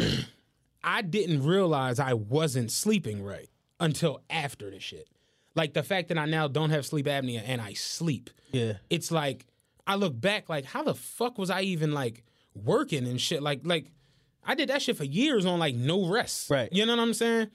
Right. 0.00 0.26
I 0.84 1.02
didn't 1.02 1.44
realize 1.44 2.00
I 2.00 2.14
wasn't 2.14 2.72
sleeping 2.72 3.22
right 3.22 3.48
until 3.78 4.20
after 4.28 4.68
the 4.68 4.80
shit. 4.80 5.08
Like 5.54 5.74
the 5.74 5.82
fact 5.82 6.08
that 6.08 6.18
I 6.18 6.26
now 6.26 6.48
don't 6.48 6.70
have 6.70 6.86
sleep 6.86 7.06
apnea 7.06 7.42
and 7.44 7.60
I 7.60 7.74
sleep. 7.74 8.30
Yeah. 8.52 8.74
It's 8.90 9.10
like 9.10 9.46
I 9.86 9.96
look 9.96 10.18
back 10.18 10.48
like 10.48 10.64
how 10.64 10.82
the 10.82 10.94
fuck 10.94 11.38
was 11.38 11.50
I 11.50 11.62
even 11.62 11.92
like 11.92 12.24
working 12.54 13.06
and 13.06 13.20
shit 13.20 13.42
like 13.42 13.60
like 13.64 13.86
I 14.44 14.54
did 14.54 14.68
that 14.70 14.82
shit 14.82 14.96
for 14.96 15.04
years 15.04 15.46
on 15.46 15.58
like 15.58 15.74
no 15.74 16.08
rest. 16.08 16.50
Right. 16.50 16.68
You 16.72 16.86
know 16.86 16.96
what 16.96 17.02
I'm 17.02 17.14
saying? 17.14 17.48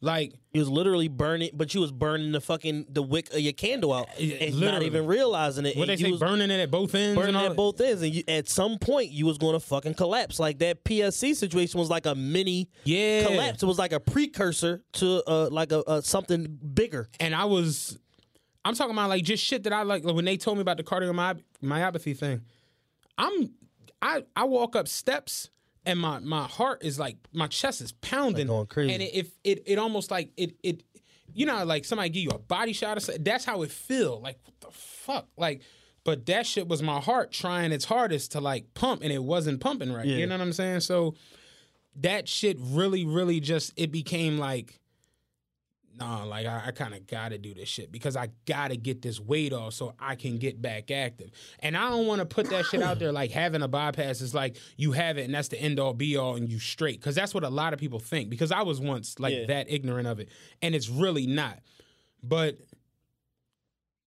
Like 0.00 0.34
You 0.52 0.60
was 0.60 0.68
literally 0.68 1.08
burning, 1.08 1.50
but 1.54 1.72
you 1.72 1.80
was 1.80 1.90
burning 1.90 2.32
the 2.32 2.40
fucking 2.40 2.86
the 2.90 3.02
wick 3.02 3.32
of 3.32 3.40
your 3.40 3.54
candle 3.54 3.92
out 3.92 4.08
and 4.20 4.60
not 4.60 4.82
even 4.82 5.06
realizing 5.06 5.64
it. 5.64 5.76
what 5.76 5.86
they 5.86 5.94
and 5.94 6.02
you 6.02 6.18
say 6.18 6.26
burning 6.26 6.50
it 6.50 6.60
at 6.60 6.70
both 6.70 6.94
ends 6.94 7.18
burning 7.18 7.34
at 7.36 7.56
both 7.56 7.80
ends, 7.80 8.02
and 8.02 8.14
you, 8.14 8.22
at 8.28 8.46
some 8.48 8.78
point 8.78 9.10
you 9.12 9.24
was 9.24 9.38
going 9.38 9.54
to 9.54 9.60
fucking 9.60 9.94
collapse. 9.94 10.38
Like 10.38 10.58
that 10.58 10.84
PSC 10.84 11.34
situation 11.34 11.80
was 11.80 11.88
like 11.88 12.04
a 12.04 12.14
mini 12.14 12.68
Yeah. 12.84 13.24
collapse. 13.26 13.62
It 13.62 13.66
was 13.66 13.78
like 13.78 13.92
a 13.92 14.00
precursor 14.00 14.82
to 14.94 15.22
uh, 15.26 15.48
like 15.50 15.72
a, 15.72 15.82
a 15.86 16.02
something 16.02 16.58
bigger. 16.74 17.08
and 17.18 17.34
I 17.34 17.46
was, 17.46 17.98
I'm 18.64 18.74
talking 18.74 18.92
about 18.92 19.08
like 19.08 19.24
just 19.24 19.42
shit 19.42 19.62
that 19.62 19.72
I 19.72 19.84
like. 19.84 20.04
like 20.04 20.14
when 20.14 20.26
they 20.26 20.36
told 20.36 20.58
me 20.58 20.62
about 20.62 20.76
the 20.76 20.84
cardiomyopathy 20.84 22.16
thing, 22.16 22.42
I'm, 23.16 23.52
I 24.02 24.24
I 24.36 24.44
walk 24.44 24.76
up 24.76 24.86
steps 24.88 25.48
and 25.86 25.98
my 25.98 26.18
my 26.20 26.44
heart 26.44 26.82
is 26.84 26.98
like 26.98 27.16
my 27.32 27.46
chest 27.46 27.80
is 27.80 27.92
pounding, 27.92 28.46
Like 28.48 28.54
going 28.54 28.66
crazy. 28.66 28.92
and 28.94 29.02
it 29.02 29.14
it, 29.14 29.26
it 29.44 29.62
it 29.66 29.78
almost 29.78 30.10
like 30.10 30.30
it 30.36 30.54
it, 30.62 30.82
you 31.32 31.46
know, 31.46 31.64
like 31.64 31.84
somebody 31.84 32.08
give 32.10 32.22
you 32.22 32.30
a 32.30 32.38
body 32.38 32.72
shot 32.72 32.96
or 32.96 33.00
something. 33.00 33.22
That's 33.24 33.44
how 33.44 33.62
it 33.62 33.70
feel. 33.70 34.20
Like 34.20 34.38
what 34.44 34.54
the 34.60 34.70
fuck, 34.70 35.28
like. 35.36 35.62
But 36.04 36.26
that 36.26 36.46
shit 36.46 36.68
was 36.68 36.82
my 36.82 37.00
heart 37.00 37.32
trying 37.32 37.72
its 37.72 37.86
hardest 37.86 38.32
to 38.32 38.40
like 38.40 38.74
pump, 38.74 39.02
and 39.02 39.10
it 39.10 39.22
wasn't 39.24 39.60
pumping 39.60 39.90
right. 39.90 40.04
Yeah. 40.04 40.16
You 40.18 40.26
know 40.26 40.34
what 40.36 40.42
I'm 40.42 40.52
saying? 40.52 40.80
So 40.80 41.14
that 41.96 42.28
shit 42.28 42.58
really, 42.60 43.06
really 43.06 43.40
just 43.40 43.72
it 43.76 43.90
became 43.90 44.36
like 44.36 44.80
nah, 45.96 46.24
like 46.24 46.46
I, 46.46 46.64
I 46.66 46.70
kind 46.72 46.94
of 46.94 47.06
got 47.06 47.28
to 47.30 47.38
do 47.38 47.54
this 47.54 47.68
shit 47.68 47.92
because 47.92 48.16
I 48.16 48.28
got 48.46 48.68
to 48.68 48.76
get 48.76 49.02
this 49.02 49.20
weight 49.20 49.52
off 49.52 49.74
so 49.74 49.94
I 49.98 50.14
can 50.16 50.38
get 50.38 50.60
back 50.60 50.90
active. 50.90 51.30
And 51.60 51.76
I 51.76 51.88
don't 51.88 52.06
want 52.06 52.20
to 52.20 52.26
put 52.26 52.50
that 52.50 52.66
shit 52.66 52.82
out 52.82 52.98
there 52.98 53.12
like 53.12 53.30
having 53.30 53.62
a 53.62 53.68
bypass 53.68 54.20
is 54.20 54.34
like 54.34 54.56
you 54.76 54.92
have 54.92 55.18
it 55.18 55.24
and 55.24 55.34
that's 55.34 55.48
the 55.48 55.58
end 55.60 55.78
all 55.78 55.94
be 55.94 56.16
all 56.16 56.36
and 56.36 56.48
you 56.48 56.58
straight 56.58 57.00
because 57.00 57.14
that's 57.14 57.32
what 57.34 57.44
a 57.44 57.48
lot 57.48 57.72
of 57.72 57.78
people 57.78 57.98
think. 58.00 58.28
Because 58.30 58.50
I 58.52 58.62
was 58.62 58.80
once 58.80 59.18
like 59.20 59.34
Yeah. 59.34 59.46
that 59.46 59.66
ignorant 59.70 60.08
of 60.08 60.20
it, 60.20 60.28
and 60.62 60.74
it's 60.74 60.88
really 60.88 61.26
not. 61.26 61.60
But 62.22 62.58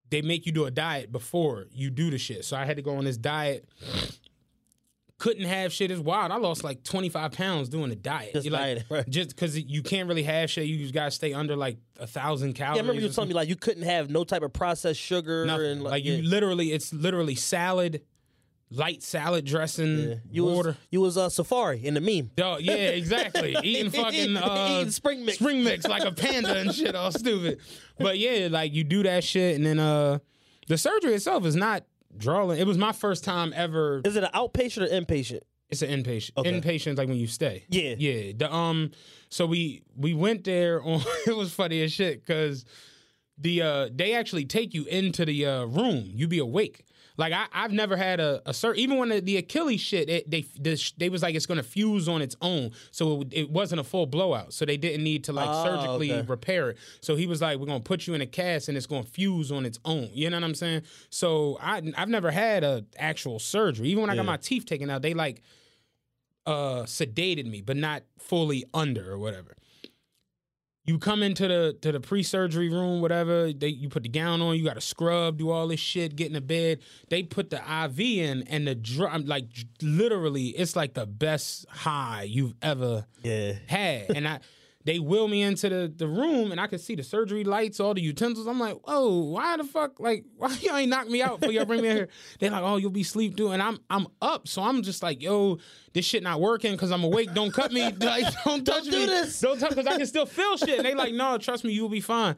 they 0.10 0.22
make 0.22 0.46
you 0.46 0.52
do 0.52 0.66
a 0.66 0.72
diet 0.72 1.12
before 1.12 1.68
you 1.72 1.90
do 1.90 2.10
the 2.10 2.18
shit. 2.18 2.46
So 2.46 2.56
I 2.58 2.66
had 2.66 2.78
to 2.78 2.82
go 2.82 2.96
on 2.98 3.04
this 3.06 3.18
diet. 3.18 3.68
Couldn't 5.20 5.46
have 5.46 5.74
shit 5.74 5.90
is 5.90 6.00
wild. 6.00 6.32
I 6.32 6.38
lost 6.38 6.64
like 6.64 6.84
25 6.84 7.32
pounds 7.32 7.70
doing 7.70 7.90
the 7.90 7.96
diet. 7.96 8.34
Just 8.34 8.50
like- 8.52 8.62
dieting, 8.62 8.84
right. 8.90 9.10
Just 9.10 9.30
because 9.30 9.60
you 9.60 9.82
can't 9.82 10.08
really 10.08 10.22
have 10.24 10.50
shit. 10.52 10.66
You 10.68 10.78
just 10.78 10.94
got 10.94 11.06
to 11.06 11.12
stay 11.12 11.34
under 11.34 11.56
like 11.56 11.78
a 12.00 12.06
thousand 12.06 12.50
Yeah, 12.50 12.66
calories. 12.66 12.78
I 12.78 12.82
remember 12.82 13.02
you 13.02 13.10
telling 13.10 13.28
me 13.30 13.34
like 13.34 13.50
you 13.50 13.56
couldn't 13.56 13.84
have 13.84 14.10
no 14.12 14.24
type 14.24 14.44
of 14.44 14.54
processed 14.54 15.00
sugar 15.00 15.46
Nothing. 15.46 15.66
and 15.72 15.84
Like, 15.84 16.06
yeah. 16.06 16.14
you 16.18 16.22
literally, 16.24 16.72
it's 16.72 16.94
literally 16.94 17.34
salad, 17.34 18.04
light 18.70 19.02
salad 19.02 19.44
dressing, 19.46 19.98
Yeah. 20.10 20.16
You 20.30 20.46
water. 20.46 20.70
was 20.70 20.78
you 20.92 21.02
was 21.02 21.18
uh, 21.18 21.30
Safari 21.30 21.84
in 21.84 21.96
the 21.96 22.02
meme. 22.02 22.30
Yo, 22.38 22.58
yeah, 22.60 22.74
exactly. 22.76 23.56
Eating 23.64 23.90
fucking 23.90 24.38
uh, 24.38 24.78
Eating 24.82 24.92
spring 24.92 25.26
mix. 25.26 25.40
spring 25.40 25.64
mix 25.64 25.88
like 25.88 26.04
a 26.06 26.12
panda 26.12 26.56
and 26.58 26.76
shit, 26.76 26.94
all 26.96 27.12
stupid. 27.12 27.60
But 27.98 28.20
yeah, 28.20 28.50
like 28.52 28.72
you 28.72 28.84
do 28.84 29.02
that 29.02 29.24
shit, 29.24 29.56
and 29.56 29.66
then 29.66 29.80
uh, 29.80 30.20
the 30.68 30.78
surgery 30.78 31.16
itself 31.16 31.44
is 31.46 31.56
not 31.56 31.84
drawing. 32.16 32.60
It 32.60 32.68
was 32.68 32.78
my 32.78 32.92
first 32.92 33.24
time 33.24 33.54
ever. 33.56 34.02
Is 34.06 34.16
it 34.16 34.24
an 34.24 34.30
outpatient 34.34 34.84
or 34.84 34.88
inpatient? 34.88 35.42
It's 35.70 35.82
an 35.82 36.04
inpatient. 36.04 36.32
Okay. 36.38 36.62
Inpatient, 36.62 36.98
like 36.98 37.10
when 37.10 37.18
you 37.18 37.28
stay. 37.28 37.66
Yeah. 37.70 37.96
yeah. 37.98 38.32
The 38.36 38.54
um, 38.54 38.92
so 39.30 39.46
we 39.46 39.84
we 39.96 40.14
went 40.14 40.44
there 40.44 40.82
on. 40.82 41.02
it 41.28 41.36
was 41.36 41.54
funny 41.54 41.82
as 41.84 41.92
shit 41.92 42.26
because 42.26 42.66
the 43.38 43.62
uh 43.62 43.90
they 43.94 44.14
actually 44.14 44.46
take 44.46 44.74
you 44.74 44.86
into 44.86 45.26
the 45.26 45.46
uh 45.46 45.66
room. 45.66 46.10
You 46.14 46.28
be 46.28 46.40
awake. 46.40 46.86
Like 47.18 47.34
I, 47.34 47.48
I've 47.52 47.72
never 47.72 47.98
had 47.98 48.20
a, 48.20 48.42
a 48.46 48.52
cert. 48.52 48.76
Even 48.76 48.98
when 48.98 49.10
the, 49.10 49.20
the 49.20 49.38
Achilles 49.38 49.82
shit, 49.82 50.10
it, 50.10 50.30
they 50.30 50.46
this, 50.60 50.92
they 50.92 51.10
was 51.10 51.24
like 51.24 51.34
it's 51.36 51.48
gonna 51.48 51.64
fuse 51.64 52.08
on 52.08 52.22
its 52.22 52.36
own, 52.42 52.72
so 52.92 53.22
it, 53.22 53.28
it 53.32 53.50
wasn't 53.50 53.82
a 53.82 53.84
full 53.84 54.06
blowout. 54.06 54.54
So 54.54 54.66
they 54.66 54.78
didn't 54.78 55.04
need 55.04 55.24
to 55.26 55.34
like 55.34 55.50
Oh, 55.50 55.64
surgically 55.64 56.14
okay. 56.14 56.28
repair 56.28 56.70
it. 56.70 56.78
So 57.02 57.16
he 57.16 57.26
was 57.28 57.42
like, 57.42 57.58
we're 57.58 57.66
gonna 57.66 57.80
put 57.80 58.06
you 58.08 58.14
in 58.14 58.22
a 58.22 58.28
cast 58.28 58.70
and 58.70 58.78
it's 58.78 58.86
gonna 58.88 59.04
fuse 59.04 59.52
on 59.52 59.66
its 59.66 59.80
own. 59.84 60.10
You 60.14 60.30
know 60.30 60.38
what 60.38 60.44
I'm 60.44 60.56
saying? 60.56 60.84
So 61.10 61.58
I 61.60 61.82
I've 61.98 62.10
never 62.10 62.30
had 62.32 62.64
a 62.64 62.86
actual 63.00 63.40
surgery. 63.40 63.90
Even 63.90 64.02
when 64.02 64.10
I 64.12 64.16
got 64.16 64.26
my 64.26 64.38
teeth 64.38 64.66
taken 64.66 64.90
out, 64.90 65.02
they 65.02 65.16
like 65.16 65.42
uh 66.46 66.84
sedated 66.84 67.46
me, 67.46 67.62
but 67.62 67.76
not 67.76 68.04
fully 68.20 68.64
under 68.74 69.12
or 69.12 69.18
whatever. 69.18 69.57
You 70.88 70.98
come 71.00 71.22
into 71.22 71.50
the 71.50 71.78
to 71.82 71.92
the 71.92 72.00
pre-surgery 72.00 72.70
room, 72.70 73.02
whatever. 73.02 73.52
They 73.52 73.68
you 73.68 73.90
put 73.90 74.04
the 74.04 74.10
gown 74.10 74.42
on, 74.42 74.56
you 74.56 74.64
got 74.64 74.76
to 74.76 74.82
scrub, 74.82 75.38
do 75.38 75.50
all 75.52 75.68
this 75.68 75.82
shit, 75.82 76.16
get 76.16 76.28
in 76.28 76.34
the 76.34 76.40
bed. 76.42 76.80
They 77.10 77.24
put 77.24 77.50
the 77.50 77.58
IV 77.58 78.00
in, 78.00 78.44
and 78.44 78.66
the 78.66 78.74
drug, 78.74 79.28
like 79.28 79.46
literally, 79.82 80.48
it's 80.48 80.78
like 80.78 80.94
the 80.94 81.06
best 81.06 81.66
high 81.68 82.24
you've 82.24 82.54
ever 82.62 83.06
Yeah. 83.22 83.54
had. 83.68 84.12
And 84.16 84.26
I 84.26 84.40
they 84.88 85.00
wheel 85.00 85.28
me 85.28 85.42
into 85.42 85.68
the, 85.68 85.94
the 85.94 86.08
room 86.08 86.50
and 86.54 86.62
I 86.62 86.68
could 86.68 86.80
see 86.80 86.96
the 86.96 87.04
surgery 87.04 87.44
lights, 87.44 87.82
all 87.82 87.94
the 87.94 88.02
utensils. 88.02 88.48
I'm 88.48 88.58
like, 88.58 88.78
oh, 88.86 89.32
why 89.32 89.58
the 89.58 89.66
fuck? 89.66 90.00
Like, 90.00 90.24
why 90.38 90.48
y'all 90.62 90.78
ain't 90.78 90.90
knock 90.90 91.10
me 91.10 91.22
out 91.22 91.42
before 91.42 91.52
y'all 91.52 91.66
bring 91.66 91.82
me 91.82 91.90
here? 91.90 92.08
They're 92.40 92.52
like, 92.52 92.64
oh, 92.64 92.78
you'll 92.78 92.90
be 92.90 93.04
sleep 93.04 93.36
doing. 93.36 93.56
And 93.56 93.64
I'm 93.64 93.80
I'm 93.90 94.08
up. 94.22 94.48
So 94.48 94.64
I'm 94.64 94.82
just 94.84 95.04
like, 95.04 95.22
yo, 95.22 95.58
this 95.92 96.06
shit 96.06 96.24
not 96.24 96.40
working 96.40 96.72
because 96.72 96.92
I'm 96.92 97.04
awake. 97.04 97.34
Don't 97.34 97.54
cut 97.54 97.74
me. 97.74 97.94
Like, 98.08 98.26
don't 98.46 98.64
touch 98.64 98.86
do 98.86 98.92
me. 98.92 99.06
this. 99.06 99.42
Don't 99.42 99.60
touch 99.60 99.72
me, 99.72 99.76
because 99.76 99.94
I 99.94 99.98
can 99.98 100.06
still 100.08 100.26
feel 100.26 100.56
shit. 100.56 100.78
And 100.78 100.86
they 100.86 100.96
like, 100.96 101.14
no, 101.14 101.38
trust 101.38 101.66
me, 101.66 101.74
you'll 101.74 101.90
be 101.90 102.00
fine. 102.00 102.38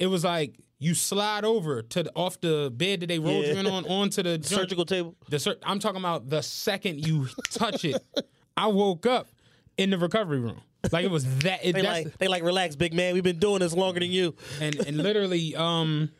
It 0.00 0.08
was 0.08 0.24
like 0.24 0.58
you 0.80 0.94
slide 0.94 1.44
over 1.44 1.82
to 1.82 2.02
the, 2.02 2.12
off 2.16 2.40
the 2.40 2.72
bed 2.74 3.00
that 3.00 3.06
they 3.06 3.20
rolled 3.20 3.46
you 3.46 3.52
in 3.52 3.66
on 3.66 3.84
onto 3.86 4.24
the. 4.24 4.40
Surgical 4.42 4.84
table. 4.84 5.14
The 5.28 5.38
sur- 5.38 5.58
I'm 5.62 5.78
talking 5.78 6.00
about 6.00 6.28
the 6.28 6.42
second 6.42 7.06
you 7.06 7.28
touch 7.50 7.84
it. 7.84 8.02
I 8.56 8.66
woke 8.66 9.06
up 9.06 9.28
in 9.76 9.90
the 9.90 9.98
recovery 9.98 10.40
room. 10.40 10.60
Like 10.92 11.04
it 11.04 11.10
was 11.10 11.24
that. 11.40 11.60
It, 11.64 11.72
They 11.74 11.82
like 11.82 12.18
they 12.18 12.28
like 12.28 12.42
relax, 12.42 12.76
big 12.76 12.94
man. 12.94 13.14
We've 13.14 13.22
been 13.22 13.38
doing 13.38 13.60
this 13.60 13.74
longer 13.74 14.00
than 14.00 14.10
you. 14.10 14.34
and 14.60 14.74
and 14.86 14.96
literally, 14.96 15.54
um, 15.56 16.10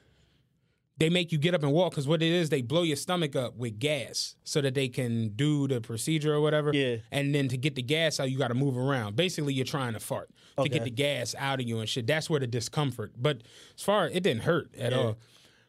they 0.98 1.11
make 1.11 1.31
you 1.31 1.38
get 1.38 1.55
up 1.55 1.62
and 1.62 1.72
walk 1.72 1.90
because 1.92 2.09
what 2.09 2.22
it 2.22 2.33
is, 2.33 2.48
they 2.48 2.62
blow 2.62 2.83
your 2.83 2.96
stomach 2.96 3.37
up 3.37 3.57
with 3.57 3.79
gas 3.79 4.35
so 4.44 4.61
that 4.62 4.74
they 4.74 4.88
can 4.88 5.29
do 5.37 5.68
the 5.68 5.81
procedure 5.81 6.33
or 6.35 6.40
whatever. 6.40 6.70
Yeah. 6.72 6.96
And 7.12 7.35
then 7.35 7.48
to 7.48 7.57
get 7.59 7.74
the 7.74 7.83
gas 7.83 8.18
out, 8.18 8.31
you 8.31 8.38
got 8.38 8.48
to 8.48 8.55
move 8.55 8.79
around. 8.79 9.14
Basically, 9.16 9.52
you're 9.52 9.66
trying 9.66 9.92
to 9.92 10.00
fart 10.00 10.31
to 10.62 10.68
get 10.70 10.85
the 10.85 10.90
gas 10.90 11.35
out 11.38 11.61
of 11.61 11.68
you 11.68 11.81
and 11.81 11.88
shit. 11.88 12.07
That's 12.07 12.31
where 12.31 12.40
the 12.40 12.46
discomfort. 12.46 13.12
But 13.18 13.42
as 13.76 13.83
far 13.83 14.07
it 14.09 14.22
didn't 14.22 14.42
hurt 14.44 14.74
at 14.76 14.92
Yeah. 14.92 14.98
all. 14.98 15.18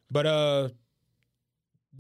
But 0.10 0.26
uh. 0.26 0.70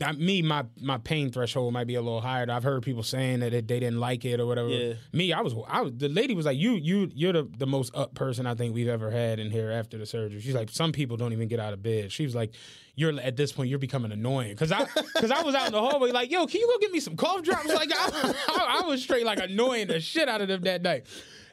I, 0.03 0.11
me, 0.11 0.41
my 0.41 0.65
my 0.79 0.97
pain 0.97 1.31
threshold 1.31 1.73
might 1.73 1.87
be 1.87 1.95
a 1.95 2.01
little 2.01 2.21
higher. 2.21 2.45
I've 2.49 2.63
heard 2.63 2.83
people 2.83 3.03
saying 3.03 3.39
that 3.39 3.53
it, 3.53 3.67
they 3.67 3.79
didn't 3.79 3.99
like 3.99 4.25
it 4.25 4.39
or 4.39 4.45
whatever. 4.45 4.69
Yeah. 4.69 4.93
Me, 5.11 5.33
I 5.33 5.41
was, 5.41 5.55
I 5.67 5.81
was. 5.81 5.93
The 5.95 6.09
lady 6.09 6.35
was 6.35 6.45
like, 6.45 6.57
"You, 6.57 6.73
you, 6.73 7.09
you're 7.15 7.33
the, 7.33 7.49
the 7.57 7.65
most 7.65 7.95
up 7.95 8.13
person 8.13 8.45
I 8.45 8.53
think 8.53 8.75
we've 8.75 8.87
ever 8.87 9.09
had 9.09 9.39
in 9.39 9.49
here 9.49 9.71
after 9.71 9.97
the 9.97 10.05
surgery." 10.05 10.39
She's 10.39 10.53
like, 10.53 10.69
"Some 10.69 10.91
people 10.91 11.17
don't 11.17 11.33
even 11.33 11.47
get 11.47 11.59
out 11.59 11.73
of 11.73 11.81
bed." 11.81 12.11
She 12.11 12.25
was 12.25 12.35
like, 12.35 12.53
"You're 12.95 13.19
at 13.19 13.37
this 13.37 13.51
point, 13.51 13.69
you're 13.69 13.79
becoming 13.79 14.11
annoying." 14.11 14.51
Because 14.51 14.71
I, 14.71 14.85
because 15.15 15.31
I 15.31 15.41
was 15.41 15.55
out 15.55 15.67
in 15.67 15.73
the 15.73 15.81
hallway 15.81 16.11
like, 16.11 16.31
"Yo, 16.31 16.45
can 16.45 16.61
you 16.61 16.67
go 16.67 16.77
get 16.79 16.91
me 16.91 16.99
some 16.99 17.15
cough 17.15 17.41
drops?" 17.41 17.73
Like, 17.73 17.91
I, 17.91 18.33
I, 18.49 18.81
I 18.83 18.87
was 18.87 19.01
straight 19.01 19.25
like 19.25 19.39
annoying 19.39 19.87
the 19.87 19.99
shit 19.99 20.29
out 20.29 20.41
of 20.41 20.47
them 20.47 20.61
that 20.61 20.83
night. 20.83 21.07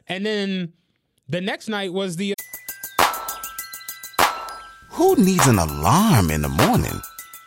And 0.07 0.25
then 0.25 0.73
the 1.27 1.41
next 1.41 1.67
night 1.67 1.93
was 1.93 2.15
the 2.15 2.35
Who 4.91 5.15
needs 5.15 5.47
an 5.47 5.57
alarm 5.57 6.29
in 6.29 6.41
the 6.43 6.49
morning 6.49 7.01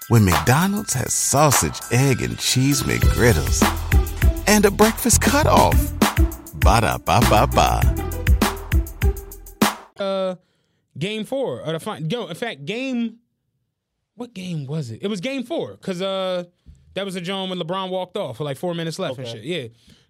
when 0.09 0.25
McDonald's 0.25 0.94
has 0.94 1.12
sausage, 1.14 1.81
egg, 1.92 2.23
and 2.23 2.38
cheese 2.38 2.83
McGriddles 2.83 3.62
and 4.49 4.64
a 4.64 4.71
breakfast 4.71 5.21
cutoff? 5.21 5.75
Ba 6.61 6.81
da 6.81 6.99
ba 6.99 7.21
ba 7.31 7.47
ba. 7.47 7.81
uh, 10.03 10.35
game 10.99 11.25
four 11.25 11.61
of 11.61 11.73
the 11.73 11.81
final. 11.81 12.09
Yo, 12.09 12.27
in 12.27 12.35
fact, 12.35 12.64
game. 12.64 13.18
What 14.14 14.35
game 14.35 14.66
was 14.66 14.90
it? 14.90 14.99
It 15.03 15.07
was 15.09 15.21
game 15.21 15.44
four 15.44 15.73
because 15.75 16.03
uh, 16.03 16.44
that 16.94 17.05
was 17.05 17.14
a 17.14 17.21
joint 17.21 17.51
when 17.51 17.59
LeBron 17.61 17.88
walked 17.88 18.16
off 18.16 18.40
with 18.40 18.47
like 18.47 18.57
four 18.57 18.75
minutes 18.75 18.99
left 18.99 19.16
and 19.18 19.29
shit. 19.29 19.44
Yeah. 19.44 19.68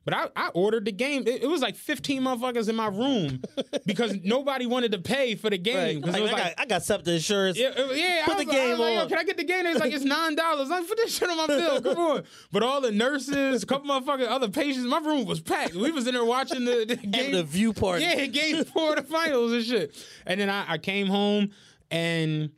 But 0.09 0.17
I, 0.17 0.47
I 0.47 0.49
ordered 0.55 0.87
the 0.87 0.93
game. 0.93 1.25
It, 1.27 1.43
it 1.43 1.47
was 1.51 1.61
like 1.61 1.77
15 1.77 2.23
motherfuckers 2.23 2.71
in 2.71 2.77
my 2.77 2.87
room 2.87 3.43
because 3.85 4.17
nobody 4.25 4.65
wanted 4.65 4.93
to 4.93 4.99
pay 5.01 5.35
for 5.35 5.51
the 5.51 5.59
game. 5.59 6.01
Because 6.01 6.15
Like, 6.15 6.21
it 6.21 6.23
was 6.23 6.33
I, 6.33 6.37
got, 6.39 6.53
I 6.57 6.65
got 6.65 6.83
SEPTA 6.83 7.13
insurance. 7.13 7.59
yeah, 7.59 7.73
yeah. 7.93 8.25
Put 8.25 8.37
I 8.37 8.39
the 8.39 8.47
was, 8.47 8.55
I 8.55 8.59
game 8.59 8.71
was 8.71 8.79
like, 8.79 8.95
Yo, 8.95 9.01
on. 9.03 9.09
can 9.11 9.19
I 9.19 9.25
get 9.25 9.37
the 9.37 9.45
game? 9.45 9.67
It's 9.67 9.81
like 9.81 9.93
it's 9.93 10.07
nine 10.07 10.35
dollars. 10.35 10.71
Like 10.71 10.89
put 10.89 10.97
this 10.97 11.15
shit 11.15 11.29
on 11.29 11.37
my 11.37 11.47
bill. 11.47 11.83
Come 11.95 11.99
on. 11.99 12.23
But 12.51 12.63
all 12.63 12.81
the 12.81 12.91
nurses, 12.91 13.63
a 13.63 13.67
couple 13.67 13.87
motherfucking 13.91 14.27
other 14.27 14.49
patients, 14.49 14.87
my 14.87 14.99
room 15.01 15.27
was 15.27 15.41
packed. 15.41 15.75
We 15.75 15.91
was 15.91 16.07
in 16.07 16.15
there 16.15 16.25
watching 16.25 16.65
the, 16.65 16.87
the 16.89 16.97
game. 17.07 17.33
the 17.33 17.43
view 17.43 17.75
party. 17.75 18.05
Yeah, 18.05 18.25
game 18.25 18.65
four 18.65 18.97
of 18.97 19.07
the 19.07 19.13
finals 19.13 19.53
and 19.53 19.63
shit. 19.63 19.95
And 20.25 20.41
then 20.41 20.49
I, 20.49 20.73
I 20.73 20.79
came 20.79 21.09
home 21.09 21.51
and 21.91 22.49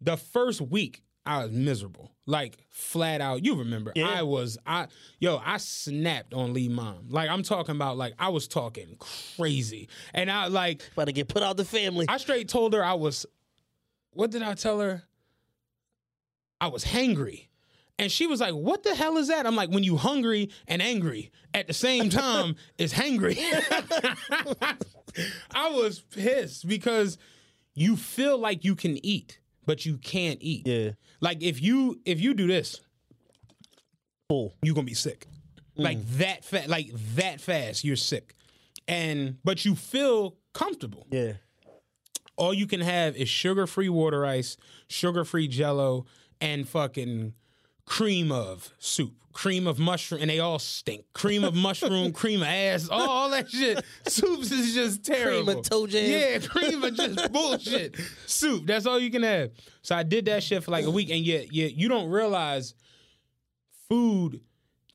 the 0.00 0.16
first 0.16 0.60
week 0.60 1.04
I 1.24 1.44
was 1.44 1.52
miserable. 1.52 2.10
Like 2.26 2.56
flat 2.70 3.20
out. 3.20 3.44
You 3.44 3.56
remember. 3.56 3.92
Yeah. 3.94 4.08
I 4.08 4.22
was 4.22 4.56
I 4.66 4.86
yo, 5.18 5.40
I 5.44 5.58
snapped 5.58 6.32
on 6.32 6.54
Lee 6.54 6.68
mom. 6.68 7.08
Like 7.10 7.28
I'm 7.28 7.42
talking 7.42 7.74
about 7.74 7.96
like 7.98 8.14
I 8.18 8.30
was 8.30 8.48
talking 8.48 8.96
crazy. 9.36 9.88
And 10.14 10.30
I 10.30 10.46
like 10.46 10.82
About 10.94 11.06
to 11.06 11.12
get 11.12 11.28
put 11.28 11.42
out 11.42 11.56
the 11.56 11.64
family. 11.64 12.06
I 12.08 12.16
straight 12.16 12.48
told 12.48 12.72
her 12.72 12.82
I 12.82 12.94
was 12.94 13.26
what 14.12 14.30
did 14.30 14.42
I 14.42 14.54
tell 14.54 14.80
her? 14.80 15.02
I 16.60 16.68
was 16.68 16.84
hangry. 16.84 17.48
And 17.98 18.10
she 18.10 18.26
was 18.26 18.40
like, 18.40 18.54
"What 18.54 18.82
the 18.82 18.94
hell 18.94 19.18
is 19.18 19.28
that?" 19.28 19.46
I'm 19.46 19.54
like, 19.54 19.70
"When 19.70 19.84
you 19.84 19.96
hungry 19.96 20.50
and 20.66 20.82
angry 20.82 21.30
at 21.52 21.68
the 21.68 21.72
same 21.74 22.10
time 22.10 22.56
is 22.78 22.92
hangry." 22.92 23.36
I 25.54 25.70
was 25.70 26.00
pissed 26.00 26.66
because 26.66 27.18
you 27.74 27.96
feel 27.96 28.36
like 28.38 28.64
you 28.64 28.74
can 28.74 29.04
eat, 29.04 29.38
but 29.66 29.84
you 29.86 29.98
can't 29.98 30.38
eat. 30.42 30.66
yeah. 30.66 30.90
Like 31.20 31.42
if 31.42 31.60
you 31.62 32.00
if 32.04 32.20
you 32.20 32.34
do 32.34 32.46
this, 32.46 32.80
Full. 34.28 34.54
you're 34.62 34.74
gonna 34.74 34.86
be 34.86 34.94
sick. 34.94 35.26
Mm. 35.78 35.84
Like 35.84 36.06
that 36.18 36.44
fast, 36.44 36.68
like 36.68 36.90
that 37.16 37.40
fast, 37.40 37.84
you're 37.84 37.96
sick. 37.96 38.34
And 38.88 39.38
but 39.44 39.64
you 39.64 39.74
feel 39.74 40.36
comfortable 40.52 41.06
Yeah. 41.10 41.34
all 42.36 42.52
you 42.54 42.66
can 42.66 42.80
have 42.80 43.16
is 43.16 43.28
sugar-free 43.28 43.88
water 43.88 44.24
ice, 44.26 44.56
sugar-free 44.88 45.48
jello, 45.48 46.04
and 46.40 46.68
fucking 46.68 47.34
cream 47.86 48.32
of 48.32 48.72
soup. 48.78 49.12
Cream 49.32 49.66
of 49.66 49.80
mushroom, 49.80 50.20
and 50.20 50.30
they 50.30 50.38
all 50.38 50.60
stink. 50.60 51.06
Cream 51.12 51.42
of 51.42 51.56
mushroom, 51.56 52.12
cream 52.20 52.40
of 52.40 52.46
ass, 52.46 52.88
all, 52.88 53.10
all 53.10 53.30
that 53.30 53.50
shit. 53.50 53.84
Soups 54.06 54.52
is 54.52 54.74
just 54.74 55.04
terrible. 55.04 55.60
toe 55.60 55.88
jam. 55.88 56.08
Yeah, 56.08 56.38
cream 56.38 56.84
of 56.84 56.94
just 56.94 57.32
bullshit. 57.32 57.96
Soup, 58.26 58.64
that's 58.64 58.86
all 58.86 59.00
you 59.00 59.10
can 59.10 59.24
have. 59.24 59.50
So 59.82 59.96
I 59.96 60.04
did 60.04 60.26
that 60.26 60.44
shit 60.44 60.62
for 60.62 60.70
like 60.70 60.84
a 60.84 60.90
week, 60.90 61.10
and 61.10 61.18
yet, 61.26 61.52
yet 61.52 61.74
you 61.74 61.88
don't 61.88 62.10
realize 62.10 62.74
food, 63.88 64.40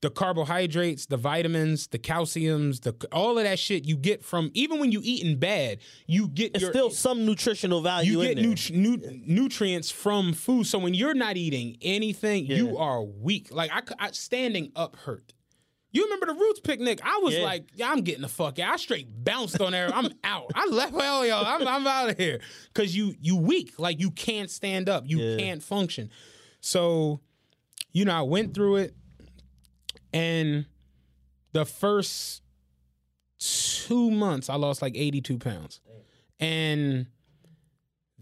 the 0.01 0.09
carbohydrates, 0.09 1.07
the 1.07 1.17
vitamins, 1.17 1.87
the 1.87 1.99
calciums, 1.99 2.81
the 2.81 2.95
all 3.11 3.37
of 3.37 3.43
that 3.43 3.59
shit 3.59 3.83
you 3.85 3.97
get 3.97 4.23
from 4.23 4.49
even 4.53 4.79
when 4.79 4.91
you 4.91 5.01
eating 5.03 5.37
bad, 5.37 5.79
you 6.07 6.27
get 6.29 6.59
your 6.59 6.71
still 6.71 6.89
some 6.89 7.25
nutritional 7.25 7.81
value 7.81 8.13
you 8.13 8.21
in 8.21 8.37
get 8.37 8.71
nut- 8.71 8.71
nu- 8.71 9.21
nutrients 9.25 9.91
from 9.91 10.33
food. 10.33 10.65
So 10.67 10.79
when 10.79 10.93
you're 10.93 11.13
not 11.15 11.35
eating 11.35 11.77
anything, 11.81 12.45
you 12.45 12.77
are 12.77 13.03
weak. 13.03 13.51
Like 13.51 13.71
I 13.99 14.11
standing 14.11 14.71
up 14.75 14.95
hurt. 14.95 15.33
You 15.91 16.03
remember 16.03 16.27
the 16.27 16.33
Roots 16.35 16.59
picnic? 16.59 16.99
I 17.03 17.19
was 17.23 17.33
Yeah. 17.33 17.43
like, 17.43 17.67
yeah, 17.73 17.91
I'm 17.91 18.01
getting 18.01 18.21
the 18.21 18.27
fuck 18.27 18.59
out. 18.59 18.73
I 18.73 18.77
straight 18.77 19.07
bounced 19.23 19.59
on 19.59 19.71
there. 19.71 19.89
I'm 19.91 20.11
out. 20.23 20.51
I 20.53 20.67
left 20.67 20.93
hell, 20.93 21.25
y'all. 21.25 21.43
I'm, 21.43 21.67
I'm 21.67 21.87
out 21.87 22.11
of 22.11 22.17
here 22.17 22.39
because 22.71 22.95
you 22.95 23.15
you 23.19 23.35
weak. 23.35 23.73
Like 23.79 23.99
you 23.99 24.11
can't 24.11 24.51
stand 24.51 24.87
up. 24.87 25.03
You 25.07 25.17
Yeah. 25.17 25.37
can't 25.37 25.63
function. 25.63 26.11
So, 26.61 27.21
you 27.91 28.05
know, 28.05 28.13
I 28.13 28.21
went 28.21 28.53
through 28.53 28.75
it, 28.77 28.95
and 30.13 30.65
the 31.53 31.65
first 31.65 32.41
two 33.39 34.11
months, 34.11 34.49
I 34.49 34.55
lost 34.55 34.81
like 34.81 34.95
82 34.95 35.37
pounds, 35.39 35.81
and 36.39 37.07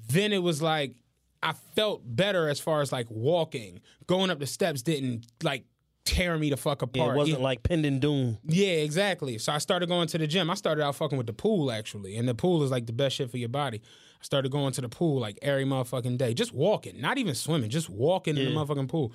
then 0.09 0.31
it 0.33 0.43
was 0.43 0.61
like 0.61 0.95
I 1.43 1.53
felt 1.75 2.01
better 2.03 2.47
as 2.49 2.59
far 2.59 2.81
as 2.81 2.91
like 2.91 3.07
walking, 3.09 3.81
going 4.07 4.29
up 4.29 4.39
the 4.39 4.47
steps 4.47 4.81
didn't 4.81 5.25
like 5.43 5.65
tear 6.03 6.37
me 6.37 6.49
the 6.49 6.57
fuck 6.57 6.81
Yeah, 6.81 6.85
apart. 7.03 7.15
it 7.15 7.17
wasn't 7.17 7.37
Yeah. 7.39 7.43
like 7.43 7.63
pending 7.63 7.99
doom. 7.99 8.37
Yeah, 8.47 8.67
exactly. 8.67 9.37
So 9.37 9.51
I 9.51 9.57
started 9.57 9.87
going 9.89 10.07
to 10.07 10.17
the 10.17 10.25
gym. 10.25 10.49
I 10.49 10.53
started 10.55 10.81
out 10.83 10.95
fucking 10.95 11.17
with 11.17 11.27
the 11.27 11.33
pool 11.33 11.71
actually, 11.71 12.15
and 12.17 12.27
the 12.27 12.33
pool 12.35 12.63
is 12.63 12.71
like 12.71 12.85
the 12.85 12.93
best 12.93 13.17
shit 13.17 13.29
for 13.29 13.37
your 13.37 13.49
body. 13.49 13.81
I 14.19 14.23
started 14.23 14.51
going 14.51 14.71
to 14.73 14.81
the 14.81 14.89
pool 14.89 15.19
like 15.19 15.37
every 15.41 15.65
motherfucking 15.65 16.17
day, 16.17 16.33
just 16.33 16.53
walking, 16.53 16.99
not 17.01 17.17
even 17.17 17.35
swimming, 17.35 17.69
just 17.69 17.89
walking 17.89 18.37
in 18.37 18.45
the 18.45 18.51
Yeah. 18.51 18.57
motherfucking 18.57 18.87
pool. 18.89 19.13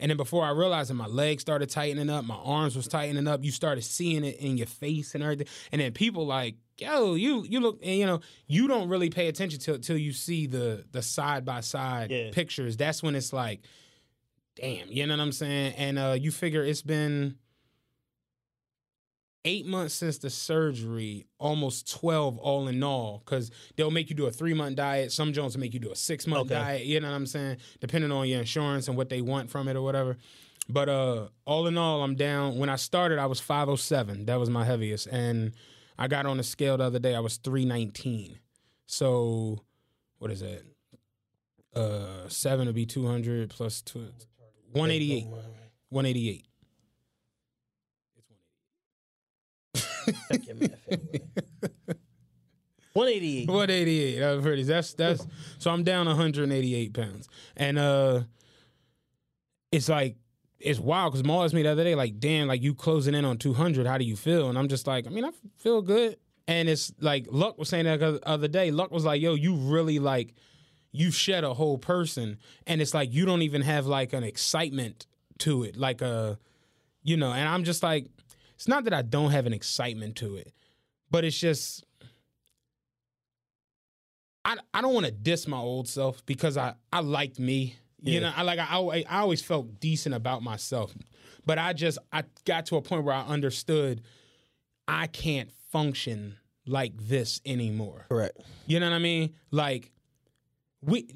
And 0.00 0.10
then 0.10 0.16
before 0.16 0.44
I 0.44 0.50
realized 0.50 0.90
it, 0.90 0.94
my 0.94 1.06
legs 1.06 1.42
started 1.42 1.70
tightening 1.70 2.10
up, 2.10 2.24
my 2.24 2.34
arms 2.34 2.74
was 2.74 2.88
tightening 2.88 3.28
up. 3.28 3.44
You 3.44 3.50
started 3.52 3.84
seeing 3.84 4.24
it 4.24 4.36
in 4.38 4.56
your 4.56 4.66
face 4.66 5.14
and 5.14 5.22
everything. 5.22 5.46
And 5.70 5.80
then 5.80 5.92
people 5.92 6.26
like, 6.26 6.56
yo, 6.78 7.14
you 7.14 7.44
you 7.44 7.60
look, 7.60 7.78
and 7.82 7.96
you 7.96 8.06
know, 8.06 8.20
you 8.46 8.66
don't 8.66 8.88
really 8.88 9.10
pay 9.10 9.28
attention 9.28 9.60
till 9.60 9.78
till 9.78 9.98
you 9.98 10.12
see 10.12 10.46
the 10.46 10.84
the 10.90 11.02
side 11.02 11.44
by 11.44 11.60
side 11.60 12.10
pictures. 12.32 12.76
That's 12.76 13.02
when 13.02 13.14
it's 13.14 13.32
like, 13.32 13.60
damn, 14.56 14.90
you 14.90 15.06
know 15.06 15.14
what 15.14 15.22
I'm 15.22 15.32
saying? 15.32 15.74
And 15.76 15.98
uh, 15.98 16.16
you 16.18 16.30
figure 16.30 16.64
it's 16.64 16.82
been 16.82 17.36
eight 19.44 19.66
months 19.66 19.94
since 19.94 20.18
the 20.18 20.30
surgery, 20.30 21.26
almost 21.38 21.90
12 21.98 22.38
all 22.38 22.68
in 22.68 22.82
all, 22.82 23.22
because 23.24 23.50
they'll 23.76 23.90
make 23.90 24.10
you 24.10 24.16
do 24.16 24.26
a 24.26 24.30
three 24.30 24.54
month 24.54 24.76
diet. 24.76 25.12
Some 25.12 25.32
Jones 25.32 25.54
will 25.56 25.60
make 25.60 25.74
you 25.74 25.80
do 25.80 25.90
a 25.92 25.96
six 25.96 26.26
month 26.26 26.50
Okay. 26.50 26.54
diet, 26.60 26.84
you 26.84 27.00
know 27.00 27.08
what 27.08 27.16
I'm 27.16 27.26
saying? 27.26 27.56
Depending 27.80 28.12
on 28.12 28.28
your 28.28 28.40
insurance 28.40 28.88
and 28.88 28.96
what 28.96 29.08
they 29.08 29.20
want 29.22 29.50
from 29.50 29.68
it 29.68 29.76
or 29.76 29.82
whatever. 29.82 30.16
But 30.68 30.88
uh, 30.88 31.28
all 31.46 31.66
in 31.66 31.76
all, 31.78 32.02
I'm 32.02 32.14
down. 32.14 32.58
When 32.58 32.68
I 32.68 32.76
started, 32.76 33.18
I 33.18 33.26
was 33.26 33.40
507. 33.40 34.26
That 34.26 34.38
was 34.38 34.50
my 34.50 34.64
heaviest. 34.64 35.06
And 35.08 35.52
I 35.98 36.06
got 36.06 36.26
on 36.26 36.36
the 36.36 36.42
scale 36.44 36.76
the 36.76 36.84
other 36.84 36.98
day, 37.00 37.14
I 37.16 37.20
was 37.20 37.38
319. 37.38 38.38
So, 38.86 39.64
what 40.18 40.30
is 40.30 40.40
that? 40.40 40.62
Uh, 41.74 42.28
seven 42.28 42.66
would 42.66 42.74
be 42.74 42.86
200 42.86 43.50
plus 43.50 43.80
two, 43.82 44.00
188. 44.72 45.24
188. 45.88 46.46
Check 50.30 50.46
your 50.46 50.56
math 50.56 50.88
anyway. 50.90 51.20
188. 52.92 53.48
188. 53.48 54.18
That's 54.18 54.42
pretty. 54.42 54.62
That's 54.64 54.94
that's. 54.94 55.26
So 55.58 55.70
I'm 55.70 55.84
down 55.84 56.06
188 56.06 56.92
pounds, 56.92 57.28
and 57.56 57.78
uh, 57.78 58.22
it's 59.70 59.88
like 59.88 60.16
it's 60.60 60.78
wild 60.78 61.12
because 61.12 61.24
Maul 61.24 61.44
asked 61.44 61.54
me 61.54 61.62
the 61.62 61.70
other 61.70 61.84
day, 61.84 61.94
like, 61.94 62.20
damn, 62.20 62.48
like 62.48 62.62
you 62.62 62.74
closing 62.74 63.14
in 63.14 63.24
on 63.24 63.38
200. 63.38 63.86
How 63.86 63.98
do 63.98 64.04
you 64.04 64.16
feel? 64.16 64.48
And 64.48 64.58
I'm 64.58 64.68
just 64.68 64.86
like, 64.86 65.06
I 65.06 65.10
mean, 65.10 65.24
I 65.24 65.30
feel 65.56 65.82
good. 65.82 66.16
And 66.46 66.68
it's 66.68 66.92
like 67.00 67.26
Luck 67.30 67.58
was 67.58 67.68
saying 67.68 67.84
that 67.84 68.00
the 68.00 68.20
other 68.24 68.48
day. 68.48 68.70
Luck 68.70 68.90
was 68.90 69.04
like, 69.04 69.22
yo, 69.22 69.34
you 69.34 69.54
really 69.54 69.98
like, 69.98 70.34
you 70.92 71.10
shed 71.10 71.44
a 71.44 71.54
whole 71.54 71.78
person, 71.78 72.38
and 72.66 72.82
it's 72.82 72.92
like 72.92 73.12
you 73.12 73.24
don't 73.24 73.42
even 73.42 73.62
have 73.62 73.86
like 73.86 74.12
an 74.12 74.24
excitement 74.24 75.06
to 75.38 75.62
it, 75.62 75.76
like 75.76 76.02
a, 76.02 76.38
you 77.04 77.16
know. 77.16 77.32
And 77.32 77.48
I'm 77.48 77.62
just 77.62 77.82
like, 77.82 78.08
it's 78.60 78.68
not 78.68 78.84
that 78.84 78.92
I 78.92 79.00
don't 79.00 79.30
have 79.30 79.46
an 79.46 79.54
excitement 79.54 80.16
to 80.16 80.36
it, 80.36 80.52
but 81.10 81.24
it's 81.24 81.38
just. 81.38 81.82
I, 84.44 84.56
I 84.74 84.82
don't 84.82 84.92
want 84.92 85.06
to 85.06 85.12
diss 85.12 85.48
my 85.48 85.56
old 85.56 85.88
self 85.88 86.24
because 86.26 86.58
I, 86.58 86.74
I 86.92 87.00
liked 87.00 87.38
me. 87.38 87.76
You 88.02 88.14
Yeah. 88.14 88.20
know, 88.20 88.32
I 88.36 88.42
like 88.42 88.58
I, 88.58 88.74
always- 88.74 89.06
I 89.08 89.20
always 89.20 89.40
felt 89.40 89.80
decent 89.80 90.14
about 90.14 90.42
myself. 90.42 90.94
But 91.46 91.58
I 91.58 91.72
just 91.72 91.98
I 92.12 92.24
got 92.44 92.66
to 92.66 92.76
a 92.76 92.82
point 92.82 93.04
where 93.04 93.14
I 93.14 93.22
understood 93.22 94.02
I 94.86 95.06
can't 95.06 95.50
function 95.70 96.36
like 96.66 96.92
this 96.98 97.40
anymore. 97.46 98.04
Correct. 98.10 98.36
You 98.66 98.78
know 98.78 98.90
what 98.90 98.96
I 98.96 98.98
mean? 98.98 99.32
Like 99.50 99.90
we, 100.82 101.06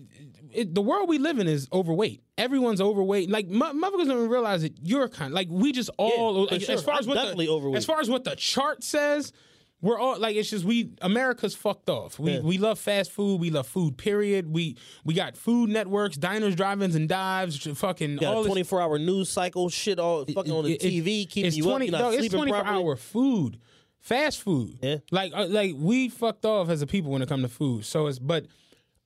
it, 0.52 0.74
the 0.74 0.82
world 0.82 1.08
we 1.08 1.18
live 1.18 1.38
in 1.38 1.46
is 1.48 1.68
overweight. 1.72 2.22
Everyone's 2.36 2.80
overweight. 2.80 3.30
Like 3.30 3.48
mo- 3.48 3.72
motherfuckers 3.72 4.06
don't 4.06 4.18
even 4.18 4.28
realize 4.28 4.62
that 4.62 4.74
you're 4.82 5.08
kind. 5.08 5.32
Like 5.32 5.48
we 5.50 5.72
just 5.72 5.90
all 5.96 6.46
for 6.46 6.52
like, 6.52 6.62
sure. 6.62 6.74
as 6.74 6.82
far 6.82 6.98
as 6.98 7.06
I'm 7.06 7.08
what 7.10 7.14
definitely 7.14 7.46
the, 7.46 7.52
overweight. 7.52 7.78
as 7.78 7.84
far 7.84 8.00
as 8.00 8.10
what 8.10 8.24
the 8.24 8.36
chart 8.36 8.82
says. 8.84 9.32
We're 9.80 9.98
all 9.98 10.18
like 10.18 10.34
it's 10.36 10.48
just 10.48 10.64
we 10.64 10.92
America's 11.02 11.54
fucked 11.54 11.90
off. 11.90 12.18
We 12.18 12.32
Yeah. 12.32 12.40
we 12.40 12.56
love 12.56 12.78
fast 12.78 13.10
food. 13.12 13.38
We 13.38 13.50
love 13.50 13.66
food. 13.66 13.98
Period. 13.98 14.50
We 14.50 14.78
we 15.04 15.12
got 15.12 15.36
food 15.36 15.68
networks, 15.68 16.16
diners, 16.16 16.54
drive-ins, 16.56 16.94
and 16.94 17.06
dives. 17.06 17.58
Fucking 17.78 18.24
all 18.24 18.44
24 18.46 18.80
hour 18.80 18.98
news 18.98 19.28
cycle, 19.28 19.68
shit 19.68 19.98
all 19.98 20.24
fucking 20.24 20.50
on 20.52 20.64
the 20.64 20.72
it- 20.74 20.80
TV, 20.80 21.28
keeping 21.28 21.52
you 21.52 21.64
20, 21.64 21.88
up. 21.88 21.90
You're 21.90 21.98
no, 22.00 22.10
not 22.12 22.18
it's 22.18 22.32
24 22.32 22.62
properly. 22.62 22.82
hour 22.82 22.96
food, 22.96 23.58
fast 24.00 24.40
food. 24.40 24.78
Yeah. 24.80 24.96
like 25.10 25.32
uh, 25.34 25.46
like 25.48 25.74
we 25.76 26.08
fucked 26.08 26.46
off 26.46 26.70
as 26.70 26.80
a 26.80 26.86
people 26.86 27.10
when 27.12 27.20
it 27.20 27.28
come 27.28 27.42
to 27.42 27.48
food. 27.48 27.84
So 27.84 28.06
it's 28.06 28.18
but 28.18 28.46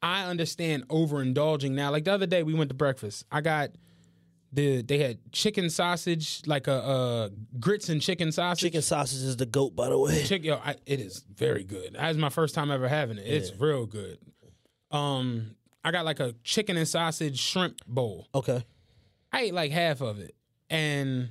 I 0.02 0.24
understand 0.24 0.86
overindulging 0.88 1.72
now. 1.72 1.90
Like 1.90 2.04
the 2.04 2.12
other 2.12 2.26
day 2.26 2.42
we 2.42 2.54
went 2.54 2.70
to 2.70 2.74
breakfast. 2.74 3.24
I 3.30 3.40
got 3.40 3.70
the 4.52 4.82
they 4.82 4.98
had 4.98 5.18
chicken 5.32 5.70
sausage, 5.70 6.42
like 6.46 6.66
a 6.66 6.72
uh, 6.72 7.28
grits 7.58 7.88
and 7.88 8.00
chicken 8.00 8.32
sausage. 8.32 8.62
Chicken 8.62 8.82
sausage 8.82 9.22
is 9.22 9.36
the 9.36 9.46
goat, 9.46 9.74
by 9.76 9.88
the 9.88 9.98
way. 9.98 10.22
Chick, 10.24 10.44
yo, 10.44 10.56
I, 10.56 10.76
it 10.86 11.00
is 11.00 11.24
very 11.34 11.64
good. 11.64 11.94
That 11.94 12.08
was 12.08 12.16
my 12.16 12.30
first 12.30 12.54
time 12.54 12.70
ever 12.70 12.88
having 12.88 13.18
it. 13.18 13.26
It's 13.26 13.52
real 13.58 13.86
good. 13.86 14.18
Um, 14.90 15.56
I 15.84 15.90
got 15.90 16.04
like 16.04 16.20
a 16.20 16.34
chicken 16.44 16.76
and 16.76 16.88
sausage 16.88 17.38
shrimp 17.38 17.78
bowl. 17.86 18.28
Okay. 18.34 18.64
I 19.32 19.42
ate 19.42 19.54
like 19.54 19.70
half 19.70 20.00
of 20.00 20.18
it, 20.18 20.34
and 20.70 21.30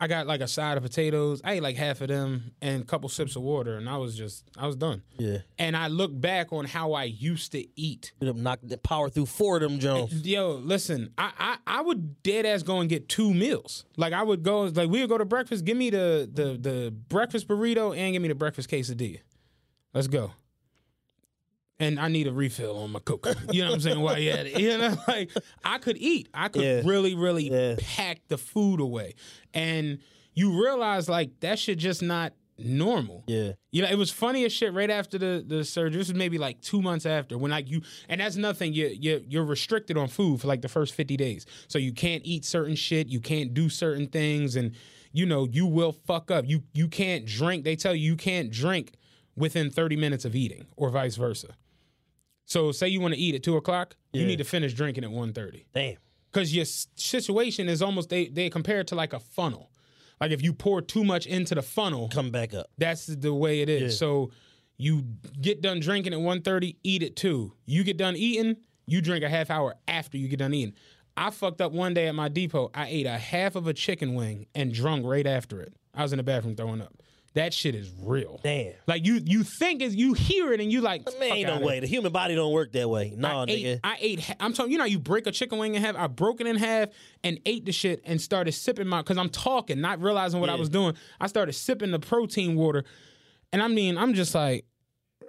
I 0.00 0.06
got 0.06 0.26
like 0.26 0.40
a 0.40 0.48
side 0.48 0.78
of 0.78 0.82
potatoes. 0.82 1.42
I 1.44 1.54
ate 1.54 1.62
like 1.62 1.76
half 1.76 2.00
of 2.00 2.08
them 2.08 2.52
and 2.62 2.82
a 2.82 2.86
couple 2.86 3.08
sips 3.10 3.36
of 3.36 3.42
water, 3.42 3.76
and 3.76 3.88
I 3.88 3.98
was 3.98 4.16
just 4.16 4.44
I 4.56 4.66
was 4.66 4.74
done. 4.76 5.02
Yeah. 5.18 5.38
And 5.58 5.76
I 5.76 5.88
look 5.88 6.18
back 6.18 6.52
on 6.52 6.64
how 6.64 6.94
I 6.94 7.04
used 7.04 7.52
to 7.52 7.64
eat. 7.78 8.12
Knock 8.20 8.60
the 8.62 8.78
power 8.78 9.10
through 9.10 9.26
four 9.26 9.56
of 9.56 9.62
them 9.62 9.78
Jones. 9.78 10.26
Yo, 10.26 10.52
listen, 10.52 11.12
I, 11.18 11.32
I 11.38 11.56
I 11.66 11.80
would 11.82 12.22
dead 12.22 12.46
ass 12.46 12.62
go 12.62 12.80
and 12.80 12.88
get 12.88 13.08
two 13.08 13.34
meals. 13.34 13.84
Like 13.98 14.14
I 14.14 14.22
would 14.22 14.42
go 14.42 14.62
like 14.62 14.88
we 14.88 15.00
would 15.00 15.10
go 15.10 15.18
to 15.18 15.26
breakfast. 15.26 15.66
Give 15.66 15.76
me 15.76 15.90
the 15.90 16.28
the 16.32 16.56
the 16.58 16.90
breakfast 16.90 17.46
burrito 17.46 17.96
and 17.96 18.14
give 18.14 18.22
me 18.22 18.28
the 18.28 18.34
breakfast 18.34 18.70
quesadilla. 18.70 19.20
Let's 19.92 20.06
go. 20.06 20.32
And 21.80 21.98
I 21.98 22.08
need 22.08 22.26
a 22.26 22.32
refill 22.32 22.76
on 22.78 22.92
my 22.92 23.00
coke. 23.00 23.26
You 23.50 23.62
know 23.62 23.68
what 23.70 23.74
I'm 23.76 23.80
saying? 23.80 24.00
Why 24.00 24.18
you 24.18 24.30
at 24.30 24.46
it, 24.46 24.60
you 24.60 24.76
know, 24.78 24.94
like 25.08 25.30
I 25.64 25.78
could 25.78 25.96
eat. 25.96 26.28
I 26.34 26.48
could 26.48 26.62
Yeah. 26.62 26.82
really, 26.84 27.14
really 27.14 27.50
Yeah. 27.50 27.74
pack 27.80 28.20
the 28.28 28.36
food 28.38 28.80
away, 28.80 29.14
and 29.54 29.98
you 30.34 30.62
realize 30.62 31.08
like 31.08 31.40
that 31.40 31.58
shit 31.58 31.78
just 31.78 32.02
not 32.02 32.34
normal. 32.58 33.24
Yeah. 33.26 33.52
You 33.72 33.80
know, 33.82 33.88
it 33.88 33.96
was 33.96 34.10
funny 34.10 34.44
as 34.44 34.52
shit 34.52 34.74
right 34.74 34.90
after 34.90 35.16
the, 35.16 35.42
the 35.46 35.64
surgery. 35.64 35.98
This 35.98 36.08
was 36.08 36.14
maybe 36.18 36.36
like 36.36 36.60
two 36.60 36.82
months 36.82 37.06
after 37.06 37.38
when 37.38 37.50
like 37.50 37.70
you 37.70 37.80
and 38.10 38.20
that's 38.20 38.36
nothing. 38.36 38.74
You 38.74 38.88
you 38.88 39.24
you're 39.26 39.44
restricted 39.44 39.96
on 39.96 40.08
food 40.08 40.42
for 40.42 40.48
like 40.48 40.60
the 40.60 40.68
first 40.68 40.94
fifty 40.94 41.16
days, 41.16 41.46
so 41.68 41.78
you 41.78 41.92
can't 41.94 42.20
eat 42.26 42.44
certain 42.44 42.74
shit. 42.76 43.08
You 43.08 43.20
can't 43.20 43.54
do 43.54 43.70
certain 43.70 44.06
things, 44.08 44.54
and 44.56 44.72
you 45.12 45.24
know 45.24 45.46
you 45.50 45.64
will 45.66 45.92
fuck 45.92 46.30
up. 46.30 46.44
You 46.46 46.62
you 46.74 46.88
can't 46.88 47.24
drink. 47.24 47.64
They 47.64 47.76
tell 47.76 47.94
you 47.94 48.04
you 48.10 48.16
can't 48.16 48.50
drink 48.50 48.92
within 49.34 49.70
thirty 49.70 49.96
minutes 49.96 50.26
of 50.26 50.34
eating, 50.36 50.66
or 50.76 50.90
vice 50.90 51.16
versa. 51.16 51.56
So 52.50 52.72
say 52.72 52.88
you 52.88 53.00
want 53.00 53.14
to 53.14 53.20
eat 53.20 53.36
at 53.36 53.44
two 53.44 53.56
o'clock, 53.56 53.94
you 54.12 54.26
need 54.26 54.38
to 54.38 54.44
finish 54.44 54.74
drinking 54.74 55.04
at 55.04 55.10
1.30 55.10 55.66
Damn. 55.72 55.96
because 56.32 56.52
your 56.54 56.64
situation 56.64 57.68
is 57.68 57.80
almost 57.80 58.08
they 58.10 58.26
they 58.26 58.50
compare 58.50 58.80
it 58.80 58.88
to 58.88 58.96
like 58.96 59.12
a 59.12 59.20
funnel. 59.20 59.70
Like 60.20 60.32
if 60.32 60.42
you 60.42 60.52
pour 60.52 60.82
too 60.82 61.04
much 61.04 61.26
into 61.26 61.54
the 61.54 61.62
funnel, 61.62 62.08
Come 62.08 62.30
back 62.32 62.52
up. 62.52 62.66
that's 62.76 63.06
the 63.06 63.32
way 63.32 63.60
it 63.60 63.68
is. 63.68 63.82
Yeah. 63.94 63.98
So 63.98 64.30
you 64.76 65.02
get 65.40 65.62
done 65.62 65.78
drinking 65.78 66.12
at 66.12 66.18
1.30, 66.18 66.74
eat 66.82 67.02
at 67.04 67.14
2. 67.14 67.52
You 67.66 67.84
get 67.84 67.96
done 67.96 68.16
eating, 68.16 68.56
you 68.86 69.00
drink 69.00 69.22
a 69.22 69.28
half 69.28 69.48
hour 69.48 69.76
after 69.86 70.18
you 70.18 70.26
get 70.26 70.40
done 70.40 70.52
eating. 70.52 70.74
I 71.16 71.30
fucked 71.30 71.60
up 71.60 71.70
one 71.70 71.94
day 71.94 72.08
at 72.08 72.14
my 72.16 72.28
depot. 72.28 72.70
I 72.74 72.88
ate 72.88 73.06
a 73.06 73.16
half 73.18 73.54
of 73.54 73.66
a 73.68 73.74
chicken 73.74 74.14
wing 74.14 74.46
and 74.56 74.72
drunk 74.72 75.06
right 75.06 75.26
after 75.26 75.60
it. 75.60 75.72
I 75.94 76.02
was 76.02 76.12
in 76.12 76.16
the 76.16 76.22
bathroom 76.24 76.56
throwing 76.56 76.80
up. 76.80 76.94
That 77.34 77.54
shit 77.54 77.76
is 77.76 77.88
real. 78.02 78.40
Damn. 78.42 78.72
Like 78.88 79.06
you 79.06 79.20
you 79.24 79.44
think 79.44 79.82
is 79.82 79.94
you 79.94 80.14
hear 80.14 80.52
it 80.52 80.60
and 80.60 80.72
you 80.72 80.80
like 80.80 81.04
Man, 81.20 81.30
ain't 81.30 81.46
no 81.46 81.60
way. 81.64 81.74
here. 81.74 81.80
The 81.82 81.86
human 81.86 82.10
body 82.10 82.34
don't 82.34 82.52
work 82.52 82.72
that 82.72 82.90
way. 82.90 83.14
No, 83.16 83.42
I 83.42 83.46
nigga. 83.46 83.66
ate, 83.74 83.80
I 83.84 83.96
ate. 84.00 84.34
I'm 84.40 84.52
telling 84.52 84.72
you, 84.72 84.78
know, 84.78 84.84
you 84.84 84.98
break 84.98 85.28
a 85.28 85.30
chicken 85.30 85.58
wing 85.58 85.76
in 85.76 85.82
half. 85.82 85.94
I 85.94 86.08
broke 86.08 86.40
it 86.40 86.48
in 86.48 86.56
half 86.56 86.88
and 87.22 87.38
ate 87.46 87.66
the 87.66 87.72
shit 87.72 88.02
and 88.04 88.20
started 88.20 88.50
sipping 88.52 88.88
my. 88.88 88.98
Because 89.00 89.16
I'm 89.16 89.28
talking, 89.28 89.80
not 89.80 90.00
realizing 90.02 90.40
what 90.40 90.50
I 90.50 90.56
was 90.56 90.68
doing. 90.68 90.94
I 91.20 91.28
started 91.28 91.52
sipping 91.52 91.92
the 91.92 92.00
protein 92.00 92.56
water, 92.56 92.82
and 93.52 93.62
I 93.62 93.68
mean, 93.68 93.96
I'm 93.96 94.14
just 94.14 94.34
like, 94.34 94.64
I 95.22 95.26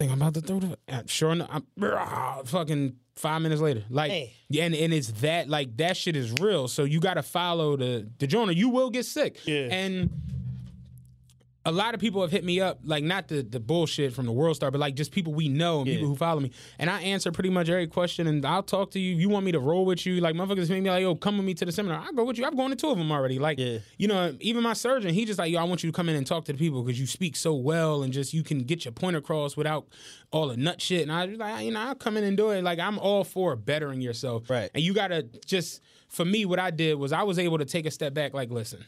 think 0.00 0.10
I'm 0.10 0.20
about 0.20 0.34
to 0.34 0.40
throw 0.40 0.58
the. 0.58 0.76
and 0.88 1.08
Sure 1.08 1.30
enough, 1.30 1.50
I'm 1.52 1.66
ah, 1.84 2.40
fucking 2.44 2.96
five 3.14 3.42
minutes 3.42 3.60
later. 3.60 3.84
Like, 3.90 4.10
Hey. 4.10 4.32
yeah, 4.48 4.64
and, 4.64 4.74
and 4.74 4.92
it's 4.92 5.12
that 5.20 5.48
like 5.48 5.76
that 5.76 5.96
shit 5.96 6.16
is 6.16 6.32
real. 6.40 6.66
So 6.68 6.82
you 6.82 6.98
got 7.00 7.14
to 7.14 7.22
follow 7.22 7.76
the 7.76 8.10
the 8.18 8.26
journal. 8.26 8.50
You 8.50 8.70
will 8.70 8.90
get 8.90 9.04
sick. 9.04 9.38
Yeah. 9.46 9.68
and 9.70 10.10
a 11.66 11.70
lot 11.72 11.92
of 11.92 12.00
people 12.00 12.22
have 12.22 12.30
hit 12.30 12.42
me 12.42 12.58
up, 12.58 12.80
like 12.84 13.04
not 13.04 13.28
the 13.28 13.42
the 13.42 13.60
bullshit 13.60 14.14
from 14.14 14.24
the 14.24 14.32
World 14.32 14.56
Star, 14.56 14.70
but 14.70 14.78
like 14.78 14.94
just 14.94 15.12
people 15.12 15.34
we 15.34 15.46
know 15.48 15.80
and 15.80 15.88
Yeah. 15.88 15.94
people 15.96 16.08
who 16.08 16.16
follow 16.16 16.40
me. 16.40 16.50
And 16.78 16.88
I 16.88 17.02
answer 17.02 17.30
pretty 17.32 17.50
much 17.50 17.68
every 17.68 17.86
question, 17.86 18.26
and 18.26 18.46
I'll 18.46 18.62
talk 18.62 18.92
to 18.92 18.98
you. 18.98 19.14
You 19.14 19.28
want 19.28 19.44
me 19.44 19.52
to 19.52 19.60
roll 19.60 19.84
with 19.84 20.06
you? 20.06 20.20
Like 20.22 20.34
motherfuckers 20.34 20.70
make 20.70 20.82
me 20.82 20.88
like, 20.90 21.02
yo, 21.02 21.14
come 21.14 21.36
with 21.36 21.44
me 21.44 21.52
to 21.54 21.66
the 21.66 21.72
seminar. 21.72 22.00
I 22.00 22.12
go 22.12 22.24
with 22.24 22.38
you. 22.38 22.46
I've 22.46 22.56
gone 22.56 22.70
to 22.70 22.76
two 22.76 22.88
of 22.88 22.96
them 22.96 23.12
already. 23.12 23.38
Like, 23.38 23.58
Yeah. 23.58 23.78
you 23.98 24.08
know, 24.08 24.34
even 24.40 24.62
my 24.62 24.72
surgeon, 24.72 25.12
he 25.12 25.26
just 25.26 25.38
like, 25.38 25.52
yo, 25.52 25.60
I 25.60 25.64
want 25.64 25.84
you 25.84 25.90
to 25.90 25.94
come 25.94 26.08
in 26.08 26.16
and 26.16 26.26
talk 26.26 26.46
to 26.46 26.52
the 26.52 26.58
people 26.58 26.82
because 26.82 26.98
you 26.98 27.06
speak 27.06 27.36
so 27.36 27.54
well 27.54 28.02
and 28.02 28.10
just 28.12 28.32
you 28.32 28.42
can 28.42 28.60
get 28.60 28.86
your 28.86 28.92
point 28.92 29.16
across 29.16 29.54
without 29.54 29.86
all 30.30 30.48
the 30.48 30.56
nut 30.56 30.80
shit. 30.80 31.02
And 31.02 31.12
I 31.12 31.26
was 31.26 31.36
like, 31.38 31.64
you 31.66 31.72
know, 31.72 31.80
I'll 31.80 31.94
come 31.94 32.16
in 32.16 32.24
and 32.24 32.38
do 32.38 32.50
it. 32.50 32.64
Like 32.64 32.78
I'm 32.78 32.98
all 32.98 33.22
for 33.22 33.54
bettering 33.54 34.00
yourself. 34.00 34.48
Right. 34.48 34.70
And 34.74 34.82
you 34.82 34.94
gotta 34.94 35.24
just 35.44 35.82
for 36.08 36.24
me, 36.24 36.46
what 36.46 36.58
I 36.58 36.70
did 36.70 36.94
was 36.98 37.12
I 37.12 37.22
was 37.24 37.38
able 37.38 37.58
to 37.58 37.64
take 37.66 37.84
a 37.86 37.90
step 37.90 38.14
back. 38.14 38.32
Like, 38.32 38.50
listen 38.50 38.82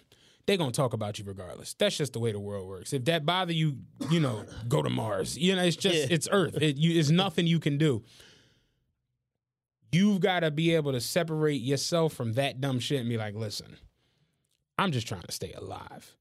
they 0.47 0.57
gonna 0.57 0.73
talk 0.73 0.93
about 0.93 1.19
you 1.19 1.25
regardless. 1.25 1.75
That's 1.75 1.97
just 1.97 2.13
the 2.13 2.19
way 2.21 2.33
the 2.33 2.41
world 2.41 2.69
works. 2.69 2.93
If 2.93 3.05
that 3.07 3.25
bother 3.25 3.53
you, 3.53 3.79
you 4.11 4.21
know, 4.21 4.45
go 4.69 4.83
to 4.83 4.91
Mars. 4.91 5.39
You 5.39 5.55
know, 5.57 5.63
it's 5.63 5.77
just 5.77 5.95
Yeah. 5.95 6.07
it's 6.11 6.29
Earth. 6.31 6.61
It, 6.61 6.77
you, 6.77 6.99
it's 6.99 7.11
nothing 7.11 7.47
you 7.47 7.61
can 7.61 7.79
do. 7.79 8.03
You've 9.93 10.21
got 10.21 10.41
to 10.41 10.51
be 10.51 10.75
able 10.75 10.93
to 10.93 11.01
separate 11.01 11.61
yourself 11.61 12.15
from 12.15 12.33
that 12.35 12.61
dumb 12.61 12.79
shit 12.81 13.01
and 13.01 13.09
be 13.09 13.19
like, 13.19 13.35
listen, 13.35 13.77
I'm 14.79 14.91
just 14.91 15.07
trying 15.07 15.23
to 15.23 15.33
stay 15.33 15.53
alive. 15.53 16.17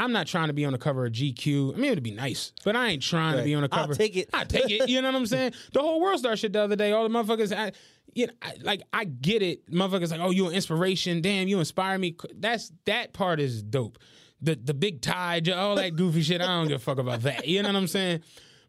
I'm 0.00 0.10
not 0.10 0.26
trying 0.26 0.48
to 0.48 0.52
be 0.52 0.64
on 0.64 0.72
the 0.72 0.78
cover 0.78 1.06
of 1.06 1.12
GQ. 1.12 1.74
I 1.74 1.76
mean, 1.76 1.92
it'd 1.92 2.02
be 2.02 2.10
nice, 2.10 2.52
but 2.64 2.74
I 2.74 2.88
ain't 2.88 3.02
trying 3.04 3.36
to 3.36 3.44
be 3.44 3.54
on 3.54 3.62
the 3.62 3.68
cover. 3.68 3.82
Cover. 3.92 3.94
take 3.94 4.16
it. 4.16 4.28
I 4.34 4.42
take 4.42 4.68
it. 4.68 4.88
You 4.88 5.00
know 5.00 5.08
what 5.08 5.14
I'm 5.16 5.26
saying? 5.26 5.52
The 5.72 5.80
whole 5.80 6.00
world 6.00 6.18
star 6.18 6.36
shit 6.36 6.52
the 6.52 6.62
other 6.62 6.74
day. 6.74 6.90
All 6.90 7.08
the 7.08 7.14
motherfuckers, 7.16 7.56
I, 7.56 7.70
you 8.14 8.26
know, 8.28 8.32
I, 8.42 8.54
like 8.62 8.82
I 8.92 9.04
get 9.04 9.42
it. 9.42 9.70
Motherfuckers 9.70 10.10
like, 10.10 10.20
oh, 10.20 10.30
you 10.30 10.48
an 10.48 10.54
inspiration. 10.54 11.20
Damn, 11.20 11.48
you 11.48 11.58
inspire 11.58 11.98
me. 11.98 12.16
That's 12.34 12.72
that 12.86 13.12
part 13.12 13.40
is 13.40 13.62
dope. 13.62 13.98
The 14.40 14.54
the 14.54 14.74
big 14.74 15.00
tide, 15.00 15.48
all 15.48 15.76
that 15.76 15.96
goofy 15.96 16.22
shit. 16.22 16.40
I 16.40 16.46
don't 16.46 16.68
give 16.68 16.80
a 16.80 16.84
fuck 16.84 16.98
about 16.98 17.22
that. 17.22 17.46
You 17.46 17.62
know 17.62 17.68
what 17.68 17.76
I'm 17.76 17.86
saying? 17.88 18.22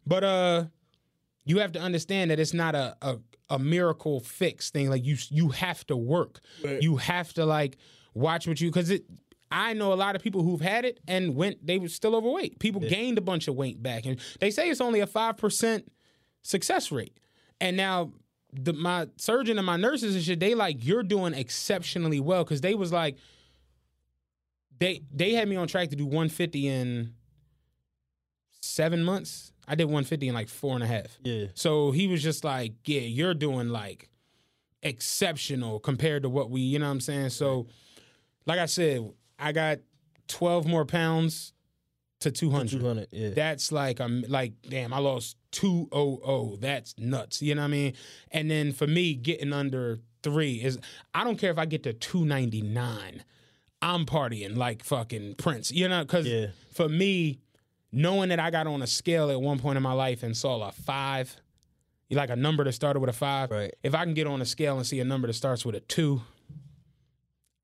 But 0.06 0.24
uh, 0.24 0.64
you 1.44 1.58
have 1.58 1.72
to 1.72 1.80
understand 1.80 2.30
that 2.30 2.40
it's 2.40 2.54
not 2.54 2.74
a 2.74 2.96
a, 3.02 3.18
a 3.50 3.58
miracle 3.58 4.20
fix 4.20 4.70
thing. 4.70 4.90
Like 4.90 5.04
you 5.04 5.16
you 5.30 5.50
have 5.50 5.86
to 5.86 5.96
work. 5.96 6.40
You 6.80 6.96
have 6.96 7.32
to 7.34 7.44
like 7.44 7.78
watch 8.14 8.46
what 8.46 8.60
you 8.60 8.70
because 8.70 8.90
it. 8.90 9.04
I 9.48 9.74
know 9.74 9.92
a 9.92 9.94
lot 9.94 10.16
of 10.16 10.22
people 10.22 10.42
who've 10.42 10.60
had 10.60 10.84
it 10.84 10.98
and 11.06 11.36
went. 11.36 11.64
They 11.64 11.78
were 11.78 11.88
still 11.88 12.16
overweight. 12.16 12.58
People 12.58 12.80
gained 12.80 13.16
a 13.16 13.20
bunch 13.20 13.46
of 13.46 13.54
weight 13.54 13.80
back, 13.80 14.04
and 14.04 14.18
they 14.40 14.50
say 14.50 14.68
it's 14.68 14.80
only 14.80 14.98
a 14.98 15.06
five 15.06 15.36
percent 15.36 15.90
success 16.42 16.90
rate. 16.90 17.16
And 17.60 17.76
now 17.76 18.12
the 18.52 18.72
my 18.72 19.08
surgeon 19.16 19.58
and 19.58 19.66
my 19.66 19.76
nurses 19.76 20.14
and 20.14 20.24
shit, 20.24 20.40
they 20.40 20.54
like 20.54 20.84
you're 20.84 21.02
doing 21.02 21.34
exceptionally 21.34 22.20
well 22.20 22.44
because 22.44 22.60
they 22.60 22.74
was 22.74 22.92
like 22.92 23.16
they 24.78 25.02
they 25.12 25.32
had 25.32 25.48
me 25.48 25.56
on 25.56 25.68
track 25.68 25.90
to 25.90 25.96
do 25.96 26.04
150 26.04 26.68
in 26.68 27.14
seven 28.60 29.04
months. 29.04 29.52
I 29.68 29.74
did 29.74 29.84
150 29.84 30.28
in 30.28 30.34
like 30.34 30.48
four 30.48 30.74
and 30.74 30.82
a 30.82 30.86
half. 30.86 31.18
Yeah. 31.22 31.46
So 31.54 31.90
he 31.90 32.06
was 32.06 32.22
just 32.22 32.44
like, 32.44 32.74
yeah, 32.84 33.00
you're 33.00 33.34
doing 33.34 33.68
like 33.68 34.08
exceptional 34.82 35.80
compared 35.80 36.22
to 36.22 36.28
what 36.28 36.50
we, 36.50 36.60
you 36.60 36.78
know 36.78 36.86
what 36.86 36.92
I'm 36.92 37.00
saying? 37.00 37.30
So, 37.30 37.66
like 38.46 38.60
I 38.60 38.66
said, 38.66 39.10
I 39.38 39.52
got 39.52 39.78
12 40.28 40.66
more 40.66 40.84
pounds 40.84 41.52
to 42.26 42.40
200. 42.40 42.80
200, 42.80 43.08
yeah. 43.12 43.30
That's 43.30 43.72
like 43.72 44.00
I'm 44.00 44.24
like 44.28 44.52
damn, 44.68 44.92
I 44.92 44.98
lost 44.98 45.36
200. 45.52 46.60
That's 46.60 46.94
nuts. 46.98 47.42
You 47.42 47.54
know 47.54 47.62
what 47.62 47.66
I 47.68 47.70
mean? 47.70 47.92
And 48.30 48.50
then 48.50 48.72
for 48.72 48.86
me 48.86 49.14
getting 49.14 49.52
under 49.52 50.00
3 50.22 50.54
is 50.62 50.78
I 51.14 51.24
don't 51.24 51.38
care 51.38 51.50
if 51.50 51.58
I 51.58 51.66
get 51.66 51.82
to 51.84 51.92
299. 51.92 53.22
I'm 53.82 54.06
partying 54.06 54.56
like 54.56 54.84
fucking 54.84 55.34
Prince. 55.36 55.70
You 55.70 55.88
know 55.88 56.04
cuz 56.04 56.26
Yeah. 56.26 56.46
for 56.72 56.88
me 56.88 57.38
knowing 57.92 58.28
that 58.30 58.40
I 58.40 58.50
got 58.50 58.66
on 58.66 58.82
a 58.82 58.86
scale 58.86 59.30
at 59.30 59.40
one 59.40 59.58
point 59.58 59.76
in 59.76 59.82
my 59.82 59.92
life 59.92 60.22
and 60.22 60.36
saw 60.36 60.66
a 60.68 60.72
5 60.72 61.36
like 62.10 62.30
a 62.30 62.36
number 62.36 62.62
that 62.64 62.72
started 62.72 63.00
with 63.00 63.10
a 63.10 63.12
5. 63.12 63.50
Right. 63.50 63.74
If 63.82 63.94
I 63.94 64.04
can 64.04 64.14
get 64.14 64.26
on 64.26 64.40
a 64.40 64.44
scale 64.46 64.76
and 64.76 64.86
see 64.86 65.00
a 65.00 65.04
number 65.04 65.26
that 65.26 65.34
starts 65.34 65.64
with 65.64 65.74
a 65.74 65.80
2 65.80 66.22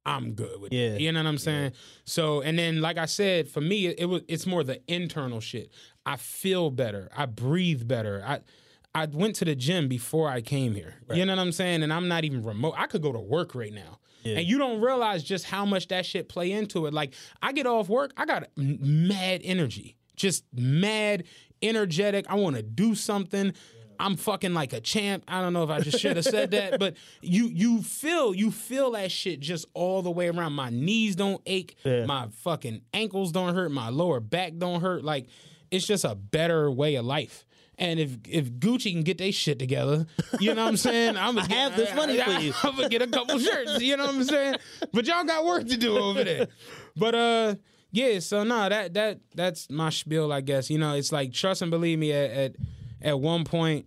I'm 0.05 0.32
good 0.32 0.61
with 0.61 0.72
Yeah. 0.72 0.94
it. 0.94 1.00
You 1.00 1.12
know 1.12 1.20
what 1.20 1.28
I'm 1.28 1.38
saying? 1.38 1.72
So, 2.05 2.40
and 2.40 2.59
then 2.59 2.80
like 2.80 2.98
I 2.98 3.07
said, 3.07 3.48
for 3.48 3.61
me, 3.61 3.86
it, 3.86 4.00
it 4.00 4.05
was 4.07 4.22
it's 4.28 4.46
more 4.46 4.64
the 4.64 4.80
internal 4.92 5.40
shit. 5.40 5.70
I 6.05 6.16
feel 6.16 6.70
better. 6.70 7.09
I 7.16 7.26
breathe 7.26 7.86
better. 7.86 8.22
I 8.26 8.40
I 8.94 9.07
went 9.07 9.36
to 9.36 9.44
the 9.44 9.55
gym 9.55 9.88
before 9.88 10.28
I 10.28 10.40
came 10.42 10.74
here. 10.74 10.96
You 11.12 11.24
know 11.24 11.32
what 11.34 11.40
I'm 11.40 11.53
saying? 11.53 11.82
And 11.82 11.92
I'm 11.92 12.09
not 12.09 12.24
even 12.24 12.42
remote. 12.42 12.74
I 12.76 12.86
could 12.86 13.00
go 13.03 13.12
to 13.12 13.20
work 13.20 13.55
right 13.55 13.72
now. 13.72 13.98
And 14.24 14.46
you 14.46 14.57
don't 14.59 14.80
realize 14.80 15.24
just 15.24 15.44
how 15.46 15.64
much 15.64 15.88
that 15.88 16.07
shit 16.07 16.28
play 16.28 16.53
into 16.53 16.86
it. 16.86 16.94
Like 16.94 17.14
I 17.42 17.53
get 17.53 17.66
off 17.66 17.88
work, 17.88 18.12
I 18.16 18.24
got 18.26 18.44
mad 18.57 19.40
energy. 19.42 19.96
Just 20.14 20.44
mad 20.53 21.24
energetic. 21.62 22.26
I 22.28 22.34
want 22.34 22.57
to 22.57 22.62
do 22.62 22.94
something. 22.94 23.53
I'm 24.03 24.16
fucking 24.16 24.53
like 24.53 24.72
a 24.72 24.80
champ. 24.80 25.22
I 25.28 25.40
don't 25.40 25.53
know 25.53 25.62
if 25.62 25.70
I 25.70 25.78
just 25.78 26.00
should 26.00 26.16
have 26.16 26.24
said 26.24 26.50
that, 26.50 26.78
but 26.80 26.96
you 27.20 27.46
you 27.46 27.82
feel 27.82 28.34
you 28.34 28.50
feel 28.50 28.90
that 28.92 29.12
shit 29.12 29.38
just 29.38 29.64
all 29.74 30.03
the 30.03 30.11
way 30.11 30.28
around. 30.28 30.55
My 30.55 30.70
knees 30.70 31.14
don't 31.14 31.40
ache, 31.46 31.76
my 31.84 32.26
fucking 32.42 32.82
ankles 32.92 33.30
don't 33.30 33.55
hurt, 33.55 33.70
my 33.70 33.90
lower 33.90 34.18
back 34.18 34.59
don't 34.59 34.80
hurt. 34.80 35.05
Like 35.05 35.28
it's 35.70 35.86
just 35.86 36.05
a 36.05 36.16
better 36.16 36.70
way 36.70 36.96
of 36.96 37.05
life. 37.05 37.46
And 37.78 38.00
if 38.00 38.18
if 38.28 38.50
Gucci 38.53 38.92
can 38.92 39.03
get 39.03 39.18
their 39.18 39.32
shit 39.32 39.59
together, 39.59 40.07
you 40.40 40.53
know 40.53 40.64
what 40.64 40.68
I'm 40.68 40.76
saying? 40.76 41.16
I'm 41.16 41.36
gonna 41.36 41.55
have 41.55 41.76
this 41.76 41.94
money 41.94 42.20
for 42.20 42.30
you. 42.32 42.53
I'm 42.64 42.76
gonna 42.76 42.88
get 42.88 43.03
a 43.03 43.07
couple 43.07 43.38
shirts. 43.38 43.80
You 43.80 43.96
know 43.96 44.07
what 44.07 44.14
I'm 44.16 44.24
saying? 44.24 44.57
But 44.92 45.07
y'all 45.07 45.24
got 45.24 45.44
work 45.44 45.66
to 45.68 45.76
do 45.76 45.96
over 45.96 46.24
there. 46.24 46.48
But 46.96 47.14
uh, 47.14 47.55
yeah. 47.92 48.18
So 48.18 48.42
no, 48.42 48.68
that 48.68 48.94
that 48.94 49.20
that's 49.34 49.70
my 49.70 49.90
spiel. 49.90 50.32
I 50.32 50.40
guess 50.40 50.70
you 50.70 50.78
know 50.78 50.94
it's 50.94 51.12
like 51.12 51.32
trust 51.32 51.62
and 51.62 51.70
believe 51.70 51.98
me. 51.98 52.12
At 52.12 52.30
at, 52.30 52.57
at 53.00 53.20
one 53.20 53.44
point, 53.44 53.86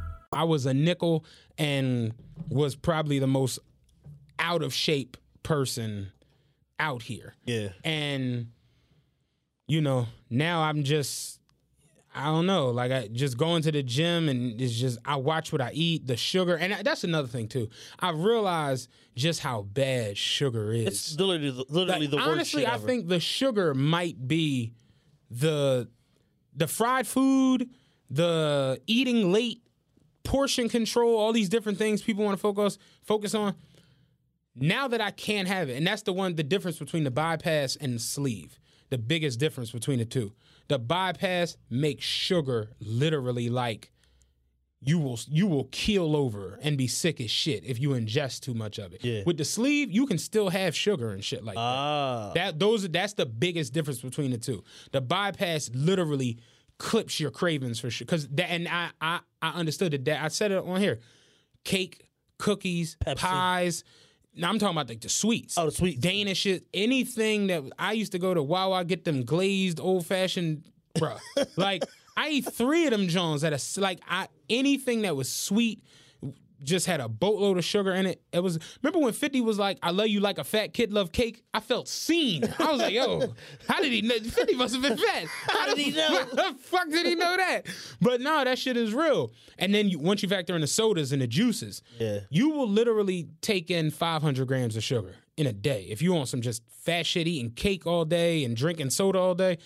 I 0.31 0.43
was 0.45 0.65
a 0.65 0.73
nickel 0.73 1.25
and 1.57 2.13
was 2.49 2.75
probably 2.75 3.19
the 3.19 3.27
most 3.27 3.59
out 4.39 4.63
of 4.63 4.73
shape 4.73 5.17
person 5.43 6.11
out 6.79 7.01
here. 7.03 7.35
Yeah. 7.45 7.69
And 7.83 8.47
you 9.67 9.81
know, 9.81 10.07
now 10.29 10.61
I'm 10.63 10.83
just 10.83 11.39
I 12.13 12.25
don't 12.25 12.45
know, 12.45 12.69
like 12.71 12.91
I 12.91 13.07
just 13.07 13.37
going 13.37 13.61
to 13.63 13.71
the 13.71 13.83
gym 13.83 14.27
and 14.27 14.59
it's 14.59 14.73
just 14.73 14.99
I 15.05 15.15
watch 15.15 15.51
what 15.53 15.61
I 15.61 15.71
eat, 15.73 16.07
the 16.07 16.17
sugar, 16.17 16.57
and 16.57 16.85
that's 16.85 17.03
another 17.05 17.27
thing 17.29 17.47
too. 17.47 17.69
I 17.99 18.09
realize 18.11 18.89
just 19.15 19.39
how 19.41 19.61
bad 19.61 20.17
sugar 20.17 20.73
is. 20.73 20.87
It's 20.87 21.19
literally, 21.19 21.51
the- 21.51 21.65
literally 21.69 22.01
Like, 22.07 22.09
the 22.11 22.17
worst 22.17 22.27
honestly, 22.29 22.65
I 22.65 22.75
ever. 22.75 22.85
think 22.85 23.07
the 23.07 23.19
sugar 23.21 23.73
might 23.73 24.27
be 24.27 24.73
the 25.29 25.87
the 26.53 26.67
fried 26.67 27.07
food, 27.07 27.69
the 28.09 28.81
eating 28.87 29.31
late, 29.31 29.61
portion 30.23 30.69
control, 30.69 31.17
all 31.17 31.33
these 31.33 31.49
different 31.49 31.77
things 31.77 32.01
people 32.01 32.23
want 32.23 32.37
to 32.37 32.41
focus 32.41 32.77
focus 33.03 33.33
on. 33.35 33.55
Now 34.55 34.87
that 34.89 34.99
I 35.01 35.11
can't 35.11 35.47
have 35.47 35.69
it, 35.69 35.77
and 35.77 35.87
that's 35.87 36.01
the 36.01 36.13
one 36.13 36.35
the 36.35 36.43
difference 36.43 36.77
between 36.77 37.03
the 37.03 37.11
bypass 37.11 37.75
and 37.75 37.95
the 37.95 37.99
sleeve. 37.99 38.59
The 38.89 38.97
biggest 38.97 39.39
difference 39.39 39.71
between 39.71 39.99
the 39.99 40.05
two. 40.05 40.33
The 40.67 40.77
bypass 40.77 41.55
makes 41.69 42.03
sugar 42.03 42.71
literally 42.81 43.49
like 43.49 43.91
you 44.83 44.97
will 44.97 45.19
you 45.27 45.47
will 45.47 45.69
keel 45.71 46.15
over 46.15 46.59
and 46.61 46.77
be 46.77 46.87
sick 46.87 47.21
as 47.21 47.29
shit 47.29 47.63
if 47.63 47.79
you 47.79 47.89
ingest 47.89 48.41
too 48.41 48.53
much 48.53 48.79
of 48.79 48.93
it. 48.93 49.03
Yeah. 49.03 49.21
With 49.25 49.37
the 49.37 49.45
sleeve, 49.45 49.91
you 49.91 50.07
can 50.07 50.17
still 50.17 50.49
have 50.49 50.75
sugar 50.75 51.11
and 51.11 51.23
shit 51.23 51.43
like 51.43 51.55
that. 51.55 51.61
Ah. 51.61 52.31
That 52.33 52.59
those 52.59 52.89
that's 52.89 53.13
the 53.13 53.25
biggest 53.25 53.73
difference 53.73 54.01
between 54.01 54.31
the 54.31 54.37
two. 54.37 54.63
The 54.91 55.01
bypass 55.01 55.69
literally 55.73 56.39
clips 56.81 57.19
your 57.19 57.29
cravings 57.29 57.79
for 57.79 57.91
sure. 57.91 58.07
Cause 58.07 58.27
that 58.29 58.49
and 58.49 58.67
I 58.67 58.89
I 58.99 59.19
I 59.41 59.51
understood 59.51 59.93
it. 59.93 60.05
That 60.05 60.23
I 60.23 60.29
said 60.29 60.51
it 60.51 60.57
on 60.57 60.81
here. 60.81 60.99
Cake, 61.63 62.07
cookies, 62.39 62.97
Pepsi. 63.05 63.17
pies. 63.17 63.83
Now 64.35 64.49
I'm 64.49 64.57
talking 64.57 64.75
about 64.75 64.89
like 64.89 65.01
the 65.01 65.09
sweets. 65.09 65.59
Oh, 65.59 65.65
the 65.65 65.71
sweets. 65.71 65.99
Danish 65.99 66.39
shit. 66.39 66.65
Anything 66.73 67.47
that 67.47 67.63
I 67.77 67.91
used 67.91 68.13
to 68.13 68.19
go 68.19 68.33
to 68.33 68.41
Wawa 68.41 68.83
get 68.83 69.05
them 69.05 69.23
glazed 69.23 69.79
old 69.79 70.07
fashioned, 70.07 70.63
bruh. 70.95 71.19
like 71.55 71.83
I 72.17 72.29
eat 72.29 72.51
three 72.51 72.85
of 72.85 72.91
them 72.91 73.07
Jones 73.07 73.43
at 73.43 73.53
a 73.53 73.79
like 73.79 73.99
I 74.09 74.27
anything 74.49 75.03
that 75.03 75.15
was 75.15 75.31
sweet 75.31 75.83
just 76.63 76.85
had 76.85 76.99
a 77.01 77.09
boatload 77.09 77.57
of 77.57 77.65
sugar 77.65 77.91
in 77.93 78.05
it. 78.05 78.21
It 78.31 78.41
was 78.41 78.59
remember 78.81 78.99
when 79.03 79.13
50 79.13 79.41
was 79.41 79.57
like, 79.57 79.77
I 79.81 79.91
love 79.91 80.07
you 80.07 80.19
like 80.19 80.37
a 80.37 80.43
fat 80.43 80.73
kid 80.73 80.93
love 80.93 81.11
cake? 81.11 81.43
I 81.53 81.59
felt 81.59 81.87
seen. 81.87 82.43
I 82.59 82.71
was 82.71 82.81
like, 82.81 82.93
yo, 82.93 83.33
how 83.67 83.81
did 83.81 83.91
he 83.91 84.01
know 84.01 84.19
50 84.19 84.55
must 84.55 84.73
have 84.75 84.83
been 84.83 84.97
fat? 84.97 85.25
How 85.47 85.65
did 85.67 85.77
he 85.77 85.91
know? 85.91 86.07
How 86.35 86.51
the 86.51 86.57
fuck 86.59 86.89
did 86.89 87.05
he 87.05 87.15
know 87.15 87.35
that? 87.37 87.65
But 87.99 88.21
no, 88.21 88.43
that 88.43 88.59
shit 88.59 88.77
is 88.77 88.93
real. 88.93 89.31
And 89.57 89.73
then 89.73 89.89
you, 89.89 89.99
once 89.99 90.21
you 90.23 90.29
factor 90.29 90.53
in 90.55 90.61
the 90.61 90.67
sodas 90.67 91.11
and 91.11 91.21
the 91.21 91.27
juices, 91.27 91.81
Yeah. 91.99 92.19
you 92.29 92.49
will 92.51 92.69
literally 92.69 93.27
take 93.41 93.71
in 93.71 93.89
500 93.91 94.47
grams 94.47 94.75
of 94.75 94.83
sugar 94.83 95.15
in 95.37 95.47
a 95.47 95.53
day. 95.53 95.87
If 95.89 96.01
you 96.01 96.13
want 96.13 96.27
some 96.27 96.41
just 96.41 96.61
fat 96.69 97.05
shit 97.05 97.27
eating 97.27 97.51
cake 97.51 97.87
all 97.87 98.05
day 98.05 98.43
and 98.43 98.55
drinking 98.55 98.89
soda 98.91 99.19
all 99.19 99.35
day, 99.35 99.57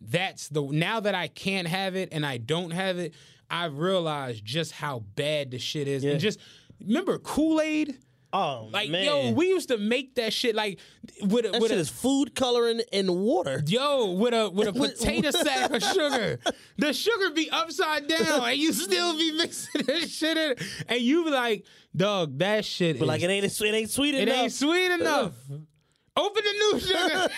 that's 0.00 0.48
the 0.48 0.62
now 0.62 1.00
that 1.00 1.14
I 1.14 1.28
can't 1.28 1.66
have 1.66 1.96
it 1.96 2.10
and 2.12 2.24
I 2.26 2.36
don't 2.36 2.70
have 2.72 2.98
it, 2.98 3.14
I 3.50 3.66
realize 3.66 4.40
just 4.40 4.72
how 4.72 5.00
bad 5.14 5.50
the 5.50 5.58
shit 5.58 5.88
is. 5.88 6.04
Yeah. 6.04 6.12
And 6.12 6.20
just 6.20 6.38
remember 6.80 7.18
Kool-Aid? 7.18 7.98
Oh 8.32 8.68
Like, 8.72 8.90
man, 8.90 9.04
yo, 9.04 9.30
we 9.32 9.48
used 9.48 9.68
to 9.68 9.78
make 9.78 10.16
that 10.16 10.32
shit 10.32 10.54
like 10.54 10.78
with 11.22 11.46
a, 11.46 11.52
that 11.52 11.60
with 11.60 11.70
shit 11.70 11.78
a 11.78 11.80
is 11.80 11.88
food 11.88 12.34
coloring 12.34 12.82
in 12.92 13.20
water. 13.20 13.62
Yo, 13.66 14.12
with 14.12 14.34
a 14.34 14.50
with 14.50 14.68
a 14.68 14.72
potato 14.74 15.30
sack 15.30 15.70
of 15.70 15.82
sugar, 15.82 16.40
the 16.76 16.92
sugar 16.92 17.30
be 17.30 17.48
upside 17.48 18.08
down, 18.08 18.42
and 18.42 18.58
you 18.58 18.72
still 18.72 19.16
be 19.16 19.32
mixing 19.32 19.82
this 19.86 20.10
shit 20.14 20.36
in, 20.36 20.54
and 20.88 21.00
you 21.00 21.24
be 21.24 21.30
like, 21.30 21.64
"Dog, 21.94 22.36
that 22.38 22.64
shit 22.64 22.98
But 22.98 23.04
is 23.04 23.08
like 23.08 23.22
it 23.22 23.30
ain't 23.30 23.44
it 23.46 23.62
ain't 23.62 23.90
sweet 23.90 24.14
it 24.14 24.28
enough. 24.28 24.36
It 24.36 24.40
ain't 24.40 24.52
sweet 24.52 24.90
enough." 24.90 25.32
Open 26.18 26.42
the 26.44 26.52
new 26.52 26.80
sugar, 26.80 27.28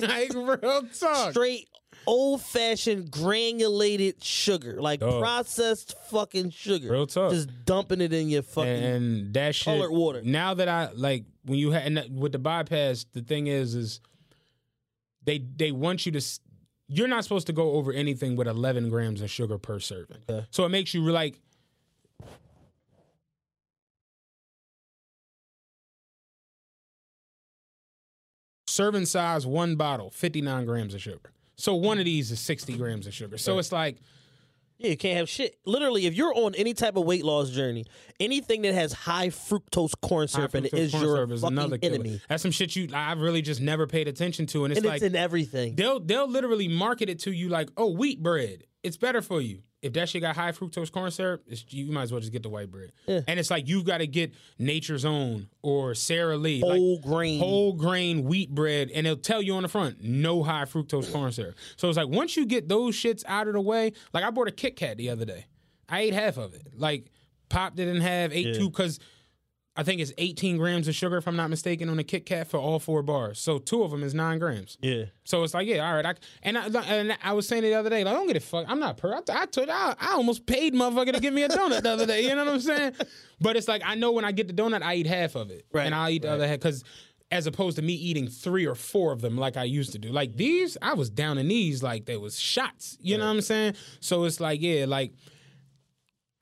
like 0.00 0.34
real 0.34 0.82
talk. 0.88 1.30
Straight 1.30 1.68
old 2.06 2.42
fashioned 2.42 3.10
granulated 3.10 4.22
sugar, 4.22 4.80
like 4.80 5.00
Dog. 5.00 5.20
processed 5.20 5.94
fucking 6.10 6.50
sugar. 6.50 6.90
Real 6.90 7.06
talk. 7.06 7.32
Just 7.32 7.64
dumping 7.64 8.00
it 8.00 8.12
in 8.12 8.28
your 8.28 8.42
fucking. 8.42 8.68
and 8.70 9.34
that 9.34 9.54
shit 9.54 9.64
colored 9.64 9.90
water. 9.90 10.22
Now 10.24 10.54
that 10.54 10.68
I 10.68 10.90
like 10.94 11.24
when 11.44 11.58
you 11.58 11.70
had 11.70 11.86
and 11.86 12.20
with 12.20 12.32
the 12.32 12.38
bypass, 12.38 13.04
the 13.12 13.22
thing 13.22 13.46
is, 13.46 13.74
is 13.74 14.00
they 15.24 15.38
they 15.38 15.72
want 15.72 16.06
you 16.06 16.12
to. 16.12 16.24
You're 16.88 17.08
not 17.08 17.24
supposed 17.24 17.46
to 17.46 17.52
go 17.54 17.72
over 17.72 17.92
anything 17.92 18.36
with 18.36 18.46
11 18.46 18.90
grams 18.90 19.22
of 19.22 19.30
sugar 19.30 19.56
per 19.56 19.78
serving. 19.78 20.18
Okay. 20.28 20.46
So 20.50 20.64
it 20.64 20.68
makes 20.68 20.92
you 20.92 21.00
like. 21.10 21.40
Serving 28.66 29.06
size, 29.06 29.46
one 29.46 29.76
bottle, 29.76 30.10
59 30.10 30.64
grams 30.64 30.94
of 30.94 31.02
sugar. 31.02 31.32
So 31.62 31.76
one 31.76 32.00
of 32.00 32.04
these 32.06 32.32
is 32.32 32.40
60 32.40 32.76
grams 32.76 33.06
of 33.06 33.14
sugar. 33.14 33.38
So 33.38 33.56
it's 33.60 33.70
like, 33.70 33.98
Yeah, 34.78 34.90
you 34.90 34.96
can't 34.96 35.16
have 35.16 35.28
shit. 35.28 35.54
Literally, 35.64 36.06
if 36.06 36.14
you're 36.14 36.34
on 36.34 36.56
any 36.56 36.74
type 36.74 36.96
of 36.96 37.04
weight 37.04 37.24
loss 37.24 37.50
journey, 37.50 37.86
anything 38.18 38.62
that 38.62 38.74
has 38.74 38.92
high 38.92 39.28
fructose 39.28 39.92
corn 40.02 40.26
syrup 40.26 40.56
in 40.56 40.64
it 40.64 40.74
is 40.74 40.92
your 40.92 41.02
syrup 41.02 41.30
is 41.30 41.42
fucking 41.42 41.78
enemy. 41.84 42.20
That's 42.28 42.42
some 42.42 42.50
shit 42.50 42.74
you 42.74 42.88
I 42.92 43.12
really 43.12 43.42
just 43.42 43.60
never 43.60 43.86
paid 43.86 44.08
attention 44.08 44.46
to, 44.46 44.64
and 44.64 44.72
it's 44.72 44.78
And 44.78 44.86
like 44.86 44.96
it's 44.96 45.04
in 45.04 45.14
everything. 45.14 45.76
they'll 45.76 46.00
they'll 46.00 46.28
literally 46.28 46.66
market 46.66 47.08
it 47.08 47.20
to 47.20 47.30
you 47.30 47.48
like, 47.48 47.70
oh, 47.76 47.92
wheat 47.92 48.20
bread, 48.20 48.64
it's 48.82 48.96
better 48.96 49.22
for 49.22 49.40
you. 49.40 49.62
If 49.82 49.92
that 49.94 50.08
shit 50.08 50.22
got 50.22 50.36
high 50.36 50.52
fructose 50.52 50.90
corn 50.92 51.10
syrup, 51.10 51.42
it's, 51.48 51.64
you 51.70 51.90
might 51.92 52.02
as 52.04 52.12
well 52.12 52.20
just 52.20 52.32
get 52.32 52.42
the 52.44 52.48
white 52.48 52.70
bread. 52.70 52.92
And 53.06 53.38
it's 53.40 53.50
like 53.50 53.68
you've 53.68 53.84
got 53.84 53.98
to 53.98 54.06
get 54.06 54.32
Nature's 54.58 55.04
Own 55.04 55.48
or 55.60 55.94
Sara 55.94 56.36
Lee, 56.36 56.62
like, 56.62 56.78
Whole 56.78 56.98
grain. 57.00 57.40
whole 57.40 57.72
grain 57.72 58.24
wheat 58.24 58.54
bread, 58.54 58.90
and 58.94 59.06
it'll 59.06 59.16
tell 59.18 59.42
you 59.42 59.54
on 59.54 59.62
the 59.62 59.68
front 59.68 60.00
no 60.00 60.42
high 60.42 60.64
fructose 60.64 61.12
corn 61.12 61.32
syrup. 61.32 61.56
So 61.76 61.88
it's 61.88 61.96
like 61.98 62.08
once 62.08 62.36
you 62.36 62.46
get 62.46 62.68
those 62.68 62.94
shits 62.94 63.24
out 63.26 63.48
of 63.48 63.54
the 63.54 63.60
way, 63.60 63.92
like 64.12 64.22
I 64.24 64.30
bought 64.30 64.48
a 64.48 64.52
Kit 64.52 64.76
Kat 64.76 64.96
the 64.96 65.10
other 65.10 65.24
day, 65.24 65.46
I 65.88 66.00
ate 66.02 66.14
half 66.14 66.36
of 66.38 66.54
it. 66.54 66.68
Like 66.76 67.10
Pop 67.48 67.74
didn't 67.74 68.00
have 68.02 68.32
ate 68.32 68.54
two 68.54 68.70
because. 68.70 68.98
I 69.74 69.82
think 69.82 70.02
it's 70.02 70.12
18 70.18 70.58
grams 70.58 70.86
of 70.86 70.94
sugar, 70.94 71.16
if 71.16 71.26
I'm 71.26 71.36
not 71.36 71.48
mistaken, 71.48 71.88
on 71.88 71.98
a 71.98 72.04
Kit 72.04 72.26
Kat 72.26 72.46
for 72.46 72.58
all 72.58 72.78
four 72.78 73.02
bars. 73.02 73.38
So 73.38 73.58
two 73.58 73.82
of 73.82 73.90
them 73.90 74.02
is 74.02 74.12
nine 74.12 74.38
grams. 74.38 74.76
Yeah. 74.82 75.04
So 75.24 75.42
it's 75.44 75.54
like, 75.54 75.66
yeah, 75.66 75.88
all 75.88 75.94
right. 75.94 76.04
I, 76.04 76.14
and, 76.42 76.58
I, 76.58 76.66
and 76.66 77.16
I 77.22 77.32
was 77.32 77.48
saying 77.48 77.64
it 77.64 77.68
the 77.68 77.74
other 77.74 77.88
day, 77.88 78.04
like, 78.04 78.12
I 78.12 78.16
don't 78.16 78.26
get 78.26 78.36
it 78.36 78.42
fuck. 78.42 78.66
I'm 78.68 78.80
not 78.80 78.98
per. 78.98 79.14
I, 79.14 79.20
I 79.30 79.46
told 79.46 79.70
I, 79.70 79.94
I 79.98 80.12
almost 80.12 80.44
paid 80.44 80.74
motherfucker 80.74 81.14
to 81.14 81.20
give 81.20 81.32
me 81.32 81.42
a 81.44 81.48
donut 81.48 81.82
the 81.82 81.90
other 81.90 82.04
day. 82.04 82.22
You 82.24 82.34
know 82.34 82.44
what 82.44 82.54
I'm 82.54 82.60
saying? 82.60 82.92
But 83.40 83.56
it's 83.56 83.66
like 83.66 83.82
I 83.84 83.96
know 83.96 84.12
when 84.12 84.24
I 84.24 84.30
get 84.30 84.46
the 84.46 84.54
donut, 84.54 84.82
I 84.82 84.94
eat 84.94 85.06
half 85.08 85.34
of 85.34 85.50
it, 85.50 85.66
Right, 85.72 85.84
And 85.84 85.96
I'll 85.96 86.08
eat 86.08 86.22
the 86.22 86.30
other 86.30 86.46
half 86.46 86.60
because 86.60 86.84
as 87.32 87.48
opposed 87.48 87.74
to 87.76 87.82
me 87.82 87.94
eating 87.94 88.28
three 88.28 88.66
or 88.66 88.76
four 88.76 89.10
of 89.10 89.20
them 89.20 89.36
like 89.36 89.56
I 89.56 89.64
used 89.64 89.90
to 89.92 89.98
do. 89.98 90.10
Like 90.10 90.36
these, 90.36 90.76
I 90.80 90.94
was 90.94 91.10
down 91.10 91.38
in 91.38 91.48
these 91.48 91.82
like 91.82 92.04
they 92.04 92.16
was 92.16 92.38
shots. 92.38 92.96
You 93.00 93.18
know 93.18 93.24
what 93.24 93.32
I'm 93.32 93.40
saying? 93.40 93.74
So 93.98 94.24
it's 94.24 94.38
like, 94.38 94.60
yeah, 94.60 94.84
like 94.86 95.12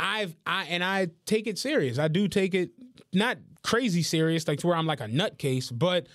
I've 0.00 0.34
I 0.44 0.64
and 0.64 0.82
I 0.82 1.08
take 1.26 1.46
it 1.46 1.58
serious. 1.58 1.98
I 1.98 2.08
do 2.08 2.26
take 2.26 2.54
it 2.54 2.70
not 3.12 3.38
crazy 3.62 4.02
serious, 4.02 4.46
like 4.46 4.58
to 4.60 4.66
where 4.66 4.76
I'm 4.76 4.86
like 4.86 5.00
a 5.00 5.08
nutcase, 5.08 5.70
but 5.76 6.06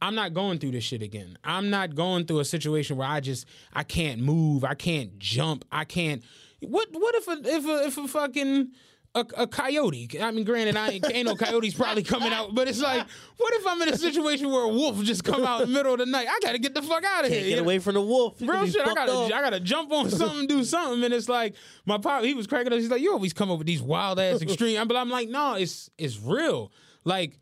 I'm 0.00 0.14
not 0.14 0.34
going 0.34 0.58
through 0.58 0.72
this 0.72 0.84
shit 0.84 1.02
again. 1.02 1.38
I'm 1.44 1.70
not 1.70 1.94
going 1.94 2.26
through 2.26 2.40
a 2.40 2.44
situation 2.44 2.96
where 2.96 3.08
I 3.08 3.20
just 3.20 3.46
I 3.72 3.82
can't 3.82 4.20
move, 4.20 4.64
I 4.64 4.74
can't 4.74 5.18
jump, 5.18 5.64
I 5.72 5.84
can't. 5.84 6.22
What 6.60 6.88
what 6.92 7.14
if 7.14 7.28
a 7.28 7.40
if 7.44 7.66
a 7.66 7.86
if 7.86 7.98
a 7.98 8.08
fucking 8.08 8.72
a, 9.14 9.24
a 9.36 9.46
coyote? 9.46 10.08
I 10.20 10.30
mean, 10.30 10.44
granted, 10.44 10.76
I 10.76 10.90
ain't, 10.90 11.12
ain't 11.12 11.26
no 11.26 11.34
coyotes 11.34 11.74
probably 11.74 12.02
coming 12.02 12.32
out, 12.32 12.54
but 12.54 12.68
it's 12.68 12.80
like, 12.80 13.06
what 13.36 13.54
if 13.54 13.66
I'm 13.66 13.80
in 13.82 13.88
a 13.88 13.96
situation 13.96 14.50
where 14.50 14.62
a 14.62 14.68
wolf 14.68 15.02
just 15.02 15.24
come 15.24 15.44
out 15.44 15.62
in 15.62 15.68
the 15.68 15.74
middle 15.74 15.92
of 15.92 15.98
the 15.98 16.06
night? 16.06 16.28
I 16.28 16.38
gotta 16.40 16.58
get 16.58 16.74
the 16.74 16.82
fuck 16.82 17.04
out 17.04 17.24
of 17.24 17.30
here. 17.30 17.40
Can't 17.40 17.48
get 17.50 17.56
know? 17.56 17.62
away 17.62 17.78
from 17.78 17.94
the 17.94 18.02
wolf. 18.02 18.40
You 18.40 18.50
Real 18.50 18.66
shit, 18.66 18.86
I 18.86 18.94
gotta, 18.94 19.12
up. 19.12 19.32
I 19.32 19.40
gotta 19.40 19.60
jump 19.60 19.92
on 19.92 20.10
something, 20.10 20.46
do 20.46 20.64
something, 20.64 21.02
and 21.04 21.14
it's 21.14 21.28
like 21.28 21.54
my 21.86 21.98
pop. 21.98 22.22
He 22.24 22.34
was 22.34 22.46
cracking 22.46 22.72
up. 22.72 22.78
He's 22.78 22.90
like, 22.90 23.00
"You 23.00 23.12
always 23.12 23.32
come 23.32 23.50
up 23.50 23.58
with 23.58 23.66
these 23.66 23.82
wild 23.82 24.18
ass 24.20 24.42
extreme," 24.42 24.86
but 24.86 24.96
I'm 24.96 25.10
like, 25.10 25.28
"No, 25.28 25.54
it's 25.54 25.90
it's 25.98 26.20
real. 26.20 26.72
Like, 27.04 27.38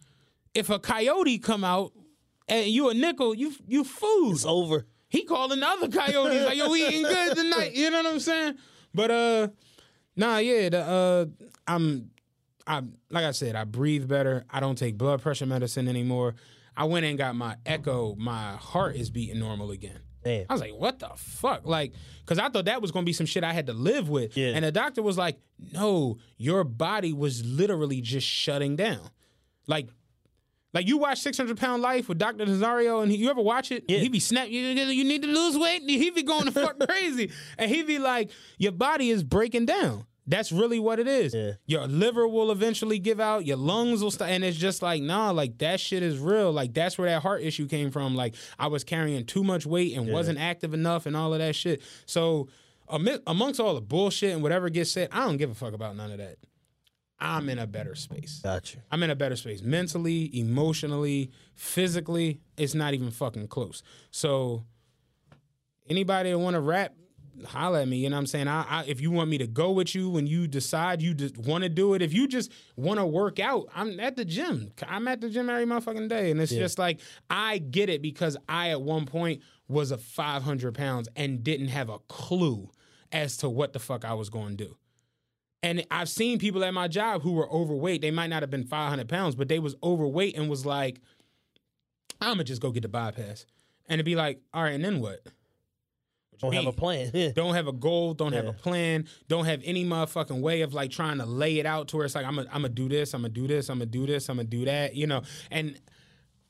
if 0.55 0.71
a 0.71 0.79
coyote 0.79 1.39
come 1.39 1.64
out 1.64 1.93
and 2.49 2.67
you 2.67 2.89
a 2.91 2.95
nickel, 2.95 3.35
you 3.35 3.53
you 3.67 3.85
food. 3.85 4.33
It's 4.33 4.45
over. 4.45 4.87
He 5.09 5.25
calling 5.25 5.61
the 5.61 5.67
other 5.67 5.89
coyotes 5.89 6.45
like, 6.45 6.57
"Yo, 6.57 6.71
we 6.71 6.87
eating 6.87 7.03
good 7.03 7.37
tonight." 7.37 7.73
You 7.75 7.91
know 7.91 8.03
what 8.03 8.12
I'm 8.12 8.21
saying? 8.21 8.55
But 8.95 9.11
uh, 9.11 9.49
nah, 10.17 10.39
yeah, 10.39 10.69
the 10.69 10.81
uh, 10.81 11.27
I'm 11.67 12.11
I'm 12.67 12.97
like 13.11 13.25
I 13.25 13.31
said, 13.31 13.55
I 13.57 13.64
breathe 13.64 14.09
better. 14.09 14.45
I 14.51 14.61
don't 14.61 14.77
take 14.77 14.99
blood 14.99 15.23
pressure 15.23 15.47
medicine 15.47 15.89
anymore. 15.89 16.35
I 16.77 16.85
went 16.85 17.07
and 17.07 17.17
got 17.17 17.35
my 17.37 17.57
echo. 17.64 18.14
My 18.17 18.53
heart 18.53 18.97
is 18.97 19.11
beating 19.11 19.39
normal 19.39 19.71
again. 19.71 20.01
Damn. 20.25 20.45
I 20.51 20.53
was 20.53 20.61
like, 20.61 20.75
what 20.75 20.99
the 20.99 21.11
fuck? 21.14 21.64
Like, 21.64 21.93
because 22.21 22.41
I 22.41 22.49
thought 22.49 22.64
that 22.64 22.83
was 22.83 22.91
going 22.91 23.05
to 23.05 23.07
be 23.07 23.12
some 23.12 23.27
shit 23.27 23.45
I 23.45 23.53
had 23.53 23.67
to 23.67 23.73
live 23.73 24.09
with. 24.09 24.37
Yeah. 24.37 24.49
And 24.49 24.64
the 24.64 24.73
doctor 24.73 25.01
was 25.01 25.17
like, 25.17 25.39
no, 25.73 26.19
your 26.37 26.64
body 26.64 27.12
was 27.12 27.45
literally 27.45 28.01
just 28.01 28.27
shutting 28.27 28.75
down. 28.75 29.09
Like, 29.69 29.89
like 30.77 30.87
you 30.87 30.99
watch 30.99 31.20
600 31.20 31.57
Pound 31.57 31.81
Life 31.81 32.07
with 32.07 32.18
Dr. 32.18 32.45
Nazario, 32.45 33.03
and 33.03 33.11
he, 33.11 33.16
you 33.16 33.31
ever 33.31 33.41
watch 33.41 33.72
it? 33.72 33.87
Yeah. 33.89 33.97
He 33.97 34.11
be 34.11 34.20
snap, 34.20 34.51
you, 34.51 34.61
you 34.61 35.05
need 35.05 35.22
to 35.22 35.29
lose 35.29 35.57
weight. 35.57 35.83
He 35.87 36.11
be 36.11 36.22
going 36.22 36.45
the 36.45 36.53
fuck 36.53 36.79
crazy. 36.87 37.33
And 37.57 37.70
he 37.70 37.83
be 37.83 37.99
like, 37.99 38.31
your 38.59 38.72
body 38.72 39.09
is 39.09 39.24
breaking 39.24 39.64
down. 39.64 40.05
That's 40.27 40.53
really 40.53 40.79
what 40.79 40.99
it 40.99 41.09
is. 41.09 41.33
Yeah. 41.35 41.53
Your 41.64 41.87
liver 41.87 42.29
will 42.29 42.51
eventually 42.51 42.99
give 42.99 43.20
out, 43.20 43.47
your 43.47 43.57
lungs 43.57 44.03
will 44.03 44.11
start, 44.11 44.31
and 44.31 44.45
it's 44.45 44.59
just 44.59 44.83
like, 44.83 45.01
nah, 45.01 45.31
like 45.31 45.57
that 45.59 45.81
shit 45.81 46.03
is 46.03 46.18
real. 46.18 46.53
Like 46.53 46.74
that's 46.74 46.99
where 46.99 47.09
that 47.09 47.22
heart 47.22 47.41
issue 47.41 47.66
came 47.66 47.91
from. 47.91 48.14
Like 48.14 48.35
I 48.59 48.66
was 48.66 48.85
carrying 48.85 49.24
too 49.24 49.43
much 49.43 49.64
weight 49.64 49.97
and 49.97 50.12
wasn't 50.12 50.39
active 50.39 50.74
enough 50.74 51.07
and 51.07 51.16
all 51.16 51.33
of 51.33 51.39
that 51.39 51.57
shit. 51.57 51.81
So 52.05 52.49
ami- 52.87 53.20
amongst 53.27 53.61
all 53.61 53.74
the 53.74 53.81
bullshit 53.81 54.35
and 54.35 54.43
whatever 54.43 54.68
gets 54.68 54.91
said, 54.91 55.09
I 55.11 55.20
don't 55.20 55.39
give 55.39 55.51
a 55.51 55.55
fuck 55.55 55.72
about 55.72 55.97
none 55.97 56.11
of 56.11 56.18
that. 56.18 56.37
I'm 57.19 57.49
in 57.49 57.59
a 57.59 57.67
better 57.67 57.95
space. 57.95 58.41
Gotcha. 58.43 58.79
I'm 58.91 59.03
in 59.03 59.11
a 59.11 59.17
better 59.17 59.37
space 59.37 59.62
mentally, 59.62 60.31
emotionally, 60.39 61.31
physically. 61.55 62.41
It's 62.57 62.75
not 62.75 62.95
even 62.95 63.11
fucking 63.11 63.49
close. 63.49 63.83
So, 64.11 64.64
anybody 65.89 66.31
that 66.31 66.39
want 66.39 66.55
to 66.55 66.61
rap, 66.61 66.95
holla 67.45 67.83
at 67.83 67.89
me. 67.89 67.99
You 67.99 68.11
know 68.11 68.17
what 68.17 68.21
I'm 68.21 68.27
saying? 68.27 68.49
I, 68.49 68.64
I, 68.69 68.85
if 68.87 69.01
you 69.01 69.11
want 69.11 69.31
me 69.31 69.39
to 69.39 69.47
go 69.47 69.71
with 69.73 69.95
you 69.95 70.11
when 70.11 70.27
you 70.27 70.47
decide 70.47 71.03
you 71.03 71.14
just 71.14 71.37
want 71.37 71.64
to 71.64 71.69
do 71.69 71.95
it, 71.95 72.03
if 72.03 72.12
you 72.12 72.29
just 72.29 72.53
want 72.77 72.99
to 73.01 73.07
work 73.07 73.39
out, 73.39 73.69
I'm 73.75 73.99
at 74.01 74.17
the 74.17 74.25
gym. 74.25 74.73
I'm 74.87 75.09
at 75.09 75.21
the 75.21 75.29
gym 75.29 75.51
every 75.51 75.67
motherfucking 75.67 76.09
day, 76.09 76.31
and 76.31 76.41
it's 76.41 76.53
just 76.53 76.79
like 76.79 77.01
I 77.29 77.59
get 77.59 77.89
it 77.89 78.03
because 78.03 78.37
I 78.49 78.71
at 78.71 78.83
one 78.83 79.07
point 79.07 79.43
was 79.69 79.91
a 79.91 79.99
500 79.99 80.75
pounds 80.75 81.09
and 81.17 81.43
didn't 81.43 81.69
have 81.69 81.89
a 81.89 81.99
clue 82.01 82.71
as 83.12 83.37
to 83.39 83.49
what 83.49 83.73
the 83.73 83.79
fuck 83.79 84.05
I 84.05 84.14
was 84.14 84.31
going 84.31 84.57
to 84.57 84.64
do. 84.64 84.77
And 85.63 85.85
I've 85.91 86.09
seen 86.09 86.39
people 86.39 86.63
at 86.65 86.73
my 86.75 86.87
job 86.87 87.23
who 87.23 87.33
were 87.33 87.51
overweight. 87.51 88.03
They 88.03 88.11
might 88.11 88.29
not 88.29 88.43
have 88.43 88.51
been 88.51 88.65
500 88.65 89.09
pounds, 89.09 89.35
but 89.35 89.49
they 89.49 89.59
was 89.59 89.75
overweight 89.83 90.37
and 90.37 90.49
was 90.49 90.65
like, 90.65 91.01
I'm 92.21 92.35
gonna 92.35 92.45
just 92.45 92.63
go 92.63 92.71
get 92.71 92.83
the 92.83 92.89
bypass. 92.89 93.47
And 93.89 93.97
it'd 93.97 94.07
be 94.07 94.17
like, 94.17 94.41
all 94.53 94.63
right, 94.63 94.75
and 94.75 94.85
then 94.85 95.01
what? 95.01 95.21
Don't 96.39 96.53
have 96.53 96.67
a 96.67 96.73
plan. 96.73 97.11
Don't 97.35 97.55
have 97.55 97.67
a 97.67 97.73
goal, 97.73 98.13
don't 98.13 98.35
have 98.35 98.47
a 98.47 98.53
plan, 98.53 99.07
don't 99.27 99.47
have 99.47 99.63
any 99.65 99.87
motherfucking 99.87 100.41
way 100.41 100.61
of 100.61 100.75
like 100.75 100.91
trying 100.91 101.17
to 101.19 101.25
lay 101.25 101.59
it 101.59 101.65
out 101.65 101.89
to 101.89 101.97
where 101.97 102.05
it's 102.05 102.15
like, 102.15 102.27
I'm 102.27 102.37
gonna 102.37 102.49
I'm 102.53 102.63
gonna 102.63 102.69
do 102.69 102.89
this, 102.91 103.15
I'm 103.15 103.23
gonna 103.23 103.31
do 103.31 103.47
this, 103.47 103.71
I'm 103.71 103.79
gonna 103.79 103.87
do 103.87 104.07
this, 104.07 104.29
I'm 104.29 104.37
gonna 104.37 104.49
do 104.49 104.67
that, 104.67 104.95
you 104.95 105.07
know. 105.07 105.23
And 105.51 105.81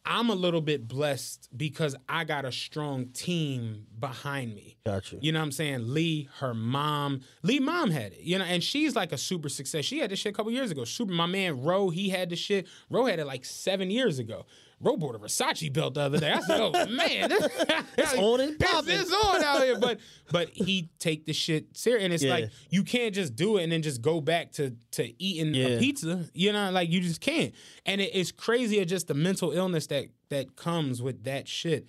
I'm 0.06 0.30
a 0.30 0.34
little 0.34 0.60
bit 0.60 0.86
blessed 0.86 1.48
because 1.56 1.96
I 2.08 2.24
got 2.24 2.44
a 2.44 2.52
strong 2.52 3.08
team 3.08 3.86
behind 3.98 4.54
me. 4.54 4.78
Gotcha. 4.86 5.18
You 5.20 5.32
know 5.32 5.40
what 5.40 5.46
I'm 5.46 5.52
saying? 5.52 5.92
Lee, 5.92 6.28
her 6.38 6.54
mom, 6.54 7.22
Lee 7.42 7.58
mom 7.58 7.90
had 7.90 8.12
it, 8.12 8.20
you 8.20 8.38
know, 8.38 8.44
and 8.44 8.62
she's 8.62 8.94
like 8.94 9.12
a 9.12 9.18
super 9.18 9.48
success. 9.48 9.84
She 9.84 9.98
had 9.98 10.10
this 10.10 10.20
shit 10.20 10.32
a 10.32 10.36
couple 10.36 10.52
years 10.52 10.70
ago. 10.70 10.84
Super, 10.84 11.12
my 11.12 11.26
man 11.26 11.62
Ro, 11.62 11.90
he 11.90 12.08
had 12.08 12.30
the 12.30 12.36
shit. 12.36 12.68
Ro 12.88 13.06
had 13.06 13.18
it 13.18 13.26
like 13.26 13.44
seven 13.44 13.90
years 13.90 14.20
ago. 14.20 14.46
Ro 14.78 14.96
bought 14.96 15.14
a 15.14 15.18
Versace 15.18 15.72
belt 15.72 15.94
the 15.94 16.02
other 16.02 16.18
day. 16.18 16.32
I 16.32 16.40
said, 16.40 16.60
"Oh 16.60 16.70
man, 16.86 17.30
it's 17.32 18.14
on 18.18 18.40
and 18.40 18.58
popping. 18.58 18.98
It's, 19.00 19.12
on 19.12 19.42
out 19.42 19.62
here." 19.62 19.78
But 19.78 20.00
but 20.30 20.50
he 20.50 20.90
take 20.98 21.24
the 21.24 21.32
shit 21.32 21.76
serious, 21.76 22.04
and 22.04 22.12
it's 22.12 22.22
Yeah. 22.22 22.30
like 22.34 22.50
you 22.70 22.82
can't 22.84 23.14
just 23.14 23.34
do 23.36 23.56
it 23.56 23.62
and 23.62 23.72
then 23.72 23.80
just 23.82 24.02
go 24.02 24.20
back 24.20 24.52
to 24.52 24.76
to 24.92 25.22
eating 25.22 25.54
Yeah. 25.54 25.68
a 25.68 25.78
pizza. 25.78 26.28
You 26.34 26.52
know, 26.52 26.70
like 26.70 26.90
you 26.90 27.00
just 27.00 27.20
can't. 27.22 27.54
And 27.86 28.00
it, 28.00 28.10
it's 28.14 28.32
crazy 28.32 28.84
just 28.84 29.08
the 29.08 29.14
mental 29.14 29.52
illness 29.52 29.86
that 29.86 30.08
that 30.28 30.56
comes 30.56 31.00
with 31.00 31.24
that 31.24 31.48
shit 31.48 31.86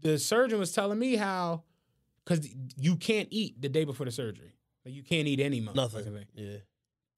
the 0.00 0.18
surgeon 0.18 0.58
was 0.58 0.70
telling 0.72 0.98
me 0.98 1.16
how 1.16 1.62
because 2.24 2.46
you 2.76 2.96
can't 2.96 3.28
eat 3.30 3.60
the 3.60 3.68
day 3.68 3.84
before 3.84 4.06
the 4.06 4.12
surgery. 4.12 4.54
Like 4.84 4.94
you 4.94 5.02
can't 5.02 5.26
eat 5.26 5.40
any 5.40 5.60
motherfucking 5.62 5.74
Nothing. 5.74 6.24
Yeah. 6.34 6.56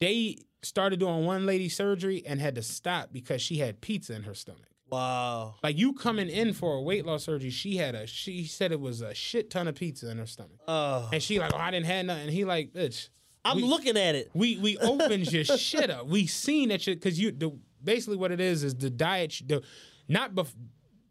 They 0.01 0.38
started 0.62 1.01
doing 1.01 1.24
one 1.24 1.47
lady 1.47 1.68
surgery 1.68 2.22
and 2.26 2.40
had 2.40 2.55
to 2.57 2.62
stop 2.62 3.11
because 3.12 3.40
she 3.40 3.59
had 3.59 3.80
pizza 3.80 4.14
in 4.14 4.24
her 4.24 4.34
stomach. 4.34 4.62
Wow. 4.90 5.57
Like 5.62 5.76
you 5.76 5.94
coming 5.94 6.28
in 6.28 6.53
for 6.53 6.74
a 6.74 6.80
weight 6.82 7.05
loss 7.07 7.24
surgery, 7.24 7.51
she 7.51 7.76
had 7.76 7.94
a 7.94 8.07
she 8.07 8.44
said 8.44 8.70
it 8.72 8.80
was 8.80 9.01
a 9.01 9.14
shit 9.14 9.51
ton 9.51 9.66
of 9.68 9.74
pizza 9.74 10.11
in 10.11 10.18
her 10.18 10.26
stomach. 10.26 10.59
Oh. 10.68 11.09
And 11.12 11.22
she 11.22 11.38
like, 11.40 11.53
oh, 11.55 11.59
I 11.59 11.70
didn't 11.70 11.86
have 11.86 12.07
nothing. 12.07 12.24
And 12.24 12.32
he 12.32 12.44
like, 12.44 12.72
bitch. 12.72 13.09
I'm 13.44 13.57
we- 13.57 13.62
looking 13.64 13.97
at 13.97 14.14
it. 14.14 14.30
we 14.34 14.59
we 14.59 14.76
opened 14.82 15.32
your 15.32 15.44
shit 15.44 15.90
up. 15.90 16.07
We 16.07 16.26
seen 16.26 16.68
that 16.70 16.82
shit 16.82 17.01
because 17.01 17.18
you 17.18 17.32
the 17.32 17.53
basically 17.82 18.16
what 18.16 18.32
it 18.32 18.40
is 18.40 18.62
is 18.64 18.74
the 18.74 18.90
diet 18.90 19.40
the 19.47 19.62
not 20.09 20.34
bef- 20.34 20.55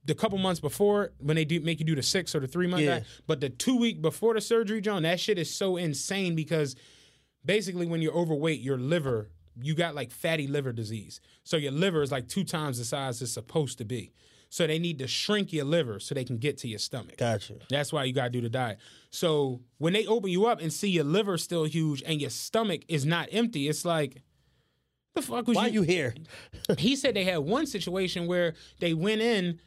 the 0.06 0.16
couple 0.16 0.38
months 0.38 0.60
before 0.60 1.12
when 1.20 1.36
they 1.36 1.46
do 1.46 1.60
make 1.62 1.80
you 1.80 1.86
do 1.86 1.96
the 1.96 2.04
six 2.04 2.34
or 2.36 2.40
the 2.40 2.48
three 2.48 2.68
month 2.68 2.84
Yeah. 2.84 2.90
diet, 2.92 3.06
but 3.28 3.42
the 3.42 3.50
two 3.50 3.76
week 3.78 4.02
before 4.02 4.34
the 4.36 4.42
surgery, 4.42 4.80
John, 4.80 5.04
that 5.04 5.20
shit 5.20 5.38
is 5.38 5.54
so 5.54 5.76
insane 5.78 6.36
because 6.36 6.76
basically 7.46 7.86
when 7.86 8.02
you're 8.02 8.14
overweight, 8.14 8.60
your 8.62 8.78
liver 8.78 9.30
you 9.62 9.74
got 9.74 9.96
like 9.96 10.12
fatty 10.12 10.48
liver 10.48 10.74
disease, 10.74 11.22
so 11.44 11.58
your 11.58 11.72
liver 11.72 12.02
is 12.02 12.12
like 12.12 12.28
two 12.28 12.44
times 12.44 12.78
the 12.78 12.86
size 12.86 13.22
it's 13.22 13.32
supposed 13.32 13.78
to 13.78 13.86
be. 13.86 14.12
So 14.50 14.68
they 14.68 14.80
need 14.80 15.00
to 15.00 15.08
shrink 15.08 15.52
your 15.52 15.66
liver 15.66 16.00
so 16.00 16.16
they 16.16 16.24
can 16.24 16.38
get 16.38 16.58
to 16.60 16.68
your 16.68 16.80
stomach. 16.80 17.18
Gotcha. 17.18 17.56
That's 17.70 17.92
why 17.92 18.04
you 18.04 18.14
gotta 18.14 18.30
do 18.30 18.42
the 18.42 18.50
diet. 18.50 18.80
So 19.10 19.62
when 19.80 19.94
they 19.94 20.06
open 20.06 20.30
you 20.30 20.46
up 20.46 20.62
and 20.62 20.72
see 20.72 20.90
your 20.90 21.04
liver 21.04 21.38
still 21.38 21.64
huge 21.64 22.04
and 22.06 22.22
your 22.22 22.30
stomach 22.30 22.82
is 22.88 23.06
not 23.06 23.30
empty, 23.32 23.68
it's 23.68 23.84
like, 23.86 24.22
the 25.14 25.22
fuck 25.22 25.48
was 25.48 25.56
Why 25.56 25.66
are 25.66 25.70
you? 25.70 25.82
you 25.82 25.88
here? 25.88 26.14
he 26.78 26.96
said 26.96 27.16
they 27.16 27.24
had 27.24 27.40
one 27.40 27.66
situation 27.66 28.28
where 28.28 28.54
they 28.80 28.94
went 28.94 29.22
in, 29.22 29.60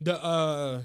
the 0.00 0.22
uh, 0.22 0.82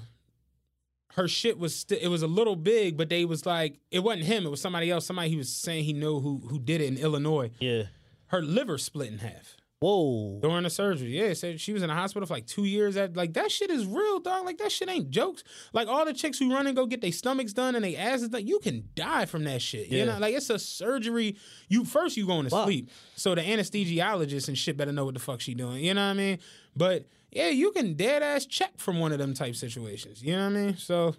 her 1.14 1.26
shit 1.28 1.58
was 1.58 1.74
st- 1.74 2.02
it 2.02 2.08
was 2.08 2.22
a 2.22 2.26
little 2.26 2.56
big, 2.56 2.96
but 2.96 3.08
they 3.08 3.24
was 3.24 3.44
like 3.46 3.78
it 3.90 4.00
wasn't 4.00 4.24
him, 4.24 4.46
it 4.46 4.50
was 4.50 4.60
somebody 4.60 4.90
else. 4.90 5.06
Somebody 5.06 5.30
he 5.30 5.36
was 5.36 5.52
saying 5.52 5.84
he 5.84 5.92
knew 5.92 6.20
who 6.20 6.38
who 6.48 6.58
did 6.58 6.80
it 6.80 6.86
in 6.86 6.96
Illinois. 6.98 7.50
Yeah. 7.60 7.84
Her 8.26 8.42
liver 8.42 8.78
split 8.78 9.10
in 9.12 9.18
half. 9.18 9.56
Whoa. 9.80 10.40
during 10.42 10.64
the 10.64 10.70
surgery. 10.70 11.16
Yeah, 11.16 11.32
said 11.34 11.60
she 11.60 11.72
was 11.72 11.82
in 11.84 11.88
the 11.88 11.94
hospital 11.94 12.26
for 12.26 12.34
like 12.34 12.46
two 12.48 12.64
years. 12.64 12.96
At 12.96 13.16
like 13.16 13.34
that 13.34 13.52
shit 13.52 13.70
is 13.70 13.86
real, 13.86 14.18
dog. 14.18 14.44
Like 14.44 14.58
that 14.58 14.72
shit 14.72 14.88
ain't 14.88 15.10
jokes. 15.10 15.44
Like 15.72 15.86
all 15.86 16.04
the 16.04 16.12
chicks 16.12 16.36
who 16.36 16.52
run 16.52 16.66
and 16.66 16.74
go 16.74 16.84
get 16.84 17.00
their 17.00 17.12
stomachs 17.12 17.52
done 17.52 17.76
and 17.76 17.84
they 17.84 17.94
asses 17.94 18.28
done, 18.30 18.44
you 18.44 18.58
can 18.58 18.88
die 18.96 19.24
from 19.26 19.44
that 19.44 19.62
shit. 19.62 19.86
You 19.86 19.98
Yeah. 19.98 20.04
know, 20.06 20.18
like 20.18 20.34
it's 20.34 20.50
a 20.50 20.58
surgery. 20.58 21.36
You 21.68 21.84
first 21.84 22.16
you 22.16 22.26
going 22.26 22.42
to 22.44 22.50
sleep, 22.50 22.90
so 23.14 23.36
the 23.36 23.40
anesthesiologist 23.42 24.48
and 24.48 24.58
shit 24.58 24.76
better 24.76 24.90
know 24.90 25.04
what 25.04 25.14
the 25.14 25.20
fuck 25.20 25.40
she 25.40 25.54
doing. 25.54 25.84
You 25.84 25.94
know 25.94 26.04
what 26.04 26.10
I 26.10 26.14
mean? 26.14 26.38
But 26.76 27.06
yeah, 27.30 27.48
you 27.48 27.70
can 27.72 27.94
dead 27.94 28.22
ass 28.22 28.46
check 28.46 28.72
from 28.78 28.98
one 29.00 29.12
of 29.12 29.18
them 29.18 29.34
type 29.34 29.54
situations. 29.56 30.22
You 30.22 30.36
know 30.36 30.48
what 30.48 30.56
I 30.56 30.60
mean? 30.60 30.76
So, 30.76 31.14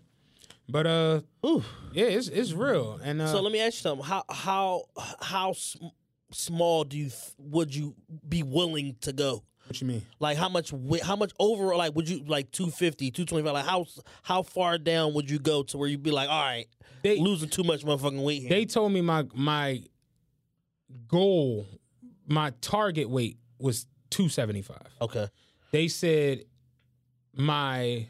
but 0.68 0.86
uh, 0.88 1.22
Ooh. 1.46 1.64
yeah, 1.94 2.06
it's 2.06 2.28
it's 2.28 2.54
real. 2.54 3.00
And 3.04 3.22
uh, 3.22 3.28
So 3.28 3.42
let 3.42 3.52
me 3.52 3.60
ask 3.62 3.76
you 3.78 3.82
something. 3.90 4.06
How 4.06 4.24
how 4.30 4.84
how 5.22 5.54
sm- 5.54 5.88
small 6.32 6.84
do 6.84 6.98
you 6.98 7.10
th- 7.10 7.34
would 7.38 7.74
you 7.76 7.96
be 8.28 8.44
willing 8.44 8.96
to 9.02 9.14
go? 9.14 9.44
what 9.68 9.80
you 9.82 9.86
mean? 9.88 10.02
Like 10.20 10.36
how 10.36 10.50
much 10.50 10.74
how 11.04 11.16
much 11.16 11.32
overall 11.40 11.78
like 11.78 11.96
would 11.96 12.10
you 12.10 12.24
like 12.26 12.50
250, 12.52 13.12
225 13.12 13.54
like 13.54 13.66
how 13.66 13.86
how 14.24 14.42
far 14.42 14.80
down 14.80 15.14
would 15.14 15.30
you 15.30 15.38
go 15.38 15.62
to 15.64 15.78
where 15.78 15.88
you'd 15.88 16.02
be 16.02 16.10
like, 16.10 16.28
"All 16.28 16.42
right, 16.44 16.66
They- 17.04 17.20
losing 17.20 17.50
too 17.50 17.64
much 17.64 17.84
motherfucking 17.84 18.24
weight 18.24 18.42
here." 18.42 18.50
They 18.50 18.66
told 18.66 18.92
me 18.92 19.02
my 19.02 19.26
my 19.36 19.84
goal, 21.08 21.68
my 22.28 22.52
target 22.62 23.10
weight 23.10 23.38
was 23.60 23.86
275. 24.10 24.78
okay. 25.02 25.28
They 25.72 25.88
said 25.88 26.46
my 27.36 28.08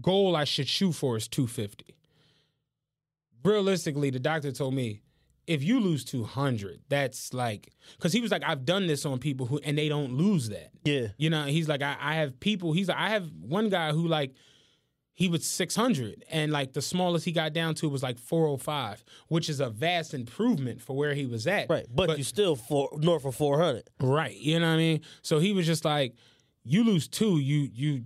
goal 0.00 0.36
I 0.36 0.44
should 0.44 0.68
shoot 0.68 0.92
for 0.92 1.16
is 1.16 1.28
250. 1.28 1.96
Realistically, 3.44 4.10
the 4.10 4.18
doctor 4.20 4.52
told 4.52 4.74
me 4.74 5.02
if 5.46 5.62
you 5.64 5.80
lose 5.80 6.04
200, 6.04 6.80
that's 6.88 7.32
like 7.34 7.72
cuz 7.98 8.12
he 8.12 8.20
was 8.20 8.30
like 8.30 8.42
I've 8.44 8.64
done 8.64 8.86
this 8.86 9.04
on 9.06 9.18
people 9.18 9.46
who 9.46 9.58
and 9.64 9.76
they 9.78 9.88
don't 9.88 10.12
lose 10.14 10.48
that. 10.50 10.70
Yeah. 10.84 11.08
You 11.16 11.30
know, 11.30 11.44
he's 11.44 11.68
like 11.68 11.82
I, 11.82 11.96
I 12.00 12.14
have 12.16 12.38
people, 12.38 12.72
he's 12.72 12.88
like 12.88 12.98
I 12.98 13.10
have 13.10 13.30
one 13.40 13.68
guy 13.70 13.92
who 13.92 14.06
like 14.06 14.34
he 15.14 15.28
was 15.28 15.44
600 15.44 16.24
and 16.30 16.50
like 16.52 16.72
the 16.72 16.80
smallest 16.80 17.24
he 17.26 17.32
got 17.32 17.52
down 17.52 17.74
to 17.74 17.88
was 17.90 18.02
like 18.02 18.18
405 18.18 19.04
which 19.28 19.50
is 19.50 19.60
a 19.60 19.68
vast 19.68 20.14
improvement 20.14 20.80
for 20.80 20.96
where 20.96 21.12
he 21.14 21.26
was 21.26 21.46
at 21.46 21.68
Right. 21.68 21.84
But, 21.94 22.16
you 22.16 22.24
still 22.24 22.56
for 22.56 22.88
north 22.96 23.26
of 23.26 23.34
400. 23.34 23.82
right 24.00 24.34
you 24.34 24.58
know 24.58 24.68
what 24.68 24.74
i 24.74 24.78
mean 24.78 25.00
so 25.20 25.38
he 25.38 25.52
was 25.52 25.66
just 25.66 25.84
like 25.84 26.14
you 26.64 26.84
lose 26.84 27.08
two 27.08 27.38
you 27.38 27.68
you 27.72 28.04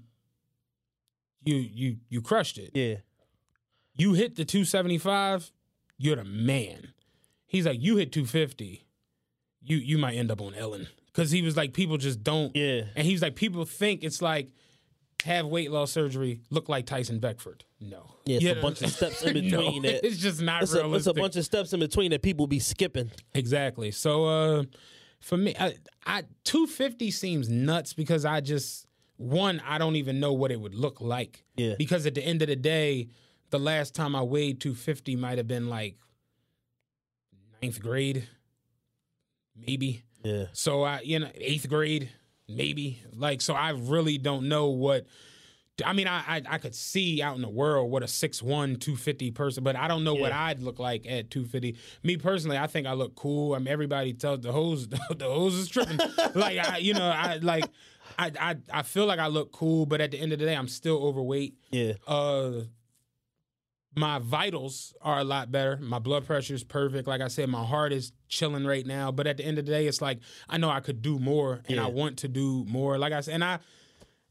you 1.45 1.57
you 1.57 1.97
you 2.09 2.23
crushed 2.23 2.59
it 2.59 2.71
Yeah. 2.75 2.97
you 3.97 4.15
hit 4.15 4.37
the 4.37 4.45
275 4.45 5.51
you're 5.99 6.17
the 6.17 6.25
man 6.25 6.93
he's 7.47 7.67
like 7.67 7.81
you 7.81 7.97
hit 7.97 8.13
250 8.13 8.85
you 9.63 9.77
you 9.77 9.99
might 9.99 10.15
end 10.17 10.31
up 10.31 10.41
on 10.41 10.55
ellen 10.55 10.87
because 11.07 11.31
he 11.31 11.43
was 11.43 11.57
like 11.57 11.73
people 11.73 11.97
just 11.99 12.23
don't 12.23 12.55
Yeah. 12.57 12.83
and 12.97 13.07
he's 13.07 13.23
like 13.23 13.35
people 13.37 13.65
think 13.65 14.03
it's 14.05 14.23
like 14.23 14.49
have 15.25 15.47
weight 15.47 15.71
loss 15.71 15.91
surgery 15.91 16.41
look 16.51 16.69
like 16.69 16.87
tyson 16.87 17.19
beckford 17.19 17.65
no 17.81 18.15
Yeah, 18.27 18.37
it's 18.37 18.45
You 18.45 18.51
a 18.53 18.55
know? 18.57 18.63
bunch 18.63 18.83
of 18.83 18.91
steps 18.91 19.23
in 19.23 19.35
No, 19.51 19.59
between 19.59 19.83
that. 19.83 20.07
it's 20.07 20.17
just 20.19 20.41
not 20.41 20.63
It's 20.63 20.75
a, 20.75 20.95
it's 20.95 21.07
a 21.07 21.15
bunch 21.15 21.37
of 21.37 21.45
steps 21.45 21.73
in 21.73 21.81
between 21.81 22.11
that 22.13 22.23
people 22.23 22.47
be 22.47 22.59
skipping. 22.59 23.11
Exactly. 23.35 23.91
So 23.91 24.25
uh 24.27 24.65
for 25.25 25.37
me 25.37 25.55
I, 25.59 25.75
I 26.07 26.23
250 26.45 27.11
seems 27.11 27.49
nuts 27.49 27.95
because 27.95 28.25
I 28.25 28.41
just 28.41 28.87
one 29.17 29.61
I 29.67 29.79
don't 29.79 29.97
even 29.97 30.21
know 30.21 30.33
what 30.33 30.51
it 30.51 30.61
would 30.61 30.75
look 30.75 31.01
like. 31.01 31.45
Yeah. 31.57 31.75
Because 31.79 32.07
at 32.07 32.15
the 32.15 32.23
end 32.23 32.43
of 32.43 32.49
the 32.49 32.57
day, 32.57 33.09
the 33.51 33.59
last 33.59 33.95
time 33.95 34.15
I 34.15 34.23
weighed 34.23 34.61
250 34.61 35.17
might 35.17 35.39
have 35.39 35.49
been 35.49 35.69
like 35.69 35.97
ninth 37.63 37.81
grade, 37.81 38.29
maybe. 39.57 40.03
Yeah. 40.23 40.47
So 40.53 40.83
I, 40.83 41.01
you 41.01 41.19
know, 41.19 41.31
eighth 41.35 41.69
grade, 41.69 42.11
maybe. 42.49 43.03
Like, 43.13 43.41
so 43.41 43.55
I 43.55 43.71
really 43.71 44.19
don't 44.19 44.49
know 44.49 44.69
what. 44.69 45.07
I 45.85 45.93
mean, 45.93 46.07
I, 46.07 46.37
I 46.37 46.43
I 46.51 46.59
could 46.59 46.75
see 46.75 47.21
out 47.21 47.37
in 47.37 47.43
the 47.43 47.49
world 47.49 47.91
what 47.91 48.03
a 48.03 48.07
6'1", 48.07 48.43
250 48.43 49.31
person, 49.33 49.65
but 49.65 49.75
I 49.77 49.89
don't 49.89 50.05
know 50.05 50.15
what 50.15 50.31
I'd 50.33 50.61
look 50.61 50.79
like 50.79 51.05
at 51.07 51.31
250. 51.31 51.77
Me 52.03 52.17
personally, 52.17 52.57
I 52.57 52.67
think 52.67 52.87
I 52.87 52.93
look 52.93 53.15
cool. 53.17 53.55
I 53.55 53.59
mean, 53.59 53.69
everybody 53.69 54.13
tells 54.13 54.41
the 54.41 54.53
hose 54.53 54.89
the 54.89 55.25
hose 55.25 55.55
is 55.55 55.69
tripping. 55.69 55.99
like, 56.35 56.59
I, 56.59 56.79
you 56.79 56.95
know, 56.95 57.07
I 57.09 57.39
like. 57.39 57.65
I, 58.19 58.31
I 58.39 58.57
I 58.73 58.83
feel 58.83 59.07
like 59.07 59.19
I 59.19 59.27
look 59.27 59.51
cool, 59.51 59.87
but 59.87 60.01
at 60.01 60.13
the 60.13 60.21
end 60.21 60.33
of 60.33 60.39
the 60.39 60.45
day, 60.45 60.55
I'm 60.55 60.69
still 60.69 60.99
overweight. 60.99 61.57
Yeah. 61.73 61.95
Uh, 62.07 62.65
my 63.97 64.19
vitals 64.19 64.95
are 65.01 65.21
a 65.21 65.25
lot 65.25 65.51
better. 65.51 65.77
My 65.79 65.99
blood 65.99 66.27
pressure 66.27 66.55
is 66.55 66.65
perfect. 66.65 67.09
Like 67.09 67.21
I 67.21 67.29
said, 67.29 67.49
my 67.49 67.65
heart 67.65 67.93
is 67.93 68.13
chilling 68.29 68.65
right 68.65 68.87
now. 68.87 69.13
But 69.13 69.27
at 69.27 69.37
the 69.37 69.45
end 69.45 69.59
of 69.59 69.67
the 69.67 69.73
day, 69.73 69.87
it's 69.87 70.03
like 70.03 70.19
I 70.49 70.59
know 70.59 70.71
I 70.71 70.81
could 70.81 71.03
do 71.03 71.19
more, 71.19 71.63
and 71.69 71.81
I 71.81 71.87
want 71.87 72.19
to 72.19 72.29
do 72.29 72.65
more. 72.69 72.99
Like 72.99 73.13
I 73.13 73.21
said, 73.21 73.35
and 73.35 73.45
I, 73.45 73.59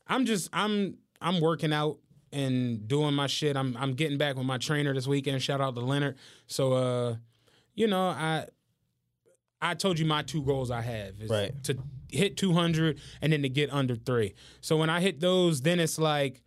I'm 0.07 0.25
just 0.25 0.49
I'm 0.53 0.97
I'm 1.24 1.39
working 1.41 1.74
out 1.74 1.97
and 2.32 2.88
doing 2.88 3.13
my 3.13 3.28
shit. 3.28 3.55
I'm 3.55 3.76
I'm 3.78 3.93
getting 3.93 4.17
back 4.17 4.36
with 4.36 4.45
my 4.45 4.57
trainer 4.57 4.93
this 4.93 5.07
weekend. 5.07 5.41
Shout 5.41 5.61
out 5.61 5.74
to 5.76 5.82
Leonard. 5.82 6.17
So 6.47 6.74
uh, 6.74 7.15
you 7.74 7.88
know 7.88 8.07
I. 8.09 8.45
I 9.61 9.76
told 9.76 9.97
you 9.97 10.05
my 10.05 10.24
two 10.24 10.43
goals 10.43 10.69
I 10.71 10.82
have 10.82 11.21
is 11.21 11.30
Right. 11.30 11.63
to 11.63 11.78
hit 12.11 12.36
200 12.36 12.99
and 13.21 13.32
then 13.32 13.43
to 13.43 13.49
get 13.49 13.71
under 13.71 13.95
three. 13.95 14.34
So 14.59 14.76
when 14.76 14.89
I 14.89 14.99
hit 14.99 15.21
those, 15.21 15.61
then 15.61 15.80
it's 15.80 15.97
like 15.97 16.41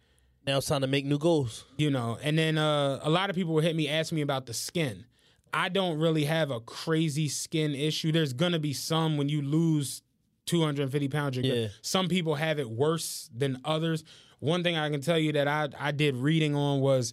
Now 0.47 0.59
it's 0.59 0.67
time 0.67 0.83
to 0.83 0.87
make 0.87 1.07
new 1.07 1.17
goals. 1.19 1.65
you 1.79 1.91
know 1.91 2.19
and 2.23 2.37
then 2.39 2.59
uh, 2.59 3.01
a 3.03 3.09
lot 3.09 3.31
of 3.31 3.37
people 3.37 3.55
will 3.55 3.63
hit 3.63 3.75
me 3.75 3.89
ask 3.89 4.13
me 4.13 4.21
about 4.21 4.45
the 4.45 4.53
skin 4.55 5.07
i 5.55 5.69
don't 5.71 5.99
really 5.99 6.25
have 6.25 6.51
a 6.51 6.61
crazy 6.61 7.29
skin 7.29 7.75
issue 7.75 8.13
there's 8.13 8.35
gonna 8.35 8.59
be 8.59 8.75
some 8.75 9.17
when 9.17 9.29
you 9.31 9.41
lose 9.41 10.03
250 10.45 11.09
pounds. 11.09 11.39
Yeah. 11.39 11.69
some 11.83 12.07
people 12.09 12.35
have 12.35 12.59
it 12.59 12.69
worse 12.71 13.31
than 13.35 13.59
others 13.65 14.05
one 14.41 14.63
thing 14.63 14.77
i 14.77 14.89
can 14.91 15.01
tell 15.01 15.19
you 15.19 15.33
that 15.33 15.49
i, 15.49 15.69
I 15.79 15.93
did 15.93 16.17
reading 16.17 16.55
on 16.55 16.81
was 16.81 17.13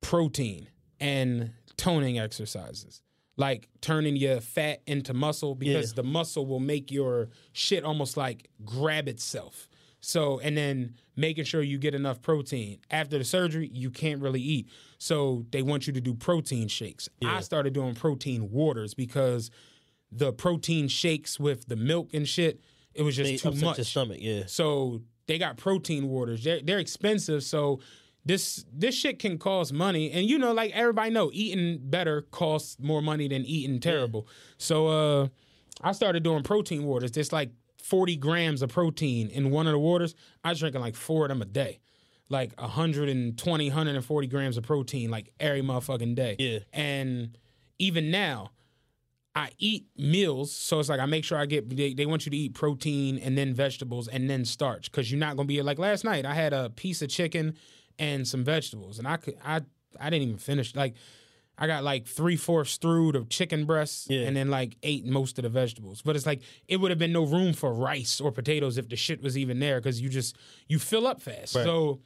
protein 0.00 0.68
and 1.00 1.52
toning 1.76 2.18
exercises 2.18 3.02
like 3.36 3.68
turning 3.80 4.16
your 4.16 4.40
fat 4.40 4.82
into 4.86 5.14
muscle 5.14 5.54
because 5.54 5.90
Yeah. 5.90 5.96
the 5.96 6.02
muscle 6.02 6.44
will 6.46 6.60
make 6.60 6.90
your 6.90 7.30
shit 7.52 7.82
almost 7.82 8.16
like 8.16 8.48
grab 8.64 9.08
itself. 9.08 9.68
So, 10.00 10.38
and 10.40 10.54
then 10.56 10.96
making 11.16 11.44
sure 11.44 11.62
you 11.62 11.78
get 11.78 11.94
enough 11.94 12.20
protein. 12.20 12.80
After 12.90 13.16
the 13.18 13.24
surgery, 13.24 13.70
you 13.72 13.90
can't 13.90 14.20
really 14.20 14.40
eat. 14.42 14.68
So, 14.98 15.46
they 15.50 15.62
want 15.62 15.86
you 15.86 15.92
to 15.94 16.00
do 16.00 16.12
protein 16.12 16.68
shakes. 16.68 17.08
I 17.24 17.40
started 17.40 17.72
doing 17.72 17.94
protein 17.94 18.50
waters 18.50 18.92
because 18.94 19.50
the 20.10 20.32
protein 20.32 20.88
shakes 20.88 21.40
with 21.40 21.66
the 21.68 21.76
milk 21.76 22.10
and 22.12 22.28
shit, 22.28 22.60
it 22.94 23.02
was 23.02 23.16
just 23.16 23.30
They 23.30 23.36
too 23.50 23.56
much. 23.64 23.78
your 23.78 23.84
stomach. 23.86 24.18
Yeah. 24.20 24.42
So 24.46 25.00
they 25.26 25.38
got 25.38 25.56
protein 25.56 26.08
waters. 26.08 26.44
They're 26.44 26.60
they're 26.62 26.78
expensive. 26.78 27.42
So 27.42 27.80
this 28.24 28.64
this 28.72 28.94
shit 28.94 29.18
can 29.18 29.38
cost 29.38 29.72
money. 29.72 30.10
And 30.10 30.28
you 30.28 30.38
know, 30.38 30.52
like 30.52 30.72
everybody 30.72 31.10
know, 31.10 31.30
eating 31.32 31.78
better 31.82 32.22
costs 32.22 32.76
more 32.80 33.02
money 33.02 33.28
than 33.28 33.44
eating 33.44 33.80
terrible. 33.80 34.26
So 34.58 34.86
uh 34.88 35.28
I 35.80 35.92
started 35.92 36.22
doing 36.22 36.42
protein 36.42 36.84
waters. 36.84 37.12
There's 37.12 37.32
like 37.32 37.50
40 37.82 38.16
grams 38.16 38.62
of 38.62 38.70
protein 38.70 39.28
in 39.28 39.50
one 39.50 39.66
of 39.66 39.72
the 39.72 39.78
waters. 39.78 40.14
I 40.44 40.50
was 40.50 40.60
drinking 40.60 40.80
like 40.80 40.94
four 40.94 41.24
of 41.24 41.28
them 41.30 41.42
a 41.42 41.46
day. 41.46 41.80
Like 42.28 42.58
120, 42.60 43.68
140 43.68 44.26
grams 44.28 44.56
of 44.56 44.64
protein 44.64 45.10
like 45.10 45.32
every 45.40 45.60
motherfucking 45.60 46.14
day. 46.14 46.36
Yeah. 46.38 46.58
And 46.72 47.36
even 47.78 48.10
now, 48.10 48.52
I 49.34 49.50
eat 49.58 49.86
meals, 49.96 50.52
so 50.52 50.78
it's 50.78 50.88
like 50.90 51.00
I 51.00 51.06
make 51.06 51.24
sure 51.24 51.38
I 51.38 51.46
get. 51.46 51.74
They, 51.74 51.94
they 51.94 52.04
want 52.06 52.26
you 52.26 52.30
to 52.30 52.36
eat 52.36 52.54
protein 52.54 53.18
and 53.18 53.36
then 53.38 53.54
vegetables 53.54 54.06
and 54.08 54.28
then 54.28 54.44
starch 54.44 54.90
because 54.90 55.10
you're 55.10 55.18
not 55.20 55.36
gonna 55.36 55.46
be 55.46 55.62
like 55.62 55.78
last 55.78 56.04
night. 56.04 56.26
I 56.26 56.34
had 56.34 56.52
a 56.52 56.68
piece 56.70 57.00
of 57.00 57.08
chicken 57.08 57.54
and 57.98 58.28
some 58.28 58.44
vegetables, 58.44 58.98
and 58.98 59.08
I 59.08 59.16
could 59.16 59.36
I 59.44 59.62
I 59.98 60.10
didn't 60.10 60.28
even 60.28 60.38
finish. 60.38 60.74
Like 60.76 60.94
I 61.56 61.66
got 61.66 61.82
like 61.82 62.06
three 62.06 62.36
fourths 62.36 62.76
through 62.76 63.12
the 63.12 63.24
chicken 63.24 63.64
breasts, 63.64 64.06
Yeah. 64.10 64.20
and 64.26 64.36
then 64.36 64.50
like 64.50 64.76
ate 64.82 65.06
most 65.06 65.38
of 65.38 65.44
the 65.44 65.48
vegetables. 65.48 66.02
But 66.02 66.14
it's 66.14 66.26
like 66.26 66.42
it 66.68 66.76
would 66.78 66.90
have 66.90 66.98
been 66.98 67.12
no 67.12 67.24
room 67.24 67.54
for 67.54 67.72
rice 67.72 68.20
or 68.20 68.32
potatoes 68.32 68.76
if 68.76 68.90
the 68.90 68.96
shit 68.96 69.22
was 69.22 69.38
even 69.38 69.60
there 69.60 69.80
because 69.80 69.98
you 69.98 70.10
just 70.10 70.36
you 70.68 70.78
fill 70.78 71.06
up 71.06 71.22
fast. 71.22 71.54
Right. 71.54 71.64
So 71.64 72.00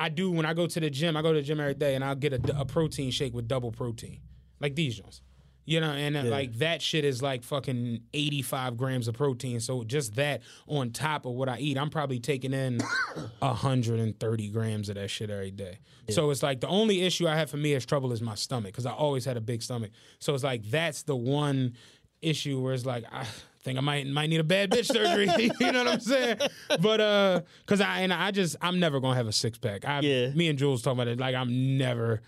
I 0.00 0.08
do 0.08 0.32
when 0.32 0.46
I 0.46 0.54
go 0.54 0.66
to 0.66 0.80
the 0.80 0.90
gym. 0.90 1.16
I 1.16 1.22
go 1.22 1.32
to 1.32 1.38
the 1.38 1.44
gym 1.44 1.60
every 1.60 1.74
day, 1.74 1.94
and 1.94 2.02
I'll 2.04 2.16
get 2.16 2.32
a, 2.32 2.60
a 2.60 2.64
protein 2.64 3.12
shake 3.12 3.34
with 3.34 3.46
double 3.46 3.70
protein, 3.70 4.18
like 4.58 4.74
these 4.74 5.00
ones. 5.00 5.22
You 5.64 5.80
know, 5.80 5.92
and 5.92 6.16
uh, 6.16 6.22
like 6.24 6.54
that 6.54 6.82
shit 6.82 7.04
is 7.04 7.22
like 7.22 7.44
fucking 7.44 8.00
85 8.12 8.76
grams 8.76 9.06
of 9.06 9.14
protein. 9.14 9.60
So 9.60 9.84
just 9.84 10.16
that 10.16 10.42
on 10.66 10.90
top 10.90 11.24
of 11.24 11.34
what 11.34 11.48
I 11.48 11.58
eat, 11.58 11.78
I'm 11.78 11.90
probably 11.90 12.18
taking 12.18 12.52
in 12.52 12.78
130 13.38 14.48
grams 14.48 14.88
of 14.88 14.96
that 14.96 15.08
shit 15.08 15.30
every 15.30 15.50
day. 15.50 15.78
So 16.10 16.30
it's 16.30 16.42
like 16.42 16.60
the 16.60 16.68
only 16.68 17.02
issue 17.02 17.28
I 17.28 17.36
have 17.36 17.48
for 17.48 17.56
me 17.56 17.72
is 17.74 17.86
trouble 17.86 18.12
is 18.12 18.20
my 18.20 18.34
stomach 18.34 18.72
because 18.72 18.86
I 18.86 18.92
always 18.92 19.24
had 19.24 19.36
a 19.36 19.40
big 19.40 19.62
stomach. 19.62 19.92
So 20.18 20.34
it's 20.34 20.44
like 20.44 20.64
that's 20.64 21.04
the 21.04 21.16
one 21.16 21.74
issue 22.20 22.60
where 22.60 22.74
it's 22.74 22.84
like 22.84 23.04
I 23.12 23.24
think 23.62 23.78
I 23.78 23.82
might 23.82 24.06
might 24.06 24.28
need 24.28 24.40
a 24.40 24.44
bad 24.44 24.70
bitch 24.70 24.86
surgery. 24.86 25.28
you 25.60 25.72
know 25.72 25.84
what 25.84 25.94
I'm 25.94 26.00
saying? 26.00 26.38
But 26.80 27.00
uh, 27.00 27.40
cause 27.66 27.80
I 27.80 28.00
and 28.00 28.12
I 28.12 28.30
just 28.30 28.56
I'm 28.60 28.80
never 28.80 29.00
gonna 29.00 29.16
have 29.16 29.28
a 29.28 29.32
six 29.32 29.58
pack. 29.58 29.84
I, 29.84 30.00
Yeah. 30.00 30.30
Me 30.30 30.48
and 30.48 30.58
Jules 30.58 30.82
talking 30.82 30.98
about 30.98 31.08
it. 31.08 31.18
Like 31.20 31.34
I'm 31.34 31.78
never. 31.78 32.20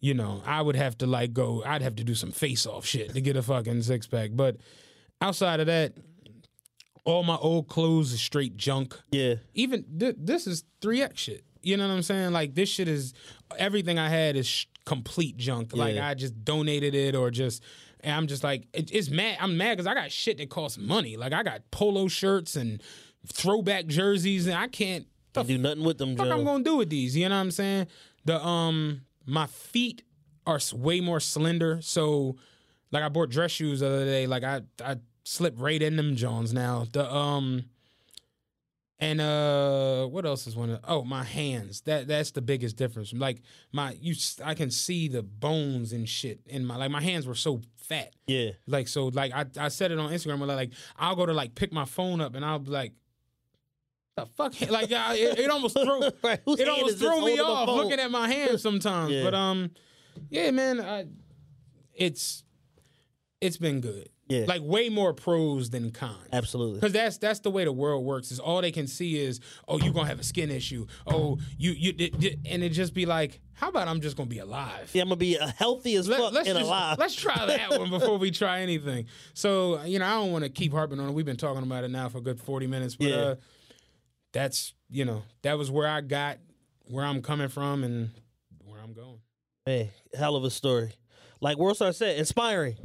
You 0.00 0.14
know, 0.14 0.42
I 0.44 0.60
would 0.62 0.76
have 0.76 0.98
to 0.98 1.06
like 1.06 1.32
go. 1.32 1.62
I'd 1.64 1.82
have 1.82 1.96
to 1.96 2.04
do 2.04 2.14
some 2.14 2.30
face 2.30 2.66
off 2.66 2.84
shit 2.84 3.14
to 3.14 3.20
get 3.20 3.36
a 3.36 3.42
fucking 3.42 3.82
six 3.82 4.06
pack. 4.06 4.30
But 4.34 4.56
outside 5.20 5.60
of 5.60 5.66
that, 5.66 5.94
all 7.04 7.22
my 7.22 7.36
old 7.36 7.68
clothes 7.68 8.12
is 8.12 8.20
straight 8.20 8.56
junk. 8.56 8.98
Yeah. 9.10 9.36
Even 9.54 9.84
th- 9.98 10.16
this 10.18 10.46
is 10.46 10.64
3X 10.82 11.16
shit. 11.16 11.44
You 11.62 11.76
know 11.76 11.88
what 11.88 11.94
I'm 11.94 12.02
saying? 12.02 12.32
Like 12.32 12.54
this 12.54 12.68
shit 12.68 12.88
is 12.88 13.14
everything 13.58 13.98
I 13.98 14.08
had 14.08 14.36
is 14.36 14.46
sh- 14.46 14.66
complete 14.84 15.36
junk. 15.36 15.74
Like 15.74 15.96
I 15.96 16.14
just 16.14 16.44
donated 16.44 16.94
it 16.94 17.14
or 17.14 17.30
just 17.30 17.62
and 18.00 18.14
I'm 18.14 18.26
just 18.26 18.44
like 18.44 18.68
it, 18.72 18.90
it's 18.92 19.10
mad. 19.10 19.38
I'm 19.40 19.56
mad 19.56 19.72
because 19.76 19.86
I 19.86 19.94
got 19.94 20.12
shit 20.12 20.38
that 20.38 20.50
costs 20.50 20.78
money. 20.78 21.16
Like 21.16 21.32
I 21.32 21.42
got 21.42 21.62
polo 21.70 22.06
shirts 22.06 22.54
and 22.54 22.82
throwback 23.26 23.86
jerseys 23.86 24.46
and 24.46 24.56
I 24.56 24.68
can't 24.68 25.06
the 25.32 25.42
do 25.42 25.58
nothing 25.58 25.84
with 25.84 25.98
them, 25.98 26.16
fuck 26.16 26.26
Joe. 26.26 26.32
I'm 26.32 26.44
gonna 26.44 26.64
do 26.64 26.76
with 26.76 26.90
these? 26.90 27.16
You 27.16 27.28
know 27.28 27.34
what 27.34 27.40
I'm 27.40 27.50
saying? 27.50 27.86
The 28.24 28.44
um 28.44 29.02
my 29.26 29.46
feet 29.46 30.02
are 30.46 30.60
way 30.72 31.00
more 31.00 31.20
slender, 31.20 31.80
so 31.82 32.36
like 32.92 33.02
I 33.02 33.08
bought 33.08 33.30
dress 33.30 33.50
shoes 33.50 33.80
the 33.80 33.88
other 33.88 34.04
day. 34.04 34.26
Like 34.26 34.44
I 34.44 34.62
I 34.84 34.96
slip 35.24 35.54
right 35.58 35.82
in 35.82 35.96
them 35.96 36.16
Jones 36.16 36.52
now. 36.52 36.86
The 36.90 37.12
um 37.12 37.64
and 38.98 39.20
uh 39.20 40.06
what 40.06 40.24
else 40.24 40.46
is 40.46 40.56
one 40.56 40.70
of 40.70 40.80
oh 40.84 41.02
my 41.02 41.24
hands. 41.24 41.82
That 41.82 42.06
that's 42.08 42.30
the 42.30 42.42
biggest 42.42 42.76
difference. 42.76 43.12
Like 43.12 43.42
my 43.72 43.96
you 44.00 44.14
I 44.44 44.54
can 44.54 44.70
see 44.70 45.08
the 45.08 45.22
bones 45.22 45.92
and 45.92 46.08
shit 46.08 46.40
in 46.46 46.64
my 46.64 46.76
like 46.76 46.90
my 46.90 47.02
hands 47.02 47.26
were 47.26 47.34
so 47.34 47.60
fat. 47.76 48.14
Yeah. 48.26 48.50
Like 48.66 48.88
so, 48.88 49.08
like 49.08 49.32
I, 49.32 49.46
I 49.58 49.68
said 49.68 49.90
it 49.92 49.98
on 49.98 50.10
Instagram. 50.10 50.38
Where 50.38 50.48
like 50.48 50.72
I'll 50.96 51.16
go 51.16 51.26
to 51.26 51.32
like 51.32 51.54
pick 51.54 51.72
my 51.72 51.84
phone 51.84 52.20
up 52.20 52.34
and 52.34 52.44
I'll 52.44 52.58
be 52.58 52.70
like, 52.70 52.92
the 54.16 54.26
fuck, 54.26 54.54
like 54.70 54.90
I, 54.92 55.14
it, 55.16 55.38
it 55.40 55.50
almost 55.50 55.74
threw 55.78 56.00
Right, 56.24 56.40
it 56.46 56.68
almost 56.68 56.98
throw 56.98 57.20
me 57.24 57.38
off 57.38 57.68
looking 57.68 58.00
at 58.00 58.10
my 58.10 58.28
hands 58.28 58.62
sometimes. 58.68 59.12
Yeah. 59.12 59.24
But 59.24 59.34
um, 59.34 59.70
yeah, 60.30 60.50
man, 60.50 60.80
I, 60.80 61.06
it's 61.94 62.42
it's 63.40 63.56
been 63.56 63.80
good. 63.80 64.08
Yeah. 64.28 64.44
like 64.48 64.60
way 64.60 64.88
more 64.88 65.14
pros 65.14 65.70
than 65.70 65.92
cons. 65.92 66.16
Absolutely. 66.32 66.80
Because 66.80 66.92
that's 66.92 67.18
that's 67.18 67.38
the 67.40 67.50
way 67.50 67.64
the 67.64 67.70
world 67.70 68.04
works. 68.04 68.32
Is 68.32 68.40
all 68.40 68.60
they 68.60 68.72
can 68.72 68.88
see 68.88 69.16
is, 69.22 69.38
oh, 69.68 69.78
you're 69.78 69.92
gonna 69.92 70.08
have 70.08 70.18
a 70.18 70.24
skin 70.24 70.50
issue. 70.50 70.86
Oh, 71.06 71.38
you 71.56 71.70
you 71.70 71.92
did, 71.92 72.18
did- 72.18 72.40
and 72.50 72.64
it 72.64 72.70
just 72.70 72.92
be 72.92 73.06
like, 73.06 73.40
how 73.52 73.68
about 73.68 73.86
I'm 73.86 74.00
just 74.00 74.16
gonna 74.16 74.28
be 74.28 74.40
alive? 74.40 74.90
Yeah, 74.92 75.02
I'm 75.02 75.08
gonna 75.10 75.16
be 75.16 75.38
uh, 75.38 75.46
healthy 75.56 75.94
as 75.94 76.08
Let, 76.08 76.18
fuck 76.18 76.34
and 76.34 76.44
just, 76.44 76.60
alive. 76.60 76.98
let's 76.98 77.14
try 77.14 77.46
that 77.46 77.78
one 77.78 77.88
before 77.88 78.18
we 78.18 78.32
try 78.32 78.62
anything. 78.62 79.06
So 79.34 79.80
you 79.84 80.00
know, 80.00 80.06
I 80.06 80.14
don't 80.14 80.32
want 80.32 80.42
to 80.42 80.50
keep 80.50 80.72
harping 80.72 80.98
on 80.98 81.10
it. 81.10 81.12
We've 81.12 81.24
been 81.24 81.36
talking 81.36 81.62
about 81.62 81.84
it 81.84 81.92
now 81.92 82.08
for 82.08 82.18
a 82.18 82.22
good 82.22 82.40
forty 82.40 82.66
minutes, 82.66 82.96
but 82.96 83.06
Yeah. 83.06 83.16
uh, 83.16 83.34
that's 84.36 84.74
you 84.90 85.04
know 85.06 85.22
that 85.42 85.56
was 85.56 85.70
where 85.70 85.88
I 85.88 86.02
got 86.02 86.36
where 86.90 87.04
I'm 87.04 87.22
coming 87.22 87.48
from 87.48 87.82
and 87.84 88.10
where 88.64 88.80
I'm 88.80 88.92
going. 88.92 89.18
Hey, 89.64 89.90
hell 90.16 90.36
of 90.36 90.44
a 90.44 90.50
story. 90.50 90.92
Like 91.40 91.56
Worldstar 91.56 91.94
said, 91.94 92.18
inspiring. 92.18 92.76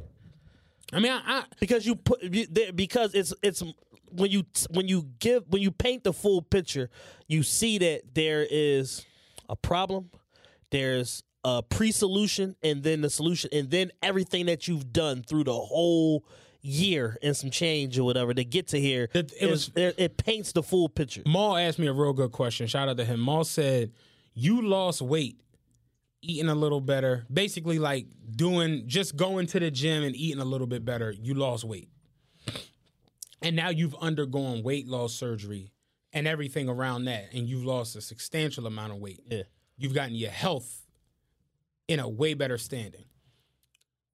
I 0.93 0.99
mean, 0.99 1.11
I, 1.11 1.21
I 1.25 1.43
because 1.59 1.85
you 1.85 1.95
put 1.97 2.23
you- 2.23 2.47
there- 2.49 2.71
because 2.73 3.13
it's 3.13 3.33
it's 3.43 3.61
when 4.11 4.31
you 4.31 4.43
when 4.71 4.87
you 4.87 5.07
give 5.19 5.43
when 5.49 5.61
you 5.61 5.71
paint 5.71 6.05
the 6.05 6.13
full 6.13 6.41
picture, 6.41 6.89
you 7.27 7.43
see 7.43 7.77
that 7.79 8.13
there 8.15 8.47
is 8.49 9.05
a 9.49 9.55
problem, 9.57 10.09
there's 10.69 11.21
a 11.43 11.61
pre-solution, 11.63 12.55
and 12.63 12.81
then 12.83 13.01
the 13.01 13.09
solution, 13.09 13.49
and 13.51 13.69
then 13.69 13.91
everything 14.01 14.45
that 14.45 14.67
you've 14.69 14.93
done 14.93 15.21
through 15.23 15.43
the 15.43 15.53
whole 15.53 16.23
year 16.61 17.17
and 17.23 17.35
some 17.35 17.49
change 17.49 17.97
or 17.97 18.03
whatever 18.03 18.33
to 18.33 18.43
get 18.43 18.67
to 18.69 18.79
here. 18.79 19.09
It- 19.13 19.33
was- 19.49 19.71
it, 19.75 19.95
it 19.97 20.17
paints 20.17 20.51
the 20.51 20.61
full 20.63 20.89
picture. 20.89 21.21
Maul 21.25 21.57
asked 21.57 21.79
me 21.79 21.87
a 21.87 21.93
real 21.93 22.13
good 22.13 22.31
question. 22.31 22.67
Shout 22.67 22.87
out 22.89 22.97
to 22.97 23.05
him. 23.05 23.19
Maul 23.19 23.43
said, 23.43 23.91
"You 24.33 24.61
lost 24.61 25.01
weight." 25.01 25.37
Eating 26.23 26.49
a 26.49 26.55
little 26.55 26.81
better, 26.81 27.25
basically 27.33 27.79
like 27.79 28.05
doing 28.35 28.83
just 28.85 29.15
going 29.15 29.47
to 29.47 29.59
the 29.59 29.71
gym 29.71 30.03
and 30.03 30.15
eating 30.15 30.39
a 30.39 30.45
little 30.45 30.67
bit 30.67 30.85
better. 30.85 31.11
You 31.11 31.33
lost 31.33 31.63
weight, 31.63 31.89
and 33.41 33.55
now 33.55 33.69
you've 33.69 33.95
undergone 33.95 34.61
weight 34.61 34.87
loss 34.87 35.13
surgery 35.13 35.71
and 36.13 36.27
everything 36.27 36.69
around 36.69 37.05
that, 37.05 37.29
and 37.33 37.47
you've 37.47 37.65
lost 37.65 37.95
a 37.95 38.01
substantial 38.01 38.67
amount 38.67 38.91
of 38.93 38.99
weight. 38.99 39.21
Yeah. 39.31 39.43
You've 39.77 39.95
gotten 39.95 40.13
your 40.13 40.29
health 40.29 40.85
in 41.87 41.99
a 41.99 42.07
way 42.07 42.35
better 42.35 42.59
standing. 42.59 43.05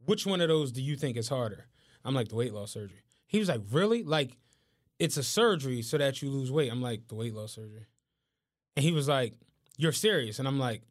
Which 0.05 0.25
one 0.25 0.39
of 0.39 0.47
those 0.47 0.71
do 0.71 0.81
you 0.81 0.95
think 0.95 1.17
is 1.17 1.27
harder? 1.27 1.65
I'm 2.07 2.15
like 2.15 2.29
the 2.29 2.35
weight 2.35 2.53
loss 2.53 2.71
surgery. 2.71 3.03
He 3.27 3.37
was 3.37 3.49
like, 3.49 3.61
really? 3.69 4.01
Like, 4.01 4.37
it's 4.97 5.17
a 5.17 5.23
surgery 5.23 5.81
so 5.81 5.97
that 5.97 6.21
you 6.21 6.29
lose 6.29 6.49
weight. 6.49 6.71
I'm 6.71 6.81
like, 6.81 7.09
the 7.09 7.15
weight 7.15 7.35
loss 7.35 7.51
surgery. 7.53 7.85
And 8.77 8.83
he 8.83 8.93
was 8.93 9.09
like, 9.09 9.33
you're 9.77 9.91
serious? 9.91 10.39
And 10.39 10.47
I'm 10.47 10.57
like, 10.57 10.81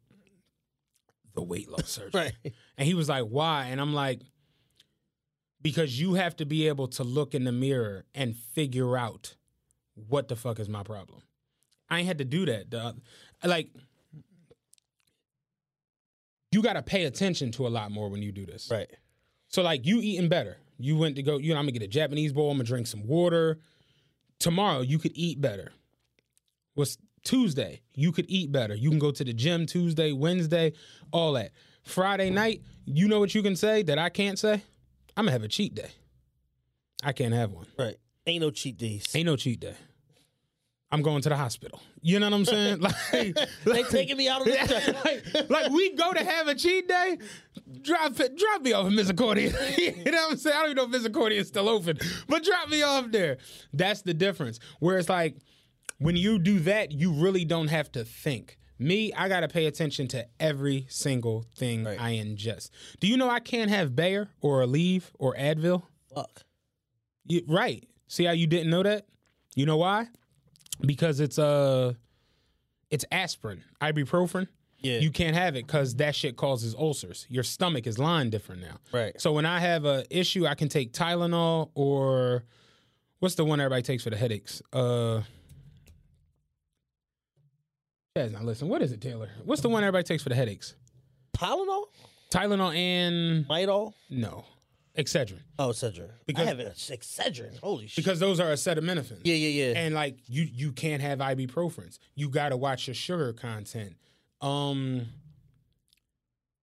the 1.33 1.41
weight 1.41 1.69
loss 1.69 1.89
surgery. 1.89 2.11
Right. 2.13 2.53
And 2.77 2.87
he 2.87 2.93
was 2.93 3.09
like, 3.09 3.23
why? 3.23 3.65
And 3.65 3.81
I'm 3.81 3.95
like, 3.95 4.21
because 5.59 5.99
you 5.99 6.13
have 6.13 6.35
to 6.35 6.45
be 6.45 6.67
able 6.67 6.87
to 6.89 7.03
look 7.03 7.33
in 7.33 7.43
the 7.43 7.51
mirror 7.51 8.05
and 8.13 8.35
figure 8.35 8.95
out 8.95 9.35
what 9.95 10.27
the 10.27 10.35
fuck 10.35 10.59
is 10.59 10.69
my 10.69 10.83
problem. 10.83 11.23
I 11.89 11.99
ain't 11.99 12.07
had 12.07 12.19
to 12.19 12.25
do 12.25 12.45
that. 12.45 12.69
dog. 12.69 13.01
Like, 13.43 13.69
you 16.51 16.61
got 16.61 16.73
to 16.73 16.83
pay 16.83 17.05
attention 17.05 17.51
to 17.53 17.65
a 17.65 17.69
lot 17.69 17.91
more 17.91 18.09
when 18.09 18.21
you 18.21 18.31
do 18.31 18.45
this. 18.45 18.69
Right. 18.71 18.89
So 19.47 19.63
like 19.63 19.85
you 19.85 19.99
eating 19.99 20.29
better. 20.29 20.57
You 20.77 20.97
went 20.97 21.15
to 21.15 21.23
go, 21.23 21.37
you 21.37 21.53
know, 21.53 21.59
I'm 21.59 21.65
gonna 21.65 21.71
get 21.73 21.83
a 21.83 21.87
Japanese 21.87 22.33
bowl, 22.33 22.51
I'm 22.51 22.57
gonna 22.57 22.65
drink 22.65 22.87
some 22.87 23.05
water. 23.07 23.59
Tomorrow 24.39 24.81
you 24.81 24.99
could 24.99 25.13
eat 25.15 25.41
better. 25.41 25.71
What's 26.75 26.97
Tuesday? 27.23 27.81
You 27.95 28.11
could 28.11 28.25
eat 28.29 28.51
better. 28.51 28.75
You 28.75 28.89
can 28.89 28.99
go 28.99 29.11
to 29.11 29.23
the 29.23 29.33
gym 29.33 29.65
Tuesday, 29.65 30.11
Wednesday, 30.11 30.73
all 31.11 31.33
that. 31.33 31.51
Friday 31.83 32.29
night, 32.29 32.61
you 32.85 33.07
know 33.07 33.19
what 33.19 33.33
you 33.33 33.41
can 33.41 33.55
say 33.55 33.81
that 33.83 33.97
I 33.97 34.09
can't 34.09 34.37
say? 34.37 34.61
I'm 35.15 35.25
gonna 35.25 35.31
have 35.31 35.43
a 35.43 35.47
cheat 35.47 35.73
day. 35.73 35.89
I 37.03 37.13
can't 37.13 37.33
have 37.33 37.51
one. 37.51 37.65
Right. 37.77 37.97
Ain't 38.25 38.41
no 38.41 38.51
cheat 38.51 38.77
days. 38.77 39.15
Ain't 39.15 39.25
no 39.25 39.35
cheat 39.35 39.59
day. 39.59 39.75
I'm 40.91 41.01
going 41.01 41.21
to 41.23 41.29
the 41.29 41.35
hospital. 41.35 41.81
You 42.01 42.19
know 42.19 42.29
what 42.29 42.35
I'm 42.37 42.45
saying? 42.45 42.79
Like, 42.81 42.95
they 43.11 43.33
like- 43.65 43.89
taking 43.89 44.15
me 44.17 44.29
out 44.29 44.41
of 44.41 44.45
the 44.47 44.95
like, 45.03 45.49
like 45.49 45.71
we 45.71 45.93
go 45.95 46.13
to 46.13 46.23
have 46.23 46.47
a 46.47 46.55
cheat 46.55 46.87
day, 46.87 47.17
drop 47.81 48.13
drop 48.15 48.61
me 48.61 48.71
off 48.73 48.85
at 48.87 48.93
Misericordia. 48.93 49.53
you 49.77 49.91
know 50.05 50.11
what 50.23 50.31
I'm 50.31 50.37
saying? 50.37 50.55
I 50.55 50.59
don't 50.61 50.65
even 50.71 50.75
know 50.77 50.83
if 50.85 50.89
Misericordia 50.89 51.41
is 51.41 51.47
still 51.49 51.67
open, 51.67 51.97
but 52.27 52.43
drop 52.43 52.69
me 52.69 52.83
off 52.83 53.11
there. 53.11 53.37
That's 53.73 54.01
the 54.03 54.13
difference. 54.13 54.59
Where 54.79 54.97
it's 54.97 55.09
like 55.09 55.37
when 55.99 56.15
you 56.15 56.39
do 56.39 56.59
that, 56.61 56.91
you 56.91 57.11
really 57.11 57.43
don't 57.43 57.67
have 57.67 57.91
to 57.93 58.05
think. 58.05 58.57
Me, 58.79 59.11
I 59.11 59.27
gotta 59.27 59.47
pay 59.47 59.65
attention 59.65 60.07
to 60.09 60.25
every 60.39 60.85
single 60.87 61.45
thing 61.55 61.85
I 61.87 62.13
ingest. 62.17 62.69
Do 62.99 63.07
you 63.07 63.17
know 63.17 63.27
I 63.29 63.39
can't 63.39 63.71
have 63.71 63.95
Bayer 63.95 64.29
or 64.39 64.61
Aleve 64.61 65.03
or 65.19 65.35
Advil? 65.35 65.81
fuck. 66.13 66.43
You, 67.25 67.41
right. 67.47 67.83
See 68.07 68.23
how 68.23 68.31
you 68.31 68.47
didn't 68.47 68.69
know 68.69 68.83
that? 68.83 69.07
You 69.55 69.65
know 69.65 69.77
why? 69.77 70.07
Because 70.81 71.19
it's 71.19 71.39
uh 71.39 71.93
it's 72.89 73.05
aspirin, 73.11 73.63
ibuprofen. 73.81 74.47
Yeah. 74.79 74.99
You 74.99 75.09
can't 75.09 75.35
have 75.35 75.55
it 75.55 75.65
because 75.65 75.95
that 75.95 76.15
shit 76.15 76.35
causes 76.37 76.75
ulcers. 76.75 77.25
Your 77.29 77.43
stomach 77.43 77.87
is 77.87 77.97
lying 77.97 78.29
different 78.29 78.61
now. 78.61 78.77
Right. 78.93 79.19
So 79.19 79.33
when 79.33 79.45
I 79.45 79.59
have 79.59 79.85
a 79.85 80.05
issue, 80.15 80.45
I 80.45 80.53
can 80.53 80.69
take 80.69 80.93
Tylenol 80.93 81.71
or 81.73 82.43
what's 83.19 83.33
the 83.35 83.43
one 83.43 83.59
everybody 83.59 83.81
takes 83.81 84.03
for 84.03 84.11
the 84.11 84.17
headaches? 84.17 84.61
Uh 84.71 85.21
Chad's 88.15 88.33
not 88.33 88.45
listening. 88.45 88.71
What 88.71 88.81
is 88.81 88.91
it, 88.91 89.01
Taylor? 89.01 89.29
What's 89.45 89.61
the 89.61 89.69
one 89.69 89.83
everybody 89.83 90.03
takes 90.03 90.23
for 90.23 90.29
the 90.29 90.35
headaches? 90.35 90.75
Tylenol, 91.35 91.85
Tylenol 92.31 92.75
and 92.75 93.47
Midol. 93.47 93.93
no, 94.09 94.43
Excedrin. 94.97 95.41
Oh, 95.59 95.69
Excedrin. 95.69 96.09
Because- 96.25 96.45
I 96.45 96.49
have 96.49 96.59
it. 96.59 96.73
Excedrin. 96.75 97.59
Holy 97.59 97.87
shit. 97.87 97.97
Because 98.03 98.19
those 98.19 98.39
are 98.39 98.51
acetaminophen. 98.51 99.19
yeah, 99.23 99.35
yeah, 99.35 99.65
yeah. 99.67 99.79
and 99.79 99.93
like 99.93 100.17
you 100.27 100.43
you 100.43 100.71
can't 100.71 101.01
have 101.01 101.19
ibuprofens. 101.19 101.99
You 102.15 102.29
got 102.29 102.49
to 102.49 102.57
watch 102.57 102.87
your 102.87 102.95
sugar 102.95 103.31
content. 103.33 103.95
Um 104.41 105.07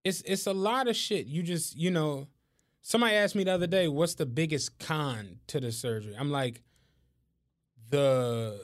it's 0.05 0.21
it's 0.23 0.47
a 0.47 0.53
lot 0.53 0.89
of 0.89 0.97
shit. 0.97 1.27
You 1.27 1.43
just, 1.43 1.77
you 1.77 1.91
know, 1.91 2.27
somebody 2.83 3.15
asked 3.15 3.35
me 3.35 3.45
the 3.45 3.53
other 3.53 3.67
day, 3.67 3.89
what's 3.89 4.15
the 4.17 4.27
biggest 4.27 4.79
con 4.79 5.39
to 5.47 5.61
the 5.61 5.73
surgery? 5.73 6.15
I'm 6.19 6.31
like 6.31 6.63
the 7.91 8.61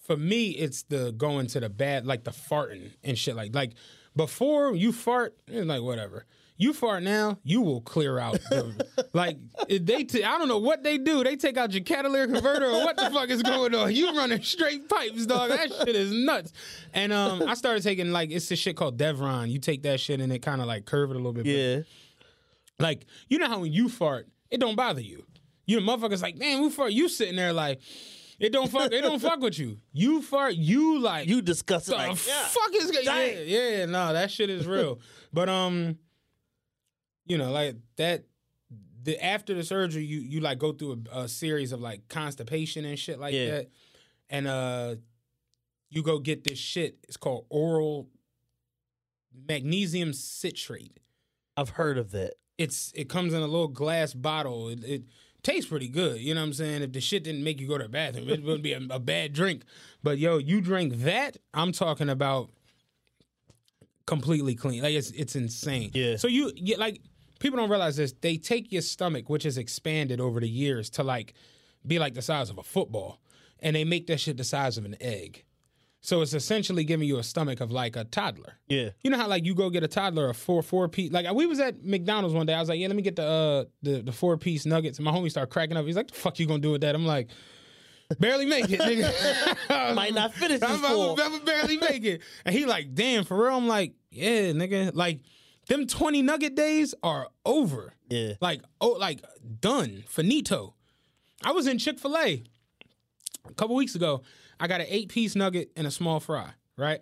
for 0.00 0.16
me 0.16 0.50
it's 0.50 0.82
the 0.84 1.12
going 1.12 1.46
to 1.48 1.60
the 1.60 1.68
bad 1.68 2.06
like 2.06 2.24
the 2.24 2.30
farting 2.30 2.90
and 3.02 3.18
shit 3.18 3.34
like 3.36 3.54
like 3.54 3.72
before 4.16 4.74
you 4.74 4.92
fart, 4.92 5.36
it's 5.46 5.66
like 5.66 5.82
whatever. 5.82 6.26
You 6.60 6.74
fart 6.74 7.02
now, 7.02 7.38
you 7.42 7.62
will 7.62 7.80
clear 7.80 8.18
out. 8.18 8.34
The, 8.34 8.86
like 9.14 9.38
they, 9.66 10.04
t- 10.04 10.22
I 10.22 10.36
don't 10.36 10.46
know 10.46 10.58
what 10.58 10.82
they 10.82 10.98
do. 10.98 11.24
They 11.24 11.36
take 11.36 11.56
out 11.56 11.72
your 11.72 11.82
catalytic 11.82 12.34
converter 12.34 12.66
or 12.66 12.84
what 12.84 12.98
the 12.98 13.08
fuck 13.10 13.30
is 13.30 13.42
going 13.42 13.74
on. 13.74 13.94
You 13.94 14.14
running 14.14 14.42
straight 14.42 14.86
pipes, 14.86 15.24
dog. 15.24 15.48
That 15.48 15.72
shit 15.72 15.96
is 15.96 16.12
nuts. 16.12 16.52
And 16.92 17.14
um, 17.14 17.44
I 17.48 17.54
started 17.54 17.82
taking 17.82 18.12
like 18.12 18.30
it's 18.30 18.46
this 18.50 18.58
shit 18.58 18.76
called 18.76 18.98
Devrom. 18.98 19.48
You 19.50 19.58
take 19.58 19.84
that 19.84 20.00
shit 20.00 20.20
and 20.20 20.30
it 20.30 20.40
kind 20.40 20.60
of 20.60 20.66
like 20.66 20.84
curve 20.84 21.10
it 21.10 21.14
a 21.14 21.18
little 21.18 21.32
bit. 21.32 21.46
yeah. 21.46 21.80
Like 22.78 23.06
you 23.30 23.38
know 23.38 23.48
how 23.48 23.60
when 23.60 23.72
you 23.72 23.88
fart, 23.88 24.28
it 24.50 24.60
don't 24.60 24.76
bother 24.76 25.00
you. 25.00 25.24
You 25.64 25.80
know, 25.80 25.96
motherfuckers 25.96 26.20
like, 26.20 26.36
man, 26.36 26.60
we 26.60 26.68
fart. 26.68 26.92
You 26.92 27.08
sitting 27.08 27.36
there 27.36 27.54
like, 27.54 27.80
it 28.38 28.52
don't 28.52 28.70
fuck. 28.70 28.92
it 28.92 29.00
don't 29.00 29.18
fuck 29.18 29.40
with 29.40 29.58
you. 29.58 29.78
You 29.94 30.20
fart. 30.20 30.56
You 30.56 31.00
like 31.00 31.26
You 31.26 31.40
discuss 31.40 31.88
it 31.88 31.92
like 31.92 32.08
yeah. 32.28 32.42
fuck 32.42 32.74
is 32.74 32.98
yeah, 33.02 33.24
yeah, 33.44 33.86
no, 33.86 34.12
that 34.12 34.30
shit 34.30 34.50
is 34.50 34.66
real. 34.66 34.98
but 35.32 35.48
um, 35.48 35.96
you 37.30 37.38
know, 37.38 37.52
like 37.52 37.76
that 37.96 38.24
the 39.02 39.22
after 39.24 39.54
the 39.54 39.62
surgery, 39.64 40.04
you 40.04 40.20
you 40.20 40.40
like 40.40 40.58
go 40.58 40.72
through 40.72 41.04
a, 41.12 41.20
a 41.20 41.28
series 41.28 41.72
of 41.72 41.80
like 41.80 42.08
constipation 42.08 42.84
and 42.84 42.98
shit 42.98 43.18
like 43.20 43.32
Yeah. 43.34 43.50
that, 43.50 43.70
and 44.28 44.46
uh, 44.46 44.96
you 45.90 46.02
go 46.02 46.18
get 46.18 46.44
this 46.44 46.58
shit. 46.58 46.98
It's 47.08 47.16
called 47.16 47.46
oral 47.48 48.08
magnesium 49.48 50.12
citrate. 50.12 50.98
I've 51.56 51.70
heard 51.70 51.98
of 51.98 52.10
that. 52.12 52.34
It's 52.58 52.92
it 52.94 53.08
comes 53.08 53.32
in 53.32 53.40
a 53.40 53.46
little 53.46 53.68
glass 53.68 54.12
bottle. 54.12 54.68
It, 54.68 54.84
it 54.84 55.02
tastes 55.42 55.70
pretty 55.70 55.88
good. 55.88 56.20
You 56.20 56.34
know 56.34 56.40
what 56.40 56.48
I'm 56.48 56.52
saying? 56.52 56.82
If 56.82 56.92
the 56.92 57.00
shit 57.00 57.24
didn't 57.24 57.44
make 57.44 57.60
you 57.60 57.68
go 57.68 57.78
to 57.78 57.84
the 57.84 57.88
bathroom, 57.88 58.28
it 58.28 58.42
wouldn't 58.42 58.62
be 58.62 58.72
a, 58.72 58.80
a 58.90 58.98
bad 58.98 59.32
drink. 59.32 59.62
But 60.02 60.18
yo, 60.18 60.38
you 60.38 60.60
drink 60.60 60.94
that. 61.04 61.36
I'm 61.54 61.72
talking 61.72 62.08
about 62.10 62.50
completely 64.06 64.54
clean. 64.54 64.82
Like 64.82 64.94
it's 64.94 65.10
it's 65.12 65.36
insane. 65.36 65.90
Yeah. 65.94 66.16
So 66.16 66.28
you 66.28 66.52
get 66.52 66.78
like 66.78 67.00
people 67.40 67.56
don't 67.58 67.70
realize 67.70 67.96
this. 67.96 68.14
They 68.20 68.36
take 68.36 68.70
your 68.70 68.82
stomach, 68.82 69.28
which 69.28 69.42
has 69.42 69.58
expanded 69.58 70.20
over 70.20 70.38
the 70.38 70.48
years, 70.48 70.88
to 70.90 71.02
like 71.02 71.34
be 71.84 71.98
like 71.98 72.14
the 72.14 72.22
size 72.22 72.50
of 72.50 72.58
a 72.58 72.62
football, 72.62 73.20
and 73.58 73.74
they 73.74 73.82
make 73.82 74.06
that 74.06 74.20
shit 74.20 74.36
the 74.36 74.44
size 74.44 74.78
of 74.78 74.84
an 74.84 74.96
egg. 75.00 75.44
So 76.02 76.22
it's 76.22 76.32
essentially 76.32 76.84
giving 76.84 77.06
you 77.06 77.18
a 77.18 77.22
stomach 77.22 77.60
of 77.60 77.70
like 77.70 77.94
a 77.94 78.04
toddler. 78.04 78.54
Yeah. 78.68 78.90
You 79.02 79.10
know 79.10 79.18
how 79.18 79.28
like 79.28 79.44
you 79.44 79.54
go 79.54 79.68
get 79.68 79.82
a 79.82 79.88
toddler 79.88 80.30
a 80.30 80.34
four 80.34 80.62
four 80.62 80.88
piece 80.88 81.12
like 81.12 81.30
we 81.34 81.46
was 81.46 81.60
at 81.60 81.84
McDonald's 81.84 82.34
one 82.34 82.46
day. 82.46 82.54
I 82.54 82.60
was 82.60 82.70
like, 82.70 82.78
yeah, 82.78 82.86
let 82.86 82.96
me 82.96 83.02
get 83.02 83.16
the 83.16 83.24
uh 83.24 83.64
the, 83.82 84.02
the 84.02 84.12
four 84.12 84.38
piece 84.38 84.64
nuggets. 84.64 84.98
And 84.98 85.04
my 85.04 85.12
homie 85.12 85.30
started 85.30 85.52
cracking 85.52 85.76
up. 85.76 85.84
He's 85.84 85.96
like, 85.96 86.08
the 86.08 86.14
fuck 86.14 86.38
you 86.38 86.46
gonna 86.46 86.60
do 86.60 86.72
with 86.72 86.80
that? 86.82 86.94
I'm 86.94 87.04
like, 87.04 87.28
barely 88.18 88.46
make 88.46 88.70
it, 88.70 88.80
nigga. 88.80 89.94
Might 89.94 90.14
not 90.14 90.32
finish 90.32 90.60
this 90.60 90.70
I'm, 90.70 90.78
full. 90.78 91.20
I'm, 91.20 91.34
I'm 91.34 91.44
barely 91.44 91.76
make 91.76 92.04
it. 92.04 92.22
And 92.46 92.54
he 92.54 92.64
like, 92.64 92.94
damn, 92.94 93.24
for 93.24 93.36
real. 93.36 93.56
I'm 93.56 93.68
like, 93.68 93.92
yeah, 94.10 94.52
nigga. 94.52 94.94
Like 94.94 95.20
them 95.70 95.86
20 95.86 96.20
nugget 96.22 96.56
days 96.56 96.94
are 97.02 97.28
over. 97.46 97.94
Yeah. 98.08 98.34
Like, 98.40 98.60
oh, 98.80 98.90
like 98.90 99.24
done. 99.60 100.02
Finito. 100.08 100.74
I 101.44 101.52
was 101.52 101.66
in 101.68 101.78
Chick-fil-A 101.78 102.42
a 103.48 103.54
couple 103.54 103.76
weeks 103.76 103.94
ago. 103.94 104.22
I 104.58 104.66
got 104.66 104.80
an 104.80 104.88
eight 104.90 105.08
piece 105.08 105.36
nugget 105.36 105.70
and 105.76 105.86
a 105.86 105.90
small 105.90 106.18
fry, 106.18 106.50
right? 106.76 107.00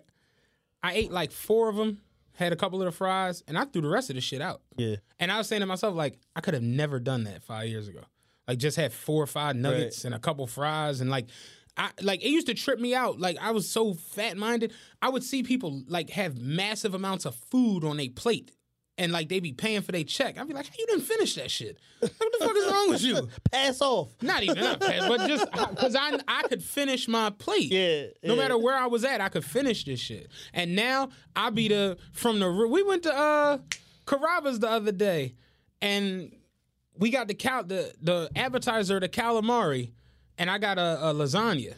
I 0.83 0.93
ate 0.93 1.11
like 1.11 1.31
four 1.31 1.67
of 1.67 1.75
them, 1.75 2.01
had 2.35 2.53
a 2.53 2.55
couple 2.55 2.79
of 2.79 2.85
the 2.85 2.91
fries, 2.91 3.43
and 3.47 3.57
I 3.57 3.65
threw 3.65 3.81
the 3.81 3.89
rest 3.89 4.11
of 4.11 4.15
the 4.15 4.21
shit 4.21 4.39
out. 4.39 4.61
Yeah. 4.77 4.97
And 5.19 5.31
I 5.31 5.39
was 5.39 5.47
saying 5.47 5.61
to 5.61 5.65
myself, 5.65 5.95
like, 5.95 6.19
I 6.35 6.41
could 6.41 6.53
have 6.53 6.63
never 6.63 6.99
done 6.99 7.23
that 7.23 7.43
five 7.43 7.67
years 7.67 7.87
ago. 7.87 8.01
Like, 8.47 8.59
just 8.59 8.77
had 8.77 8.93
four 8.93 9.21
or 9.21 9.27
five 9.27 9.55
nuggets 9.55 10.05
and 10.05 10.13
a 10.13 10.19
couple 10.19 10.45
fries, 10.45 11.01
and 11.01 11.09
like, 11.09 11.25
I 11.75 11.89
like 12.01 12.23
it 12.23 12.29
used 12.29 12.47
to 12.47 12.53
trip 12.53 12.79
me 12.79 12.93
out. 12.93 13.19
Like, 13.19 13.37
I 13.41 13.51
was 13.51 13.67
so 13.67 13.93
fat 13.93 14.37
minded. 14.37 14.73
I 15.01 15.09
would 15.09 15.23
see 15.23 15.43
people 15.43 15.81
like 15.87 16.11
have 16.11 16.37
massive 16.37 16.93
amounts 16.93 17.25
of 17.25 17.35
food 17.35 17.83
on 17.83 17.99
a 17.99 18.09
plate. 18.09 18.51
And 18.99 19.11
like 19.13 19.29
they 19.29 19.39
be 19.39 19.53
paying 19.53 19.81
for 19.81 19.93
their 19.93 20.03
check. 20.03 20.37
I'd 20.37 20.45
be 20.47 20.53
like, 20.53 20.67
how 20.67 20.73
you 20.77 20.85
didn't 20.85 21.03
finish 21.05 21.33
that 21.35 21.49
shit? 21.49 21.77
Like, 22.01 22.11
what 22.19 22.31
the 22.37 22.45
fuck 22.45 22.55
is 22.57 22.65
wrong 22.71 22.89
with 22.89 23.01
you? 23.01 23.29
Pass 23.51 23.79
off. 23.81 24.09
Not 24.21 24.43
even 24.43 24.59
not 24.61 24.79
pass, 24.81 25.07
but 25.07 25.25
just 25.27 25.49
because 25.69 25.95
I 25.95 26.19
I 26.27 26.43
could 26.49 26.61
finish 26.61 27.07
my 27.07 27.29
plate. 27.29 27.71
Yeah, 27.71 28.07
No 28.23 28.33
yeah. 28.35 28.41
matter 28.41 28.57
where 28.57 28.75
I 28.77 28.87
was 28.87 29.05
at, 29.05 29.21
I 29.21 29.29
could 29.29 29.45
finish 29.45 29.85
this 29.85 29.99
shit. 30.01 30.27
And 30.53 30.75
now 30.75 31.09
I 31.35 31.49
be 31.49 31.69
the 31.69 31.97
from 32.11 32.39
the 32.39 32.51
we 32.51 32.83
went 32.83 33.03
to 33.03 33.13
uh 33.17 33.57
Carrabba's 34.05 34.59
the 34.59 34.69
other 34.69 34.91
day, 34.91 35.35
and 35.81 36.35
we 36.97 37.09
got 37.09 37.27
the 37.29 37.33
cal 37.35 37.63
the 37.63 37.93
the 38.01 38.29
appetizer 38.35 38.99
the 38.99 39.07
calamari, 39.07 39.91
and 40.37 40.51
I 40.51 40.57
got 40.57 40.77
a, 40.77 41.07
a 41.09 41.13
lasagna. 41.13 41.75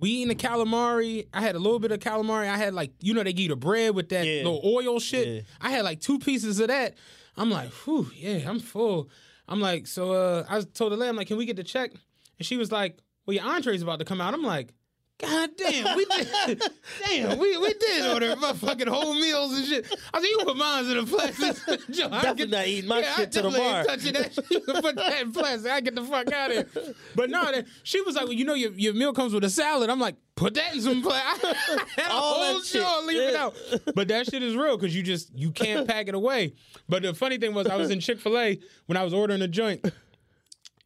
We 0.00 0.10
eating 0.10 0.28
the 0.28 0.34
calamari. 0.34 1.26
I 1.32 1.40
had 1.42 1.54
a 1.54 1.58
little 1.58 1.78
bit 1.78 1.92
of 1.92 1.98
calamari. 2.00 2.48
I 2.48 2.56
had 2.56 2.74
like, 2.74 2.92
you 3.00 3.12
know, 3.14 3.22
they 3.22 3.32
give 3.32 3.42
you 3.44 3.48
the 3.50 3.56
bread 3.56 3.94
with 3.94 4.08
that 4.08 4.26
Yeah. 4.26 4.36
little 4.44 4.60
oil 4.64 4.98
shit. 4.98 5.28
Yeah. 5.28 5.40
I 5.60 5.70
had 5.70 5.84
like 5.84 6.00
two 6.00 6.18
pieces 6.18 6.58
of 6.58 6.68
that. 6.68 6.94
I'm 7.36 7.50
like, 7.50 7.68
whew, 7.84 8.10
yeah, 8.16 8.48
I'm 8.48 8.60
full. 8.60 9.08
I'm 9.46 9.60
like, 9.60 9.86
so 9.86 10.12
uh, 10.12 10.46
I 10.48 10.60
told 10.62 10.92
the 10.92 10.96
lady, 10.96 11.08
I'm 11.10 11.16
like, 11.16 11.28
can 11.28 11.36
we 11.36 11.44
get 11.46 11.56
the 11.56 11.64
check? 11.64 11.92
And 12.38 12.46
she 12.46 12.56
was 12.56 12.72
like, 12.72 12.98
well, 13.26 13.34
your 13.34 13.44
entree's 13.44 13.82
about 13.82 13.98
to 13.98 14.04
come 14.04 14.20
out. 14.20 14.32
I'm 14.34 14.42
like, 14.42 14.72
God 15.20 15.50
damn, 15.56 15.96
we 15.96 16.04
did, 16.06 16.62
damn, 17.06 17.38
we, 17.38 17.56
we 17.58 17.74
did 17.74 18.06
order 18.12 18.34
fucking 18.36 18.86
whole 18.86 19.14
meals 19.14 19.56
and 19.56 19.66
shit. 19.66 19.86
I 20.14 20.18
like, 20.18 20.28
you 20.28 20.38
put 20.44 20.56
mine 20.56 20.86
in 20.86 20.96
a 20.98 21.04
plastic. 21.04 21.80
Joe, 21.90 22.08
I 22.10 22.32
get- 22.34 22.48
not 22.50 22.66
eating 22.66 22.88
my 22.88 23.00
yeah, 23.00 23.12
I 23.12 23.16
shit 23.16 23.32
to 23.32 23.42
the 23.42 23.50
bar. 23.50 23.84
touching 23.84 24.14
that. 24.14 24.36
You 24.50 24.60
can 24.60 24.80
put 24.82 24.96
that 24.96 25.20
in 25.22 25.32
plastic. 25.32 25.70
I 25.70 25.80
get 25.80 25.94
the 25.94 26.04
fuck 26.04 26.32
out 26.32 26.50
of 26.50 26.72
here. 26.72 26.94
But 27.14 27.28
no, 27.28 27.50
that, 27.52 27.66
she 27.82 28.00
was 28.02 28.14
like, 28.14 28.24
well, 28.24 28.32
you 28.32 28.44
know, 28.44 28.54
your, 28.54 28.70
your 28.72 28.94
meal 28.94 29.12
comes 29.12 29.34
with 29.34 29.44
a 29.44 29.50
salad. 29.50 29.90
I'm 29.90 30.00
like, 30.00 30.16
put 30.36 30.54
that 30.54 30.74
in 30.74 30.80
some 30.80 31.02
plastic. 31.02 31.50
I 31.98 32.00
had 32.00 32.10
a 32.10 32.12
All 32.12 32.40
that 32.40 32.52
whole 32.52 32.60
shit, 32.62 32.80
jar, 32.82 33.02
leave 33.02 33.20
it 33.20 33.34
out. 33.34 33.54
But 33.94 34.08
that 34.08 34.26
shit 34.26 34.42
is 34.42 34.56
real 34.56 34.76
because 34.78 34.94
you 34.94 35.02
just 35.02 35.36
you 35.36 35.50
can't 35.50 35.86
pack 35.86 36.08
it 36.08 36.14
away. 36.14 36.54
But 36.88 37.02
the 37.02 37.12
funny 37.14 37.36
thing 37.38 37.52
was, 37.52 37.66
I 37.66 37.76
was 37.76 37.90
in 37.90 38.00
Chick 38.00 38.20
Fil 38.20 38.38
A 38.38 38.58
when 38.86 38.96
I 38.96 39.02
was 39.02 39.12
ordering 39.12 39.42
a 39.42 39.48
joint. 39.48 39.84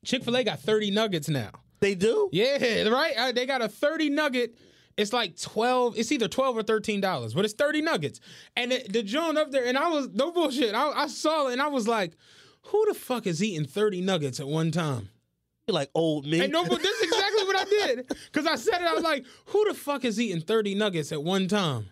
Chick 0.04 0.24
Fil 0.24 0.36
A 0.36 0.44
got 0.44 0.60
30 0.60 0.90
nuggets 0.90 1.28
now. 1.28 1.50
They 1.80 1.94
do? 1.94 2.28
Yeah, 2.32 2.88
right. 2.88 3.14
Uh, 3.16 3.32
they 3.32 3.46
got 3.46 3.62
a 3.62 3.68
30 3.68 4.10
nugget. 4.10 4.56
It's 4.96 5.12
like 5.12 5.38
12, 5.40 5.98
it's 5.98 6.12
either 6.12 6.28
12 6.28 6.58
or 6.58 6.62
$13, 6.62 7.34
but 7.34 7.44
it's 7.44 7.54
30 7.54 7.82
nuggets. 7.82 8.20
And 8.56 8.72
it, 8.72 8.92
the 8.92 9.02
joint 9.02 9.36
up 9.38 9.50
there, 9.50 9.64
and 9.64 9.76
I 9.76 9.88
was, 9.88 10.08
no 10.12 10.30
bullshit, 10.30 10.74
I, 10.74 10.90
I 10.90 11.06
saw 11.08 11.48
it 11.48 11.54
and 11.54 11.62
I 11.62 11.66
was 11.66 11.88
like, 11.88 12.16
who 12.66 12.84
the 12.86 12.94
fuck 12.94 13.26
is 13.26 13.42
eating 13.42 13.66
30 13.66 14.02
nuggets 14.02 14.38
at 14.38 14.46
one 14.46 14.70
time? 14.70 15.08
You're 15.66 15.74
like 15.74 15.90
old 15.94 16.26
me. 16.26 16.40
And 16.40 16.52
no, 16.52 16.64
but 16.64 16.80
this 16.80 16.96
is 17.00 17.02
exactly 17.02 17.44
what 17.44 17.56
I 17.56 17.64
did. 17.64 18.16
Because 18.32 18.46
I 18.46 18.56
said 18.56 18.82
it, 18.82 18.86
I 18.86 18.94
was 18.94 19.02
like, 19.02 19.24
who 19.46 19.64
the 19.66 19.74
fuck 19.74 20.04
is 20.04 20.20
eating 20.20 20.40
30 20.40 20.74
nuggets 20.74 21.10
at 21.12 21.22
one 21.22 21.48
time? 21.48 21.86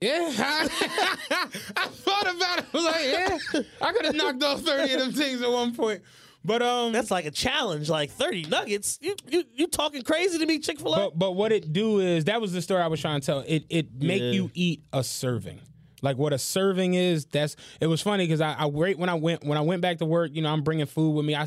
Yeah, 0.00 0.30
I, 0.38 0.68
I 1.76 1.86
thought 1.88 2.34
about 2.34 2.58
it. 2.58 2.66
I 2.72 2.76
was 2.76 2.84
like, 2.84 3.04
yeah, 3.04 3.60
I 3.80 3.92
could 3.92 4.04
have 4.04 4.14
knocked 4.14 4.42
off 4.42 4.60
30 4.60 4.92
of 4.92 5.00
them 5.00 5.12
things 5.12 5.42
at 5.42 5.50
one 5.50 5.74
point. 5.74 6.02
But 6.46 6.62
um 6.62 6.92
That's 6.92 7.10
like 7.10 7.26
a 7.26 7.30
challenge. 7.30 7.90
Like 7.90 8.10
30 8.10 8.44
nuggets. 8.44 8.98
You 9.02 9.14
you, 9.28 9.44
you 9.54 9.66
talking 9.66 10.02
crazy 10.02 10.38
to 10.38 10.46
me, 10.46 10.58
Chick 10.60 10.78
fil 10.78 10.94
A? 10.94 10.96
But 10.96 11.18
but 11.18 11.32
what 11.32 11.52
it 11.52 11.72
do 11.72 11.98
is 12.00 12.24
that 12.26 12.40
was 12.40 12.52
the 12.52 12.62
story 12.62 12.80
I 12.82 12.86
was 12.86 13.00
trying 13.00 13.20
to 13.20 13.26
tell. 13.26 13.40
It 13.40 13.64
it 13.68 13.92
make 14.00 14.22
Yeah. 14.22 14.30
you 14.30 14.50
eat 14.54 14.82
a 14.92 15.02
serving. 15.04 15.60
Like 16.02 16.16
what 16.18 16.32
a 16.32 16.38
serving 16.38 16.94
is. 16.94 17.24
That's 17.26 17.56
it 17.80 17.86
was 17.88 18.00
funny 18.00 18.24
because 18.24 18.40
I, 18.40 18.52
I 18.52 18.68
right 18.68 18.98
when 18.98 19.08
I 19.08 19.14
went 19.14 19.44
when 19.44 19.58
I 19.58 19.62
went 19.62 19.82
back 19.82 19.98
to 19.98 20.04
work. 20.04 20.30
You 20.34 20.42
know 20.42 20.50
I'm 20.52 20.62
bringing 20.62 20.86
food 20.86 21.10
with 21.12 21.24
me. 21.26 21.34
I 21.34 21.46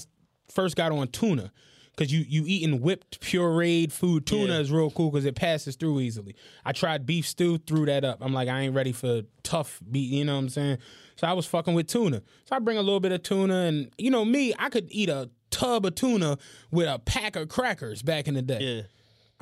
first 0.51 0.75
got 0.75 0.91
on 0.91 1.07
tuna 1.09 1.51
because 1.95 2.11
you 2.11 2.25
you 2.27 2.43
eating 2.47 2.81
whipped 2.81 3.21
pureed 3.21 3.91
food. 3.91 4.25
Tuna 4.25 4.53
Yeah. 4.53 4.59
is 4.59 4.71
real 4.71 4.89
cool 4.91 5.11
because 5.11 5.25
it 5.25 5.35
passes 5.35 5.75
through 5.75 5.99
easily. 6.01 6.35
I 6.65 6.71
tried 6.73 7.05
beef 7.05 7.27
stew, 7.27 7.57
threw 7.59 7.85
that 7.85 8.03
up. 8.03 8.17
I'm 8.21 8.33
like 8.33 8.49
I 8.49 8.61
ain't 8.61 8.75
ready 8.75 8.91
for 8.91 9.21
tough 9.43 9.79
beef. 9.89 10.11
You 10.11 10.25
know 10.25 10.33
what 10.33 10.39
I'm 10.39 10.49
saying? 10.49 10.77
So 11.19 11.27
I 11.27 11.33
was 11.33 11.45
fucking 11.45 11.73
with 11.73 11.87
tuna. 11.87 12.21
So 12.45 12.55
I 12.55 12.59
bring 12.59 12.77
a 12.77 12.81
little 12.81 13.01
bit 13.01 13.11
of 13.11 13.21
tuna, 13.23 13.63
and 13.63 13.91
you 13.97 14.09
know 14.09 14.23
me, 14.23 14.53
I 14.57 14.69
could 14.69 14.87
eat 14.89 15.09
a 15.09 15.29
tub 15.51 15.85
of 15.85 15.95
tuna 15.95 16.37
with 16.71 16.87
a 16.87 16.97
pack 16.97 17.35
of 17.35 17.49
crackers 17.49 18.01
back 18.01 18.29
in 18.29 18.35
the 18.35 18.41
day. 18.41 18.59
yeah. 18.59 18.81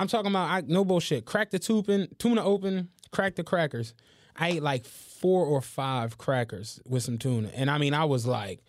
I'm 0.00 0.08
talking 0.08 0.30
about 0.30 0.50
I, 0.50 0.62
no 0.66 0.84
bullshit. 0.84 1.24
Crack 1.24 1.50
the 1.50 1.60
tuna, 1.60 2.08
tuna 2.18 2.44
open, 2.44 2.88
crack 3.12 3.36
the 3.36 3.44
crackers. 3.44 3.94
I 4.34 4.48
ate 4.50 4.62
like 4.62 4.86
four 4.86 5.46
or 5.46 5.60
five 5.60 6.18
crackers 6.18 6.80
with 6.84 7.04
some 7.04 7.16
tuna, 7.16 7.50
and 7.54 7.70
I 7.70 7.78
mean, 7.78 7.94
I 7.94 8.06
was 8.06 8.26
like, 8.26 8.60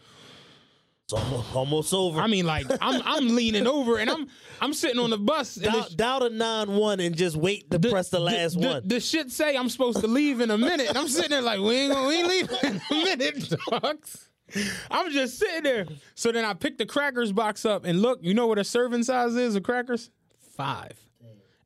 almost, 1.13 1.55
almost 1.55 1.93
over. 1.93 2.19
I 2.19 2.27
mean, 2.27 2.45
like 2.45 2.65
I'm 2.81 3.01
I'm 3.05 3.35
leaning 3.35 3.67
over 3.67 3.97
and 3.97 4.09
I'm 4.09 4.27
I'm 4.61 4.73
sitting 4.73 4.99
on 4.99 5.09
the 5.09 5.17
bus. 5.17 5.57
And 5.57 5.65
dial, 5.65 5.87
the, 5.89 5.95
dial 5.95 6.19
to 6.21 6.29
9 6.29 6.71
1 6.71 6.99
and 6.99 7.15
just 7.15 7.35
wait 7.35 7.69
to 7.71 7.79
press 7.79 8.09
the 8.09 8.19
last 8.19 8.59
the, 8.59 8.67
one. 8.67 8.87
The, 8.87 8.99
shit 8.99 9.31
say 9.31 9.55
I'm 9.55 9.69
supposed 9.69 10.01
to 10.01 10.07
leave 10.07 10.41
in 10.41 10.51
a 10.51 10.57
minute, 10.57 10.89
and 10.89 10.97
I'm 10.97 11.07
sitting 11.07 11.31
there 11.31 11.41
like 11.41 11.59
we 11.59 11.75
ain't 11.75 11.93
gonna 11.93 12.07
we 12.07 12.15
ain't 12.15 12.27
leaving 12.27 12.57
in 12.63 12.81
a 12.91 12.93
minute, 12.93 13.53
dogs. 13.69 14.29
I'm 14.89 15.11
just 15.11 15.37
sitting 15.37 15.63
there. 15.63 15.85
So 16.15 16.31
then 16.31 16.43
I 16.43 16.53
pick 16.53 16.77
the 16.77 16.85
crackers 16.85 17.31
box 17.31 17.65
up 17.65 17.85
and 17.85 18.01
look. 18.01 18.19
You 18.21 18.33
know 18.33 18.47
what 18.47 18.57
a 18.57 18.63
serving 18.63 19.03
size 19.03 19.35
is 19.35 19.55
of 19.55 19.63
crackers? 19.63 20.09
Five. 20.55 20.99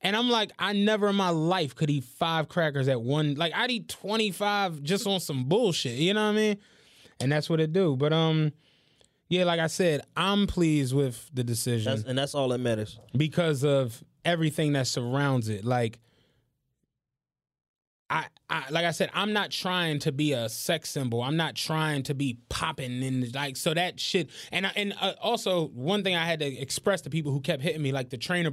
And 0.06 0.18
I'm 0.18 0.30
like, 0.30 0.52
I 0.60 0.74
never 0.74 1.08
in 1.08 1.16
my 1.16 1.30
life 1.30 1.76
could 1.76 1.89
eat 1.89 2.04
five 2.04 2.50
crackers 2.50 2.89
at 2.89 3.02
one. 3.02 3.36
Like 3.36 3.54
I'd 3.56 3.72
eat 3.72 3.88
25 3.88 4.84
just 4.84 5.08
on 5.08 5.22
some 5.22 5.46
bullshit. 5.46 5.94
You 5.94 6.14
know 6.14 6.26
what 6.26 6.34
I 6.34 6.36
mean? 6.36 6.58
And 7.22 7.32
that's 7.32 7.50
what 7.50 7.62
it 7.62 7.72
do. 7.72 7.96
But 7.96 8.12
um, 8.12 8.52
yeah, 9.34 9.46
like 9.46 9.60
I 9.60 9.68
said, 9.68 10.02
I'm 10.16 10.46
pleased 10.46 10.94
with 10.94 11.28
the 11.34 11.44
decision 11.44 11.92
That's, 11.92 12.08
and 12.08 12.18
that's 12.18 12.36
all 12.36 12.50
that 12.50 12.60
matters. 12.60 13.00
because 13.18 13.64
of 13.64 14.04
everything 14.24 14.74
that 14.74 14.86
surrounds 14.86 15.50
it. 15.50 15.66
Like, 15.66 16.00
I, 18.12 18.28
I, 18.48 18.66
like 18.70 18.86
I 18.86 18.92
said, 18.92 19.10
I'm 19.14 19.34
not 19.34 19.50
trying 19.50 19.98
to 20.00 20.12
be 20.12 20.34
a 20.34 20.48
sex 20.50 20.92
symbol. 20.92 21.24
I'm 21.24 21.36
not 21.36 21.56
trying 21.56 22.04
to 22.04 22.14
be 22.14 22.38
popping 22.50 23.02
in 23.02 23.32
like 23.34 23.58
so 23.58 23.74
that 23.74 24.00
shit. 24.00 24.30
And 24.52 24.68
I, 24.68 24.72
and 24.76 24.94
uh, 25.02 25.14
also 25.20 25.70
one 25.70 26.04
thing 26.04 26.16
I 26.16 26.26
had 26.26 26.40
to 26.42 26.46
express 26.46 27.02
to 27.02 27.10
people 27.10 27.32
who 27.32 27.42
kept 27.42 27.64
hitting 27.64 27.82
me 27.82 27.92
like 27.92 28.12
the 28.12 28.18
trainer. 28.18 28.52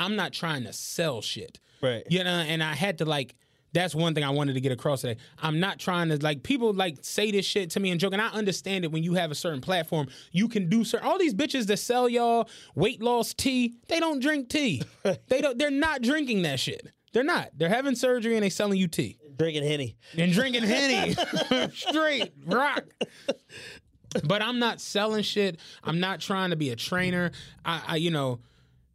I'm 0.00 0.16
not 0.16 0.32
trying 0.32 0.64
to 0.64 0.72
sell 0.72 1.22
shit. 1.22 1.60
Right. 1.80 2.02
You 2.10 2.24
know, 2.24 2.30
and 2.30 2.62
I 2.62 2.74
had 2.74 2.98
to 2.98 3.04
like. 3.04 3.36
That's 3.72 3.94
one 3.94 4.14
thing 4.14 4.24
I 4.24 4.30
wanted 4.30 4.54
to 4.54 4.60
get 4.60 4.72
across 4.72 5.02
today. 5.02 5.20
I'm 5.38 5.60
not 5.60 5.78
trying 5.78 6.08
to 6.08 6.16
like 6.16 6.42
people 6.42 6.72
like 6.72 6.98
say 7.02 7.30
this 7.30 7.44
shit 7.44 7.70
to 7.70 7.80
me 7.80 7.90
and 7.90 8.00
joke, 8.00 8.12
and 8.12 8.22
I 8.22 8.28
understand 8.28 8.84
it 8.84 8.92
when 8.92 9.02
you 9.02 9.14
have 9.14 9.30
a 9.30 9.34
certain 9.34 9.60
platform, 9.60 10.08
you 10.32 10.48
can 10.48 10.68
do 10.68 10.84
certain. 10.84 11.06
All 11.06 11.18
these 11.18 11.34
bitches 11.34 11.66
that 11.66 11.78
sell 11.78 12.08
y'all 12.08 12.48
weight 12.74 13.02
loss 13.02 13.34
tea, 13.34 13.74
they 13.88 14.00
don't 14.00 14.20
drink 14.20 14.48
tea. 14.48 14.82
they 15.28 15.40
don't. 15.40 15.58
They're 15.58 15.70
not 15.70 16.02
drinking 16.02 16.42
that 16.42 16.58
shit. 16.60 16.86
They're 17.12 17.24
not. 17.24 17.50
They're 17.56 17.68
having 17.68 17.94
surgery 17.94 18.34
and 18.34 18.42
they 18.42 18.50
selling 18.50 18.78
you 18.78 18.88
tea. 18.88 19.18
Drinking 19.36 19.64
henny. 19.64 19.96
and 20.16 20.32
drinking 20.32 20.62
henny 20.62 21.14
straight 21.74 22.32
rock 22.46 22.84
but 24.24 24.40
i'm 24.40 24.58
not 24.58 24.80
selling 24.80 25.22
shit 25.22 25.60
i'm 25.84 26.00
not 26.00 26.20
trying 26.20 26.50
to 26.50 26.56
be 26.56 26.70
a 26.70 26.76
trainer 26.76 27.32
i, 27.62 27.82
I 27.86 27.96
you 27.96 28.10
know 28.10 28.40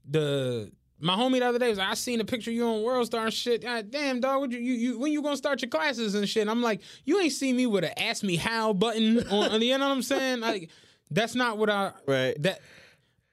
the 0.09 0.72
my 1.02 1.16
homie 1.16 1.39
the 1.39 1.45
other 1.47 1.60
day 1.60 1.70
was 1.70 1.78
like, 1.78 1.89
I 1.89 1.93
seen 1.95 2.20
a 2.22 2.26
picture 2.26 2.52
of 2.52 2.56
you 2.56 2.66
on 2.66 2.84
World 2.84 3.06
Star 3.06 3.26
and 3.26 3.34
shit. 3.34 3.64
God 3.64 3.91
damn, 3.91 4.20
dog, 4.20 4.52
you, 4.52 4.60
you, 4.60 4.74
you 4.74 4.99
when 4.99 5.12
you 5.12 5.22
gonna 5.22 5.38
start 5.38 5.62
your 5.62 5.70
classes 5.70 6.16
and 6.16 6.28
shit? 6.28 6.41
And 6.41 6.49
I'm 6.49 6.62
like, 6.62 6.82
you 7.06 7.20
ain't 7.20 7.34
seen 7.34 7.56
me 7.56 7.66
with 7.66 7.84
a 7.84 8.02
ask 8.02 8.24
me 8.24 8.36
how 8.36 8.74
button 8.74 9.28
on, 9.30 9.60
the 9.60 9.66
you 9.66 9.78
know 9.78 9.88
what 9.88 9.93
I'm 9.93 10.02
saying? 10.02 10.41
Like, 10.52 10.70
that's 11.10 11.36
not 11.36 11.58
what 11.58 11.70
I 11.70 11.91
Right. 12.06 12.41
That 12.41 12.60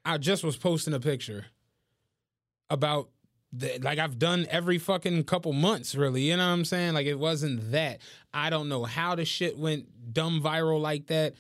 I 0.04 0.18
just 0.18 0.44
was 0.44 0.56
posting 0.56 0.94
a 0.94 1.00
picture 1.00 1.46
about 2.70 3.08
the, 3.52 3.78
like 3.82 3.98
I've 3.98 4.18
done 4.18 4.46
every 4.50 4.78
fucking 4.78 5.24
couple 5.24 5.52
months, 5.52 5.94
really. 5.94 6.22
You 6.22 6.36
know 6.36 6.46
what 6.46 6.52
I'm 6.52 6.64
saying? 6.64 6.94
Like 6.94 7.06
it 7.06 7.18
wasn't 7.18 7.72
that. 7.72 8.00
I 8.32 8.50
don't 8.50 8.68
know 8.68 8.84
how 8.84 9.14
the 9.14 9.24
shit 9.24 9.58
went 9.58 10.12
dumb 10.12 10.40
viral 10.42 10.80
like 10.80 11.06
that. 11.06 11.34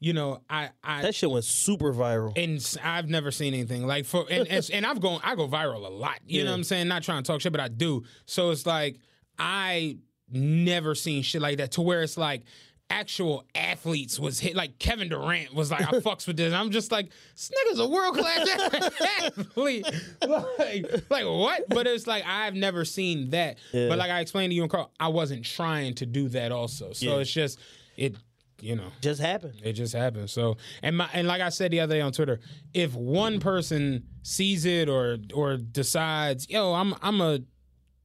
You 0.00 0.12
know, 0.12 0.40
I 0.50 0.70
I 0.82 1.02
That 1.02 1.14
shit 1.14 1.30
went 1.30 1.44
super 1.44 1.92
viral. 1.94 2.36
and 2.36 2.60
I've 2.84 3.08
never 3.08 3.30
seen 3.30 3.54
anything 3.54 3.86
like 3.86 4.04
for 4.04 4.26
and 4.30 4.46
and, 4.48 4.70
and 4.72 4.84
I've 4.86 5.00
gone 5.00 5.20
I 5.24 5.34
go 5.34 5.48
viral 5.48 5.86
a 5.86 5.88
lot. 5.90 6.18
You 6.26 6.44
know 6.44 6.50
what 6.50 6.56
I'm 6.56 6.64
saying? 6.64 6.88
Not 6.88 7.02
trying 7.02 7.22
to 7.22 7.26
talk 7.26 7.40
shit, 7.40 7.52
but 7.52 7.60
I 7.60 7.68
do. 7.68 8.02
So 8.26 8.50
it's 8.50 8.66
like 8.66 8.98
I 9.38 9.98
never 10.30 10.94
seen 10.94 11.22
shit 11.22 11.40
like 11.40 11.58
that 11.58 11.72
to 11.72 11.80
where 11.82 12.02
it's 12.02 12.16
like 12.18 12.42
actual 12.90 13.46
athletes 13.54 14.18
was 14.20 14.38
hit 14.38 14.54
like 14.54 14.78
Kevin 14.78 15.08
Durant 15.08 15.54
was 15.54 15.70
like 15.70 15.80
I 15.82 15.92
fucks 16.00 16.26
with 16.26 16.36
this. 16.36 16.52
I'm 16.52 16.70
just 16.70 16.92
like 16.92 17.10
this 17.34 17.50
nigga's 17.50 17.78
a 17.78 17.88
world 17.88 18.14
class 18.16 18.46
athlete. 19.22 19.86
Like, 20.26 21.10
like 21.10 21.24
what? 21.24 21.64
But 21.68 21.86
it's 21.86 22.06
like 22.06 22.24
I've 22.26 22.54
never 22.54 22.84
seen 22.84 23.30
that. 23.30 23.56
But 23.72 23.96
like 23.98 24.10
I 24.10 24.20
explained 24.20 24.50
to 24.50 24.54
you 24.54 24.62
and 24.62 24.70
Carl, 24.70 24.90
I 25.00 25.08
wasn't 25.08 25.44
trying 25.46 25.94
to 25.94 26.06
do 26.06 26.28
that 26.30 26.52
also. 26.52 26.92
So 26.92 27.06
Yeah. 27.06 27.16
it's 27.22 27.30
just 27.32 27.58
it 27.96 28.16
you 28.64 28.76
know 28.76 28.88
Just 29.00 29.20
happened. 29.20 29.60
it 29.62 29.74
just 29.74 29.94
happens. 29.94 30.32
So, 30.32 30.56
and 30.82 30.96
my 30.96 31.08
and 31.12 31.28
like 31.28 31.42
I 31.42 31.50
said 31.50 31.70
the 31.70 31.80
other 31.80 31.94
day 31.94 32.00
on 32.00 32.12
Twitter, 32.12 32.40
if 32.72 32.94
one 32.94 33.38
person 33.40 34.04
sees 34.22 34.64
it 34.64 34.88
or 34.88 35.18
or 35.34 35.56
decides, 35.56 36.48
yo, 36.48 36.72
I'm 36.74 36.94
I'm 37.02 37.20
a 37.20 37.40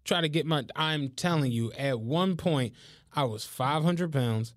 try 0.05 0.22
to 0.22 0.30
get 0.30 0.45
my. 0.45 0.66
I'm 0.76 1.10
telling 1.10 1.51
you, 1.51 1.72
at 1.74 1.99
one 1.99 2.36
point, 2.36 2.74
I 3.16 3.24
was 3.24 3.45
500 3.45 4.12
pounds. 4.12 4.53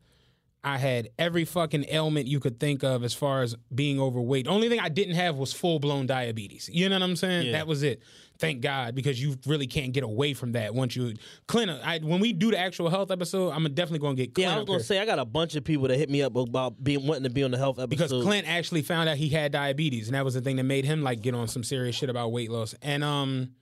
I 0.64 0.78
had 0.78 1.08
every 1.18 1.44
fucking 1.44 1.86
ailment 1.90 2.28
you 2.28 2.38
could 2.38 2.60
think 2.60 2.84
of 2.84 3.02
as 3.02 3.14
far 3.14 3.42
as 3.42 3.56
being 3.74 4.00
overweight. 4.00 4.46
Only 4.46 4.68
thing 4.68 4.78
I 4.78 4.88
didn't 4.90 5.16
have 5.16 5.36
was 5.36 5.52
full 5.52 5.80
blown 5.80 6.06
diabetes. 6.06 6.70
You 6.72 6.88
know 6.88 6.94
what 6.96 7.02
I'm 7.02 7.16
saying? 7.16 7.50
That 7.52 7.66
was 7.66 7.82
it. 7.82 8.00
Thank 8.42 8.60
God, 8.60 8.96
because 8.96 9.22
you 9.22 9.36
really 9.46 9.68
can't 9.68 9.92
get 9.92 10.02
away 10.02 10.34
from 10.34 10.52
that 10.52 10.74
once 10.74 10.96
you. 10.96 11.14
Clint, 11.46 11.70
I, 11.70 12.00
when 12.00 12.18
we 12.18 12.32
do 12.32 12.50
the 12.50 12.58
actual 12.58 12.90
health 12.90 13.12
episode, 13.12 13.50
I'm 13.50 13.62
definitely 13.72 14.00
going 14.00 14.16
to 14.16 14.22
get 14.22 14.34
Clint 14.34 14.50
Yeah, 14.50 14.56
I 14.56 14.58
was 14.58 14.66
gonna 14.66 14.78
here. 14.78 14.84
say 14.84 14.98
I 14.98 15.06
got 15.06 15.20
a 15.20 15.24
bunch 15.24 15.54
of 15.54 15.62
people 15.62 15.86
that 15.86 15.96
hit 15.96 16.10
me 16.10 16.22
up 16.22 16.34
about 16.34 16.82
being 16.82 17.06
wanting 17.06 17.22
to 17.22 17.30
be 17.30 17.44
on 17.44 17.52
the 17.52 17.56
health 17.56 17.78
episode. 17.78 17.90
because 17.90 18.10
Clint 18.10 18.48
actually 18.48 18.82
found 18.82 19.08
out 19.08 19.16
he 19.16 19.28
had 19.28 19.52
diabetes, 19.52 20.08
and 20.08 20.16
that 20.16 20.24
was 20.24 20.34
the 20.34 20.40
thing 20.40 20.56
that 20.56 20.64
made 20.64 20.84
him 20.84 21.04
like 21.04 21.22
get 21.22 21.36
on 21.36 21.46
some 21.46 21.62
serious 21.62 21.94
shit 21.94 22.10
about 22.10 22.32
weight 22.32 22.50
loss. 22.50 22.74
And 22.82 23.04
um, 23.04 23.52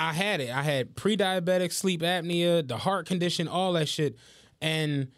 I 0.00 0.12
had 0.12 0.40
it. 0.40 0.50
I 0.50 0.62
had 0.62 0.96
pre-diabetic 0.96 1.72
sleep 1.72 2.02
apnea, 2.02 2.66
the 2.66 2.76
heart 2.76 3.06
condition, 3.06 3.46
all 3.46 3.74
that 3.74 3.88
shit, 3.88 4.16
and 4.60 5.12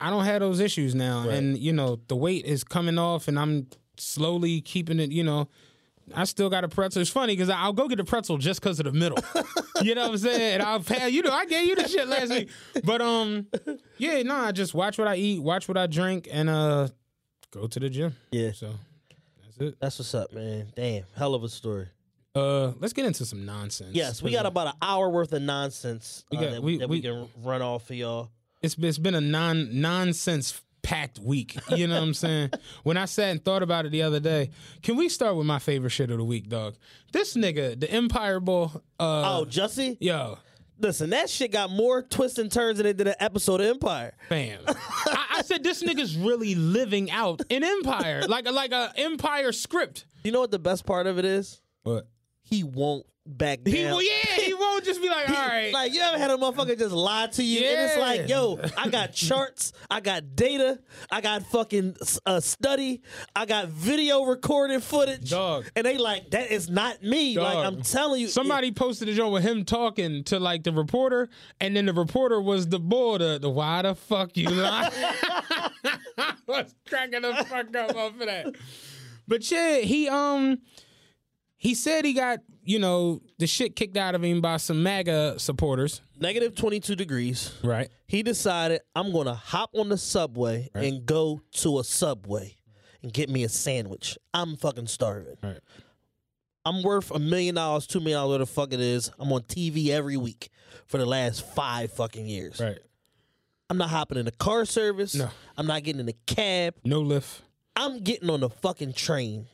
I 0.00 0.08
don't 0.08 0.24
have 0.24 0.40
those 0.40 0.60
issues 0.60 0.94
now. 0.94 1.28
And 1.28 1.58
you 1.58 1.74
know, 1.74 2.00
the 2.08 2.16
weight 2.16 2.46
is 2.46 2.64
coming 2.64 2.96
off, 2.98 3.28
and 3.28 3.38
I'm 3.38 3.66
slowly 3.98 4.62
keeping 4.62 4.98
it. 4.98 5.10
You 5.12 5.24
know. 5.24 5.48
I 6.14 6.24
still 6.24 6.48
got 6.48 6.62
a 6.64 6.68
pretzel. 6.68 7.02
It's 7.02 7.10
funny 7.10 7.32
because 7.34 7.50
I'll 7.50 7.72
go 7.72 7.88
get 7.88 7.98
a 8.00 8.04
pretzel 8.04 8.38
just 8.38 8.60
because 8.60 8.78
of 8.78 8.84
the 8.86 8.92
middle. 8.92 9.18
you 9.82 9.94
know 9.94 10.02
what 10.02 10.10
I'm 10.12 10.18
saying? 10.18 10.54
And 10.54 10.62
I'll 10.62 10.80
pay. 10.80 11.08
You 11.08 11.22
know, 11.22 11.32
I 11.32 11.46
gave 11.46 11.66
you 11.66 11.74
the 11.76 11.88
shit 11.88 12.06
last 12.08 12.30
week. 12.30 12.48
But 12.84 13.00
um, 13.02 13.46
yeah, 13.98 14.22
no, 14.22 14.36
I 14.36 14.52
just 14.52 14.72
watch 14.74 14.98
what 14.98 15.08
I 15.08 15.16
eat, 15.16 15.42
watch 15.42 15.66
what 15.68 15.76
I 15.76 15.86
drink, 15.86 16.28
and 16.30 16.48
uh, 16.48 16.88
go 17.50 17.66
to 17.66 17.80
the 17.80 17.90
gym. 17.90 18.14
Yeah. 18.30 18.52
So 18.52 18.74
that's 19.42 19.58
it. 19.58 19.76
That's 19.80 19.98
what's 19.98 20.14
up, 20.14 20.32
man. 20.32 20.68
Damn, 20.76 21.04
hell 21.16 21.34
of 21.34 21.42
a 21.42 21.48
story. 21.48 21.88
Uh, 22.34 22.72
let's 22.80 22.92
get 22.92 23.06
into 23.06 23.24
some 23.24 23.46
nonsense. 23.46 23.94
Yes, 23.94 24.22
we 24.22 24.30
got 24.30 24.44
about 24.46 24.66
an 24.68 24.74
hour 24.82 25.08
worth 25.08 25.32
of 25.32 25.40
nonsense 25.40 26.24
We 26.30 26.36
uh, 26.36 26.40
got- 26.42 26.50
that, 26.52 26.62
we- 26.62 26.78
that 26.78 26.88
we, 26.88 26.96
we- 26.98 27.02
can 27.02 27.28
run 27.42 27.62
off 27.62 27.86
for 27.86 27.94
y'all. 27.94 28.30
It's 28.62 28.76
it's 28.78 28.98
been 28.98 29.14
a 29.14 29.20
non 29.20 29.80
nonsense 29.80 30.60
packed 30.86 31.18
week. 31.18 31.58
You 31.74 31.88
know 31.88 31.94
what 31.94 32.02
I'm 32.04 32.14
saying? 32.14 32.50
when 32.84 32.96
I 32.96 33.06
sat 33.06 33.30
and 33.30 33.44
thought 33.44 33.62
about 33.64 33.86
it 33.86 33.90
the 33.90 34.02
other 34.02 34.20
day, 34.20 34.50
can 34.82 34.96
we 34.96 35.08
start 35.08 35.34
with 35.36 35.44
my 35.46 35.58
favorite 35.58 35.90
shit 35.90 36.12
of 36.12 36.18
the 36.18 36.24
week, 36.24 36.48
dog? 36.48 36.76
This 37.12 37.36
nigga, 37.36 37.78
the 37.78 37.90
Empire 37.90 38.38
Bull. 38.38 38.70
Uh, 38.98 39.40
oh, 39.40 39.44
Jussie, 39.46 39.96
yo, 40.00 40.38
listen, 40.78 41.10
that 41.10 41.28
shit 41.28 41.50
got 41.50 41.70
more 41.70 42.02
twists 42.02 42.38
and 42.38 42.52
turns 42.52 42.78
than 42.78 42.86
it 42.86 42.98
than 42.98 43.08
an 43.08 43.16
episode 43.18 43.60
of 43.60 43.66
Empire. 43.66 44.14
fam. 44.28 44.60
I, 44.68 45.26
I 45.38 45.42
said 45.42 45.64
this 45.64 45.82
nigga's 45.82 46.16
really 46.16 46.54
living 46.54 47.10
out 47.10 47.42
an 47.50 47.64
empire, 47.64 48.22
like 48.28 48.46
a, 48.46 48.52
like 48.52 48.70
a 48.70 48.92
Empire 48.96 49.50
script. 49.50 50.06
You 50.22 50.30
know 50.30 50.40
what 50.40 50.52
the 50.52 50.60
best 50.60 50.86
part 50.86 51.08
of 51.08 51.18
it 51.18 51.24
is? 51.24 51.60
What? 51.82 52.06
He 52.42 52.62
won't 52.62 53.06
back 53.26 53.62
down. 53.64 53.74
He, 53.74 53.84
well, 53.84 54.02
yeah, 54.02 54.10
won't 54.76 54.84
just 54.84 55.00
be 55.00 55.08
like, 55.08 55.28
all 55.30 55.34
right. 55.48 55.72
Like 55.72 55.94
you 55.94 56.00
ever 56.00 56.18
had 56.18 56.30
a 56.30 56.36
motherfucker 56.36 56.78
just 56.78 56.94
lie 56.94 57.28
to 57.28 57.42
you, 57.42 57.60
and 57.64 57.80
it's 57.88 57.96
Yeah. 57.96 58.02
like, 58.02 58.28
yo, 58.28 58.60
I 58.76 58.88
got 58.90 59.12
charts, 59.12 59.72
I 59.90 60.00
got 60.00 60.36
data, 60.36 60.78
I 61.10 61.20
got 61.22 61.42
fucking 61.46 61.96
uh, 62.26 62.40
study, 62.40 63.00
I 63.34 63.46
got 63.46 63.68
video 63.68 64.24
recorded 64.24 64.82
footage, 64.82 65.30
Dog. 65.30 65.64
and 65.74 65.86
they 65.86 65.96
like 65.98 66.30
that 66.30 66.50
is 66.50 66.68
not 66.68 67.02
me. 67.02 67.38
Like 67.38 67.54
Dog. 67.54 67.64
I'm 67.66 67.82
telling 67.82 68.20
you, 68.20 68.28
Somebody 68.28 68.70
posted 68.72 69.08
a 69.08 69.14
joke 69.14 69.32
with 69.32 69.42
him 69.44 69.64
talking 69.64 70.24
to 70.24 70.38
like 70.38 70.62
the 70.64 70.72
reporter, 70.72 71.28
and 71.60 71.74
then 71.74 71.86
the 71.86 71.94
reporter 71.94 72.40
was 72.40 72.68
the 72.68 72.78
bull. 72.78 73.16
The, 73.18 73.38
the 73.40 73.48
why 73.50 73.82
the 73.82 73.94
fuck 73.94 74.36
you 74.36 74.50
lie? 74.50 74.90
I 76.18 76.34
was 76.46 76.74
cracking 76.88 77.22
the 77.22 77.32
fuck 77.48 77.74
up 77.74 77.96
of 77.96 78.18
that. 78.18 78.54
But 79.26 79.50
yeah, 79.50 79.78
he 79.78 80.08
um 80.08 80.58
he 81.56 81.74
said 81.74 82.04
he 82.04 82.12
got 82.12 82.40
you 82.66 82.78
know 82.78 83.22
the 83.38 83.46
shit 83.46 83.76
kicked 83.76 83.96
out 83.96 84.14
of 84.14 84.22
him 84.22 84.40
by 84.40 84.56
some 84.58 84.82
MAGA 84.82 85.38
supporters. 85.38 86.02
negative 86.18 86.54
22 86.54 86.96
degrees. 86.96 87.52
Right. 87.62 87.88
He 88.06 88.22
decided 88.22 88.80
I'm 88.94 89.12
gonna 89.12 89.34
hop 89.34 89.70
on 89.74 89.88
the 89.88 89.98
subway 89.98 90.68
and 90.74 91.06
go 91.06 91.40
to 91.52 91.78
a 91.78 91.84
subway 91.84 92.56
and 93.02 93.12
get 93.12 93.28
me 93.30 93.44
a 93.44 93.48
sandwich. 93.48 94.18
I'm 94.34 94.56
fucking 94.56 94.88
starving. 94.88 95.36
Right. 95.42 95.60
I'm 96.64 96.82
worth 96.82 97.12
a 97.12 97.18
million 97.20 97.54
dollars, 97.54 97.86
two 97.86 98.00
million 98.00 98.16
dollars, 98.18 98.28
whatever 98.32 98.44
the 98.44 98.52
fuck 98.52 98.72
it 98.72 98.80
is. 98.80 99.10
I'm 99.18 99.32
on 99.32 99.42
TV 99.42 99.88
every 99.90 100.16
week 100.16 100.48
for 100.86 100.98
the 100.98 101.06
last 101.06 101.46
five 101.54 101.92
fucking 101.92 102.26
years. 102.26 102.60
Right. 102.60 102.78
I'm 103.70 103.78
not 103.78 103.90
hopping 103.90 104.18
in 104.18 104.24
the 104.24 104.32
car 104.32 104.64
service. 104.64 105.14
No. 105.14 105.28
I'm 105.56 105.66
not 105.66 105.82
getting 105.84 106.00
in 106.00 106.08
a 106.08 106.12
cab. 106.26 106.74
No 106.84 107.00
lift. 107.00 107.42
I'm 107.76 108.00
getting 108.00 108.30
on 108.30 108.40
the 108.40 108.48
fucking 108.50 108.94
train, 108.94 109.46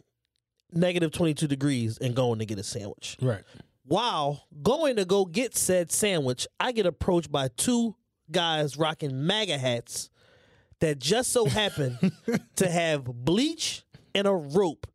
negative 0.73 1.13
22 1.13 1.47
degrees, 1.47 1.99
and 1.99 2.15
going 2.15 2.39
to 2.39 2.47
get 2.47 2.59
a 2.59 2.63
sandwich. 2.63 3.17
Right. 3.21 3.43
While 3.85 4.47
going 4.63 4.97
to 4.97 5.05
go 5.05 5.25
get 5.25 5.57
said 5.57 5.91
sandwich, 5.93 6.47
I 6.61 6.73
get 6.73 6.87
approached 6.87 7.31
by 7.33 7.49
two 7.49 7.97
guys 8.31 8.77
rocking 8.77 9.27
MAGA 9.27 9.59
hats 9.59 10.09
that 10.81 10.99
just 10.99 11.33
so 11.33 11.47
happen 11.47 11.99
to 12.57 12.69
have 12.69 13.05
bleach 13.05 13.85
and 14.15 14.27
a 14.27 14.33
rope 14.33 14.87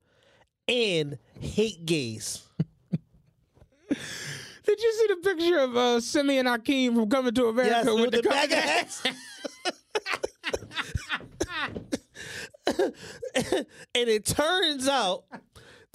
and 0.68 1.18
hate 1.40 1.86
gays. 1.86 2.44
Did 3.90 4.82
you 4.82 4.94
see 4.94 5.08
the 5.08 5.16
picture 5.24 5.60
of 5.60 5.78
uh, 5.78 6.02
Simeon 6.02 6.46
Akeem 6.46 6.94
from 6.96 7.10
Coming 7.10 7.34
to 7.36 7.46
America 7.48 7.74
Yes, 7.74 7.86
with, 7.86 8.02
with 8.02 8.12
the 8.12 8.22
co- 8.24 8.30
MAGA 8.30 8.56
hats. 8.56 9.04
and 13.96 14.10
it 14.10 14.26
turns 14.26 14.88
out 14.88 15.24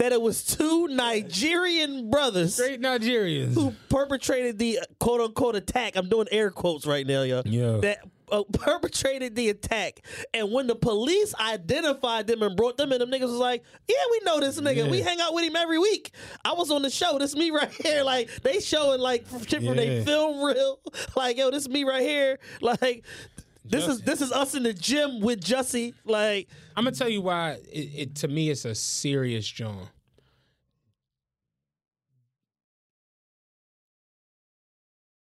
that 0.02 0.10
it 0.10 0.20
was 0.20 0.42
two 0.44 0.88
Nigerian 0.88 2.10
brothers 2.10 2.54
Straight 2.54 2.80
Nigerians. 2.80 3.54
who 3.54 3.72
perpetrated 3.88 4.58
the 4.58 4.80
quote 4.98 5.20
unquote 5.20 5.54
attack. 5.54 5.94
I'm 5.94 6.08
doing 6.08 6.26
air 6.32 6.50
quotes 6.50 6.86
right 6.86 7.06
now, 7.06 7.22
yo. 7.22 7.42
Yeah. 7.44 7.76
That 7.80 7.98
uh, 8.32 8.42
perpetrated 8.52 9.36
the 9.36 9.50
attack. 9.50 10.00
And 10.34 10.50
when 10.50 10.66
the 10.66 10.74
police 10.74 11.34
identified 11.38 12.26
them 12.26 12.42
and 12.42 12.56
brought 12.56 12.78
them 12.78 12.90
in, 12.92 12.98
them 12.98 13.10
niggas 13.10 13.20
was 13.20 13.32
like, 13.32 13.62
yeah, 13.86 13.94
we 14.10 14.20
know 14.24 14.40
this 14.40 14.58
nigga. 14.60 14.90
We 14.90 15.02
hang 15.02 15.20
out 15.20 15.34
with 15.34 15.44
him 15.44 15.54
every 15.54 15.78
week. 15.78 16.12
I 16.44 16.54
was 16.54 16.70
on 16.70 16.82
the 16.82 16.90
show. 16.90 17.18
This 17.18 17.36
me 17.36 17.50
right 17.50 17.70
here. 17.70 18.02
Like, 18.02 18.30
they 18.42 18.58
showing 18.60 19.00
like 19.00 19.26
shit 19.46 19.62
from 19.62 19.76
they 19.76 19.98
Yeah. 19.98 20.04
film 20.04 20.42
reel. 20.42 20.80
Like, 21.14 21.36
yo, 21.36 21.50
this 21.50 21.68
me 21.68 21.84
right 21.84 22.02
here. 22.02 22.38
Like, 22.60 23.04
this 23.64 23.86
is 23.86 24.01
this 24.02 24.20
is 24.20 24.32
us 24.32 24.55
in 24.55 24.62
the 24.64 24.74
gym 24.74 25.20
with 25.20 25.40
Jussie. 25.40 25.94
Like, 26.05 26.48
I'm 26.76 26.84
gonna 26.84 26.97
tell 26.97 27.09
you 27.09 27.22
why. 27.22 27.59
It, 27.70 27.90
it 27.94 28.14
to 28.16 28.28
me, 28.28 28.51
it's 28.51 28.64
a 28.64 28.74
serious 28.74 29.47
John. 29.47 29.89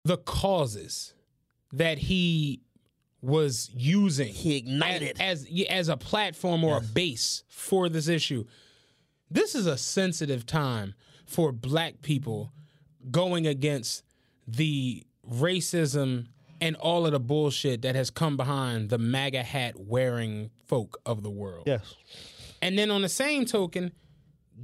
The 0.05 0.19
causes 0.19 1.15
that 1.73 1.98
he 1.98 2.61
was 3.23 3.70
using 3.74 4.28
He 4.28 4.56
ignited. 4.56 5.19
as 5.19 5.44
as, 5.44 5.66
as 5.70 5.89
a 5.89 5.97
platform 5.97 6.62
or 6.62 6.77
a 6.77 6.81
base 6.81 7.44
for 7.48 7.89
this 7.89 8.09
issue. 8.09 8.44
This 9.31 9.55
is 9.55 9.66
a 9.66 9.78
sensitive 9.78 10.44
time 10.44 10.94
for 11.24 11.51
black 11.51 12.02
people 12.02 12.52
going 13.11 13.47
against 13.47 14.05
the 14.47 15.05
racism 15.28 16.27
and 16.60 16.76
all 16.76 17.05
of 17.06 17.12
the 17.12 17.20
bullshit 17.20 17.82
that 17.82 17.94
has 17.94 18.10
come 18.10 18.36
behind 18.36 18.89
the 18.90 18.98
MAGA 18.98 19.43
hat 19.43 19.74
wearing 19.78 20.51
folk 20.66 21.01
of 21.05 21.22
the 21.22 21.31
world. 21.31 21.64
Yes. 21.66 21.94
And 22.62 22.78
then 22.78 22.90
on 22.90 23.02
the 23.02 23.09
same 23.09 23.44
token, 23.44 23.93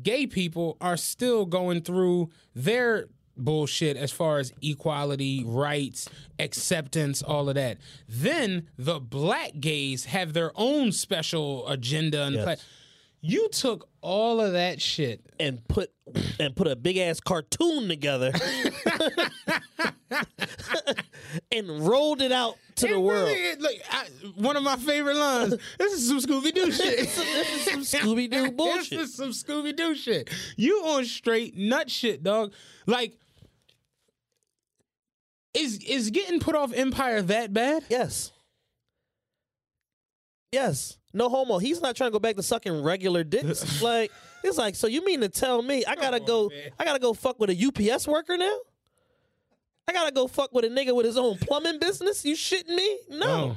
gay 0.03 0.27
people 0.27 0.77
are 0.81 0.97
still 0.97 1.45
going 1.47 1.83
through 1.83 2.31
their 2.55 3.07
bullshit 3.37 3.97
as 3.97 4.11
far 4.13 4.39
as 4.39 4.53
equality, 4.63 5.45
rights, 5.45 6.09
acceptance, 6.39 7.23
all 7.23 7.49
of 7.49 7.55
that. 7.57 7.79
Then 8.09 8.69
the 8.79 9.01
black 9.01 9.61
gays 9.61 10.07
have 10.07 10.33
their 10.33 10.53
own 10.57 10.93
special 10.93 11.67
agenda 11.69 12.23
and 12.25 12.37
Yes. 12.37 12.45
pla- 12.45 12.65
you 13.23 13.49
took 13.51 13.89
all 14.03 14.41
of 14.41 14.53
that 14.55 14.81
shit 14.81 15.21
And 15.39 15.67
put 15.69 15.91
and 16.39 16.57
put 16.57 16.67
a 16.67 16.75
big 16.77 16.97
ass 16.97 17.21
cartoon 17.21 17.89
together 17.89 18.33
and 21.53 21.87
rolled 21.87 22.21
it 22.23 22.33
out 22.33 22.57
to 22.77 22.87
the 22.89 22.99
world. 22.99 23.29
really 23.29 23.41
is- 23.41 23.59
look, 23.59 23.75
I, 23.91 24.07
one 24.37 24.57
of 24.57 24.63
my 24.63 24.77
favorite 24.77 25.17
lines. 25.17 25.55
This 25.79 25.93
is 25.93 26.09
some 26.09 26.19
Scooby 26.19 26.53
Doo 26.55 26.71
shit. 26.73 26.99
this 27.09 27.19
is 27.19 27.65
some 27.65 27.81
Scooby 28.01 28.31
Doo 28.31 28.51
bullshit. 28.53 28.99
This 28.99 29.11
is 29.11 29.15
some 29.15 29.31
Scooby 29.31 29.77
Doo 29.77 29.95
shit. 29.95 30.31
You 30.57 30.83
on 30.85 31.05
straight 31.05 31.57
nut 31.57 31.91
shit, 31.91 32.23
dog. 32.23 32.53
Like, 32.87 33.17
is 35.55 35.79
is 35.85 36.11
getting 36.11 36.41
put 36.41 36.55
off 36.55 36.73
Empire 36.73 37.23
that 37.23 37.53
bad? 37.53 37.85
Yes. 37.89 38.33
Yes. 40.53 40.97
No 41.13 41.29
homo. 41.29 41.59
He's 41.59 41.81
not 41.81 41.97
trying 41.97 42.09
to 42.11 42.13
go 42.13 42.19
back 42.19 42.37
to 42.37 42.43
sucking 42.43 42.83
regular 42.83 43.25
dicks. 43.25 43.83
like 43.83 44.11
it's 44.43 44.59
like, 44.59 44.75
so 44.75 44.87
you 44.87 45.05
mean 45.05 45.21
to 45.21 45.29
tell 45.29 45.63
me 45.63 45.85
I 45.85 45.95
gotta 45.97 46.21
go 46.21 46.51
I 46.79 46.85
gotta 46.85 46.99
go 46.99 47.15
fuck 47.15 47.41
with 47.41 47.51
a 47.51 47.93
UPS 47.93 48.07
worker 48.07 48.37
now? 48.37 48.57
I 49.89 49.93
gotta 49.93 50.13
go 50.13 50.29
fuck 50.29 50.53
with 50.53 50.65
a 50.65 50.69
nigga 50.69 50.95
with 50.95 51.07
his 51.07 51.19
own 51.19 51.37
plumbing 51.39 51.81
business? 51.81 52.25
You 52.25 52.37
shitting 52.37 52.75
me? 52.75 52.99
No. 53.09 53.57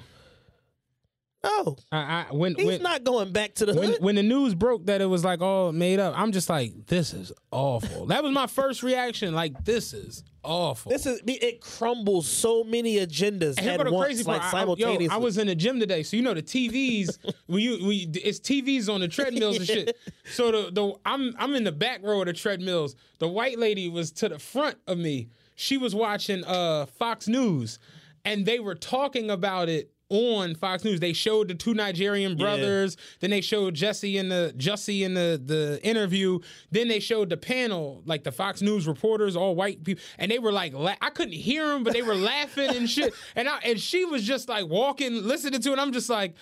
No. 1.44 1.76
I, 1.92 2.26
I 2.30 2.34
when 2.34 2.56
He's 2.56 2.66
when, 2.66 2.82
not 2.82 3.04
going 3.04 3.34
back 3.34 3.56
to 3.56 3.66
the 3.66 3.74
when 3.74 3.92
hood. 3.92 4.02
when 4.02 4.16
the 4.16 4.24
news 4.24 4.56
broke 4.56 4.86
that 4.86 5.02
it 5.02 5.06
was 5.06 5.26
like 5.26 5.42
all 5.42 5.72
made 5.72 6.00
up, 6.00 6.18
I'm 6.18 6.32
just 6.32 6.50
like, 6.50 6.88
this 6.88 7.14
is 7.14 7.32
awful. 7.52 8.08
That 8.08 8.24
was 8.24 8.32
my 8.32 8.48
first 8.48 8.82
reaction. 8.82 9.34
Like, 9.36 9.66
this 9.66 9.94
is 9.94 10.24
awful. 10.44 10.92
This 10.92 11.06
is 11.06 11.22
it 11.26 11.62
crumbles 11.62 12.28
so 12.28 12.64
many 12.64 12.98
agendas 12.98 13.58
And 13.58 13.68
at 13.70 13.92
once, 13.92 14.06
crazy 14.06 14.24
like 14.24 14.42
part. 14.42 14.54
I- 14.54 14.72
I- 14.72 14.76
Yo, 14.78 15.08
I 15.10 15.18
was 15.18 15.38
in 15.38 15.48
the 15.48 15.56
gym 15.56 15.80
today, 15.80 16.04
so 16.04 16.18
you 16.18 16.24
know 16.24 16.34
the 16.34 16.42
TVs 16.44 17.18
when 17.48 17.62
you 17.62 17.74
when 17.86 17.98
you, 17.98 18.08
it's 18.24 18.40
TVs 18.40 18.94
on 18.94 19.02
the 19.02 19.08
treadmills 19.08 19.58
and 19.58 19.66
shit. 19.68 19.98
So 20.26 20.52
the 20.52 20.72
the 20.72 20.94
I'm 21.06 21.34
I'm 21.38 21.56
in 21.56 21.64
the 21.64 21.72
back 21.72 22.02
row 22.04 22.22
of 22.22 22.28
the 22.28 22.34
treadmills. 22.34 22.96
The 23.20 23.28
white 23.28 23.60
lady 23.60 23.88
was 23.90 24.12
to 24.14 24.30
the 24.30 24.40
front 24.40 24.78
of 24.88 24.98
me. 24.98 25.30
She 25.56 25.78
was 25.78 25.94
watching 25.96 26.44
uh 26.46 26.88
Fox 26.88 27.28
News, 27.28 27.80
and 28.26 28.46
they 28.46 28.60
were 28.60 28.76
talking 28.76 29.30
about 29.30 29.70
it 29.70 29.93
on 30.14 30.56
Fox 30.56 30.84
News. 30.84 31.00
They 31.00 31.14
showed 31.14 31.48
the 31.48 31.56
two 31.56 31.74
Nigerian 31.74 32.38
brothers. 32.38 32.98
Then 33.20 33.32
they 33.32 33.42
showed 33.42 33.74
Jesse 33.74 34.18
in 34.18 34.30
the 34.30 34.54
Jussie 34.58 35.02
in 35.02 35.14
the 35.16 35.42
the 35.44 35.80
interview. 35.84 36.40
Then 36.72 36.88
they 36.88 37.00
showed 37.00 37.30
the 37.30 37.38
panel, 37.38 38.04
like 38.06 38.24
the 38.24 38.32
Fox 38.32 38.62
News 38.62 38.88
reporters, 38.88 39.36
all 39.36 39.56
white 39.56 39.84
people, 39.84 40.04
and 40.18 40.32
they 40.32 40.40
were 40.40 40.52
like, 40.52 40.74
la- 40.74 40.96
I 41.02 41.10
couldn't 41.10 41.34
hear 41.34 41.68
them, 41.68 41.84
but 41.84 41.94
they 41.94 42.04
were 42.04 42.16
laughing 42.16 42.70
and 42.76 42.90
shit. 42.90 43.14
And 43.36 43.50
I 43.50 43.58
and 43.66 43.80
she 43.80 44.06
was 44.06 44.24
just 44.24 44.48
like 44.48 44.68
walking, 44.68 45.24
listening 45.24 45.60
to 45.62 45.74
it. 45.74 45.80
I'm 45.80 45.92
just 45.92 46.10
like. 46.10 46.36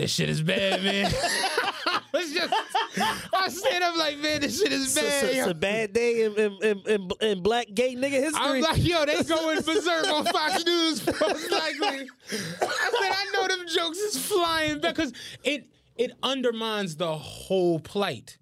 This 0.00 0.12
shit 0.14 0.30
is 0.30 0.40
bad, 0.40 0.82
man. 0.82 1.12
it's 2.14 2.32
just, 2.32 2.54
I 3.34 3.48
stand 3.48 3.84
up 3.84 3.98
like, 3.98 4.16
man, 4.18 4.40
this 4.40 4.58
shit 4.58 4.72
is 4.72 4.96
It's, 4.96 4.98
bad. 4.98 5.24
it's 5.24 5.46
a 5.46 5.54
bad 5.54 5.92
day 5.92 6.24
in, 6.24 6.34
in, 6.36 6.52
in, 6.62 6.78
in, 6.86 7.08
in 7.20 7.42
black 7.42 7.66
gay 7.74 7.94
nigga 7.94 8.08
history. 8.12 8.40
I'm 8.40 8.62
like, 8.62 8.82
yo, 8.82 9.04
they 9.04 9.22
going 9.28 9.60
berserk 9.60 10.10
on 10.10 10.24
Fox 10.24 10.64
News 10.64 11.06
most 11.06 11.50
likely. 11.50 12.08
I 12.08 12.36
said, 12.38 13.12
I 13.12 13.26
know 13.34 13.46
them 13.46 13.66
jokes 13.68 13.98
is 13.98 14.18
flying 14.26 14.80
because 14.80 15.12
it 15.44 15.66
it 15.96 16.12
undermines 16.22 16.96
the 16.96 17.14
whole 17.14 17.78
plight. 17.78 18.38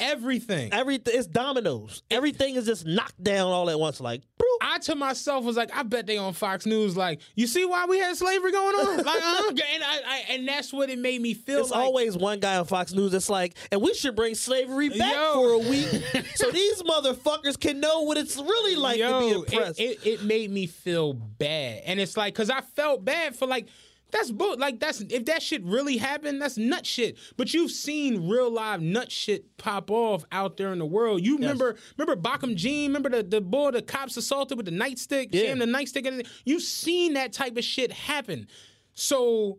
Everything. 0.00 0.72
Everything 0.72 1.14
it's 1.16 1.28
dominoes. 1.28 2.02
Everything 2.10 2.56
is 2.56 2.66
just 2.66 2.84
knocked 2.84 3.22
down 3.22 3.52
all 3.52 3.70
at 3.70 3.78
once. 3.78 4.00
Like, 4.00 4.22
bro, 4.36 4.48
I 4.60 4.78
to 4.78 4.96
myself 4.96 5.44
was 5.44 5.56
like, 5.56 5.74
I 5.74 5.84
bet 5.84 6.06
they 6.06 6.16
on 6.16 6.32
Fox 6.32 6.66
News. 6.66 6.96
Like, 6.96 7.20
you 7.36 7.46
see 7.46 7.64
why 7.64 7.86
we 7.86 7.98
had 7.98 8.16
slavery 8.16 8.50
going 8.50 8.74
on? 8.74 8.96
Like, 8.98 9.06
uh, 9.06 9.42
and 9.48 9.84
I, 9.84 10.00
I 10.06 10.24
and 10.30 10.48
that's 10.48 10.72
what 10.72 10.90
it 10.90 10.98
made 10.98 11.22
me 11.22 11.34
feel. 11.34 11.60
it's 11.60 11.70
like. 11.70 11.80
always 11.80 12.16
one 12.16 12.40
guy 12.40 12.56
on 12.56 12.64
Fox 12.64 12.92
News 12.92 13.12
that's 13.12 13.30
like, 13.30 13.56
and 13.70 13.80
we 13.80 13.94
should 13.94 14.16
bring 14.16 14.34
slavery 14.34 14.88
back 14.88 15.14
Yo. 15.14 15.32
for 15.34 15.50
a 15.52 15.58
week 15.70 15.88
so 16.34 16.50
these 16.50 16.82
motherfuckers 16.82 17.58
can 17.58 17.78
know 17.78 18.02
what 18.02 18.18
it's 18.18 18.36
really 18.36 18.76
like 18.76 18.98
to 18.98 19.20
be 19.20 19.28
Yo, 19.28 19.42
oppressed. 19.42 19.78
It, 19.78 20.00
it, 20.04 20.06
it 20.06 20.22
made 20.24 20.50
me 20.50 20.66
feel 20.66 21.12
bad, 21.12 21.82
and 21.86 22.00
it's 22.00 22.16
like 22.16 22.34
because 22.34 22.50
I 22.50 22.62
felt 22.62 23.04
bad 23.04 23.36
for 23.36 23.46
like 23.46 23.68
that's 24.14 24.30
bull 24.30 24.56
like 24.58 24.80
that's 24.80 25.00
if 25.02 25.26
that 25.26 25.42
shit 25.42 25.62
really 25.64 25.98
happened, 25.98 26.40
that's 26.40 26.56
nut 26.56 26.86
shit. 26.86 27.18
But 27.36 27.52
you've 27.52 27.70
seen 27.72 28.28
real 28.30 28.50
live 28.50 28.80
nut 28.80 29.12
shit 29.12 29.56
pop 29.58 29.90
off 29.90 30.24
out 30.32 30.56
there 30.56 30.72
in 30.72 30.78
the 30.78 30.86
world. 30.86 31.24
You 31.24 31.36
remember 31.36 31.76
remember 31.98 32.16
Botham 32.16 32.56
Jean? 32.56 32.90
Remember 32.94 33.10
the 33.10 33.22
the 33.22 33.40
boy 33.42 33.72
the 33.72 33.82
cops 33.82 34.16
assaulted 34.16 34.56
with 34.56 34.66
the 34.66 34.72
nightstick, 34.72 35.28
Yeah. 35.32 35.42
jammed 35.42 35.60
the 35.60 35.66
nightstick. 35.66 36.26
You've 36.44 36.62
seen 36.62 37.14
that 37.14 37.32
type 37.32 37.56
of 37.58 37.64
shit 37.64 37.92
happen. 37.92 38.46
So 38.94 39.58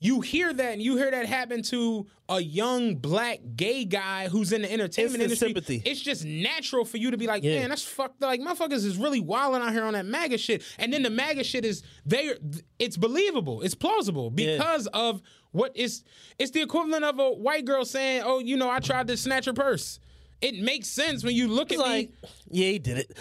you 0.00 0.20
hear 0.20 0.52
that 0.52 0.72
and 0.74 0.80
you 0.82 0.96
hear 0.96 1.10
that 1.10 1.26
happen 1.26 1.60
to 1.62 2.06
a 2.28 2.40
young 2.40 2.94
black 2.96 3.40
gay 3.56 3.84
guy 3.84 4.28
who's 4.28 4.52
in 4.52 4.62
the 4.62 4.72
entertainment 4.72 5.22
Instant 5.22 5.22
industry. 5.22 5.48
sympathy. 5.48 5.82
It's 5.90 6.00
just 6.00 6.24
natural 6.24 6.84
for 6.84 6.98
you 6.98 7.10
to 7.10 7.16
be 7.16 7.26
like, 7.26 7.42
Yeah. 7.42 7.60
man, 7.60 7.70
that's 7.70 7.82
fucked. 7.82 8.20
Like 8.22 8.40
motherfuckers 8.40 8.84
is 8.84 8.96
really 8.96 9.18
wilding 9.20 9.60
out 9.62 9.72
here 9.72 9.82
on 9.84 9.94
that 9.94 10.06
MAGA 10.06 10.38
shit. 10.38 10.62
And 10.78 10.92
then 10.92 11.02
the 11.02 11.10
MAGA 11.10 11.42
shit 11.42 11.64
is 11.64 11.82
they 12.06 12.34
it's 12.78 12.96
believable, 12.96 13.62
it's 13.62 13.74
plausible 13.74 14.30
because 14.30 14.86
of 14.88 15.20
what 15.50 15.76
is 15.76 16.04
it's 16.38 16.52
the 16.52 16.60
equivalent 16.62 17.04
of 17.04 17.18
a 17.18 17.30
white 17.32 17.64
girl 17.64 17.84
saying, 17.84 18.22
Oh, 18.24 18.38
you 18.38 18.56
know, 18.56 18.70
I 18.70 18.78
tried 18.80 19.08
to 19.08 19.16
snatch 19.16 19.46
her 19.46 19.52
purse. 19.52 19.98
It 20.40 20.54
makes 20.54 20.86
sense 20.86 21.24
when 21.24 21.34
you 21.34 21.48
look 21.48 21.72
It's 21.72 21.80
at 21.80 21.84
like, 21.88 22.10
me. 22.10 22.28
yeah, 22.52 22.70
he 22.70 22.78
did 22.78 22.98
it. 22.98 23.18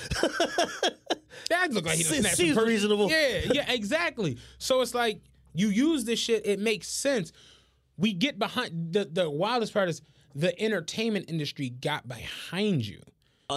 That 1.50 1.72
look 1.72 1.86
like 1.86 1.98
he 1.98 2.04
snatched 2.04 2.36
seems 2.38 2.56
purse. 2.58 2.68
reasonable. 2.68 3.10
Yeah, 3.10 3.40
yeah, 3.52 3.72
exactly. 3.72 4.38
So 4.60 4.82
it's 4.82 4.94
like 4.94 5.22
you 5.54 5.70
use 5.70 6.06
this 6.06 6.20
shit, 6.20 6.46
it 6.46 6.60
makes 6.60 6.88
sense. 6.88 7.32
We 7.98 8.14
get 8.14 8.38
behind 8.40 8.94
the 8.94 9.06
the 9.06 9.30
wildest 9.30 9.74
part 9.74 9.90
is 9.90 10.02
the 10.36 10.60
entertainment 10.62 11.30
industry 11.30 11.70
got 11.70 12.08
behind 12.08 12.86
you. 12.86 13.02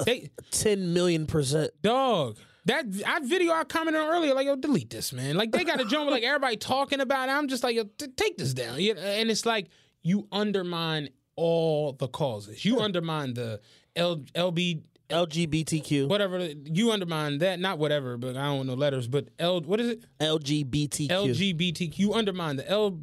they 0.04 0.30
Ten 0.50 0.92
million 0.94 1.26
percent. 1.26 1.70
dog. 1.82 2.38
That 2.66 2.84
I 3.06 3.20
video 3.20 3.52
I 3.52 3.64
commented 3.64 4.02
on 4.02 4.10
earlier, 4.10 4.34
like 4.34 4.46
yo, 4.46 4.54
delete 4.54 4.90
this, 4.90 5.12
man. 5.12 5.34
Like 5.36 5.50
they 5.50 5.64
got 5.64 5.80
a 5.80 5.84
joint 5.84 6.04
with 6.06 6.12
like 6.12 6.22
everybody 6.22 6.56
talking 6.56 7.00
about 7.00 7.28
it. 7.28 7.32
I'm 7.32 7.48
just 7.48 7.64
like, 7.64 7.74
yo, 7.74 7.84
t- 7.84 8.06
take 8.08 8.36
this 8.36 8.52
down. 8.54 8.78
And 8.78 9.30
it's 9.30 9.46
like 9.46 9.68
you 10.02 10.28
undermine 10.30 11.08
all 11.36 11.94
the 11.94 12.06
causes. 12.06 12.64
You 12.64 12.80
undermine 12.80 13.32
the 13.34 13.60
L, 13.96 14.18
LB 14.34 14.82
LGBTQ. 15.10 16.08
whatever 16.08 16.38
you 16.64 16.90
undermine 16.92 17.38
that. 17.38 17.60
Not 17.60 17.78
whatever, 17.78 18.16
but 18.16 18.36
I 18.36 18.46
don't 18.46 18.66
know 18.66 18.74
letters. 18.74 19.08
But 19.08 19.28
L 19.38 19.60
what 19.60 19.80
is 19.80 19.90
it? 19.90 20.04
LGBTQ. 20.20 21.08
LGBTQ. 21.08 21.98
You 21.98 22.14
undermine 22.14 22.56
the 22.56 22.68
L. 22.68 22.98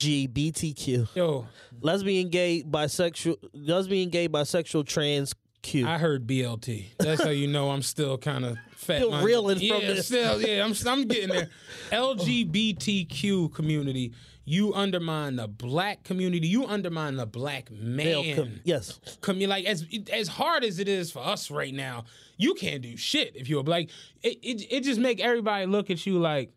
LGBTQ. 0.00 1.14
Yo, 1.14 1.46
Lesbian, 1.80 2.28
gay, 2.28 2.62
bisexual, 2.62 3.36
lesbian, 3.54 4.10
gay, 4.10 4.28
bisexual, 4.28 4.86
trans, 4.86 5.34
Q. 5.62 5.86
I 5.88 5.96
heard 5.98 6.26
BLT. 6.26 6.84
That's 6.98 7.22
how 7.22 7.30
you 7.30 7.46
know 7.46 7.70
I'm 7.70 7.80
still 7.80 8.18
kind 8.18 8.44
of 8.44 8.58
fat. 8.72 8.98
Still 8.98 9.22
reeling 9.22 9.56
from 9.56 9.80
this. 9.80 10.06
Still, 10.06 10.40
yeah, 10.42 10.62
I'm 10.62 10.74
I'm 10.86 11.08
getting 11.08 11.30
there. 11.30 11.48
LGBTQ 11.90 13.54
community. 13.54 14.12
You 14.44 14.74
undermine 14.74 15.36
the 15.36 15.48
black 15.48 16.04
community. 16.04 16.46
You 16.46 16.66
undermine 16.66 17.16
the 17.16 17.26
black 17.26 17.70
Male 17.70 18.22
man. 18.22 18.36
com- 18.36 18.60
yes. 18.64 19.00
commu- 19.20 19.48
like 19.48 19.64
as 19.64 19.86
as 20.12 20.28
hard 20.28 20.64
as 20.64 20.78
it 20.78 20.88
is 20.88 21.10
for 21.10 21.20
us 21.20 21.50
right 21.50 21.72
now, 21.72 22.04
you 22.36 22.54
can't 22.54 22.82
do 22.82 22.96
shit 22.96 23.34
if 23.36 23.48
you're 23.48 23.62
black. 23.62 23.86
It 24.22 24.38
it, 24.42 24.66
it 24.70 24.80
just 24.84 25.00
make 25.00 25.20
everybody 25.20 25.64
look 25.66 25.90
at 25.90 26.04
you 26.06 26.18
like, 26.18 26.50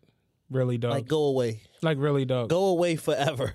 really, 0.50 0.76
dog. 0.76 0.90
Like, 0.92 1.08
go 1.08 1.24
away. 1.24 1.62
like 1.82 1.96
really, 1.98 2.24
dog. 2.26 2.50
Go 2.50 2.66
away 2.66 2.96
forever. 2.96 3.54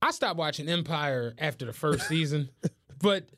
I 0.00 0.10
stopped 0.12 0.38
watching 0.38 0.66
Empire 0.68 1.34
after 1.36 1.66
the 1.66 1.74
first 1.74 2.08
season, 2.08 2.48
but 3.02 3.28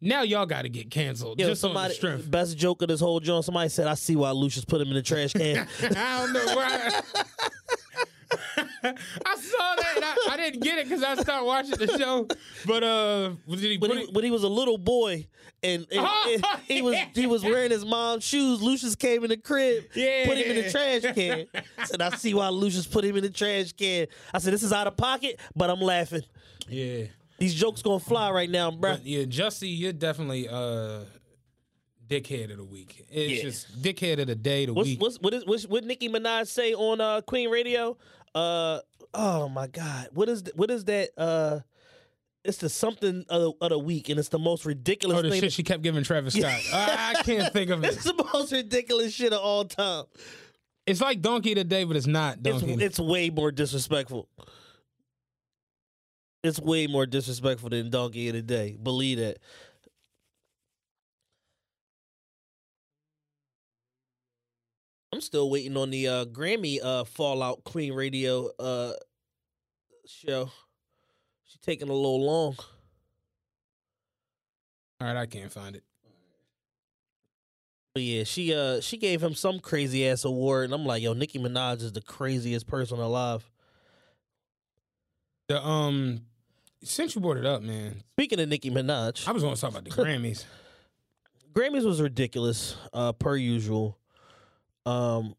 now 0.00 0.22
y'all 0.22 0.46
got 0.46 0.62
to 0.62 0.68
get 0.68 0.90
canceled 0.90 1.40
Yo, 1.40 1.48
just 1.48 1.64
on 1.64 1.74
the 1.74 1.88
strength. 1.90 2.30
best 2.30 2.56
joke 2.56 2.82
of 2.82 2.88
this 2.88 3.00
whole 3.00 3.18
joint, 3.18 3.44
somebody 3.44 3.68
said, 3.68 3.88
I 3.88 3.94
see 3.94 4.14
why 4.14 4.30
Lucious 4.30 4.64
put 4.64 4.80
him 4.80 4.88
in 4.88 4.94
the 4.94 5.02
trash 5.02 5.32
can. 5.32 5.66
I 5.82 6.18
don't 6.24 6.32
know 6.32 6.54
why. 6.54 7.00
I 8.84 9.36
saw 9.36 9.74
that. 9.76 9.92
And 9.96 10.04
I, 10.04 10.16
I 10.30 10.36
didn't 10.36 10.62
get 10.62 10.78
it 10.78 10.88
because 10.88 11.02
I 11.02 11.14
stopped 11.16 11.46
watching 11.46 11.76
the 11.78 11.86
show. 11.98 12.26
But 12.66 12.82
uh, 12.82 13.30
did 13.48 13.58
he 13.60 13.78
when, 13.78 13.90
he, 13.92 14.04
it? 14.04 14.24
he 14.24 14.30
was 14.30 14.42
a 14.42 14.48
little 14.48 14.78
boy 14.78 15.26
and, 15.62 15.82
and- 15.90 16.06
Oh, 16.08 16.32
and 16.34 16.44
he 16.68 16.82
was 16.82 16.96
he 17.14 17.26
was 17.26 17.42
wearing 17.44 17.70
his 17.70 17.84
mom's 17.84 18.24
shoes. 18.24 18.60
Lucious 18.62 18.94
came 18.94 19.22
in 19.24 19.30
the 19.30 19.36
crib, 19.36 19.84
yeah. 19.94 20.26
put 20.26 20.38
him 20.38 20.56
in 20.56 20.64
the 20.64 20.70
trash 20.70 21.14
can. 21.14 21.46
I 21.78 21.84
said, 21.84 22.02
I 22.02 22.10
see 22.16 22.34
why 22.34 22.48
Lucious 22.48 22.86
put 22.86 23.04
him 23.04 23.16
in 23.16 23.22
the 23.22 23.30
trash 23.30 23.72
can. 23.72 24.06
I 24.34 24.38
said, 24.38 24.52
this 24.52 24.62
is 24.62 24.72
out 24.72 24.86
of 24.86 24.96
pocket, 24.96 25.38
but 25.54 25.70
I'm 25.70 25.80
laughing. 25.80 26.22
Yeah, 26.68 27.04
These 27.38 27.54
jokes 27.54 27.82
gonna 27.82 28.00
fly 28.00 28.30
right 28.30 28.50
now, 28.50 28.70
bro. 28.70 28.92
but 28.94 29.06
yeah. 29.06 29.22
Jussie, 29.24 29.76
you're 29.78 29.92
definitely 29.92 30.48
uh, 30.48 31.04
dickhead 32.08 32.50
of 32.50 32.58
the 32.58 32.64
week. 32.64 33.04
It's 33.10 33.32
Yeah. 33.32 33.42
just 33.42 33.82
dickhead 33.82 34.20
of 34.20 34.26
the 34.26 34.34
day, 34.34 34.66
the 34.66 34.74
What's, 34.74 34.88
week. 34.88 35.00
what's 35.00 35.20
what 35.20 35.32
is 35.34 35.44
what's, 35.46 35.66
what 35.66 35.84
Nicki 35.84 36.08
Minaj 36.08 36.46
say 36.48 36.74
on 36.74 37.00
uh, 37.00 37.20
Queen 37.22 37.48
Radio? 37.50 37.96
Uh 38.36 38.80
oh 39.14 39.48
my 39.48 39.66
God, 39.66 40.08
what 40.12 40.28
is 40.28 40.42
th- 40.42 40.54
what 40.56 40.70
is 40.70 40.84
that? 40.84 41.10
Uh, 41.16 41.60
it's 42.44 42.58
the 42.58 42.68
something 42.68 43.24
of 43.28 43.40
the, 43.40 43.52
of 43.64 43.70
the 43.70 43.78
week, 43.78 44.08
and 44.10 44.18
it's 44.18 44.28
the 44.28 44.38
most 44.38 44.64
ridiculous 44.66 45.18
Oh, 45.18 45.22
the 45.22 45.30
thing. 45.30 45.40
shit 45.40 45.52
she 45.52 45.62
kept 45.62 45.82
giving 45.82 46.04
Travis 46.04 46.34
Scott. 46.34 46.52
I, 46.72 47.14
I 47.18 47.22
can't 47.22 47.52
think 47.52 47.70
of 47.70 47.82
it. 47.84 47.94
it's 47.94 48.04
the 48.04 48.28
most 48.32 48.52
ridiculous 48.52 49.12
shit 49.14 49.32
of 49.32 49.40
all 49.40 49.64
time. 49.64 50.04
It's 50.86 51.00
like 51.00 51.20
Donkey 51.22 51.52
of 51.52 51.56
the 51.56 51.64
Day, 51.64 51.82
but 51.84 51.96
it's 51.96 52.06
not 52.06 52.38
It's 52.44 52.60
Donkey. 52.60 52.84
it's 52.84 53.00
way 53.00 53.30
more 53.30 53.50
disrespectful. 53.50 54.28
It's 56.44 56.60
way 56.60 56.86
more 56.86 57.06
disrespectful 57.06 57.70
than 57.70 57.90
Donkey 57.90 58.28
of 58.28 58.34
the 58.34 58.42
Day. 58.42 58.76
Believe 58.80 59.18
that. 59.18 59.38
I'm 65.16 65.22
still 65.22 65.48
waiting 65.48 65.78
on 65.78 65.88
the 65.88 66.08
uh, 66.08 66.24
Grammy 66.26 66.78
uh, 66.84 67.04
Fallout 67.04 67.64
Queen 67.64 67.94
Radio 67.94 68.50
uh, 68.58 68.92
show. 70.06 70.50
She's 71.42 71.58
taking 71.62 71.88
a 71.88 71.92
little 71.94 72.22
long. 72.22 72.54
All 75.00 75.06
right, 75.06 75.16
I 75.16 75.24
can't 75.24 75.50
find 75.50 75.74
it. 75.74 75.84
But 77.94 78.02
yeah, 78.02 78.24
she 78.24 78.54
uh 78.54 78.82
she 78.82 78.98
gave 78.98 79.22
him 79.22 79.34
some 79.34 79.58
crazy 79.58 80.06
ass 80.06 80.26
award, 80.26 80.66
and 80.66 80.74
I'm 80.74 80.84
like, 80.84 81.02
yo, 81.02 81.14
Nicki 81.14 81.38
Minaj 81.38 81.80
is 81.80 81.92
the 81.92 82.02
craziest 82.02 82.66
person 82.66 82.98
alive. 82.98 83.50
The 85.48 85.66
um, 85.66 86.26
since 86.84 87.14
you 87.14 87.22
brought 87.22 87.38
it 87.38 87.46
up, 87.46 87.62
man, 87.62 88.02
Speaking 88.16 88.38
of 88.38 88.50
Nicki 88.50 88.70
Minaj, 88.70 89.26
I 89.26 89.32
was 89.32 89.42
going 89.42 89.54
to 89.54 89.60
talk 89.62 89.70
about 89.70 89.84
the 89.84 89.90
Grammys. 89.92 90.44
Grammys 91.54 91.86
was 91.86 92.02
ridiculous, 92.02 92.76
uh, 92.92 93.12
per 93.12 93.34
usual. 93.34 93.96
Um, 94.86 95.34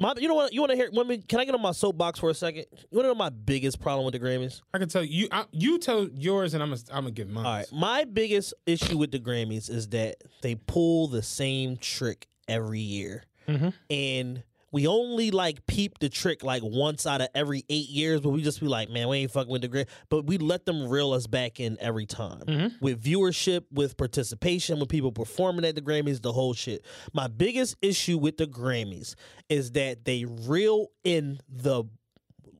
my, 0.00 0.14
you 0.16 0.26
know 0.26 0.34
what? 0.34 0.52
You 0.54 0.60
want 0.62 0.70
to 0.70 0.76
hear? 0.76 0.88
Let 0.90 1.06
me, 1.06 1.18
can 1.18 1.38
I 1.38 1.44
get 1.44 1.54
on 1.54 1.60
my 1.60 1.72
soapbox 1.72 2.18
for 2.18 2.30
a 2.30 2.34
second? 2.34 2.64
You 2.90 2.96
want 2.96 3.04
to 3.04 3.08
know 3.08 3.14
my 3.14 3.28
biggest 3.28 3.78
problem 3.80 4.06
with 4.06 4.14
the 4.14 4.20
Grammys? 4.20 4.62
I 4.72 4.78
can 4.78 4.88
tell 4.88 5.04
you, 5.04 5.28
I, 5.30 5.44
you 5.52 5.78
tell 5.78 6.08
yours, 6.14 6.54
and 6.54 6.62
I'm 6.62 6.70
gonna 6.70 6.80
I'm 6.90 7.04
gonna 7.04 7.10
give 7.10 7.28
mine. 7.28 7.44
All 7.46 7.52
right, 7.52 7.66
my 7.72 8.04
biggest 8.04 8.54
issue 8.66 8.96
with 8.96 9.10
the 9.12 9.18
Grammys 9.18 9.68
is 9.68 9.88
that 9.88 10.16
they 10.40 10.54
pull 10.54 11.08
the 11.08 11.22
same 11.22 11.76
trick 11.76 12.26
every 12.48 12.80
year, 12.80 13.24
Mhm. 13.46 13.74
and 13.90 14.42
we 14.72 14.86
only 14.86 15.30
like 15.30 15.66
peep 15.66 15.98
the 15.98 16.08
trick 16.08 16.42
like 16.42 16.62
once 16.64 17.06
out 17.06 17.20
of 17.20 17.28
every 17.34 17.64
eight 17.68 17.88
years, 17.88 18.20
but 18.20 18.30
we 18.30 18.42
just 18.42 18.60
be 18.60 18.66
like, 18.66 18.90
man, 18.90 19.08
we 19.08 19.18
ain't 19.18 19.30
fucking 19.30 19.52
with 19.52 19.62
the 19.62 19.68
Grammys. 19.68 19.88
But 20.08 20.26
we 20.26 20.38
let 20.38 20.64
them 20.64 20.88
reel 20.88 21.12
us 21.12 21.26
back 21.26 21.60
in 21.60 21.76
every 21.80 22.06
time 22.06 22.40
mm-hmm. 22.40 22.84
with 22.84 23.02
viewership, 23.02 23.64
with 23.70 23.96
participation, 23.96 24.80
with 24.80 24.88
people 24.88 25.12
performing 25.12 25.64
at 25.66 25.74
the 25.74 25.82
Grammys, 25.82 26.22
the 26.22 26.32
whole 26.32 26.54
shit. 26.54 26.84
My 27.12 27.28
biggest 27.28 27.76
issue 27.82 28.16
with 28.16 28.38
the 28.38 28.46
Grammys 28.46 29.14
is 29.48 29.72
that 29.72 30.06
they 30.06 30.24
reel 30.24 30.88
in 31.04 31.38
the 31.48 31.84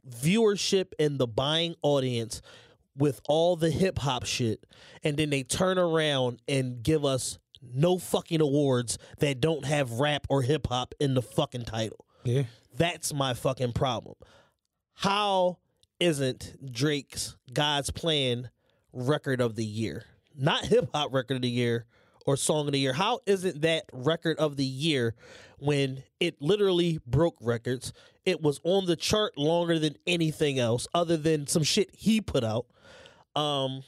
viewership 0.09 0.93
and 0.99 1.19
the 1.19 1.27
buying 1.27 1.75
audience 1.83 2.43
with 2.97 3.21
all 3.27 3.57
the 3.57 3.71
hip 3.71 3.99
hop 3.99 4.27
shit, 4.27 4.67
and 5.03 5.17
then 5.17 5.31
they 5.31 5.43
turn 5.43 5.79
around 5.79 6.41
and 6.47 6.83
give 6.83 7.05
us 7.07 7.39
no 7.63 7.99
fucking 7.99 8.41
awards 8.41 8.99
that 9.19 9.41
don't 9.41 9.65
have 9.65 9.93
rap 9.93 10.27
or 10.29 10.43
hip 10.43 10.67
hop 10.69 10.95
in 11.01 11.15
the 11.15 11.23
fucking 11.23 11.65
title. 11.65 12.05
Yeah, 12.25 12.45
That's 12.77 13.13
my 13.13 13.35
fucking 13.35 13.73
problem. 13.73 14.17
How 14.95 15.59
isn't 16.01 16.73
Drake's 16.73 17.37
God's 17.53 17.91
Plan 17.91 18.51
record 18.93 19.41
of 19.41 19.57
the 19.57 19.65
year? 19.65 20.05
Not 20.37 20.65
hip 20.67 20.91
hop 20.95 21.13
record 21.13 21.37
of 21.37 21.43
the 21.43 21.51
year 21.51 21.87
or 22.27 22.37
song 22.37 22.67
of 22.67 22.73
the 22.73 22.79
year. 22.79 22.93
How 22.93 23.21
isn't 23.27 23.63
that 23.63 23.85
record 23.93 24.39
of 24.39 24.57
the 24.57 24.65
year 24.65 25.15
when 25.59 26.05
it 26.21 26.41
literally 26.41 27.01
broke 27.07 27.37
records? 27.41 27.93
It 28.25 28.41
was 28.41 28.61
on 28.63 28.87
the 28.87 28.97
chart 28.97 29.37
longer 29.37 29.79
than 29.79 29.97
anything 30.07 30.59
else 30.59 30.87
other 30.95 31.17
than 31.17 31.47
some 31.49 31.65
shit 31.65 31.91
he 31.97 32.21
put 32.21 32.45
out. 32.45 32.67
Um 33.35 33.83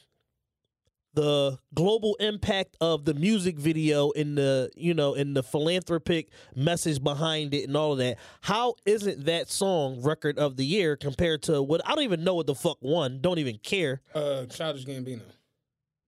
the 1.14 1.58
global 1.74 2.16
impact 2.20 2.76
of 2.80 3.04
the 3.04 3.14
music 3.14 3.58
video 3.58 4.10
in 4.10 4.34
the 4.34 4.70
you 4.76 4.94
know 4.94 5.14
in 5.14 5.34
the 5.34 5.42
philanthropic 5.42 6.28
message 6.54 7.02
behind 7.02 7.54
it 7.54 7.64
and 7.66 7.76
all 7.76 7.92
of 7.92 7.98
that. 7.98 8.18
How 8.42 8.74
isn't 8.84 9.24
that 9.26 9.48
song 9.50 10.02
record 10.02 10.38
of 10.38 10.56
the 10.56 10.64
year 10.66 10.96
compared 10.96 11.42
to 11.44 11.62
what 11.62 11.80
i 11.86 11.94
don't 11.94 12.04
even 12.04 12.24
know 12.24 12.34
what 12.34 12.46
the 12.46 12.54
fuck 12.54 12.78
won. 12.80 13.20
Don't 13.20 13.38
even 13.38 13.58
care. 13.58 14.00
Uh, 14.14 14.46
Childish 14.46 14.84
Gambino. 14.84 15.22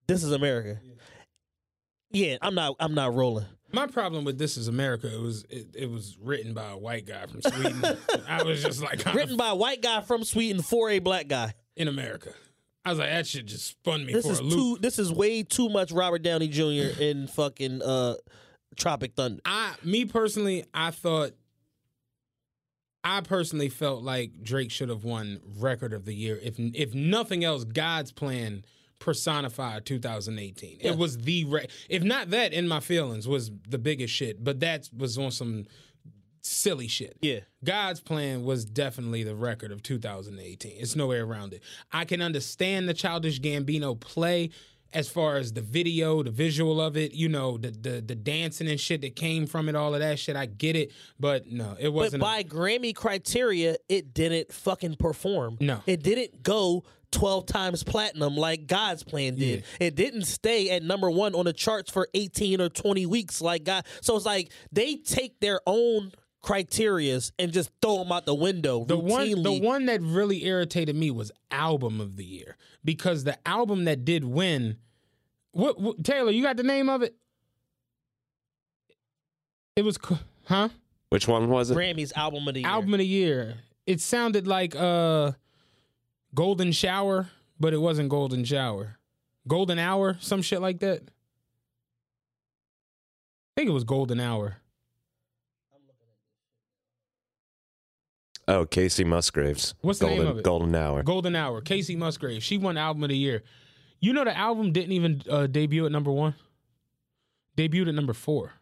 this 0.06 0.22
is 0.24 0.32
america. 0.32 0.78
Yeah 2.10 2.36
i'm 2.42 2.54
not 2.54 2.74
i'm 2.80 2.94
not 2.94 3.14
rolling. 3.14 3.46
My 3.72 3.86
problem 3.88 4.24
with 4.24 4.38
This 4.38 4.56
Is 4.56 4.68
America 4.68 5.12
it 5.12 5.20
was 5.20 5.44
it, 5.50 5.68
it 5.74 5.90
was 5.90 6.16
written 6.20 6.54
by 6.54 6.70
a 6.70 6.76
white 6.78 7.04
guy 7.06 7.26
from 7.26 7.42
Sweden. 7.42 7.84
I 8.28 8.42
was 8.42 8.62
just 8.62 8.80
like 8.82 9.04
written 9.14 9.36
by 9.36 9.48
a 9.50 9.56
white 9.56 9.82
guy 9.82 10.00
from 10.00 10.24
sweden 10.24 10.62
for 10.62 10.88
a 10.90 10.98
black 10.98 11.28
guy. 11.28 11.52
In 11.76 11.88
America. 11.88 12.30
I 12.86 12.90
was 12.90 12.98
like, 12.98 13.10
that 13.10 13.26
shit 13.26 13.46
just 13.46 13.66
spun 13.66 14.06
me 14.06 14.12
this 14.12 14.24
for 14.24 14.32
is 14.32 14.38
a 14.38 14.42
loop. 14.42 14.52
too 14.52 14.78
this 14.80 14.98
is 14.98 15.12
way 15.12 15.42
too 15.42 15.68
much 15.68 15.90
robert 15.92 16.22
downey 16.22 16.48
jr 16.48 16.62
in 17.00 17.26
fucking 17.26 17.82
uh 17.82 18.14
tropic 18.76 19.14
thunder 19.16 19.40
I 19.44 19.74
me 19.82 20.04
personally, 20.04 20.64
I 20.72 20.90
thought 20.90 21.32
I 23.02 23.20
personally 23.20 23.68
felt 23.68 24.02
like 24.02 24.42
Drake 24.42 24.70
should 24.70 24.88
have 24.88 25.04
won 25.04 25.40
record 25.58 25.92
of 25.92 26.04
the 26.04 26.12
year 26.14 26.38
if 26.42 26.58
if 26.58 26.94
nothing 26.94 27.44
else 27.44 27.64
God's 27.64 28.12
plan 28.12 28.64
personified 28.98 29.84
2018. 29.86 30.78
It 30.80 30.96
was 30.96 31.18
the 31.18 31.44
re- 31.44 31.68
if 31.88 32.02
not 32.02 32.30
that 32.30 32.52
in 32.52 32.66
my 32.66 32.80
feelings 32.80 33.28
was 33.28 33.50
the 33.68 33.78
biggest 33.78 34.12
shit, 34.12 34.42
but 34.42 34.60
that 34.60 34.88
was 34.96 35.18
on 35.18 35.30
some 35.30 35.66
silly 36.46 36.88
shit. 36.88 37.16
Yeah. 37.22 37.40
God's 37.64 38.00
plan 38.00 38.44
was 38.44 38.64
definitely 38.64 39.22
the 39.22 39.34
record 39.34 39.72
of 39.72 39.82
2018. 39.82 40.72
It's 40.78 40.96
no 40.96 41.06
way 41.06 41.18
around 41.18 41.52
it. 41.52 41.62
I 41.92 42.04
can 42.04 42.22
understand 42.22 42.88
the 42.88 42.94
childish 42.94 43.40
Gambino 43.40 43.98
play 43.98 44.50
as 44.92 45.08
far 45.08 45.36
as 45.36 45.52
the 45.52 45.60
video, 45.60 46.22
the 46.22 46.30
visual 46.30 46.80
of 46.80 46.96
it, 46.96 47.12
you 47.12 47.28
know, 47.28 47.58
the 47.58 47.70
the, 47.70 48.00
the 48.00 48.14
dancing 48.14 48.68
and 48.68 48.78
shit 48.80 49.00
that 49.02 49.16
came 49.16 49.46
from 49.46 49.68
it, 49.68 49.74
all 49.74 49.92
of 49.94 50.00
that 50.00 50.18
shit. 50.18 50.36
I 50.36 50.46
get 50.46 50.76
it, 50.76 50.92
but 51.18 51.46
no, 51.50 51.76
it 51.78 51.92
wasn't. 51.92 52.22
a- 52.22 52.24
by 52.24 52.42
Grammy 52.44 52.94
criteria, 52.94 53.76
it 53.88 54.14
didn't 54.14 54.52
fucking 54.52 54.96
perform. 54.96 55.58
No. 55.60 55.80
It 55.86 56.02
didn't 56.02 56.42
go 56.42 56.84
12 57.10 57.46
times 57.46 57.82
platinum 57.82 58.36
like 58.36 58.66
God's 58.66 59.02
plan 59.02 59.34
did. 59.36 59.64
It 59.80 59.94
didn't 59.96 60.24
stay 60.24 60.70
at 60.70 60.82
number 60.82 61.10
one 61.10 61.34
on 61.34 61.44
the 61.46 61.52
charts 61.52 61.90
for 61.90 62.08
18 62.14 62.60
or 62.60 62.68
20 62.68 63.06
weeks 63.06 63.40
like 63.40 63.64
God. 63.64 63.84
So 64.02 64.16
it's 64.16 64.26
like 64.26 64.50
they 64.72 64.96
take 64.96 65.40
their 65.40 65.60
own 65.66 66.12
criterias 66.46 67.32
and 67.38 67.52
just 67.52 67.70
throw 67.82 67.98
them 67.98 68.12
out 68.12 68.24
the 68.24 68.34
window. 68.34 68.84
The 68.84 68.96
one, 68.96 69.42
the 69.42 69.60
one 69.60 69.86
that 69.86 70.00
really 70.00 70.44
irritated 70.44 70.94
me 70.94 71.10
was 71.10 71.32
album 71.50 72.00
of 72.00 72.16
the 72.16 72.24
year 72.24 72.56
because 72.84 73.24
the 73.24 73.36
album 73.46 73.84
that 73.86 74.04
did 74.04 74.24
win, 74.24 74.76
what, 75.50 75.80
what 75.80 76.04
Taylor, 76.04 76.30
you 76.30 76.44
got 76.44 76.56
the 76.56 76.62
name 76.62 76.88
of 76.88 77.02
it? 77.02 77.16
It 79.74 79.84
was, 79.84 79.98
huh? 80.44 80.68
Which 81.10 81.26
one 81.26 81.48
was 81.48 81.70
it? 81.70 81.74
Grammy's 81.74 82.12
album 82.12 82.46
of 82.46 82.54
the 82.54 82.60
year. 82.60 82.68
Album 82.68 82.94
of 82.94 82.98
the 82.98 83.06
year. 83.06 83.56
It 83.86 84.00
sounded 84.00 84.46
like 84.46 84.76
uh, 84.76 85.32
Golden 86.32 86.70
Shower, 86.70 87.28
but 87.58 87.74
it 87.74 87.78
wasn't 87.78 88.08
Golden 88.08 88.44
Shower. 88.44 88.98
Golden 89.48 89.78
Hour, 89.78 90.16
some 90.20 90.42
shit 90.42 90.60
like 90.60 90.78
that. 90.80 91.02
I 93.56 93.60
think 93.60 93.68
it 93.68 93.72
was 93.72 93.84
Golden 93.84 94.20
Hour. 94.20 94.58
Oh, 98.48 98.64
Kacey 98.64 99.04
Musgraves. 99.04 99.74
What's 99.80 99.98
the 99.98 100.06
name 100.06 100.16
Golden, 100.18 100.32
of 100.32 100.38
it? 100.38 100.44
Golden 100.44 100.74
Hour. 100.74 101.02
Golden 101.02 101.34
Hour. 101.36 101.60
Kacey 101.62 101.96
Musgrave. 101.96 102.42
She 102.44 102.58
won 102.58 102.76
album 102.76 103.02
of 103.02 103.08
the 103.08 103.16
year. 103.16 103.42
You 104.00 104.12
know 104.12 104.24
the 104.24 104.36
album 104.36 104.72
didn't 104.72 104.92
even 104.92 105.22
uh, 105.28 105.46
debut 105.46 105.84
at 105.86 105.92
number 105.92 106.12
one. 106.12 106.34
Debuted 107.56 107.88
at 107.88 107.94
number 107.94 108.12
four. 108.12 108.52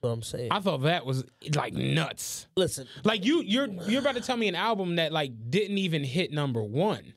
What 0.00 0.10
I'm 0.10 0.22
saying. 0.22 0.48
I 0.50 0.60
thought 0.60 0.82
that 0.82 1.06
was 1.06 1.24
like 1.54 1.72
nuts. 1.74 2.46
Listen, 2.56 2.86
Like 3.04 3.24
you, 3.24 3.42
you're 3.42 3.66
you're 3.66 4.00
about 4.00 4.14
to 4.16 4.20
tell 4.20 4.36
me 4.36 4.46
an 4.48 4.54
album 4.54 4.96
that 4.96 5.12
like 5.12 5.32
didn't 5.50 5.78
even 5.78 6.04
hit 6.04 6.32
number 6.32 6.62
one. 6.62 7.14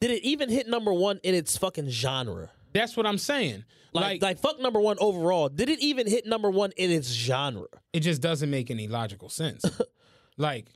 did 0.00 0.10
it 0.10 0.22
even 0.24 0.48
hit 0.48 0.68
number 0.68 0.92
one 0.92 1.20
in 1.22 1.34
its 1.34 1.56
fucking 1.56 1.88
genre? 1.90 2.50
That's 2.72 2.96
what 2.96 3.06
I'm 3.06 3.18
saying. 3.18 3.64
Like, 3.92 4.04
Like, 4.04 4.22
like, 4.22 4.38
fuck 4.38 4.60
number 4.60 4.80
one 4.80 4.96
overall. 5.00 5.48
Did 5.48 5.68
it 5.68 5.80
even 5.80 6.06
hit 6.06 6.24
number 6.26 6.48
one 6.50 6.70
in 6.76 6.90
its 6.90 7.08
genre? 7.10 7.66
it 7.92 8.00
just 8.00 8.22
doesn't 8.22 8.50
make 8.50 8.70
any 8.70 8.86
logical 8.86 9.28
sense. 9.28 9.64
like, 10.36 10.66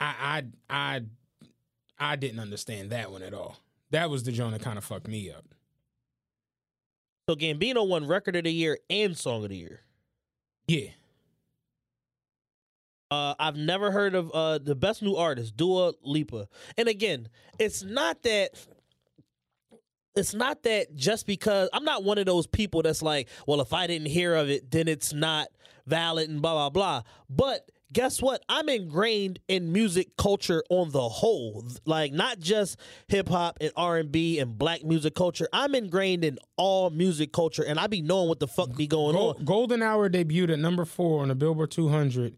I 0.00 0.42
I 0.68 0.96
I 0.96 1.02
I 1.98 2.16
didn't 2.16 2.40
understand 2.40 2.90
that 2.90 3.10
one 3.10 3.22
at 3.22 3.34
all. 3.34 3.56
That 3.90 4.10
was 4.10 4.24
the 4.24 4.32
joint 4.32 4.52
that 4.52 4.62
kind 4.62 4.78
of 4.78 4.84
fucked 4.84 5.08
me 5.08 5.30
up. 5.30 5.44
So 7.28 7.34
Gambino 7.34 7.86
won 7.86 8.06
record 8.06 8.36
of 8.36 8.44
the 8.44 8.52
year 8.52 8.78
and 8.88 9.16
song 9.16 9.42
of 9.42 9.50
the 9.50 9.56
year. 9.56 9.80
Yeah. 10.68 10.90
Uh, 13.10 13.34
I've 13.38 13.56
never 13.56 13.90
heard 13.90 14.14
of 14.14 14.30
uh, 14.32 14.58
the 14.58 14.74
best 14.74 15.02
new 15.02 15.14
artist, 15.14 15.56
Dua 15.56 15.92
Lipa. 16.02 16.48
And 16.76 16.88
again, 16.88 17.28
it's 17.58 17.82
not 17.82 18.22
that 18.24 18.50
it's 20.16 20.34
not 20.34 20.62
that 20.64 20.94
just 20.94 21.26
because 21.26 21.68
I'm 21.72 21.84
not 21.84 22.02
one 22.02 22.18
of 22.18 22.26
those 22.26 22.46
people 22.46 22.82
that's 22.82 23.02
like, 23.02 23.28
well, 23.46 23.60
if 23.60 23.72
I 23.72 23.86
didn't 23.86 24.08
hear 24.08 24.34
of 24.34 24.48
it, 24.50 24.70
then 24.70 24.88
it's 24.88 25.12
not 25.12 25.48
valid 25.86 26.28
and 26.28 26.42
blah 26.42 26.54
blah 26.54 26.70
blah. 26.70 27.02
But 27.30 27.70
guess 27.92 28.20
what? 28.20 28.42
I'm 28.48 28.68
ingrained 28.68 29.38
in 29.48 29.72
music 29.72 30.16
culture 30.16 30.62
on 30.70 30.90
the 30.90 31.08
whole, 31.08 31.64
like 31.84 32.12
not 32.12 32.38
just 32.38 32.78
hip 33.08 33.28
hop 33.28 33.58
and 33.60 33.72
R 33.76 33.98
and 33.98 34.10
B 34.10 34.38
and 34.38 34.58
black 34.58 34.84
music 34.84 35.14
culture. 35.14 35.48
I'm 35.52 35.74
ingrained 35.74 36.24
in 36.24 36.38
all 36.56 36.90
music 36.90 37.32
culture, 37.32 37.62
and 37.62 37.78
I 37.78 37.86
be 37.86 38.02
knowing 38.02 38.28
what 38.28 38.40
the 38.40 38.48
fuck 38.48 38.74
be 38.76 38.86
going 38.86 39.14
Gol- 39.14 39.36
on. 39.38 39.44
Golden 39.44 39.82
Hour 39.82 40.10
debuted 40.10 40.52
at 40.52 40.58
number 40.58 40.84
four 40.84 41.22
on 41.22 41.28
the 41.28 41.34
Billboard 41.34 41.70
200, 41.70 42.36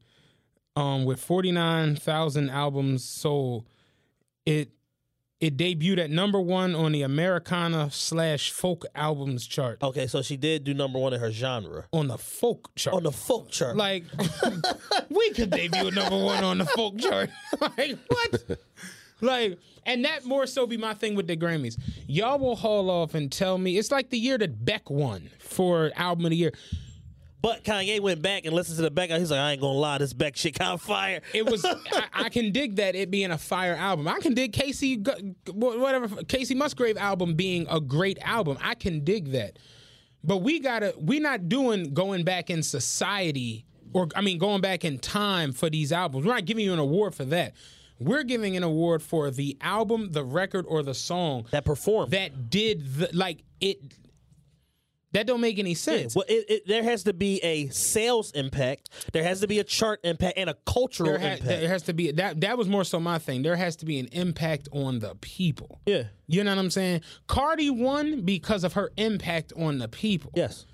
um, 0.76 1.04
with 1.04 1.20
49,000 1.20 2.50
albums 2.50 3.04
sold. 3.04 3.64
It 4.46 4.70
it 5.40 5.56
debuted 5.56 5.98
at 5.98 6.10
number 6.10 6.40
one 6.40 6.74
on 6.74 6.90
the 6.92 7.02
Americana 7.02 7.90
slash 7.92 8.50
folk 8.50 8.84
albums 8.94 9.46
chart. 9.46 9.82
Okay, 9.82 10.06
so 10.08 10.20
she 10.20 10.36
did 10.36 10.64
do 10.64 10.74
number 10.74 10.98
one 10.98 11.12
in 11.14 11.20
her 11.20 11.30
genre 11.30 11.84
On 11.92 12.08
the 12.08 12.18
folk 12.18 12.74
chart. 12.74 12.96
on 12.96 13.02
the 13.04 13.12
folk 13.12 13.50
chart. 13.50 13.76
like 13.76 14.04
we 15.10 15.30
could 15.30 15.50
debut 15.50 15.90
number 15.92 16.16
one 16.18 16.42
on 16.42 16.58
the 16.58 16.66
folk 16.66 16.98
chart. 16.98 17.30
like 17.60 17.98
what? 18.08 18.58
Like, 19.20 19.58
and 19.84 20.04
that 20.04 20.24
more 20.24 20.46
so 20.46 20.66
be 20.66 20.76
my 20.76 20.94
thing 20.94 21.14
with 21.14 21.26
the 21.26 21.36
Grammys. 21.36 21.76
Y'all 22.06 22.38
will 22.38 22.54
haul 22.56 22.88
off 22.90 23.14
and 23.14 23.30
tell 23.32 23.58
me 23.58 23.76
it's 23.78 23.90
like 23.90 24.10
the 24.10 24.18
year 24.18 24.38
that 24.38 24.64
Beck 24.64 24.90
won 24.90 25.30
for 25.40 25.90
album 25.96 26.26
of 26.26 26.30
the 26.30 26.36
year. 26.36 26.52
But 27.40 27.62
Kanye 27.62 28.00
went 28.00 28.20
back 28.20 28.46
and 28.46 28.54
listened 28.54 28.76
to 28.78 28.82
the 28.82 28.90
Beck. 28.90 29.10
He's 29.10 29.30
like, 29.30 29.38
I 29.40 29.52
ain't 29.52 29.60
gonna 29.60 29.78
lie, 29.78 29.98
this 29.98 30.12
Beck 30.12 30.36
shit 30.36 30.60
of 30.60 30.82
fire. 30.94 31.20
It 31.32 31.48
was. 31.48 31.64
I, 31.92 32.04
I 32.12 32.28
can 32.30 32.50
dig 32.50 32.76
that 32.76 32.94
it 32.96 33.10
being 33.10 33.30
a 33.30 33.38
fire 33.38 33.74
album. 33.74 34.08
I 34.08 34.18
can 34.18 34.34
dig 34.34 34.52
Kacey, 34.52 35.06
whatever 35.52 36.08
Kacey 36.08 36.56
Musgrave 36.56 36.96
album 36.96 37.34
being 37.34 37.66
a 37.70 37.80
great 37.80 38.18
album. 38.22 38.58
I 38.60 38.74
can 38.74 39.04
dig 39.04 39.32
that. 39.32 39.58
But 40.24 40.38
we 40.38 40.58
gotta. 40.58 40.94
We 40.98 41.20
not 41.20 41.48
doing 41.48 41.94
going 41.94 42.24
back 42.24 42.50
in 42.50 42.62
society, 42.64 43.66
or 43.92 44.08
I 44.16 44.20
mean, 44.20 44.38
going 44.38 44.60
back 44.60 44.84
in 44.84 44.98
time 44.98 45.52
for 45.52 45.70
these 45.70 45.92
albums. 45.92 46.26
We're 46.26 46.34
not 46.34 46.44
giving 46.44 46.64
you 46.64 46.72
an 46.72 46.80
award 46.80 47.14
for 47.14 47.24
that. 47.26 47.54
We're 48.00 48.22
giving 48.24 48.56
an 48.56 48.62
award 48.62 49.02
for 49.02 49.30
the 49.30 49.56
album, 49.60 50.12
the 50.12 50.22
record, 50.24 50.66
or 50.68 50.82
the 50.84 50.94
song 50.94 51.46
That 51.50 51.64
performed. 51.64 52.12
that 52.12 52.50
did 52.50 52.94
the 52.96 53.10
like 53.12 53.44
it. 53.60 53.78
That 55.12 55.26
don't 55.26 55.40
make 55.40 55.58
any 55.58 55.72
sense. 55.74 56.14
Well, 56.14 56.26
it, 56.28 56.44
it, 56.50 56.66
there 56.66 56.82
has 56.82 57.04
to 57.04 57.14
be 57.14 57.38
a 57.42 57.68
sales 57.68 58.30
impact. 58.32 58.90
There 59.14 59.22
has 59.22 59.40
to 59.40 59.46
be 59.46 59.58
a 59.58 59.64
chart 59.64 60.00
impact 60.04 60.36
and 60.36 60.50
a 60.50 60.54
cultural 60.66 61.10
there, 61.12 61.18
ha- 61.18 61.26
impact. 61.36 61.46
there 61.48 61.68
has 61.68 61.82
to 61.84 61.94
be 61.94 62.10
that. 62.12 62.42
That 62.42 62.58
was 62.58 62.68
more 62.68 62.84
so 62.84 63.00
my 63.00 63.18
thing. 63.18 63.42
There 63.42 63.56
has 63.56 63.76
to 63.76 63.86
be 63.86 63.98
an 63.98 64.08
impact 64.12 64.68
on 64.72 64.98
the 64.98 65.14
people. 65.16 65.80
yeah. 65.86 66.04
You 66.30 66.44
know 66.44 66.50
what 66.50 66.58
I'm 66.58 66.70
saying? 66.70 67.00
Cardi 67.26 67.70
won 67.70 68.20
because 68.20 68.64
of 68.64 68.74
her 68.74 68.90
impact 68.98 69.50
on 69.56 69.78
the 69.78 69.88
people. 69.88 70.30
Yes. 70.34 70.66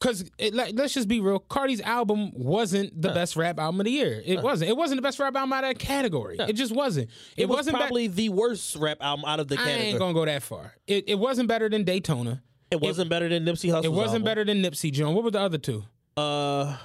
Because 0.00 0.30
like, 0.52 0.74
let's 0.76 0.92
just 0.94 1.08
be 1.08 1.20
real, 1.20 1.38
Cardi's 1.38 1.80
album 1.82 2.30
wasn't 2.34 3.00
the 3.00 3.10
best 3.10 3.36
rap 3.36 3.58
album 3.58 3.80
of 3.80 3.84
the 3.84 3.90
year. 3.90 4.22
It 4.24 4.42
wasn't. 4.42 4.70
It 4.70 4.76
wasn't 4.78 4.98
the 4.98 5.02
best 5.02 5.18
rap 5.18 5.34
album 5.36 5.52
out 5.52 5.64
of 5.64 5.70
that 5.70 5.78
category. 5.78 6.36
It 6.38 6.54
just 6.54 6.74
wasn't. 6.74 7.10
It, 7.36 7.42
It, 7.44 7.48
was 7.50 7.56
wasn't 7.58 7.76
be- 7.76 7.80
probably 7.80 8.06
the 8.08 8.28
worst 8.30 8.76
rap 8.76 8.98
album 9.02 9.24
out 9.26 9.40
of 9.40 9.48
the 9.48 9.54
I 9.56 9.58
category. 9.58 9.82
ain't 9.88 9.98
gonna 9.98 10.14
go 10.14 10.24
that 10.24 10.42
far. 10.42 10.72
It, 10.86 11.04
it 11.08 11.14
wasn't 11.18 11.48
better 11.48 11.68
than 11.68 11.84
Daytona. 11.84 12.42
It 12.70 12.80
wasn't 12.80 13.10
better 13.10 13.28
than 13.28 13.44
Nipsey 13.44 13.70
Hussle's 13.70 13.84
It 13.86 13.92
wasn't 13.92 14.08
album. 14.08 14.24
better 14.24 14.44
than 14.44 14.62
Nipsey 14.62 14.90
Jones. 14.92 15.14
What 15.14 15.24
were 15.24 15.30
the 15.30 15.40
other 15.40 15.58
two? 15.58 15.84
Uh, 16.16 16.76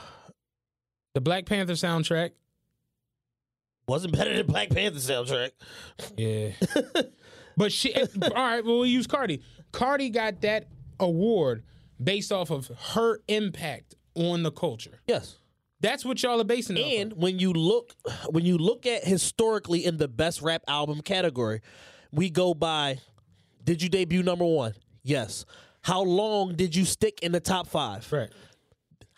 The 1.13 1.21
Black 1.21 1.45
Panther 1.45 1.73
soundtrack. 1.73 2.31
wasn't 3.87 4.13
better 4.13 4.35
than 4.35 4.45
Black 4.45 4.69
Panther 4.69 4.99
soundtrack. 4.99 5.51
Yeah. 6.17 6.51
but 7.57 7.71
she 7.71 7.93
all 7.95 8.29
right, 8.35 8.63
well 8.63 8.79
we 8.79 8.89
use 8.89 9.07
Cardi. 9.07 9.41
Cardi 9.71 10.09
got 10.09 10.41
that 10.41 10.67
award 10.99 11.63
based 12.01 12.31
off 12.31 12.49
of 12.51 12.69
her 12.93 13.19
impact 13.27 13.95
on 14.15 14.43
the 14.43 14.51
culture. 14.51 14.99
Yes. 15.07 15.35
That's 15.81 16.03
what 16.03 16.21
y'all 16.21 16.41
are 16.41 16.45
basing 16.45 16.75
it 16.75 16.99
And 16.99 17.13
when 17.13 17.39
you 17.39 17.53
look 17.53 17.95
when 18.29 18.45
you 18.45 18.57
look 18.57 18.85
at 18.85 19.05
historically 19.05 19.85
in 19.85 19.97
the 19.97 20.07
best 20.09 20.41
rap 20.41 20.63
album 20.67 21.01
category, 21.01 21.61
we 22.11 22.29
go 22.29 22.53
by 22.53 22.99
did 23.63 23.81
you 23.81 23.89
debut 23.89 24.23
number 24.23 24.45
1? 24.45 24.73
Yes. 25.03 25.45
How 25.89 26.03
long 26.03 26.53
did 26.53 26.75
you 26.75 26.85
stick 26.85 27.23
in 27.23 27.31
the 27.31 27.39
top 27.39 27.65
5? 27.65 28.13
Right. 28.13 28.29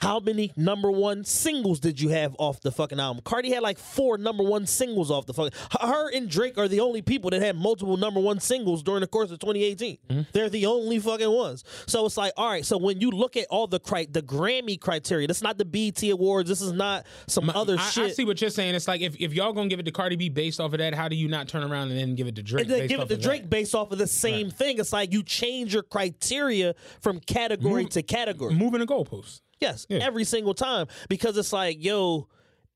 How 0.02 0.20
many 0.20 0.52
number 0.56 0.90
one 0.90 1.24
singles 1.24 1.80
did 1.80 2.02
you 2.02 2.10
have 2.10 2.36
off 2.40 2.60
the 2.62 2.72
fucking 2.72 3.00
album? 3.00 3.22
Cardi 3.24 3.52
had 3.52 3.62
like 3.62 3.78
four 3.78 4.18
number 4.18 4.44
one 4.44 4.66
singles 4.66 5.12
off 5.12 5.28
the 5.28 5.34
fucking. 5.34 5.58
Her 5.80 6.12
and 6.12 6.28
Drake 6.28 6.58
are 6.58 6.68
the 6.68 6.80
only 6.80 7.04
people 7.04 7.30
that 7.30 7.42
had 7.42 7.56
multiple 7.56 7.98
number 7.98 8.20
one 8.20 8.40
singles 8.40 8.82
during 8.82 9.02
the 9.02 9.08
course 9.08 9.30
of 9.30 9.38
2018. 9.38 9.98
Mm-hmm. 10.10 10.22
They're 10.32 10.50
the 10.50 10.66
only 10.66 10.98
fucking 10.98 11.30
ones. 11.30 11.64
So 11.86 12.04
it's 12.08 12.18
like, 12.18 12.34
all 12.36 12.50
right. 12.50 12.66
So 12.66 12.80
when 12.80 13.00
you 13.00 13.12
look 13.12 13.38
at 13.38 13.46
all 13.52 13.68
the 13.68 13.80
cri- 13.80 14.08
the 14.08 14.24
Grammy 14.24 14.80
criteria, 14.80 15.28
that's 15.28 15.44
not 15.44 15.60
the 15.60 15.66
BT 15.66 16.10
Awards. 16.10 16.50
This 16.50 16.62
is 16.62 16.72
not 16.72 17.06
some 17.28 17.52
other 17.52 17.78
I, 17.78 17.84
shit. 17.84 18.04
I 18.06 18.10
see 18.10 18.26
what 18.26 18.42
you're 18.42 18.50
saying. 18.50 18.74
It's 18.74 18.88
like 18.88 19.02
if, 19.02 19.16
if 19.20 19.34
y'all 19.34 19.54
gonna 19.54 19.70
give 19.70 19.80
it 19.80 19.84
to 19.84 19.92
Cardi 19.92 20.16
B 20.16 20.30
based 20.30 20.60
off 20.60 20.74
of 20.74 20.80
that, 20.80 20.96
how 20.96 21.10
do 21.10 21.16
you 21.16 21.28
not 21.28 21.48
turn 21.48 21.64
around 21.64 21.92
and 21.92 22.00
then 22.00 22.16
give 22.16 22.26
it 22.26 22.36
to 22.38 22.44
Drake? 22.44 22.64
and 22.64 22.74
then 22.74 22.88
give 22.88 23.02
it 23.02 23.10
to 23.10 23.18
Drake 23.18 23.44
that? 23.44 23.50
based 23.52 23.76
off 23.76 23.92
of 23.92 24.00
the 24.00 24.08
same 24.08 24.50
thing. 24.50 24.80
It's 24.80 24.92
like 24.92 25.14
you 25.14 25.22
change 25.22 25.76
your 25.76 25.84
criteria 25.84 26.74
from 27.02 27.20
category 27.20 27.86
to 27.86 28.02
category. 28.02 28.56
Moving 28.56 28.80
the 28.80 28.88
goalposts. 28.88 29.42
Yes, 29.62 29.86
Yeah. 29.90 30.00
every 30.00 30.24
single 30.24 30.54
time 30.56 30.88
because 31.08 31.38
it's 31.38 31.54
like, 31.54 31.84
yo, 31.84 32.28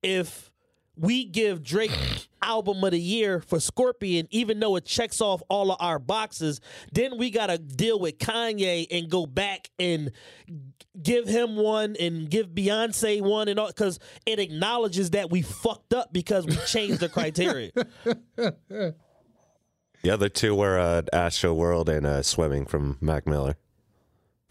if 0.03 0.51
we 0.95 1.25
give 1.25 1.63
Drake 1.63 1.91
album 2.41 2.83
of 2.83 2.91
the 2.91 2.99
year 2.99 3.41
for 3.41 3.59
Scorpion, 3.59 4.27
even 4.29 4.59
though 4.59 4.75
it 4.75 4.85
checks 4.85 5.19
off 5.19 5.41
all 5.49 5.71
of 5.71 5.77
our 5.81 5.97
boxes, 5.99 6.61
then 6.93 7.17
we 7.17 7.31
gotta 7.31 7.57
deal 7.57 7.99
with 7.99 8.19
Kanye 8.19 8.85
and 8.91 9.09
go 9.09 9.25
back 9.25 9.69
and 9.79 10.11
give 11.01 11.27
him 11.27 11.55
one 11.55 11.95
and 11.99 12.29
give 12.29 12.49
Beyonce 12.49 13.19
one 13.21 13.47
and 13.47 13.59
all 13.59 13.67
because 13.67 13.99
it 14.27 14.39
acknowledges 14.39 15.09
that 15.09 15.29
we 15.31 15.41
fucked 15.41 15.93
up 15.93 16.13
because 16.13 16.45
we 16.45 16.55
changed 16.67 16.99
the 16.99 17.09
criteria. 17.09 17.71
The 20.03 20.11
other 20.11 20.29
two 20.29 20.53
were 20.53 20.77
uh, 20.77 21.01
Astro 21.11 21.51
World 21.55 21.89
and 21.89 22.05
uh, 22.05 22.21
Swimming 22.21 22.67
from 22.67 22.99
Mac 23.01 23.25
Miller. 23.25 23.57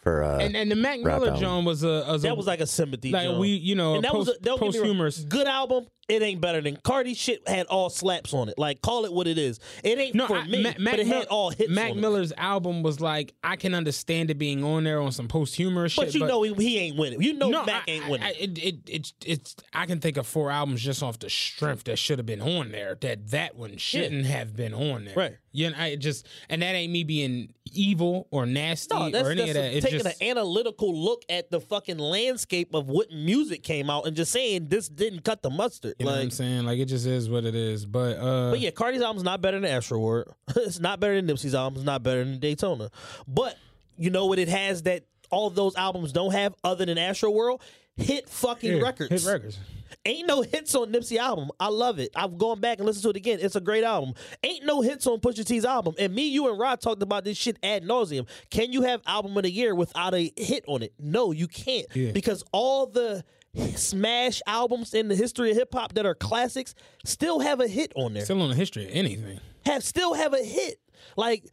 For 0.05 0.23
uh, 0.23 0.39
And 0.39 0.55
and 0.57 0.71
the 0.71 0.77
Mac 0.77 1.01
Miller 1.01 1.29
album. 1.29 1.41
John 1.41 1.65
was 1.65 1.83
a, 1.83 2.05
was 2.07 2.23
a 2.25 2.29
That 2.29 2.37
was 2.37 2.47
like 2.47 2.61
a 2.61 2.67
sympathy. 2.67 3.11
like 3.11 3.25
joint. 3.25 3.39
we 3.41 3.49
you 3.49 3.75
know 3.75 3.95
and 3.97 4.05
that 4.05 4.13
post, 4.13 4.29
was 4.29 4.37
a, 4.37 4.41
don't 4.41 4.61
get 4.73 4.81
wrong, 4.83 5.11
good 5.29 5.47
album. 5.49 5.87
It 6.07 6.21
ain't 6.21 6.43
better 6.43 6.61
than 6.61 6.77
Cardi 6.77 7.15
shit 7.15 7.49
had 7.49 7.65
all 7.69 7.89
slaps 7.89 8.35
on 8.35 8.51
it. 8.51 8.59
Like 8.59 8.83
call 8.83 9.07
it 9.07 9.13
what 9.15 9.27
it 9.27 9.39
is. 9.39 9.59
It 9.83 9.99
ain't 9.99 10.15
No, 10.15 10.27
for 10.27 10.37
I- 10.37 10.47
me, 10.47 10.63
Ma- 10.63 10.73
Mac 10.79 10.93
but 10.93 11.01
it 11.01 11.07
had 11.07 11.27
all 11.29 11.49
hits. 11.49 11.71
Mac 11.71 11.93
on 11.93 11.97
it. 11.99 12.01
Miller's 12.03 12.31
album 12.37 12.83
was 12.83 13.01
like 13.01 13.33
I 13.43 13.57
can 13.57 13.75
understand 13.75 14.31
it 14.31 14.35
being 14.35 14.63
on 14.63 14.85
there 14.85 15.01
on 15.01 15.13
some 15.13 15.27
posthumous 15.29 15.93
shit. 15.93 16.05
but 16.05 16.15
you 16.15 16.27
know 16.27 16.43
he, 16.43 16.53
he 16.53 16.79
ain't 16.81 16.99
winning. 16.99 17.23
You 17.23 17.33
know 17.33 17.51
Mac 17.65 17.85
I- 17.89 17.91
ain't 17.91 18.09
winning. 18.11 18.27
I, 18.27 18.33
it, 18.39 18.59
it, 18.59 18.77
it, 18.87 19.13
it's 19.25 19.57
I 19.73 19.87
can 19.87 19.99
think 20.01 20.19
of 20.19 20.27
four 20.27 20.51
albums 20.51 20.83
just 20.83 21.03
off 21.03 21.19
the 21.19 21.31
strength 21.31 21.85
that 21.85 21.99
should 21.99 22.19
have 22.19 22.27
been 22.27 22.43
on 22.43 22.71
there 22.71 22.99
that 23.01 23.31
that 23.31 23.57
one 23.57 23.79
shouldn't 23.79 24.27
have 24.27 24.55
been 24.55 24.75
on 24.75 25.07
there. 25.07 25.15
Right. 25.17 25.37
You 25.53 25.71
know, 25.71 25.77
I 25.79 25.97
just 25.97 26.27
and 26.51 26.61
that 26.61 26.75
ain't 26.75 26.93
me 26.93 27.05
being 27.05 27.55
evil 27.73 28.29
or 28.31 28.45
nasty 28.45 28.95
no, 29.11 29.25
or 29.25 29.31
any 29.31 29.49
of 29.49 29.55
that. 29.55 29.73
It's 29.75 29.87
taking 29.99 30.11
just 30.11 30.23
an 30.23 30.29
analytical 30.29 30.95
look 30.95 31.25
at 31.29 31.51
the 31.51 31.61
fucking 31.61 31.99
landscape 31.99 32.75
of 32.75 32.89
what 32.89 33.11
music 33.11 33.63
came 33.63 33.91
out 33.91 34.07
and 34.07 34.17
just 34.17 34.33
saying 34.33 34.67
this 34.69 34.89
didn't 34.89 35.25
cut 35.25 35.43
the 35.43 35.51
mustard. 35.51 35.95
you 35.99 36.07
know 36.07 36.13
what 36.13 36.21
I'm 36.21 36.31
saying. 36.31 36.65
Like 36.65 36.79
it 36.79 36.87
just 36.87 37.07
is 37.07 37.29
what 37.29 37.45
it 37.45 37.55
is. 37.55 37.87
But 37.87 38.19
uh, 38.19 38.51
but 38.51 38.61
yeah, 38.61 38.71
Cardi's 38.71 39.03
album's 39.03 39.25
not 39.25 39.41
better 39.41 39.59
than 39.61 39.71
Astro 39.71 39.99
World. 39.99 40.35
it's 40.57 40.81
not 40.81 41.01
better 41.01 41.21
than 41.21 41.27
Nipsey's 41.27 41.55
album. 41.55 41.77
It's 41.77 41.87
not 41.87 42.03
better 42.03 42.25
than 42.25 42.39
Daytona. 42.39 42.91
But 43.27 43.57
you 43.97 44.11
know 44.11 44.27
what 44.27 44.39
it 44.39 44.49
has 44.49 44.83
that 44.83 45.05
all 45.31 45.51
those 45.51 45.75
albums 45.77 46.13
don't 46.13 46.33
have 46.33 46.55
other 46.63 46.85
than 46.87 46.99
Astro 46.99 47.31
World? 47.31 47.63
Hit 47.97 48.29
fucking 48.29 48.79
yeah, 48.79 48.83
records. 48.83 49.11
hit 49.11 49.25
records. 49.25 49.59
Ain't 50.07 50.27
no 50.27 50.43
hits 50.43 50.75
on 50.75 50.93
Nipsey 50.93 51.17
album. 51.17 51.51
I 51.59 51.69
love 51.69 51.99
it. 51.99 52.11
I've 52.15 52.37
gone 52.37 52.61
back 52.61 52.79
and 52.79 52.87
listened 52.87 53.05
to 53.05 53.11
it 53.11 53.17
again. 53.17 53.39
It's 53.41 53.57
a 53.57 53.61
great 53.61 53.85
album. 53.85 54.15
Ain't 54.43 54.67
no 54.67 54.83
hits 54.83 55.07
on 55.07 55.21
Pusha 55.21 55.47
T's 55.47 55.65
album. 55.65 55.95
And 55.99 56.15
me, 56.15 56.27
you, 56.29 56.49
and 56.51 56.59
Rod 56.59 56.81
talked 56.81 57.03
about 57.03 57.25
this 57.25 57.39
shit 57.39 57.57
ad 57.63 57.85
nauseum. 57.85 58.27
Can 58.51 58.73
you 58.73 58.83
have 58.83 59.01
album 59.07 59.37
of 59.37 59.45
the 59.45 59.51
year 59.51 59.75
without 59.75 60.13
a 60.13 60.31
hit 60.37 60.65
on 60.67 60.83
it? 60.83 60.93
No, 60.99 61.33
you 61.33 61.49
can't. 61.49 61.87
Yeah. 61.95 62.13
Because 62.13 62.45
all 62.53 62.87
the 62.87 63.25
smash 63.77 64.43
albums 64.47 64.93
in 64.93 65.09
the 65.09 65.15
history 65.15 65.51
of 65.53 65.57
hip 65.57 65.73
hop 65.73 65.95
that 65.95 66.05
are 66.05 66.15
classics 66.15 66.75
still 67.05 67.41
have 67.41 67.61
a 67.61 67.69
hit 67.69 67.93
on 67.95 68.13
there. 68.13 68.25
Still 68.25 68.43
on 68.43 68.51
the 68.51 68.57
history 68.57 68.85
of 68.85 68.91
anything. 68.93 69.41
Have 69.65 69.83
still 69.85 70.13
have 70.15 70.35
a 70.35 70.43
hit. 70.43 70.81
Like 71.17 71.45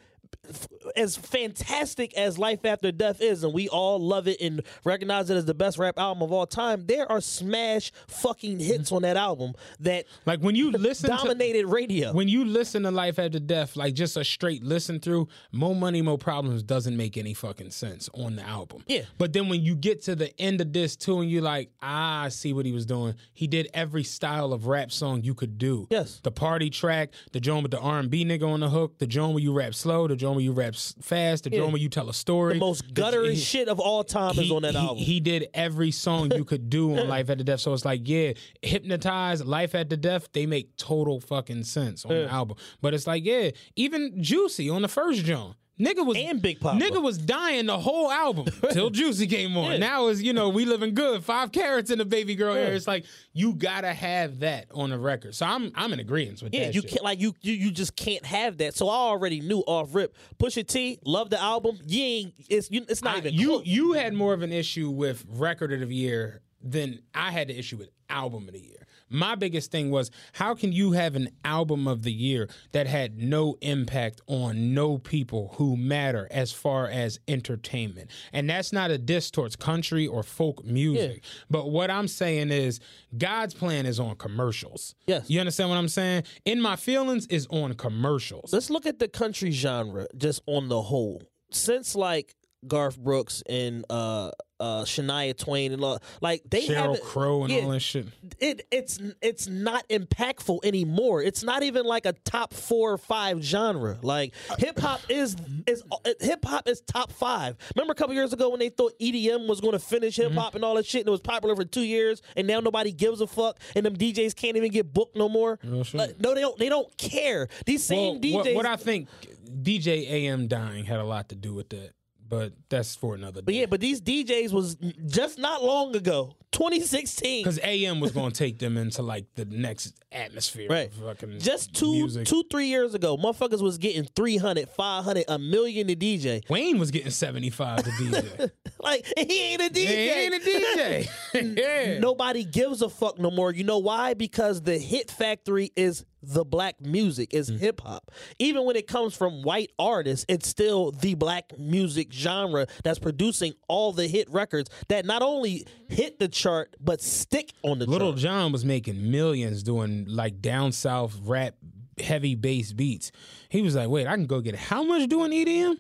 as 0.96 1.16
fantastic 1.16 2.14
as 2.18 2.38
Life 2.38 2.66
After 2.66 2.92
Death 2.92 3.22
is, 3.22 3.44
and 3.44 3.54
we 3.54 3.70
all 3.70 4.00
love 4.00 4.28
it 4.28 4.42
and 4.42 4.62
recognize 4.84 5.30
it 5.30 5.36
as 5.36 5.46
the 5.46 5.54
best 5.54 5.78
rap 5.78 5.98
album 5.98 6.22
of 6.24 6.32
all 6.32 6.46
time, 6.46 6.86
there 6.86 7.10
are 7.12 7.22
smash 7.22 7.92
fucking 8.08 8.60
hits 8.60 8.92
on 8.92 9.04
that 9.04 9.18
album 9.18 9.54
that 9.80 10.06
Like 10.26 10.40
when 10.42 10.56
you 10.56 10.72
listen 10.72 11.10
to 11.10 11.16
dominated 11.16 11.68
radio. 11.68 12.14
when 12.14 12.28
you 12.28 12.46
listen 12.46 12.84
to 12.84 12.92
Life 12.92 13.20
After 13.20 13.40
Death, 13.40 13.76
like 13.76 13.94
just 13.94 14.18
a 14.18 14.24
straight 14.24 14.64
listen 14.64 15.00
through, 15.00 15.28
More 15.52 15.76
Money, 15.76 16.02
More 16.02 16.18
Problems 16.18 16.64
doesn't 16.64 16.96
make 16.98 17.18
any 17.18 17.34
fucking 17.34 17.72
sense 17.72 18.10
on 18.14 18.36
the 18.36 18.44
album. 18.44 18.84
Yeah. 18.88 19.04
But 19.18 19.34
then 19.34 19.50
when 19.50 19.62
you 19.62 19.76
get 19.76 20.02
to 20.04 20.16
the 20.16 20.38
end 20.40 20.62
of 20.62 20.74
this 20.74 20.96
too, 20.96 21.22
and 21.22 21.30
you're 21.30 21.42
like, 21.42 21.70
ah, 21.82 22.24
I 22.24 22.30
see 22.30 22.54
what 22.54 22.66
he 22.66 22.72
was 22.72 22.86
doing. 22.86 23.16
He 23.34 23.48
did 23.48 23.70
every 23.74 24.04
style 24.04 24.54
of 24.54 24.68
rap 24.68 24.92
song 24.92 25.24
you 25.24 25.34
could 25.34 25.58
do. 25.58 25.88
Yes. 25.90 26.20
The 26.24 26.32
party 26.32 26.70
track, 26.70 27.12
the 27.32 27.40
joint 27.40 27.64
with 27.64 27.72
the 27.72 27.80
R&B 27.80 28.26
nigga 28.26 28.48
on 28.48 28.60
the 28.60 28.70
hook, 28.70 28.98
the 29.00 29.08
joint 29.08 29.34
where 29.34 29.44
you 29.44 29.54
rap 29.54 29.74
slow, 29.74 30.08
the 30.08 30.16
where 30.36 30.44
you 30.44 30.52
rap 30.52 30.76
fast, 30.76 31.44
the 31.46 31.52
Yeah. 31.52 31.68
you 31.76 31.90
tell 31.90 32.10
a 32.10 32.14
story. 32.14 32.54
The 32.54 32.60
most 32.60 32.94
guttery 32.94 33.34
He- 33.34 33.40
shit 33.40 33.68
of 33.68 33.80
all 33.80 34.04
time 34.04 34.38
is 34.40 34.52
on 34.52 34.62
that 34.62 34.72
he- 34.74 34.78
album. 34.78 34.98
he 34.98 35.20
did 35.20 35.48
every 35.54 35.92
song 35.92 36.32
you 36.36 36.46
could 36.46 36.70
do 36.70 36.98
on 36.98 37.08
Life 37.08 37.30
After 37.30 37.44
Death. 37.44 37.60
So 37.62 37.74
it's 37.74 37.86
like, 37.86 38.02
yeah, 38.08 38.34
Hypnotize, 38.62 39.44
Life 39.44 39.76
After 39.76 39.96
Death, 39.96 40.30
they 40.34 40.46
make 40.46 40.76
total 40.78 41.20
fucking 41.20 41.64
sense 41.64 42.06
on 42.06 42.12
the 42.14 42.30
album. 42.32 42.58
But 42.82 42.94
it's 42.94 43.08
like, 43.08 43.26
yeah, 43.26 43.52
even 43.76 44.22
Juicy 44.22 44.70
on 44.70 44.82
the 44.82 44.88
first 44.88 45.24
joint. 45.26 45.56
Nigga 45.80 46.06
was 46.06 46.16
And 46.18 46.42
Big 46.42 46.60
Papa. 46.60 46.78
Nigga 46.80 47.02
was 47.02 47.18
dying 47.18 47.66
the 47.66 47.78
whole 47.80 48.12
album 48.12 48.46
till 48.72 48.92
Juicy 48.92 49.26
came 49.26 49.58
on. 49.58 49.72
Yeah. 49.72 49.78
Now 49.78 50.08
is 50.08 50.22
you 50.22 50.32
know 50.32 50.50
we 50.50 50.66
living 50.66 50.94
good. 50.94 51.24
Five 51.24 51.52
carats 51.52 51.90
in 51.90 51.98
the 51.98 52.06
baby 52.06 52.36
girl 52.36 52.54
era. 52.54 52.76
It's 52.76 52.86
like 52.88 53.06
you 53.34 53.54
gotta 53.54 53.92
have 53.92 54.40
that 54.42 54.68
on 54.76 54.92
the 54.92 55.00
record. 55.00 55.34
So 55.34 55.46
I'm 55.46 55.72
I'm 55.74 55.92
in 55.94 56.00
agreement 56.00 56.44
with 56.44 56.54
Yeah, 56.54 56.66
that. 56.66 56.76
you 56.76 56.82
shit. 56.82 56.92
can't 56.92 57.04
like 57.04 57.20
you, 57.20 57.34
you 57.42 57.54
you 57.54 57.72
just 57.72 57.96
can't 57.96 58.24
have 58.26 58.58
that. 58.60 58.76
So 58.76 58.90
I 58.90 58.94
already 58.96 59.40
knew 59.42 59.60
off 59.66 59.96
rip. 59.96 60.16
Pusha 60.38 60.68
T, 60.68 61.00
love 61.04 61.32
the 61.32 61.42
album. 61.42 61.80
You 61.88 62.04
ain't 62.04 62.34
it's 62.50 62.70
you, 62.70 62.86
it's 62.88 63.02
not 63.04 63.16
I- 63.16 63.20
even 63.20 63.34
you 63.34 63.48
close. 63.48 63.66
you 63.66 63.94
had 63.94 64.14
more 64.14 64.34
of 64.34 64.44
an 64.44 64.52
issue 64.52 64.90
with 64.92 65.26
record 65.30 65.72
of 65.74 65.80
the 65.90 65.96
year 65.96 66.42
than 66.64 67.00
I 67.16 67.32
had 67.32 67.48
the 67.48 67.58
issue 67.58 67.78
with 67.78 67.90
album 68.08 68.48
of 68.48 68.54
the 68.54 68.60
year. 68.62 68.81
My 69.12 69.36
biggest 69.36 69.72
thing 69.72 69.92
was 69.92 70.10
how 70.34 70.56
can 70.56 70.72
you 70.72 70.94
have 70.94 71.16
an 71.16 71.30
album 71.44 71.88
of 71.88 72.04
the 72.04 72.12
year 72.12 72.50
that 72.72 72.88
had 72.88 73.18
no 73.18 73.58
impact 73.62 74.22
on 74.28 74.74
no 74.74 74.98
people 74.98 75.54
who 75.58 75.76
matter 75.76 76.28
as 76.32 76.52
far 76.52 76.88
as 76.88 77.20
entertainment? 77.28 78.10
And 78.34 78.50
that's 78.50 78.72
not 78.72 78.92
a 78.92 78.98
diss 78.98 79.30
towards 79.32 79.56
country 79.56 80.08
or 80.08 80.24
folk 80.24 80.66
music. 80.66 81.24
But 81.50 81.70
what 81.70 81.92
I'm 81.92 82.08
saying 82.08 82.52
is 82.52 82.80
God's 83.18 83.54
plan 83.54 83.86
is 83.86 84.00
on 84.00 84.16
commercials. 84.16 84.96
Yes. 85.08 85.30
You 85.30 85.40
understand 85.40 85.70
what 85.70 85.78
I'm 85.78 85.90
saying? 85.90 86.24
In 86.46 86.62
My 86.62 86.76
Feelings 86.76 87.28
is 87.28 87.48
on 87.50 87.74
commercials. 87.74 88.54
Let's 88.54 88.70
look 88.70 88.86
at 88.86 89.00
the 89.00 89.08
country 89.08 89.52
genre 89.52 90.08
just 90.16 90.42
on 90.48 90.70
the 90.70 90.82
whole. 90.82 91.22
Since 91.52 91.96
like 91.96 92.36
Garth 92.68 92.98
Brooks 92.98 93.44
and 93.50 93.86
uh 93.90 94.32
uh 94.62 94.84
Shania 94.84 95.36
Twain 95.36 95.72
and 95.74 95.84
all, 95.84 96.00
like 96.22 96.44
they 96.50 96.68
Sheryl 96.68 96.76
haven't- 96.76 97.04
Crow 97.04 97.44
and 97.44 97.52
yeah, 97.52 97.62
all 97.62 97.70
that 97.72 97.80
shit. 97.82 98.06
it 98.40 98.68
it's 98.72 99.00
it's 99.22 99.48
not 99.48 99.88
impactful 99.90 100.60
anymore. 100.64 101.22
It's 101.24 101.44
not 101.44 101.64
even 101.64 101.86
like 101.86 102.06
a 102.06 102.14
top 102.14 102.54
four 102.54 102.94
or 102.94 102.98
five 102.98 103.42
genre. 103.42 103.98
Like 104.02 104.34
hip 104.60 104.80
hop 104.80 105.02
is 105.10 105.36
is 105.68 105.84
hip 106.22 106.46
hop 106.46 106.68
is 106.70 106.82
top 106.82 107.12
five. 107.12 107.58
Remember 107.76 107.92
a 107.94 107.96
couple 107.96 108.14
years 108.14 108.34
ago 108.34 108.50
when 108.50 108.60
they 108.60 108.70
thought 108.70 108.94
EDM 109.00 109.48
was 109.48 109.60
going 109.62 109.74
to 109.74 109.80
finish 109.80 110.16
hip 110.18 110.32
hop 110.34 110.56
and 110.56 110.64
all 110.64 110.76
that 110.76 110.86
shit, 110.86 111.02
and 111.02 111.08
it 111.08 111.12
was 111.12 111.22
popular 111.22 111.56
for 111.56 111.66
two 111.66 111.82
years, 111.82 112.22
and 112.38 112.46
now 112.48 112.60
nobody 112.60 112.92
gives 112.92 113.20
a 113.22 113.28
fuck, 113.28 113.60
and 113.76 113.86
them 113.86 113.96
DJs 113.98 114.36
can't 114.36 114.58
even 114.58 114.72
get 114.72 114.94
booked 114.94 115.16
no 115.16 115.28
more. 115.28 115.58
Like, 115.94 116.20
no, 116.20 116.36
they 116.36 116.42
don't. 116.42 116.58
They 116.60 116.70
don't 116.70 116.96
care. 116.98 117.48
These 117.66 117.84
same 117.84 118.22
Well, 118.22 118.44
DJs. 118.44 118.56
What, 118.56 118.56
what 118.56 118.66
I 118.68 118.76
think 118.76 119.08
DJ 119.50 120.10
AM 120.10 120.48
dying 120.48 120.86
had 120.86 121.00
a 121.00 121.04
lot 121.04 121.30
to 121.30 121.36
do 121.36 121.54
with 121.54 121.70
that, 121.70 121.92
but 122.32 122.54
that's 122.70 122.96
for 122.96 123.14
another 123.14 123.42
but 123.42 123.54
yeah, 123.54 123.66
but 123.66 123.82
these 123.82 124.00
DJs 124.02 124.54
was 124.54 124.76
just 125.06 125.38
not 125.38 125.62
long 125.64 125.94
ago, 125.96 126.34
2016. 126.54 127.44
because 127.44 127.60
AM 127.62 128.00
was 128.00 128.12
going 128.14 128.32
to 128.32 128.38
take 128.38 128.58
them 128.58 128.78
into 128.78 129.02
like 129.02 129.26
the 129.36 129.44
next 129.46 130.02
atmosphere. 130.14 130.68
Right. 130.70 130.88
Of 130.88 130.94
fucking 130.94 131.40
Just 131.40 131.74
two, 131.74 131.92
music. 131.92 132.26
two, 132.26 132.44
three 132.50 132.68
years 132.68 132.94
ago, 132.96 133.18
motherfuckers 133.18 133.62
was 133.62 133.78
getting 133.78 134.06
300, 134.16 134.70
500, 134.70 135.26
a 135.28 135.38
million 135.38 135.88
to 135.88 135.96
DJ. 135.96 136.50
Wayne 136.50 136.80
was 136.80 136.90
getting 136.90 137.12
seventy 137.12 137.50
five 137.50 137.84
to 137.84 137.90
DJ. 137.92 138.50
Like, 138.84 139.06
he 139.16 139.54
ain't 139.54 139.62
a 139.62 139.70
DJ. 139.70 139.76
he 139.76 140.10
ain't 140.10 140.34
a 140.34 140.40
DJ. 140.40 141.56
yeah. 141.58 142.00
Nobody 142.00 142.44
gives 142.44 142.82
a 142.82 142.90
fuck 142.90 143.20
no 143.20 143.30
more. 143.30 143.54
You 143.54 143.64
know 143.64 143.78
why? 143.78 144.16
Because 144.16 144.60
the 144.64 144.80
hit 144.80 145.12
factory 145.12 145.72
is 145.76 146.04
the 146.24 146.44
black 146.46 146.80
music, 146.82 147.34
is 147.34 147.50
Mm. 147.50 147.60
hip 147.60 147.82
hop. 147.82 148.12
Even 148.40 148.66
when 148.66 148.76
it 148.76 148.88
comes 148.88 149.16
from 149.16 149.42
white 149.42 149.72
artists, 149.80 150.26
it's 150.30 150.48
still 150.48 150.92
the 150.92 151.16
black 151.16 151.58
music 151.58 152.14
genre 152.14 152.68
that's 152.84 153.00
producing 153.00 153.54
all 153.68 153.92
the 153.92 154.08
hit 154.08 154.30
records 154.30 154.70
that 154.88 155.06
not 155.06 155.22
only 155.22 155.66
hit 155.90 156.20
the 156.20 156.28
chart 156.28 156.76
but 156.80 157.02
stick 157.02 157.52
on 157.64 157.80
the 157.80 157.86
chart. 157.86 158.00
Lil 158.02 158.12
chart. 158.12 158.20
Jon 158.22 158.52
was 158.52 158.64
making 158.66 159.10
millions 159.12 159.64
doing 159.64 160.06
like 160.08 160.42
down 160.42 160.72
south 160.72 161.18
rap, 161.24 161.56
heavy 162.00 162.36
bass 162.36 162.72
beats. 162.74 163.12
He 163.50 163.62
was 163.62 163.76
like, 163.76 163.90
"Wait, 163.90 164.08
I 164.08 164.14
can 164.16 164.26
go 164.26 164.42
get 164.42 164.56
how 164.56 164.84
much 164.84 165.10
doing 165.10 165.32
EDM? 165.32 165.78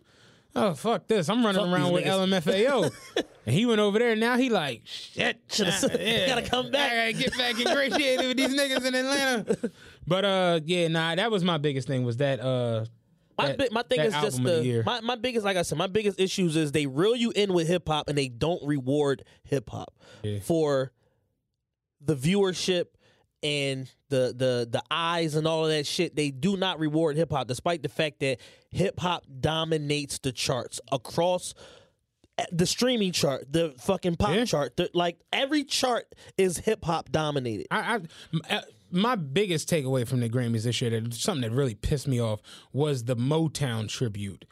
Oh 0.53 0.73
fuck 0.73 1.07
this! 1.07 1.29
I'm 1.29 1.45
running 1.45 1.61
Fuck 1.63 1.73
around 1.73 1.93
with 1.93 2.03
niggas." 2.03 2.41
LMFAO." 2.43 2.91
and 3.45 3.55
he 3.55 3.65
went 3.65 3.79
over 3.79 3.97
there. 3.99 4.11
And 4.11 4.19
Now 4.19 4.35
he 4.37 4.49
like, 4.49 4.81
"Shit, 4.83 5.37
nah, 5.57 5.65
yeah. 5.97 6.27
gotta 6.27 6.41
come 6.41 6.69
back. 6.71 6.91
I 6.91 7.11
gotta 7.13 7.23
get 7.23 7.37
back 7.37 7.55
ingratiated 7.57 8.27
with 8.27 8.35
these 8.37 8.49
niggas 8.59 8.85
in 8.85 8.93
Atlanta." 8.95 9.71
But 10.07 10.25
uh, 10.25 10.59
yeah, 10.65 10.87
nah, 10.87 11.15
that 11.15 11.31
was 11.31 11.43
my 11.43 11.57
biggest 11.57 11.87
thing. 11.87 12.03
Was 12.05 12.17
that 12.17 12.39
uh. 12.39 12.85
My, 13.37 13.47
that- 13.47 13.57
bi- 13.57 13.67
my 13.71 13.81
thing 13.83 14.01
is 14.01 14.13
just 14.13 14.43
the, 14.43 14.61
the 14.61 14.83
my, 14.85 15.01
my 15.01 15.15
biggest 15.15 15.43
like 15.45 15.57
I 15.57 15.63
said 15.63 15.77
my 15.77 15.87
biggest 15.87 16.19
issues 16.19 16.55
is 16.55 16.71
they 16.73 16.85
reel 16.85 17.15
you 17.15 17.31
in 17.35 17.53
with 17.53 17.67
hip 17.67 17.87
hop 17.87 18.07
and 18.07 18.15
they 18.17 18.27
don't 18.27 18.63
reward 18.63 19.23
hip 19.43 19.69
hop 19.69 19.95
Yeah. 20.21 20.39
for 20.41 20.91
the 22.01 22.15
viewership 22.15 22.85
and 23.41 23.89
the 24.09 24.33
the 24.37 24.67
the 24.69 24.83
eyes 24.91 25.33
and 25.35 25.47
all 25.47 25.65
of 25.65 25.71
that 25.71 25.87
shit. 25.87 26.15
They 26.15 26.29
do 26.29 26.55
not 26.57 26.77
reward 26.77 27.15
hip 27.15 27.31
hop 27.31 27.47
despite 27.47 27.81
the 27.81 27.89
fact 27.89 28.19
that 28.19 28.37
hip 28.69 28.99
hop 28.99 29.23
dominates 29.39 30.19
the 30.19 30.31
charts 30.31 30.79
across 30.91 31.55
eh, 32.37 32.45
the 32.51 32.67
streaming 32.67 33.11
chart, 33.11 33.51
the 33.51 33.73
fucking 33.79 34.17
pop 34.17 34.35
Yeah. 34.35 34.45
chart. 34.45 34.77
The, 34.77 34.89
like 34.93 35.17
every 35.33 35.63
chart 35.63 36.13
is 36.37 36.57
hip 36.57 36.83
hop 36.85 37.11
dominated. 37.11 37.65
I, 37.71 37.95
I 38.49 38.55
uh, 38.55 38.61
my 38.91 39.15
biggest 39.15 39.69
takeaway 39.69 40.07
from 40.07 40.19
the 40.19 40.29
Grammys 40.29 40.63
this 40.63 40.81
year, 40.81 40.89
that 40.91 41.13
something 41.13 41.49
that 41.49 41.55
really 41.55 41.75
pissed 41.75 42.07
me 42.07 42.21
off, 42.21 42.41
was 42.73 43.05
the 43.05 43.15
Motown 43.15 43.87
tribute. 43.89 44.45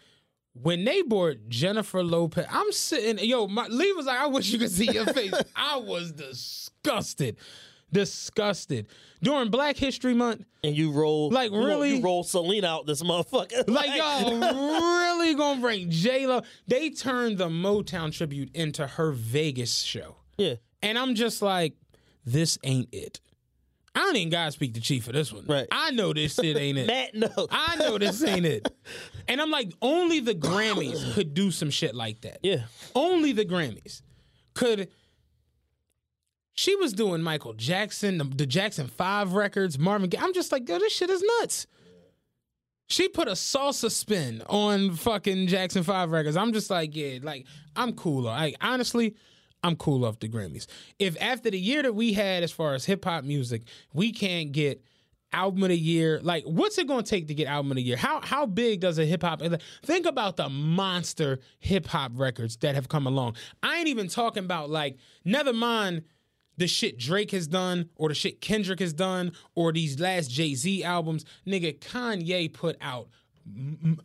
When 0.53 0.83
they 0.83 1.01
brought 1.03 1.47
Jennifer 1.47 2.03
Lopez, 2.03 2.45
I'm 2.49 2.71
sitting. 2.71 3.23
Yo, 3.27 3.47
my 3.47 3.67
Lee 3.67 3.91
was 3.93 4.07
like, 4.07 4.19
"I 4.19 4.27
wish 4.27 4.49
you 4.49 4.59
could 4.59 4.71
see 4.71 4.91
your 4.91 5.05
face." 5.05 5.31
I 5.55 5.77
was 5.77 6.11
disgusted, 6.11 7.37
disgusted. 7.93 8.87
During 9.21 9.49
Black 9.49 9.77
History 9.77 10.13
Month, 10.13 10.45
And 10.63 10.75
you 10.75 10.91
roll 10.91 11.29
Like, 11.29 11.51
you 11.51 11.57
roll- 11.57 11.65
really? 11.67 11.97
you 11.97 12.01
roll 12.03 12.23
Selena 12.23 12.67
out 12.67 12.85
this 12.87 13.01
motherfucker. 13.03 13.67
like 13.69 13.89
y'all 13.95 14.39
really 14.39 15.35
gonna 15.35 15.59
bring 15.61 15.89
J 15.89 16.25
Lo? 16.27 16.41
They 16.67 16.89
turned 16.89 17.37
the 17.37 17.49
Motown 17.49 18.11
tribute 18.11 18.55
into 18.55 18.87
her 18.87 19.11
Vegas 19.11 19.79
show. 19.79 20.15
yeah. 20.37 20.55
And 20.81 20.97
I'm 20.97 21.13
just 21.15 21.41
like, 21.41 21.73
this 22.25 22.57
ain't 22.63 22.87
it. 22.93 23.19
I 23.99 24.03
don't 24.03 24.15
even 24.15 24.29
gotta 24.29 24.53
speak 24.53 24.75
to 24.75 24.81
Chief 24.81 25.03
for 25.03 25.11
this 25.11 25.33
one. 25.33 25.43
Right. 25.45 25.67
I 25.69 25.91
know 25.91 26.13
this 26.13 26.35
shit 26.35 26.55
ain't 26.55 26.77
it. 26.77 26.87
Matt, 27.13 27.15
no. 27.15 27.47
I 27.51 27.75
know 27.75 27.97
this 27.97 28.23
ain't 28.23 28.45
it. 28.45 28.71
And 29.27 29.39
I'm 29.39 29.51
like, 29.51 29.71
only 29.79 30.21
the 30.21 30.33
Grammys 30.33 31.13
could 31.13 31.35
do 31.35 31.51
some 31.51 31.69
shit 31.69 31.93
like 31.93 32.21
that. 32.21 32.39
yeah. 32.41 32.63
Only 32.95 33.31
the 33.31 33.45
Grammys 33.45 34.01
could. 34.55 34.89
She 36.53 36.75
was 36.75 36.93
doing 36.93 37.21
Michael 37.21 37.53
Jackson, 37.53 38.17
the, 38.17 38.23
the 38.23 38.47
Jackson 38.47 38.87
5 38.87 39.33
records, 39.33 39.77
Marvin 39.77 40.09
Gaye. 40.09 40.17
I'm 40.19 40.33
just 40.33 40.51
like, 40.51 40.67
yo, 40.67 40.79
this 40.79 40.93
shit 40.93 41.11
is 41.11 41.21
nuts. 41.39 41.67
She 42.87 43.07
put 43.07 43.27
a 43.27 43.33
salsa 43.33 43.91
spin 43.91 44.41
on 44.49 44.95
fucking 44.95 45.45
Jackson 45.45 45.83
5 45.83 46.09
records. 46.09 46.35
I'm 46.35 46.51
just 46.51 46.71
like, 46.71 46.95
yeah, 46.95 47.19
like, 47.21 47.45
I'm 47.75 47.93
cool. 47.93 48.23
Like, 48.23 48.55
honestly, 48.61 49.15
I'm 49.63 49.75
cool 49.75 50.05
off 50.05 50.19
the 50.19 50.29
Grammys. 50.29 50.67
If 50.99 51.21
after 51.21 51.51
the 51.51 51.59
year 51.59 51.81
that 51.83 51.93
we 51.93 52.13
had 52.13 52.43
as 52.43 52.51
far 52.51 52.73
as 52.73 52.85
hip 52.85 53.03
hop 53.05 53.23
music, 53.23 53.63
we 53.93 54.11
can't 54.11 54.51
get 54.51 54.83
album 55.31 55.63
of 55.63 55.69
the 55.69 55.77
year, 55.77 56.19
like, 56.23 56.43
what's 56.45 56.77
it 56.77 56.87
going 56.87 57.03
to 57.03 57.09
take 57.09 57.27
to 57.27 57.33
get 57.33 57.47
album 57.47 57.71
of 57.71 57.75
the 57.75 57.83
year? 57.83 57.97
How 57.97 58.21
how 58.21 58.45
big 58.45 58.79
does 58.79 58.97
a 58.99 59.05
hip 59.05 59.21
hop? 59.21 59.41
Think 59.83 60.05
about 60.05 60.37
the 60.37 60.49
monster 60.49 61.39
hip 61.59 61.85
hop 61.87 62.13
records 62.15 62.57
that 62.57 62.75
have 62.75 62.87
come 62.89 63.05
along. 63.05 63.35
I 63.61 63.77
ain't 63.77 63.87
even 63.87 64.07
talking 64.07 64.43
about 64.45 64.69
like, 64.69 64.97
never 65.25 65.53
mind 65.53 66.03
the 66.57 66.67
shit 66.67 66.97
Drake 66.97 67.31
has 67.31 67.47
done 67.47 67.89
or 67.95 68.09
the 68.09 68.15
shit 68.15 68.41
Kendrick 68.41 68.79
has 68.79 68.93
done 68.93 69.31
or 69.55 69.71
these 69.71 69.99
last 69.99 70.29
Jay 70.29 70.55
Z 70.55 70.83
albums. 70.83 71.25
Nigga, 71.47 71.79
Kanye 71.79 72.51
put 72.51 72.77
out. 72.81 73.07
m- 73.47 73.77
m- 73.83 74.01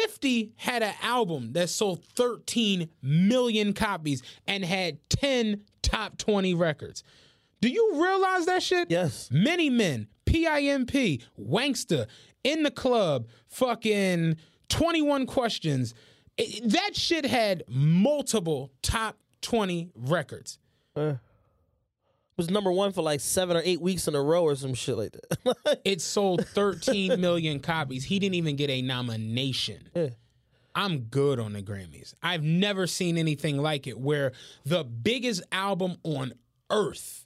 50 0.00 0.52
had 0.56 0.82
an 0.82 0.94
album 1.00 1.52
that 1.54 1.70
sold 1.70 2.04
13 2.16 2.90
million 3.00 3.72
copies 3.72 4.22
and 4.46 4.62
had 4.62 4.98
10 5.08 5.62
top 5.80 6.18
20 6.18 6.52
records. 6.52 7.02
Do 7.62 7.68
you 7.70 7.92
realize 7.94 8.44
that 8.44 8.62
shit? 8.62 8.90
Yes. 8.90 9.30
Many 9.32 9.70
Men, 9.70 10.08
PIMP, 10.26 11.22
Wankster, 11.40 12.06
In 12.44 12.62
the 12.62 12.70
Club, 12.70 13.26
fucking 13.48 14.36
21 14.68 15.24
Questions. 15.24 15.94
It- 16.36 16.68
that 16.70 16.94
shit 16.94 17.24
had 17.24 17.62
multiple 17.66 18.70
top 18.82 19.18
20 19.40 19.90
records. 19.94 20.58
Uh. 20.94 21.14
Was 22.36 22.50
number 22.50 22.70
one 22.70 22.92
for 22.92 23.02
like 23.02 23.20
seven 23.20 23.56
or 23.56 23.62
eight 23.64 23.80
weeks 23.80 24.08
in 24.08 24.14
a 24.14 24.22
row 24.22 24.42
or 24.44 24.54
some 24.56 24.74
shit 24.74 24.96
like 24.96 25.12
that. 25.12 25.80
It 25.84 26.00
sold 26.00 26.46
13 26.48 27.20
million 27.20 27.60
copies. 27.60 28.04
He 28.04 28.18
didn't 28.18 28.34
even 28.34 28.56
get 28.56 28.70
a 28.70 28.82
nomination. 28.82 29.88
I'm 30.74 31.00
good 31.00 31.38
on 31.40 31.52
the 31.54 31.62
Grammys. 31.62 32.14
I've 32.22 32.42
never 32.42 32.86
seen 32.86 33.16
anything 33.18 33.58
like 33.58 33.86
it 33.86 33.98
where 33.98 34.32
the 34.64 34.84
biggest 34.84 35.42
album 35.52 35.96
on 36.02 36.34
earth 36.70 37.25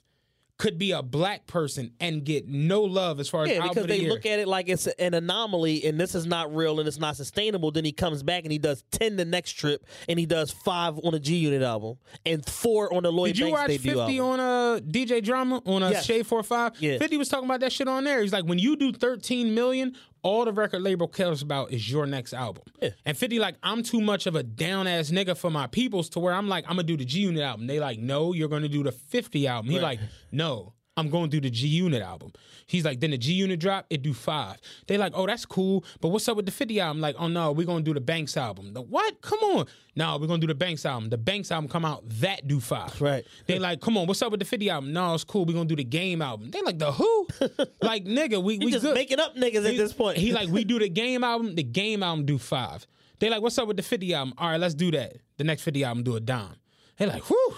could 0.61 0.77
be 0.77 0.91
a 0.91 1.01
black 1.01 1.47
person 1.47 1.91
and 1.99 2.23
get 2.23 2.47
no 2.47 2.83
love 2.83 3.19
as 3.19 3.27
far 3.27 3.45
as 3.45 3.49
Yeah, 3.49 3.55
album 3.55 3.69
because 3.69 3.87
the 3.87 3.99
they 4.03 4.07
look 4.07 4.27
at 4.27 4.37
it 4.37 4.47
like 4.47 4.69
it's 4.69 4.85
an 4.85 5.15
anomaly 5.15 5.83
and 5.85 5.99
this 5.99 6.13
is 6.13 6.27
not 6.27 6.53
real 6.55 6.79
and 6.79 6.87
it's 6.87 6.99
not 6.99 7.15
sustainable. 7.15 7.71
Then 7.71 7.83
he 7.83 7.91
comes 7.91 8.21
back 8.21 8.43
and 8.43 8.51
he 8.51 8.59
does 8.59 8.83
10 8.91 9.15
the 9.15 9.25
next 9.25 9.53
trip 9.53 9.83
and 10.07 10.19
he 10.19 10.27
does 10.27 10.51
five 10.51 10.99
on 11.03 11.15
a 11.15 11.19
G 11.19 11.37
Unit 11.37 11.63
album 11.63 11.97
and 12.27 12.45
four 12.45 12.93
on 12.93 13.01
the 13.01 13.11
Lloyd 13.11 13.29
Did 13.29 13.39
you 13.39 13.45
Banks 13.45 13.59
watch 13.59 13.79
50 13.81 13.89
album. 14.19 14.19
on 14.19 14.39
uh, 14.39 14.75
a 14.77 14.81
DJ 14.81 15.23
Drama 15.23 15.63
on 15.65 15.81
a 15.81 15.89
Yes. 15.89 16.05
Shade 16.05 16.27
45? 16.27 16.73
Yeah. 16.79 16.99
50 16.99 17.17
was 17.17 17.27
talking 17.27 17.45
about 17.45 17.61
that 17.61 17.71
shit 17.71 17.87
on 17.87 18.03
there. 18.03 18.21
He's 18.21 18.31
like, 18.31 18.45
when 18.45 18.59
you 18.59 18.75
do 18.75 18.93
13 18.93 19.55
million, 19.55 19.95
all 20.23 20.45
the 20.45 20.53
record 20.53 20.81
label 20.81 21.07
cares 21.07 21.41
about 21.41 21.71
is 21.71 21.89
your 21.91 22.05
next 22.05 22.33
album. 22.33 22.63
And 23.05 23.17
50 23.17 23.39
like, 23.39 23.55
I'm 23.63 23.83
too 23.83 24.01
much 24.01 24.27
of 24.27 24.35
a 24.35 24.43
down 24.43 24.87
ass 24.87 25.09
nigga 25.11 25.35
for 25.37 25.49
my 25.49 25.67
peoples 25.67 26.09
to 26.09 26.19
where 26.19 26.33
I'm 26.33 26.47
like, 26.47 26.65
I'm 26.65 26.71
gonna 26.75 26.83
do 26.83 26.97
the 26.97 27.05
G 27.05 27.21
Unit 27.21 27.41
album. 27.41 27.67
They 27.67 27.79
like, 27.79 27.99
no, 27.99 28.33
you're 28.33 28.49
gonna 28.49 28.67
do 28.69 28.83
the 28.83 28.91
50 28.91 29.47
album. 29.47 29.71
He 29.71 29.79
like, 29.79 29.99
no. 30.31 30.73
I'm 30.97 31.09
going 31.09 31.29
to 31.29 31.29
do 31.29 31.41
the 31.41 31.49
G 31.49 31.67
Unit 31.67 32.01
album. 32.01 32.33
He's 32.67 32.83
like, 32.83 32.99
then 32.99 33.11
the 33.11 33.17
G 33.17 33.31
Unit 33.33 33.59
drop, 33.59 33.85
it 33.89 34.01
do 34.01 34.13
five. 34.13 34.57
They 34.87 34.97
like, 34.97 35.13
oh, 35.15 35.25
that's 35.25 35.45
cool, 35.45 35.85
but 36.01 36.09
what's 36.09 36.27
up 36.27 36.35
with 36.35 36.45
the 36.45 36.51
50 36.51 36.79
album? 36.81 37.01
Like, 37.01 37.15
oh 37.17 37.27
no, 37.27 37.51
we're 37.53 37.65
gonna 37.65 37.83
do 37.83 37.93
the 37.93 38.01
Banks 38.01 38.35
album. 38.35 38.73
The 38.73 38.81
what? 38.81 39.21
Come 39.21 39.39
on. 39.39 39.67
No, 39.95 40.17
we're 40.17 40.27
gonna 40.27 40.39
do 40.41 40.47
the 40.47 40.55
Banks 40.55 40.85
album. 40.85 41.09
The 41.09 41.17
Banks 41.17 41.49
album 41.51 41.69
come 41.69 41.85
out, 41.85 42.03
that 42.19 42.47
do 42.47 42.59
five. 42.59 42.99
Right. 43.01 43.25
They 43.45 43.57
like, 43.57 43.79
come 43.79 43.97
on, 43.97 44.05
what's 44.05 44.21
up 44.21 44.31
with 44.31 44.41
the 44.41 44.45
50 44.45 44.69
album? 44.69 44.93
No, 44.93 45.13
it's 45.13 45.23
cool. 45.23 45.45
We're 45.45 45.53
gonna 45.53 45.65
do 45.65 45.75
the 45.77 45.83
game 45.85 46.21
album. 46.21 46.51
They 46.51 46.61
like 46.61 46.77
the 46.77 46.91
who? 46.91 47.27
like, 47.81 48.03
nigga, 48.05 48.43
we 48.43 48.57
He 48.57 48.65
we 48.65 48.71
just 48.71 48.83
good. 48.83 48.93
making 48.93 49.19
up 49.19 49.35
niggas 49.35 49.67
at 49.69 49.77
this 49.77 49.93
point. 49.93 50.17
He 50.17 50.31
like, 50.33 50.49
we 50.49 50.63
do 50.65 50.77
the 50.77 50.89
game 50.89 51.23
album, 51.23 51.55
the 51.55 51.63
game 51.63 52.03
album 52.03 52.25
do 52.25 52.37
five. 52.37 52.85
They 53.19 53.29
like, 53.29 53.41
what's 53.41 53.57
up 53.57 53.67
with 53.67 53.77
the 53.77 53.83
50 53.83 54.13
album? 54.13 54.33
All 54.37 54.49
right, 54.49 54.59
let's 54.59 54.73
do 54.73 54.91
that. 54.91 55.17
The 55.37 55.43
next 55.45 55.61
50 55.63 55.83
album 55.83 56.03
do 56.03 56.15
a 56.15 56.19
dime. 56.19 56.55
They 56.97 57.05
like, 57.05 57.23
whew. 57.29 57.55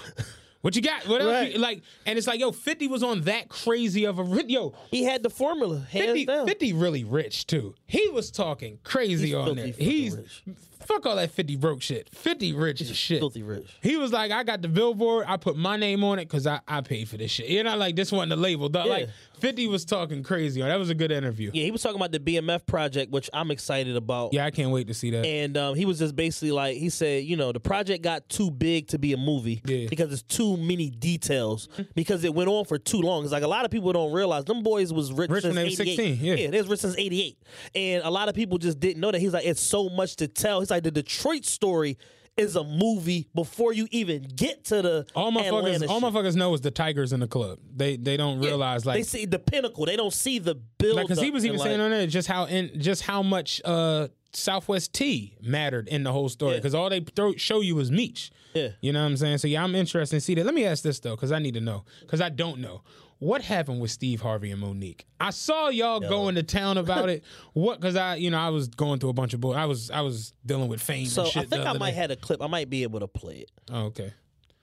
What 0.63 0.77
you 0.77 0.81
got? 0.81 1.05
What 1.09 1.19
else? 1.19 1.29
Right. 1.29 1.51
You, 1.51 1.59
like, 1.59 1.81
and 2.05 2.17
it's 2.17 2.25
like, 2.25 2.39
yo, 2.39 2.53
50 2.53 2.87
was 2.87 3.03
on 3.03 3.23
that 3.23 3.49
crazy 3.49 4.05
of 4.05 4.17
a 4.17 4.43
yo. 4.47 4.73
he 4.91 5.03
had 5.03 5.21
the 5.21 5.29
formula, 5.29 5.79
hands 5.79 6.05
50, 6.05 6.25
down. 6.25 6.47
50 6.47 6.71
really 6.71 7.03
rich 7.03 7.47
too. 7.47 7.75
He 7.85 8.07
was 8.07 8.31
talking 8.31 8.79
crazy 8.81 9.27
He's 9.27 9.35
on 9.35 9.57
there. 9.57 9.67
He's 9.67 10.15
rich. 10.15 10.41
Fuck 10.85 11.05
all 11.05 11.15
that 11.15 11.31
50 11.31 11.55
broke 11.57 11.81
shit. 11.81 12.09
50 12.09 12.53
rich 12.53 12.81
as 12.81 12.95
shit. 12.95 13.19
filthy 13.19 13.43
rich. 13.43 13.67
He 13.81 13.97
was 13.97 14.11
like, 14.11 14.31
I 14.31 14.43
got 14.43 14.61
the 14.61 14.67
billboard. 14.67 15.25
I 15.27 15.37
put 15.37 15.55
my 15.57 15.77
name 15.77 16.03
on 16.03 16.19
it 16.19 16.25
because 16.25 16.45
I, 16.47 16.59
I 16.67 16.81
paid 16.81 17.07
for 17.09 17.17
this 17.17 17.31
shit. 17.31 17.47
You 17.47 17.63
know, 17.63 17.75
like 17.77 17.95
this 17.95 18.11
wasn't 18.11 18.29
the 18.29 18.35
label. 18.35 18.69
dog. 18.69 18.87
Like 18.87 19.09
50 19.39 19.67
was 19.67 19.83
talking 19.85 20.23
crazy 20.23 20.61
on. 20.61 20.69
That 20.69 20.79
was 20.79 20.89
a 20.89 20.95
good 20.95 21.11
interview. 21.11 21.51
Yeah, 21.53 21.63
he 21.63 21.71
was 21.71 21.81
talking 21.81 21.97
about 21.97 22.11
the 22.11 22.19
BMF 22.19 22.65
project, 22.65 23.11
which 23.11 23.29
I'm 23.33 23.51
excited 23.51 23.95
about. 23.95 24.33
Yeah, 24.33 24.45
I 24.45 24.51
can't 24.51 24.71
wait 24.71 24.87
to 24.87 24.93
see 24.93 25.09
that. 25.11 25.25
And 25.25 25.57
um, 25.57 25.75
he 25.75 25.85
was 25.85 25.99
just 25.99 26.15
basically 26.15 26.51
like, 26.51 26.77
he 26.77 26.89
said, 26.89 27.23
you 27.25 27.35
know, 27.35 27.51
the 27.51 27.59
project 27.59 28.03
got 28.03 28.29
too 28.29 28.49
big 28.51 28.87
to 28.89 28.99
be 28.99 29.13
a 29.13 29.17
movie 29.17 29.61
Yeah. 29.65 29.87
because 29.89 30.13
it's 30.13 30.21
too 30.23 30.55
many 30.57 30.89
details 30.89 31.67
because 31.95 32.23
it 32.23 32.33
went 32.33 32.49
on 32.49 32.65
for 32.65 32.77
too 32.77 32.99
long. 33.01 33.23
It's 33.23 33.31
like 33.33 33.43
a 33.43 33.47
lot 33.47 33.65
of 33.65 33.71
people 33.71 33.91
don't 33.91 34.13
realize 34.13 34.45
them 34.45 34.63
boys 34.63 34.93
was 34.93 35.11
rich, 35.11 35.29
Rich 35.29 35.43
when 35.43 35.53
since 35.53 35.55
they 35.55 35.63
was 35.65 35.79
88. 35.81 35.95
16, 35.95 36.25
yeah. 36.25 36.49
they 36.51 36.57
was 36.57 36.67
rich 36.67 36.79
since 36.79 36.97
88. 36.97 37.37
And 37.75 38.03
a 38.03 38.09
lot 38.09 38.29
of 38.29 38.35
people 38.35 38.57
just 38.57 38.79
didn't 38.79 39.01
know 39.01 39.11
that. 39.11 39.19
He's 39.19 39.33
like, 39.33 39.45
it's 39.45 39.61
so 39.61 39.89
much 39.89 40.15
to 40.17 40.27
tell. 40.27 40.59
He's 40.61 40.71
like, 40.73 40.83
the 40.83 40.91
Detroit 40.91 41.45
story 41.45 41.97
is 42.35 42.55
a 42.55 42.63
movie 42.63 43.27
before 43.35 43.73
you 43.73 43.87
even 43.91 44.23
get 44.35 44.63
to 44.65 44.81
the 44.81 45.05
all 45.15 45.29
my 45.29 45.41
Atlanta 45.45 45.87
all 45.87 45.99
my 46.01 46.09
fuckers 46.09 46.35
know 46.35 46.51
is 46.55 46.61
the 46.61 46.71
Tigers 46.71 47.13
in 47.13 47.19
the 47.19 47.27
club. 47.27 47.59
They 47.75 47.95
they 47.95 48.17
don't 48.17 48.41
Yeah, 48.41 48.49
realize 48.49 48.87
like 48.87 48.95
they 48.97 49.03
see 49.03 49.25
the 49.27 49.37
pinnacle. 49.37 49.85
They 49.85 49.95
don't 49.95 50.11
see 50.13 50.39
the 50.39 50.55
build. 50.55 50.99
because 50.99 51.21
he 51.21 51.29
was 51.29 51.45
even 51.45 51.59
saying 51.59 51.77
like- 51.77 51.85
on 51.85 51.91
there 51.91 52.07
just 52.07 52.27
how 52.27 52.45
in 52.45 52.81
just 52.81 53.03
how 53.03 53.21
much 53.21 53.61
uh 53.63 54.07
Southwest 54.35 54.93
T 54.93 55.37
mattered 55.43 55.87
in 55.87 56.01
the 56.01 56.11
whole 56.11 56.27
story 56.27 56.53
Yeah. 56.53 56.57
because 56.57 56.73
all 56.73 56.89
they 56.89 57.01
throw, 57.01 57.35
show 57.35 57.61
you 57.61 57.77
is 57.77 57.91
Meech. 57.91 58.31
Yeah. 58.55 58.69
you 58.81 58.91
know 58.91 59.01
what 59.01 59.09
I'm 59.11 59.17
saying. 59.17 59.37
So 59.37 59.47
yeah, 59.47 59.63
I'm 59.63 59.75
interested 59.75 60.15
to 60.15 60.21
see 60.21 60.33
that. 60.33 60.43
Let 60.43 60.55
me 60.55 60.65
ask 60.65 60.83
this 60.83 60.99
though 60.99 61.15
because 61.15 61.31
I 61.31 61.37
need 61.37 61.53
to 61.53 61.61
know 61.61 61.85
because 62.01 62.19
I 62.19 62.29
don't 62.29 62.59
know. 62.61 62.81
What 63.23 63.41
happened 63.41 63.79
with 63.79 63.89
Steve 63.89 64.19
Harvey 64.21 64.51
and 64.51 64.59
Monique? 64.59 65.05
I 65.17 65.29
saw 65.29 65.69
y'all 65.69 66.01
going 66.01 66.35
to 66.35 66.43
town 66.43 66.77
about 66.77 67.09
it. 67.09 67.23
What? 67.53 67.79
Because 67.79 67.95
I, 67.95 68.15
you 68.15 68.29
know, 68.29 68.37
I 68.37 68.49
was 68.49 68.67
going 68.67 68.99
through 68.99 69.11
a 69.11 69.13
bunch 69.13 69.33
of 69.33 69.39
bull. 69.39 69.53
I 69.55 69.63
was, 69.63 69.89
I 69.89 70.01
was 70.01 70.33
dealing 70.45 70.67
with 70.67 70.81
fame. 70.81 71.05
so 71.05 71.21
and 71.23 71.37
I 71.37 71.43
think 71.45 71.65
I 71.65 71.73
might 71.73 71.91
day. 71.91 71.95
have 71.97 72.11
a 72.11 72.15
clip. 72.17 72.41
I 72.41 72.47
might 72.47 72.69
be 72.69 72.83
able 72.83 72.99
to 72.99 73.07
play 73.07 73.35
it. 73.37 73.51
Oh, 73.71 73.85
okay. 73.85 74.11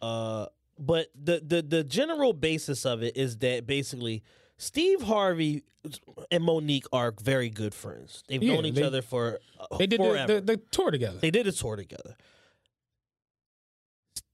Uh, 0.02 0.46
but 0.78 1.06
the 1.14 1.40
the 1.44 1.62
the 1.62 1.84
general 1.84 2.32
basis 2.34 2.84
of 2.84 3.02
it 3.02 3.16
is 3.16 3.38
that 3.38 3.66
basically 3.66 4.22
Steve 4.58 5.00
Harvey 5.02 5.62
and 6.30 6.44
Monique 6.44 6.84
are 6.92 7.14
very 7.22 7.48
good 7.48 7.72
friends. 7.74 8.24
They've 8.28 8.42
Yeah, 8.42 8.56
known 8.56 8.66
each 8.66 8.74
they- 8.74 8.82
other 8.82 9.00
for 9.00 9.38
uh, 9.58 9.78
They 9.78 9.86
did 9.86 10.00
the, 10.00 10.24
the, 10.26 10.40
the 10.42 10.56
tour 10.70 10.90
together. 10.90 11.18
they 11.18 11.30
did 11.30 11.46
a 11.46 11.52
tour 11.52 11.76
together. 11.76 12.14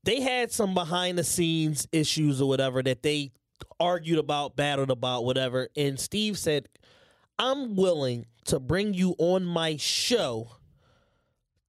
They 0.02 0.20
had 0.20 0.50
some 0.52 0.74
behind 0.74 1.16
the 1.18 1.24
scenes 1.24 1.86
issues 1.92 2.40
or 2.40 2.48
whatever 2.48 2.82
that 2.82 3.02
they 3.04 3.32
argued 3.78 4.18
about, 4.18 4.56
battled 4.56 4.90
about, 4.90 5.24
whatever. 5.24 5.68
And 5.76 5.98
Steve 5.98 6.38
said, 6.38 6.68
"I'm 7.38 7.76
willing 7.76 8.26
to 8.46 8.60
bring 8.60 8.94
you 8.94 9.14
on 9.18 9.44
my 9.44 9.76
show 9.76 10.52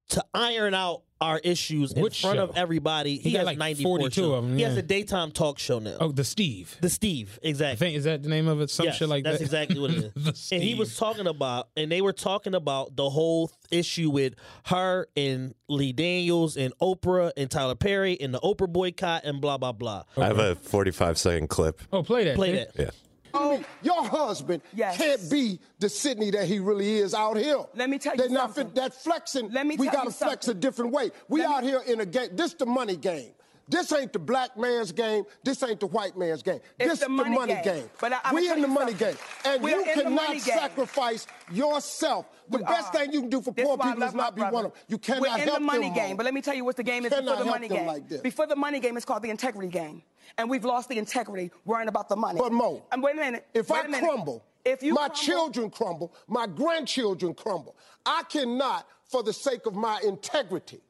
to 0.08 0.24
iron 0.32 0.74
out 0.74 1.02
our 1.20 1.38
issues 1.38 1.92
in 1.92 2.02
Which 2.02 2.20
front 2.20 2.36
show? 2.38 2.44
of 2.44 2.56
everybody." 2.56 3.18
He, 3.18 3.32
got 3.32 3.38
has 3.38 3.46
like 3.46 3.58
94 3.58 3.98
42 3.98 4.20
shows. 4.20 4.32
of 4.38 4.44
'em, 4.44 4.56
He 4.56 4.62
has 4.62 4.76
a 4.76 4.82
daytime 4.82 5.30
talk 5.32 5.58
show 5.58 5.78
now. 5.78 5.96
oh, 6.00 6.12
the 6.12 6.24
Steve. 6.24 6.76
The 6.80 6.88
Steve, 6.90 7.38
I 7.44 7.48
exactly. 7.48 7.86
think 7.86 7.96
is 7.96 8.04
that 8.04 8.22
the 8.22 8.28
name 8.28 8.48
of 8.48 8.60
it? 8.60 8.70
Some 8.70 8.86
Yes, 8.86 8.96
shit 8.96 9.08
like 9.08 9.24
that. 9.24 9.38
that's 9.38 9.50
that. 9.50 9.62
exactly 9.62 9.80
what 9.80 9.90
it 9.90 9.96
is. 10.16 10.24
The 10.24 10.30
is. 10.32 10.48
and 10.52 10.62
he 10.62 10.74
was 10.74 10.96
talking 10.96 11.26
about, 11.26 11.68
and 11.76 11.90
they 11.90 12.00
were 12.00 12.12
talking 12.12 12.54
about 12.54 12.94
the 12.96 13.08
whole 13.10 13.50
issue 13.70 14.10
with 14.10 14.34
her 14.66 15.06
and 15.16 15.54
Lee 15.68 15.92
Daniels 15.92 16.56
and 16.56 16.72
Oprah 16.80 17.32
and 17.36 17.50
Tyler 17.50 17.74
Perry 17.74 18.18
and 18.20 18.32
the 18.32 18.40
Oprah 18.40 18.72
boycott 18.72 19.24
and 19.24 19.40
blah 19.40 19.58
blah 19.58 19.72
blah. 19.72 20.04
I 20.16 20.26
have 20.26 20.38
a 20.38 20.54
45 20.54 21.18
second 21.18 21.48
clip. 21.48 21.80
Oh, 21.92 22.02
play 22.02 22.24
that. 22.24 22.36
Play 22.36 22.52
kid. 22.52 22.68
that. 22.74 22.82
Yeah. 22.82 22.90
Oh, 23.34 23.62
your 23.82 24.04
husband 24.04 24.62
Yes. 24.74 24.96
can't 24.96 25.30
be 25.30 25.60
the 25.78 25.88
Sydney 25.88 26.30
that 26.32 26.46
he 26.46 26.58
really 26.58 26.96
is 26.96 27.14
out 27.14 27.36
here. 27.36 27.64
Let 27.74 27.90
me 27.90 27.98
tell 27.98 28.14
you 28.14 28.18
They're 28.18 28.28
not 28.30 28.54
something. 28.54 28.66
fit- 28.66 28.74
that 28.76 28.94
flexing. 28.94 29.50
Let 29.52 29.66
me 29.66 29.76
we 29.76 29.86
gotta 29.88 30.10
flex 30.10 30.48
a 30.48 30.54
different 30.54 30.92
way. 30.92 31.10
We 31.28 31.40
Let 31.40 31.48
me- 31.48 31.54
out 31.56 31.62
here 31.64 31.82
in 31.86 32.00
a 32.00 32.06
game. 32.06 32.30
This 32.34 32.54
the 32.54 32.66
money 32.66 32.96
game. 32.96 33.32
This 33.68 33.92
ain't 33.92 34.12
the 34.14 34.18
black 34.18 34.56
man's 34.56 34.92
game. 34.92 35.24
This 35.44 35.62
ain't 35.62 35.78
the 35.80 35.86
white 35.88 36.16
man's 36.16 36.42
game. 36.42 36.60
It's 36.78 36.90
this 36.90 37.00
the 37.00 37.08
money 37.10 37.36
game. 37.46 37.62
game. 37.62 37.90
But 38.00 38.14
I- 38.24 38.32
we 38.32 38.50
in 38.50 38.62
the 38.62 38.68
money 38.68 38.92
something. 38.92 39.08
game, 39.08 39.16
and 39.44 39.62
We 39.62 39.72
you 39.72 39.84
the 39.84 40.02
cannot 40.02 40.40
sacrifice 40.40 41.26
yourself. 41.52 42.26
The 42.48 42.58
We 42.58 42.64
best 42.64 42.88
are. 42.88 42.92
thing 43.00 43.12
you 43.12 43.20
can 43.20 43.28
do 43.30 43.42
for 43.42 43.50
This 43.52 43.66
poor 43.66 43.76
people 43.76 44.02
is 44.02 44.14
not 44.14 44.34
be 44.34 44.40
brother. 44.40 44.54
one 44.54 44.64
of 44.66 44.72
them. 44.72 44.80
You 44.88 44.96
cannot 44.98 45.20
We're 45.20 45.34
in 45.34 45.40
help 45.40 45.54
the 45.58 45.60
money 45.60 45.86
them 45.88 45.94
game, 45.94 46.16
but 46.16 46.24
let 46.24 46.32
me 46.32 46.40
tell 46.40 46.54
you 46.54 46.64
what 46.64 46.76
the 46.76 46.82
game 46.82 47.04
is 47.04 47.10
before 47.12 47.36
the 47.36 47.44
money 47.44 47.68
game. 47.68 47.86
like 47.86 48.08
this. 48.08 48.22
Before 48.22 48.46
the 48.46 48.56
money 48.56 48.80
game, 48.80 48.96
it's 48.96 49.04
called 49.04 49.22
the 49.22 49.28
integrity 49.30 49.68
game, 49.68 50.02
and 50.38 50.48
we've 50.48 50.64
lost 50.64 50.88
the 50.88 50.96
integrity 50.96 51.50
worrying 51.66 51.88
about 51.88 52.08
the 52.08 52.16
money. 52.16 52.38
But 52.40 52.52
Mo, 52.52 52.82
and 52.90 53.02
wait 53.02 53.16
a 53.16 53.20
minute. 53.20 53.46
If 53.52 53.68
wait 53.68 53.84
I 53.84 53.88
minute. 53.88 54.08
crumble, 54.08 54.44
if 54.64 54.82
you 54.82 54.94
my 54.94 55.08
crumble- 55.08 55.14
children 55.16 55.70
crumble, 55.70 56.14
my 56.26 56.46
grandchildren 56.46 57.34
crumble. 57.34 57.76
I 58.06 58.22
cannot, 58.30 58.86
for 59.04 59.22
the 59.22 59.32
sake 59.34 59.66
of 59.66 59.74
my 59.74 60.00
integrity, 60.02 60.80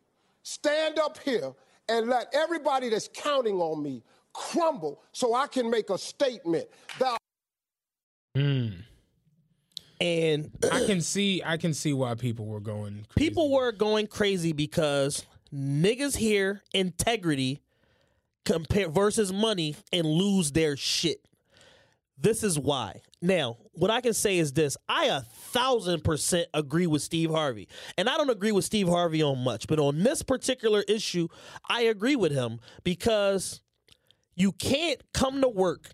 stand 0.45 1.01
up 1.01 1.19
here 1.25 1.55
and 1.89 2.09
let 2.09 2.33
everybody 2.33 2.89
that's 2.89 3.09
counting 3.13 3.61
on 3.61 3.83
me 3.83 4.03
crumble 4.33 5.03
so 5.13 5.35
I 5.35 5.47
can 5.47 5.71
make 5.71 5.91
a 5.91 5.99
statement. 5.99 6.67
Thou 6.99 7.17
hmm. 8.35 8.69
And 10.01 10.51
I 10.71 10.85
can 10.87 11.01
see. 11.01 11.43
I 11.45 11.57
can 11.57 11.75
see 11.75 11.93
why 11.93 12.15
people 12.15 12.47
were 12.47 12.61
going. 12.61 13.07
Crazy. 13.15 13.29
people 13.29 13.51
were 13.51 13.73
going 13.73 14.07
crazy 14.07 14.53
because 14.53 15.27
niggas 15.53 16.17
hear 16.17 16.63
integrity 16.73 17.63
compare 18.45 18.89
versus 18.89 19.33
money 19.33 19.77
and 19.93 20.07
lose 20.07 20.53
their 20.53 20.77
shit. 20.77 21.28
This 22.21 22.43
is 22.43 22.59
why. 22.59 23.01
Now, 23.23 23.59
what 23.73 23.91
I 23.91 24.01
can 24.01 24.13
say 24.13 24.39
is 24.39 24.53
this: 24.53 24.77
I 24.89 25.07
a 25.07 25.21
thousand 25.21 26.03
percent 26.03 26.49
agree 26.53 26.87
with 26.87 27.03
Steve 27.03 27.31
Harvey, 27.31 27.69
and 27.97 28.09
I 28.09 28.17
don't 28.17 28.31
agree 28.31 28.53
with 28.53 28.65
Steve 28.65 28.89
Harvey 28.89 29.23
on 29.23 29.39
much, 29.39 29.67
but 29.69 29.79
on 29.79 30.03
this 30.03 30.23
particular 30.23 30.83
issue, 30.89 31.29
I 31.69 31.83
agree 31.83 32.17
with 32.17 32.33
him 32.33 32.61
because 32.83 33.61
you 34.35 34.53
can't 34.53 35.01
come 35.13 35.41
to 35.43 35.49
work, 35.49 35.91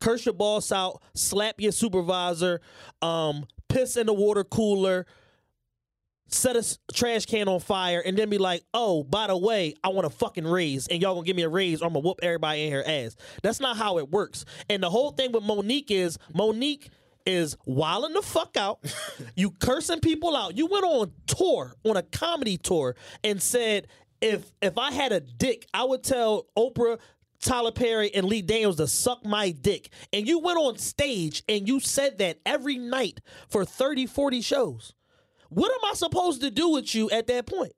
curse 0.00 0.24
your 0.26 0.34
boss 0.34 0.72
out, 0.72 1.02
slap 1.14 1.60
your 1.60 1.72
supervisor, 1.72 2.60
um, 3.02 3.46
piss 3.68 3.96
in 3.96 4.06
the 4.06 4.14
water 4.14 4.44
cooler, 4.44 5.06
set 6.28 6.56
a 6.56 6.92
trash 6.92 7.26
can 7.26 7.48
on 7.48 7.60
fire, 7.60 8.02
and 8.04 8.16
then 8.16 8.28
be 8.28 8.38
like, 8.38 8.64
"Oh, 8.72 9.02
by 9.02 9.26
the 9.26 9.36
way, 9.36 9.74
I 9.82 9.88
want 9.88 10.06
a 10.06 10.10
fucking 10.10 10.46
raise, 10.46 10.86
and 10.88 11.02
y'all 11.02 11.14
gonna 11.14 11.26
give 11.26 11.36
me 11.36 11.42
a 11.42 11.48
raise, 11.48 11.82
or 11.82 11.86
I'm 11.86 11.92
gonna 11.92 12.06
whoop 12.06 12.20
everybody 12.22 12.62
in 12.64 12.68
here 12.68 12.84
ass." 12.86 13.16
That's 13.42 13.60
not 13.60 13.76
how 13.76 13.98
it 13.98 14.10
works. 14.10 14.44
And 14.68 14.82
the 14.82 14.90
whole 14.90 15.10
thing 15.10 15.32
with 15.32 15.42
Monique 15.42 15.90
is 15.90 16.18
Monique 16.34 16.90
is 17.26 17.56
wilding 17.66 18.14
the 18.14 18.22
fuck 18.22 18.56
out. 18.56 18.80
you 19.36 19.50
cursing 19.50 20.00
people 20.00 20.36
out. 20.36 20.56
You 20.56 20.66
went 20.66 20.84
on 20.84 21.12
tour, 21.26 21.74
on 21.84 21.96
a 21.96 22.02
comedy 22.02 22.56
tour, 22.56 22.96
and 23.24 23.42
said, 23.42 23.88
"If 24.20 24.52
if 24.62 24.78
I 24.78 24.92
had 24.92 25.12
a 25.12 25.20
dick, 25.20 25.66
I 25.72 25.84
would 25.84 26.02
tell 26.02 26.46
Oprah." 26.56 26.98
Tyler 27.40 27.70
Perry 27.70 28.12
and 28.12 28.26
Lee 28.26 28.42
Daniels 28.42 28.76
to 28.76 28.88
suck 28.88 29.24
my 29.24 29.50
dick. 29.52 29.90
And 30.12 30.26
you 30.26 30.40
went 30.40 30.58
on 30.58 30.76
stage 30.76 31.44
and 31.48 31.68
you 31.68 31.78
said 31.78 32.18
that 32.18 32.40
every 32.44 32.78
night 32.78 33.20
for 33.48 33.64
30, 33.64 34.06
40 34.06 34.40
shows. 34.40 34.92
What 35.48 35.70
am 35.70 35.90
I 35.90 35.94
supposed 35.94 36.40
to 36.42 36.50
do 36.50 36.70
with 36.70 36.94
you 36.94 37.10
at 37.10 37.26
that 37.28 37.46
point? 37.46 37.72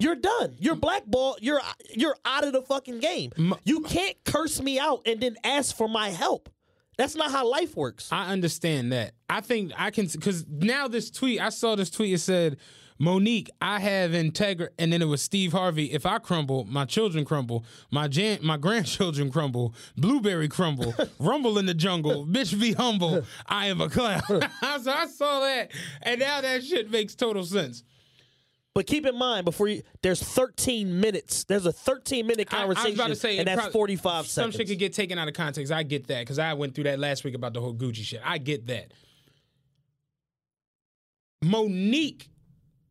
you're 0.00 0.16
done. 0.16 0.56
You're 0.58 0.76
blackballed. 0.76 1.38
You're 1.40 1.60
you're 1.94 2.16
out 2.24 2.44
of 2.44 2.52
the 2.52 2.62
fucking 2.62 3.00
game. 3.00 3.32
you 3.64 3.82
can't 3.82 4.16
curse 4.24 4.60
me 4.60 4.78
out 4.78 5.02
and 5.06 5.20
then 5.20 5.36
ask 5.44 5.76
for 5.76 5.88
my 5.88 6.08
help. 6.08 6.48
That's 6.96 7.14
not 7.14 7.30
how 7.30 7.48
life 7.48 7.76
works. 7.76 8.08
I 8.10 8.26
understand 8.26 8.92
that. 8.92 9.12
I 9.28 9.40
think 9.40 9.72
I 9.76 9.90
can 9.90 10.06
because 10.06 10.44
now 10.48 10.88
this 10.88 11.10
tweet 11.10 11.40
I 11.40 11.50
saw 11.50 11.76
this 11.76 11.90
tweet. 11.90 12.14
It 12.14 12.18
said, 12.18 12.56
"Monique, 13.00 13.50
I 13.60 13.80
have 13.80 14.14
integrity," 14.14 14.72
and 14.78 14.92
then 14.92 15.02
it 15.02 15.06
was 15.06 15.22
Steve 15.22 15.52
Harvey. 15.52 15.90
If 15.90 16.06
I 16.06 16.18
crumble, 16.18 16.64
my 16.66 16.84
children 16.84 17.24
crumble. 17.24 17.64
My 17.90 18.06
jan- 18.06 18.38
my 18.42 18.56
grandchildren 18.66 19.32
crumble. 19.32 19.74
Blueberry 19.96 20.46
crumble. 20.48 20.94
Rumble 21.18 21.58
in 21.58 21.66
the 21.66 21.74
jungle. 21.74 22.26
Bitch, 22.26 22.58
be 22.60 22.72
humble. 22.74 23.24
I 23.46 23.66
am 23.66 23.80
a 23.80 23.88
clown. 23.88 24.22
so 24.28 24.40
I 24.60 25.06
saw 25.06 25.40
that, 25.40 25.72
and 26.02 26.20
now 26.20 26.40
that 26.42 26.62
shit 26.62 26.90
makes 26.90 27.14
total 27.16 27.44
sense. 27.44 27.82
But 28.72 28.86
keep 28.86 29.04
in 29.04 29.18
mind 29.18 29.44
before 29.44 29.66
you 29.66 29.82
there's 30.02 30.22
13 30.22 31.00
minutes. 31.00 31.44
There's 31.44 31.66
a 31.66 31.72
13 31.72 32.26
minute 32.26 32.48
conversation, 32.48 32.86
I, 32.86 32.90
was 32.90 32.94
about 32.94 33.08
to 33.08 33.16
say, 33.16 33.38
and 33.38 33.48
that's 33.48 33.62
prob- 33.62 33.72
45 33.72 34.26
Some 34.26 34.52
seconds. 34.52 34.56
shit 34.56 34.68
could 34.68 34.78
get 34.78 34.92
taken 34.92 35.18
out 35.18 35.26
of 35.26 35.34
context. 35.34 35.72
I 35.72 35.82
get 35.82 36.06
that 36.06 36.20
because 36.20 36.38
I 36.38 36.54
went 36.54 36.74
through 36.74 36.84
that 36.84 37.00
last 37.00 37.24
week 37.24 37.34
about 37.34 37.52
the 37.52 37.60
whole 37.60 37.74
Gucci 37.74 38.04
shit. 38.04 38.20
I 38.24 38.38
get 38.38 38.68
that. 38.68 38.92
Monique 41.42 42.29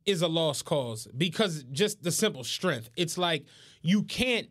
is 0.10 0.22
a 0.22 0.28
lost 0.28 0.66
cause 0.66 1.08
because 1.16 1.64
just 1.72 2.02
the 2.04 2.12
simple 2.12 2.44
strength. 2.44 2.90
It's 2.96 3.18
like 3.18 3.46
you 3.82 4.04
can't, 4.04 4.48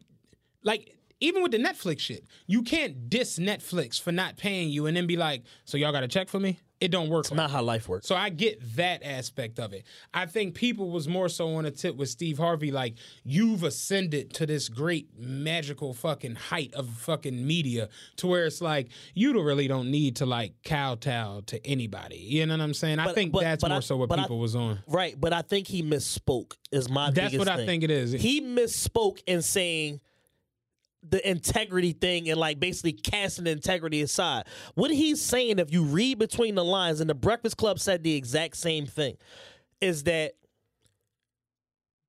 like, 0.62 0.94
even 1.20 1.42
with 1.42 1.50
the 1.50 1.58
Netflix 1.58 1.98
shit, 2.00 2.26
you 2.46 2.62
can't 2.62 3.10
diss 3.10 3.38
Netflix 3.38 4.00
for 4.00 4.12
not 4.12 4.36
paying 4.36 4.70
you 4.70 4.86
and 4.86 4.96
then 4.96 5.06
be 5.06 5.16
like, 5.16 5.42
so 5.64 5.76
y'all 5.76 5.92
got 5.92 6.04
a 6.04 6.08
check 6.08 6.28
for 6.28 6.38
me? 6.38 6.60
It 6.80 6.92
don't 6.92 7.08
work. 7.08 7.24
It's 7.26 7.34
not 7.34 7.50
how 7.50 7.62
life 7.62 7.88
works. 7.88 8.06
So 8.06 8.14
I 8.14 8.28
get 8.30 8.60
that 8.76 9.02
aspect 9.02 9.58
of 9.58 9.72
it. 9.72 9.84
I 10.14 10.26
think 10.26 10.54
people 10.54 10.90
was 10.90 11.08
more 11.08 11.28
so 11.28 11.56
on 11.56 11.66
a 11.66 11.72
tip 11.72 11.96
with 11.96 12.08
Steve 12.08 12.38
Harvey, 12.38 12.70
like 12.70 12.94
you've 13.24 13.64
ascended 13.64 14.32
to 14.34 14.46
this 14.46 14.68
great 14.68 15.08
magical 15.18 15.92
fucking 15.92 16.36
height 16.36 16.72
of 16.74 16.88
fucking 16.88 17.44
media, 17.44 17.88
to 18.18 18.28
where 18.28 18.46
it's 18.46 18.60
like 18.60 18.90
you 19.14 19.32
don't 19.32 19.44
really 19.44 19.66
don't 19.66 19.90
need 19.90 20.16
to 20.16 20.26
like 20.26 20.52
kowtow 20.64 21.40
to 21.46 21.66
anybody. 21.66 22.16
You 22.18 22.46
know 22.46 22.54
what 22.54 22.60
I'm 22.62 22.74
saying? 22.74 23.00
I 23.00 23.12
think 23.12 23.32
but- 23.32 23.40
that's 23.40 23.62
but 23.62 23.68
more 23.70 23.78
I- 23.78 23.80
so 23.80 23.96
what 23.96 24.08
but 24.08 24.20
I- 24.20 24.22
people 24.22 24.38
was 24.38 24.54
on. 24.54 24.78
Right, 24.86 25.18
but 25.18 25.32
I 25.32 25.42
think 25.42 25.66
he 25.66 25.82
misspoke. 25.82 26.52
Is 26.70 26.88
my 26.88 27.10
That's 27.10 27.32
biggest 27.32 27.38
what 27.38 27.48
I 27.48 27.56
thing. 27.56 27.66
think 27.66 27.82
it 27.82 27.90
is. 27.90 28.12
He 28.12 28.40
misspoke 28.42 29.20
in 29.26 29.42
saying 29.42 30.00
the 31.02 31.28
integrity 31.28 31.92
thing 31.92 32.28
and 32.28 32.38
like 32.38 32.58
basically 32.58 32.92
casting 32.92 33.44
the 33.44 33.50
integrity 33.50 34.02
aside. 34.02 34.46
What 34.74 34.90
he's 34.90 35.20
saying, 35.20 35.58
if 35.58 35.72
you 35.72 35.84
read 35.84 36.18
between 36.18 36.54
the 36.54 36.64
lines, 36.64 37.00
and 37.00 37.08
the 37.08 37.14
Breakfast 37.14 37.56
Club 37.56 37.78
said 37.78 38.02
the 38.02 38.14
exact 38.14 38.56
same 38.56 38.86
thing, 38.86 39.16
is 39.80 40.04
that 40.04 40.32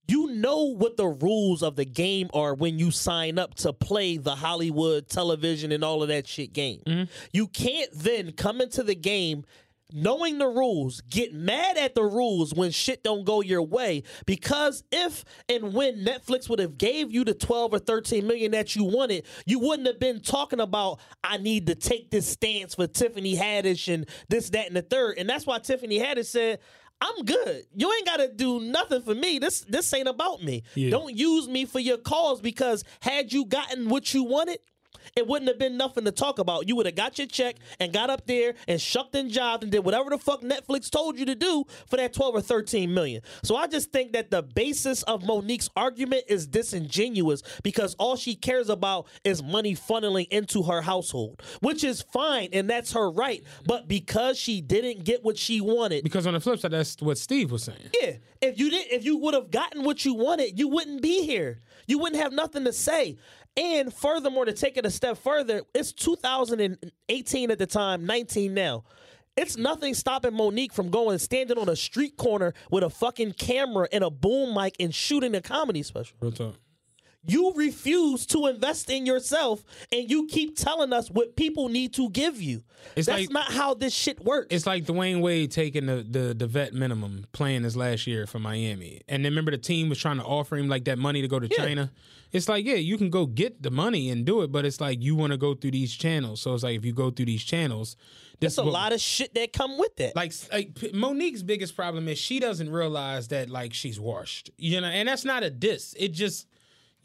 you 0.07 0.32
know 0.34 0.74
what 0.74 0.98
the 0.98 1.07
rules 1.07 1.61
of 1.61 1.76
the 1.76 1.86
game 1.86 2.30
are 2.34 2.56
when 2.56 2.80
you 2.80 2.90
sign 2.90 3.38
up 3.38 3.53
to 3.56 3.72
play 3.72 4.18
the 4.18 4.36
Hollywood 4.36 5.07
television 5.07 5.72
and 5.72 5.84
all 5.84 6.02
of 6.02 6.10
that 6.10 6.28
shit 6.28 6.52
game. 6.52 6.82
Mm-hmm. 6.88 7.03
You 7.32 7.48
can't 7.48 7.91
then 7.94 8.32
come 8.32 8.60
into 8.60 8.82
the 8.82 8.95
game 8.95 9.45
knowing 9.91 10.38
the 10.38 10.48
rules, 10.48 11.02
get 11.02 11.34
mad 11.34 11.78
at 11.78 11.95
the 11.95 12.03
rules 12.03 12.53
when 12.53 12.72
shit 12.72 13.03
don't 13.03 13.24
go 13.24 13.41
your 13.41 13.61
way 13.61 14.03
because 14.26 14.84
if 14.91 15.26
and 15.48 15.74
when 15.74 16.06
Netflix 16.06 16.49
would 16.49 16.60
have 16.60 16.78
gave 16.78 17.11
you 17.11 17.24
the 17.24 17.34
12 17.34 17.74
or 17.74 17.80
13 17.80 18.26
million 18.26 18.52
that 18.52 18.76
you 18.76 18.84
wanted, 18.84 19.26
you 19.45 19.60
wouldn't 19.60 19.88
have 19.88 19.99
been 19.99 20.20
talking 20.20 20.60
about 20.60 20.99
I 21.24 21.38
need 21.38 21.68
to 21.68 21.76
take 21.76 22.11
this 22.11 22.28
stance 22.28 22.76
for 22.76 22.88
Tiffany 22.88 23.36
Haddish 23.36 23.94
and 23.94 24.07
this 24.30 24.49
that 24.52 24.68
and 24.68 24.76
the 24.76 24.82
third. 24.82 25.18
And 25.18 25.30
that's 25.30 25.45
why 25.45 25.60
Tiffany 25.60 25.99
Haddish 25.99 26.28
said 26.28 26.60
I'm 27.02 27.24
good. 27.24 27.64
You 27.76 27.91
ain't 27.94 28.06
gotta 28.06 28.28
do 28.28 28.60
nothing 28.60 29.02
for 29.02 29.16
me. 29.16 29.40
This 29.40 29.61
this 29.61 29.94
ain't 29.94 30.07
about 30.07 30.44
me. 30.44 30.64
Yeah. 30.76 30.90
Don't 30.90 31.16
use 31.16 31.48
me 31.48 31.66
for 31.66 31.80
your 31.80 31.98
cause 31.98 32.41
because 32.41 32.84
had 33.02 33.32
you 33.32 33.45
gotten 33.45 33.90
what 33.90 34.14
you 34.14 34.24
wanted, 34.24 34.60
it 35.15 35.27
wouldn't 35.27 35.48
have 35.49 35.60
been 35.60 35.77
nothing 35.77 36.06
to 36.06 36.11
talk 36.11 36.40
about. 36.40 36.68
You 36.68 36.76
would 36.76 36.86
have 36.86 36.95
got 36.95 37.18
your 37.18 37.27
check 37.27 37.56
and 37.80 37.91
got 37.94 38.10
up 38.10 38.26
there 38.27 38.53
and 38.68 38.80
shucked 38.80 39.15
and 39.15 39.30
jived 39.31 39.64
and 39.64 39.72
did 39.72 39.86
whatever 39.86 40.10
the 40.10 40.18
fuck 40.18 40.41
Netflix 40.41 40.90
told 40.90 41.18
you 41.19 41.26
to 41.26 41.36
do 41.36 41.65
for 41.88 41.98
that 41.98 42.14
12 42.14 42.36
or 42.36 42.41
13 42.41 42.94
million. 42.94 43.22
So 43.44 43.56
I 43.56 43.68
just 43.68 43.91
think 43.91 44.14
that 44.14 44.31
the 44.31 44.41
basis 44.44 45.03
of 45.03 45.23
Monique's 45.23 45.69
argument 45.76 46.23
is 46.27 46.48
disingenuous 46.48 47.41
because 47.64 47.95
all 47.95 48.15
she 48.15 48.36
cares 48.36 48.69
about 48.69 49.07
is 49.23 49.44
money 49.44 49.76
funneling 49.76 50.27
into 50.30 50.64
her 50.64 50.81
household, 50.81 51.41
which 51.61 51.84
is 51.84 52.02
fine 52.02 52.49
and 52.53 52.69
that's 52.69 52.94
her 52.94 53.10
right. 53.10 53.44
But 53.65 53.88
because 53.88 54.38
she 54.38 54.61
didn't 54.61 55.03
get 55.03 55.23
what 55.23 55.38
she 55.38 55.61
wanted, 55.61 56.03
Because 56.03 56.27
on 56.27 56.34
the 56.34 56.40
flip 56.40 56.60
side, 56.60 56.72
that's 56.72 56.98
what 57.02 57.18
Steve 57.18 57.52
was 57.52 57.64
saying. 57.64 57.90
yeah, 58.02 58.14
if 58.41 58.60
you 58.60 58.69
did, 58.69 58.88
if 58.91 59.03
you 59.06 59.18
would 59.18 59.34
have 59.34 59.52
gotten 59.52 59.84
what 59.84 60.06
you 60.06 60.14
wanted, 60.14 60.57
you 60.57 60.68
wouldn't 60.68 61.02
be 61.02 61.26
here. 61.26 61.61
You 61.88 61.98
wouldn't 61.98 62.22
have 62.22 62.31
nothing 62.34 62.65
to 62.65 62.73
say. 62.73 63.18
And 63.60 63.94
furthermore, 63.94 64.45
to 64.45 64.53
take 64.53 64.77
it 64.77 64.86
a 64.86 64.90
step 64.90 65.18
further, 65.18 65.64
it's 65.73 65.91
2018 65.91 67.52
at 67.52 67.60
the 67.60 67.68
time, 67.68 68.06
19 68.06 68.53
now. 68.53 68.86
It's 69.36 69.57
nothing 69.57 69.94
stopping 69.94 70.34
Monique 70.34 70.72
from 70.72 70.90
going 70.90 71.18
standing 71.18 71.57
on 71.57 71.68
a 71.68 71.76
street 71.76 72.15
corner 72.15 72.53
with 72.72 72.86
a 72.86 72.90
fucking 72.90 73.34
camera 73.34 73.90
and 73.91 74.02
a 74.03 74.10
boom 74.10 74.56
mic 74.56 74.77
and 74.80 74.95
shooting 74.95 75.36
a 75.36 75.41
comedy 75.41 75.84
special. 75.84 76.15
Real 76.22 76.31
talk. 76.31 76.56
You 77.26 77.52
refuse 77.54 78.26
to 78.28 78.48
invest 78.48 78.90
in 78.90 79.06
yourself 79.06 79.64
and 79.91 80.10
you 80.10 80.28
keep 80.28 80.56
telling 80.56 80.94
us 80.94 81.10
what 81.12 81.36
people 81.36 81.68
need 81.68 81.94
to 81.96 82.10
give 82.12 82.41
you. 82.41 82.64
It's 82.96 83.08
That's 83.08 83.22
like- 83.24 83.32
not 83.32 83.52
how 83.52 83.74
this 83.74 83.94
shit 83.94 84.24
works. 84.24 84.48
It's 84.52 84.66
like 84.66 84.86
Dwyane 84.86 85.20
Wade 85.22 85.52
taking 85.52 85.86
the, 85.86 86.06
the 86.10 86.34
the 86.34 86.48
vet 86.48 86.74
minimum 86.74 87.26
playing 87.34 87.64
his 87.64 87.76
last 87.76 88.08
year 88.08 88.26
for 88.26 88.40
Miami. 88.40 89.02
And 89.10 89.26
then 89.26 89.34
remember 89.34 89.52
the 89.52 89.58
team 89.58 89.90
was 89.90 90.00
trying 90.00 90.18
to 90.18 90.24
offer 90.24 90.56
him 90.56 90.70
like 90.70 90.86
that 90.86 90.98
money 90.98 91.22
to 91.22 91.28
go 91.28 91.40
to 91.40 91.50
China. 91.50 91.91
It's 92.32 92.48
like, 92.48 92.64
yeah, 92.64 92.76
you 92.76 92.98
can 92.98 93.10
go 93.10 93.26
get 93.26 93.64
the 93.64 93.72
money 93.72 94.10
and 94.12 94.24
do 94.26 94.41
it, 94.44 94.52
but 94.52 94.64
it's 94.64 94.80
like 94.80 95.02
you 95.02 95.16
want 95.16 95.32
to 95.32 95.38
go 95.38 95.56
through 95.56 95.72
these 95.72 95.91
channels. 95.94 96.40
So 96.41 96.54
it's 96.54 96.64
like 96.64 96.78
if 96.78 96.86
you 96.86 96.94
go 96.94 97.10
through 97.10 97.26
these 97.26 97.44
channels, 97.44 97.98
There's 98.40 98.60
a 98.60 98.64
lot 98.64 98.94
of 98.94 99.02
shit 99.02 99.34
that 99.34 99.52
come 99.52 99.78
with 99.80 100.00
it. 100.00 100.16
like, 100.16 100.32
like 100.54 100.94
Monique's 100.94 101.41
biggest 101.44 101.76
problem 101.76 102.08
is 102.08 102.18
she 102.20 102.40
doesn't 102.40 102.70
realize 102.72 103.28
that 103.30 103.50
like 103.50 103.74
she's 103.74 104.00
washed. 104.00 104.52
You 104.58 104.80
know, 104.80 104.88
and 104.88 105.10
that's 105.10 105.26
not 105.26 105.44
a 105.44 105.50
diss. 105.50 105.96
It 106.00 106.10
just 106.14 106.46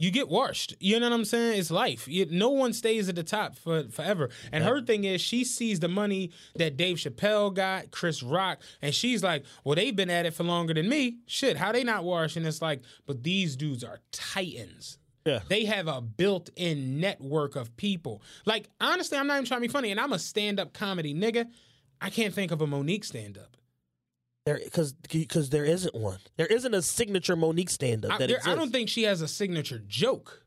you 0.04 0.10
get 0.10 0.28
washed. 0.28 0.74
You 0.80 1.00
know 1.00 1.08
what 1.08 1.14
I'm 1.14 1.24
saying? 1.24 1.58
It's 1.58 1.70
life. 1.70 2.06
You, 2.06 2.26
no 2.30 2.50
one 2.50 2.72
stays 2.72 3.08
at 3.08 3.16
the 3.16 3.22
top 3.22 3.56
for 3.56 3.84
forever. 3.84 4.28
And 4.52 4.62
her 4.62 4.82
thing 4.82 5.04
is 5.04 5.20
she 5.20 5.44
sees 5.44 5.80
the 5.80 5.88
money 5.88 6.30
that 6.56 6.76
Dave 6.76 6.98
Chappelle 6.98 7.52
got, 7.54 7.90
Chris 7.90 8.22
Rock, 8.22 8.60
and 8.82 8.94
she's 8.94 9.22
like, 9.22 9.44
"Well, 9.64 9.76
they've 9.76 9.96
been 9.96 10.10
at 10.10 10.26
it 10.26 10.34
for 10.34 10.44
longer 10.44 10.74
than 10.74 10.88
me. 10.88 11.16
Shit, 11.26 11.56
how 11.56 11.72
they 11.72 11.84
not 11.84 12.04
washed?" 12.04 12.36
And 12.36 12.46
it's 12.46 12.60
like, 12.62 12.82
but 13.06 13.22
these 13.22 13.56
dudes 13.56 13.82
are 13.82 14.00
titans. 14.12 14.98
Yeah. 15.24 15.40
They 15.48 15.64
have 15.64 15.88
a 15.88 16.02
built-in 16.02 17.00
network 17.00 17.56
of 17.56 17.74
people. 17.76 18.20
Like, 18.44 18.68
honestly, 18.78 19.16
I'm 19.16 19.26
not 19.26 19.36
even 19.36 19.46
trying 19.46 19.62
to 19.62 19.66
be 19.66 19.72
funny, 19.72 19.90
and 19.90 19.98
I'm 19.98 20.12
a 20.12 20.18
stand-up 20.18 20.74
comedy 20.74 21.14
nigga. 21.14 21.46
I 21.98 22.10
can't 22.10 22.34
think 22.34 22.50
of 22.50 22.60
a 22.60 22.66
Monique 22.66 23.04
stand-up. 23.04 23.56
There, 24.46 24.60
because 24.62 24.92
because 24.92 25.48
there 25.48 25.64
isn't 25.64 25.94
one. 25.94 26.18
There 26.36 26.46
isn't 26.46 26.74
a 26.74 26.82
signature 26.82 27.34
Monique 27.34 27.70
stand 27.70 28.04
up 28.04 28.12
I, 28.12 28.18
that 28.18 28.26
there- 28.28 28.36
exists. 28.36 28.52
I 28.52 28.54
don't 28.54 28.70
think 28.70 28.90
she 28.90 29.04
has 29.04 29.22
a 29.22 29.28
signature 29.28 29.80
joke. 29.86 30.42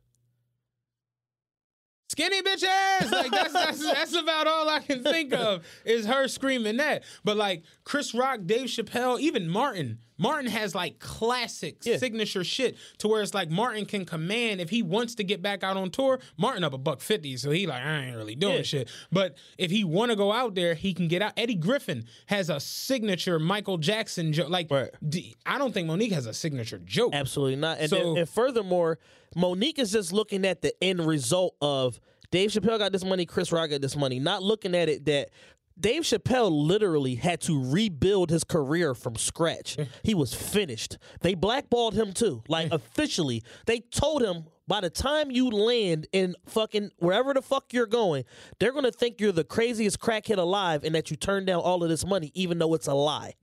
Skinny 2.10 2.41
bitches, 2.41 3.11
like 3.11 3.32
that's, 3.32 3.53
that's 3.53 3.84
that's 3.84 4.14
about 4.15 4.48
all 4.48 4.69
I 4.69 4.80
can 4.80 5.03
think 5.03 5.34
of 5.34 5.65
is 5.84 6.06
her 6.06 6.28
screaming 6.30 6.78
that. 6.78 7.03
But 7.26 7.36
like 7.38 7.64
Chris 7.88 8.14
Rock, 8.14 8.41
Dave 8.45 8.68
Chappelle, 8.68 9.18
even 9.18 9.47
Martin. 9.47 9.99
Martin 10.18 10.51
has 10.51 10.76
like 10.76 10.99
classic 10.99 11.81
signature 11.81 12.43
shit 12.43 12.76
to 12.97 13.07
where 13.07 13.22
it's 13.22 13.34
like 13.34 13.49
Martin 13.49 13.85
can 13.85 14.03
command 14.03 14.59
if 14.59 14.69
he 14.69 14.84
wants 14.84 15.15
to 15.15 15.23
get 15.23 15.41
back 15.41 15.64
out 15.64 15.77
on 15.77 15.89
tour. 15.89 16.19
Martin 16.38 16.65
up 16.65 16.73
a 16.73 16.77
buck 16.77 16.99
fifty, 16.99 17.38
so 17.38 17.49
he 17.49 17.65
like 17.65 17.81
I 17.81 18.07
ain't 18.07 18.18
really 18.18 18.35
doing 18.35 18.57
Yeah. 18.57 18.61
shit. 18.64 18.89
But 19.09 19.38
if 19.57 19.72
he 19.72 19.85
want 19.85 20.11
to 20.11 20.18
go 20.18 20.34
out 20.34 20.53
there, 20.53 20.73
he 20.73 20.93
can 20.93 21.07
get 21.07 21.22
out. 21.22 21.31
Eddie 21.38 21.55
Griffin 21.55 22.03
has 22.26 22.49
a 22.49 22.59
signature 22.59 23.39
Michael 23.39 23.77
Jackson 23.77 24.34
joke. 24.34 24.49
Like 24.49 24.69
D- 25.07 25.38
I 25.45 25.57
don't 25.57 25.73
think 25.73 25.88
Monique 25.88 26.11
has 26.11 26.26
a 26.26 26.34
signature 26.34 26.80
joke. 26.80 27.14
Absolutely 27.15 27.55
not. 27.55 27.77
And, 27.80 27.89
So- 27.89 28.18
and 28.18 28.27
furthermore, 28.27 28.99
Monique 29.34 29.80
is 29.80 29.93
just 29.93 30.11
looking 30.11 30.45
at 30.45 30.61
the 30.61 30.73
end 30.84 31.05
result 31.07 31.55
of 31.61 32.01
Dave 32.31 32.49
Chappelle 32.49 32.77
got 32.77 32.91
this 32.91 33.05
money, 33.05 33.26
Chris 33.26 33.53
Rock 33.53 33.69
got 33.69 33.80
this 33.80 33.95
money, 33.95 34.19
not 34.19 34.43
looking 34.43 34.76
at 34.76 34.89
it 34.89 35.05
that 35.05 35.30
Dave 35.79 36.03
Chappelle 36.03 36.51
literally 36.51 37.15
had 37.15 37.41
to 37.41 37.63
rebuild 37.63 38.29
his 38.29 38.43
career 38.43 38.93
from 38.95 39.15
scratch. 39.15 39.77
He 40.03 40.15
was 40.15 40.33
finished. 40.33 40.97
They 41.21 41.35
blackballed 41.35 41.93
him 41.93 42.13
too, 42.13 42.43
like 42.47 42.71
officially. 42.71 43.43
They 43.65 43.79
told 43.79 44.23
him 44.23 44.45
by 44.67 44.81
the 44.81 44.89
time 44.89 45.31
you 45.31 45.49
land 45.49 46.07
in 46.11 46.35
fucking 46.45 46.91
wherever 46.97 47.33
the 47.33 47.41
fuck 47.41 47.73
you're 47.73 47.85
going, 47.85 48.25
they're 48.59 48.73
gonna 48.73 48.91
think 48.91 49.21
you're 49.21 49.31
the 49.31 49.43
craziest 49.43 49.99
crackhead 49.99 50.37
alive 50.37 50.83
and 50.83 50.95
that 50.95 51.11
you 51.11 51.17
turned 51.17 51.47
down 51.47 51.61
all 51.61 51.83
of 51.83 51.89
this 51.89 52.05
money, 52.05 52.31
even 52.33 52.57
though 52.59 52.73
it's 52.73 52.87
a 52.87 52.93
lie 52.93 53.33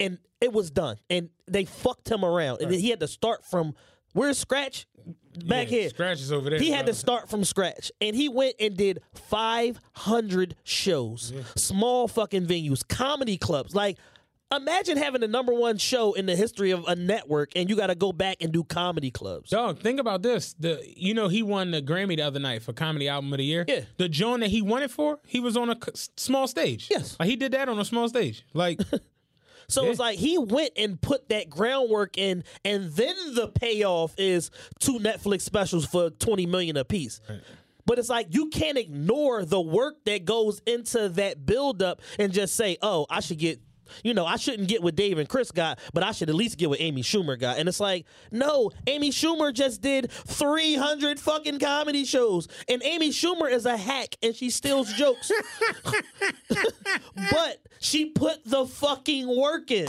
and 0.00 0.18
it 0.40 0.52
was 0.52 0.70
done. 0.70 0.98
And 1.10 1.30
they 1.46 1.64
fucked 1.64 2.10
him 2.10 2.24
around, 2.24 2.60
and 2.60 2.72
he 2.72 2.90
had 2.90 3.00
to 3.00 3.08
start 3.08 3.44
from 3.44 3.74
where's 4.12 4.38
Scratch 4.38 4.86
back 5.46 5.70
Yeah, 5.70 5.78
here. 5.80 5.88
Scratch 5.90 6.20
is 6.20 6.32
over 6.32 6.50
there, 6.50 6.58
He 6.58 6.70
had 6.70 6.86
to 6.86 6.94
start 6.94 7.28
from 7.28 7.44
scratch, 7.44 7.90
and 8.00 8.14
he 8.16 8.28
went 8.28 8.54
and 8.60 8.76
did 8.76 9.00
five 9.14 9.78
hundred 9.92 10.56
shows, 10.64 11.32
small 11.56 12.08
fucking 12.08 12.46
venues, 12.46 12.86
comedy 12.86 13.36
clubs, 13.36 13.74
like. 13.74 13.98
Imagine 14.54 14.98
having 14.98 15.20
the 15.20 15.26
number 15.26 15.52
one 15.52 15.78
show 15.78 16.12
in 16.12 16.26
the 16.26 16.36
history 16.36 16.70
of 16.70 16.84
a 16.86 16.94
network, 16.94 17.50
and 17.56 17.68
you 17.68 17.74
got 17.74 17.88
to 17.88 17.96
go 17.96 18.12
back 18.12 18.36
and 18.40 18.52
do 18.52 18.62
comedy 18.62 19.10
clubs. 19.10 19.50
Dog, 19.50 19.80
think 19.80 19.98
about 19.98 20.22
this. 20.22 20.54
The 20.60 20.80
you 20.94 21.12
know 21.12 21.26
he 21.26 21.42
won 21.42 21.72
the 21.72 21.82
Grammy 21.82 22.16
the 22.16 22.22
other 22.22 22.38
night 22.38 22.62
for 22.62 22.72
comedy 22.72 23.08
album 23.08 23.32
of 23.32 23.38
the 23.38 23.44
year. 23.44 23.64
Yeah. 23.66 23.80
The 23.96 24.08
joint 24.08 24.42
that 24.42 24.50
he 24.50 24.62
won 24.62 24.84
it 24.84 24.92
for, 24.92 25.18
he 25.26 25.40
was 25.40 25.56
on 25.56 25.70
a 25.70 25.76
small 26.16 26.46
stage. 26.46 26.86
Yes. 26.88 27.16
Like, 27.18 27.30
he 27.30 27.34
did 27.36 27.50
that 27.52 27.68
on 27.68 27.80
a 27.80 27.84
small 27.84 28.08
stage. 28.08 28.44
Like 28.52 28.80
So 29.68 29.86
it's 29.90 29.98
like 29.98 30.18
he 30.18 30.38
went 30.38 30.72
and 30.76 31.00
put 31.00 31.28
that 31.28 31.48
groundwork 31.50 32.16
in, 32.18 32.44
and 32.64 32.90
then 32.92 33.14
the 33.34 33.48
payoff 33.48 34.14
is 34.18 34.50
two 34.78 34.98
Netflix 34.98 35.42
specials 35.42 35.86
for 35.86 36.10
twenty 36.10 36.46
million 36.46 36.76
apiece. 36.76 37.20
But 37.86 37.98
it's 37.98 38.08
like 38.08 38.28
you 38.30 38.48
can't 38.48 38.78
ignore 38.78 39.44
the 39.44 39.60
work 39.60 40.04
that 40.04 40.24
goes 40.24 40.60
into 40.66 41.08
that 41.10 41.44
buildup 41.44 42.00
and 42.18 42.32
just 42.32 42.56
say, 42.56 42.76
"Oh, 42.82 43.06
I 43.10 43.20
should 43.20 43.38
get." 43.38 43.60
You 44.02 44.14
know, 44.14 44.26
I 44.26 44.36
shouldn't 44.36 44.68
get 44.68 44.82
what 44.82 44.94
Dave 44.96 45.18
and 45.18 45.28
Chris 45.28 45.50
got, 45.50 45.78
but 45.92 46.02
I 46.02 46.12
should 46.12 46.28
at 46.28 46.34
least 46.34 46.58
get 46.58 46.68
what 46.70 46.80
Amy 46.80 47.02
Schumer 47.02 47.38
got. 47.38 47.58
And 47.58 47.68
it's 47.68 47.80
like, 47.80 48.06
no, 48.30 48.70
Amy 48.86 49.10
Schumer 49.10 49.52
just 49.52 49.80
did 49.80 50.10
300 50.10 51.20
fucking 51.20 51.58
comedy 51.58 52.04
shows. 52.04 52.48
And 52.68 52.82
Amy 52.82 53.10
Schumer 53.10 53.50
is 53.50 53.66
a 53.66 53.76
hack 53.76 54.16
and 54.22 54.34
she 54.34 54.50
steals 54.50 54.92
jokes. 54.94 55.30
but 57.30 57.58
she 57.80 58.06
put 58.06 58.44
the 58.44 58.66
fucking 58.66 59.28
work 59.36 59.70
in. 59.70 59.88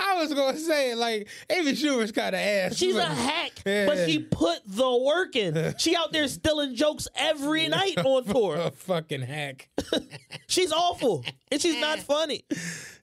I 0.00 0.20
was 0.20 0.32
gonna 0.34 0.58
say, 0.58 0.94
like 0.94 1.28
Amy 1.50 1.72
Schumer's 1.72 2.12
kind 2.12 2.34
of 2.34 2.40
ass. 2.40 2.76
She's 2.76 2.96
a 2.96 3.04
hack, 3.04 3.52
Yeah. 3.64 3.86
but 3.86 4.06
she 4.08 4.18
put 4.18 4.60
the 4.66 4.96
work 4.96 5.36
in. 5.36 5.56
She 5.78 5.94
out 5.94 6.12
there 6.12 6.26
stealing 6.26 6.74
jokes 6.74 7.06
every 7.14 7.68
night 7.68 7.98
on 7.98 8.24
tour. 8.24 8.56
a 8.60 8.70
fucking 8.70 9.22
hack. 9.22 9.68
She's 10.48 10.72
awful, 10.72 11.24
and 11.52 11.60
she's 11.60 11.80
not 11.80 12.00
funny. 12.00 12.44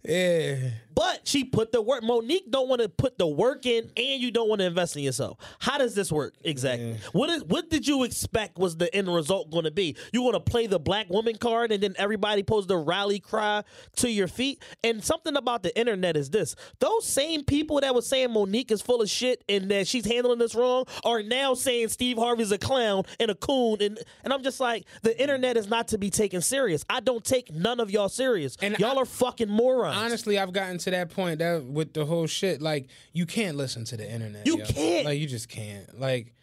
Yeah. 0.04 0.43
Yeah. 0.44 0.93
But 0.96 1.22
she 1.28 1.44
put 1.44 1.72
the 1.72 1.82
work. 1.82 2.04
Monique 2.04 2.50
don't 2.52 2.68
want 2.70 2.82
to 2.82 2.90
put 2.90 3.18
the 3.18 3.28
work 3.28 3.66
in, 3.66 3.90
and 3.98 4.22
you 4.22 4.32
don't 4.32 4.50
want 4.50 4.60
to 4.60 4.66
invest 4.66 4.96
in 4.96 5.04
yourself. 5.04 5.38
How 5.60 5.78
does 5.78 5.96
this 5.96 6.12
work 6.12 6.34
exactly? 6.44 6.98
What 7.12 7.30
is 7.30 7.44
what 7.44 7.70
did 7.70 7.88
you 7.88 8.04
expect 8.04 8.58
was 8.58 8.78
the 8.78 8.94
end 8.96 9.14
result 9.14 9.50
going 9.52 9.64
to 9.66 9.72
be? 9.72 9.96
You 10.12 10.22
want 10.22 10.36
to 10.36 10.40
play 10.40 10.68
the 10.68 10.80
black 10.80 11.10
woman 11.10 11.38
card, 11.38 11.72
and 11.72 11.82
then 11.82 11.96
everybody 11.98 12.42
supposed 12.42 12.68
the 12.68 12.78
rally 12.78 13.20
cry 13.20 13.64
to 13.98 14.10
your 14.12 14.28
feet. 14.28 14.62
And 14.84 15.04
something 15.04 15.36
about 15.36 15.64
the 15.64 15.78
internet 15.78 16.18
is 16.18 16.30
this: 16.30 16.56
those 16.80 17.06
same 17.06 17.44
people 17.44 17.80
that 17.82 17.96
was 17.96 18.08
saying 18.08 18.32
Monique 18.32 18.72
is 18.72 18.82
full 18.82 19.02
of 19.02 19.10
shit 19.10 19.44
and 19.50 19.70
that 19.72 19.88
she's 19.88 20.06
handling 20.06 20.40
this 20.40 20.56
wrong 20.56 20.86
are 21.04 21.24
now 21.24 21.54
saying 21.54 21.90
Steve 21.90 22.18
Harvey's 22.18 22.52
a 22.52 22.58
clown 22.58 23.04
and 23.20 23.32
a 23.32 23.36
coon, 23.36 23.78
and 23.82 24.00
and 24.24 24.34
I'm 24.34 24.44
just 24.44 24.60
like, 24.60 24.86
the 25.02 25.20
internet 25.22 25.58
is 25.58 25.68
not 25.68 25.88
to 25.90 25.98
be 25.98 26.10
taken 26.10 26.42
serious. 26.42 26.84
I 26.90 27.00
don't 27.00 27.24
take 27.24 27.52
none 27.54 27.80
of 27.80 27.90
y'all 27.92 28.10
serious. 28.10 28.58
And 28.62 28.78
y'all 28.80 28.98
I- 29.00 29.02
are 29.04 29.06
fucking 29.06 29.50
morons. 29.50 29.96
Honestly, 29.98 30.38
I've 30.38 30.54
gotten 30.54 30.78
to 30.84 30.92
that 30.92 31.10
point 31.10 31.40
that 31.40 31.64
with 31.64 31.94
the 31.94 32.06
whole 32.06 32.28
shit, 32.28 32.62
like 32.62 32.88
you 33.12 33.26
can't 33.26 33.58
listen 33.58 33.86
to 33.86 33.98
the 33.98 34.10
internet. 34.10 34.46
You 34.46 34.60
yo. 34.60 34.66
can't. 34.66 35.06
Like 35.06 35.20
you 35.20 35.28
just 35.28 35.50
can't. 35.50 36.00
Like 36.00 36.34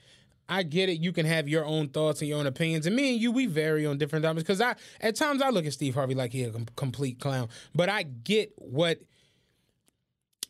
I 0.50 0.64
get 0.64 0.88
it. 0.88 1.00
You 1.00 1.12
can 1.12 1.26
have 1.26 1.48
your 1.48 1.64
own 1.64 1.88
thoughts 1.88 2.20
and 2.20 2.28
your 2.28 2.38
own 2.38 2.46
opinions, 2.46 2.86
and 2.86 2.96
me 2.96 3.12
and 3.12 3.20
you, 3.20 3.30
we 3.30 3.46
vary 3.46 3.86
on 3.86 3.98
different 3.98 4.24
topics. 4.24 4.42
Because 4.42 4.60
I, 4.60 4.74
at 5.00 5.14
times, 5.14 5.40
I 5.40 5.50
look 5.50 5.64
at 5.64 5.72
Steve 5.72 5.94
Harvey 5.94 6.14
like 6.14 6.32
he 6.32 6.42
a 6.42 6.50
com- 6.50 6.66
complete 6.76 7.20
clown, 7.20 7.48
but 7.74 7.88
I 7.88 8.02
get 8.02 8.52
what 8.56 8.98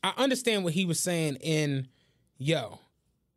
I 0.02 0.14
understand 0.16 0.64
what 0.64 0.72
he 0.72 0.86
was 0.86 0.98
saying. 0.98 1.36
In 1.36 1.88
yo, 2.38 2.80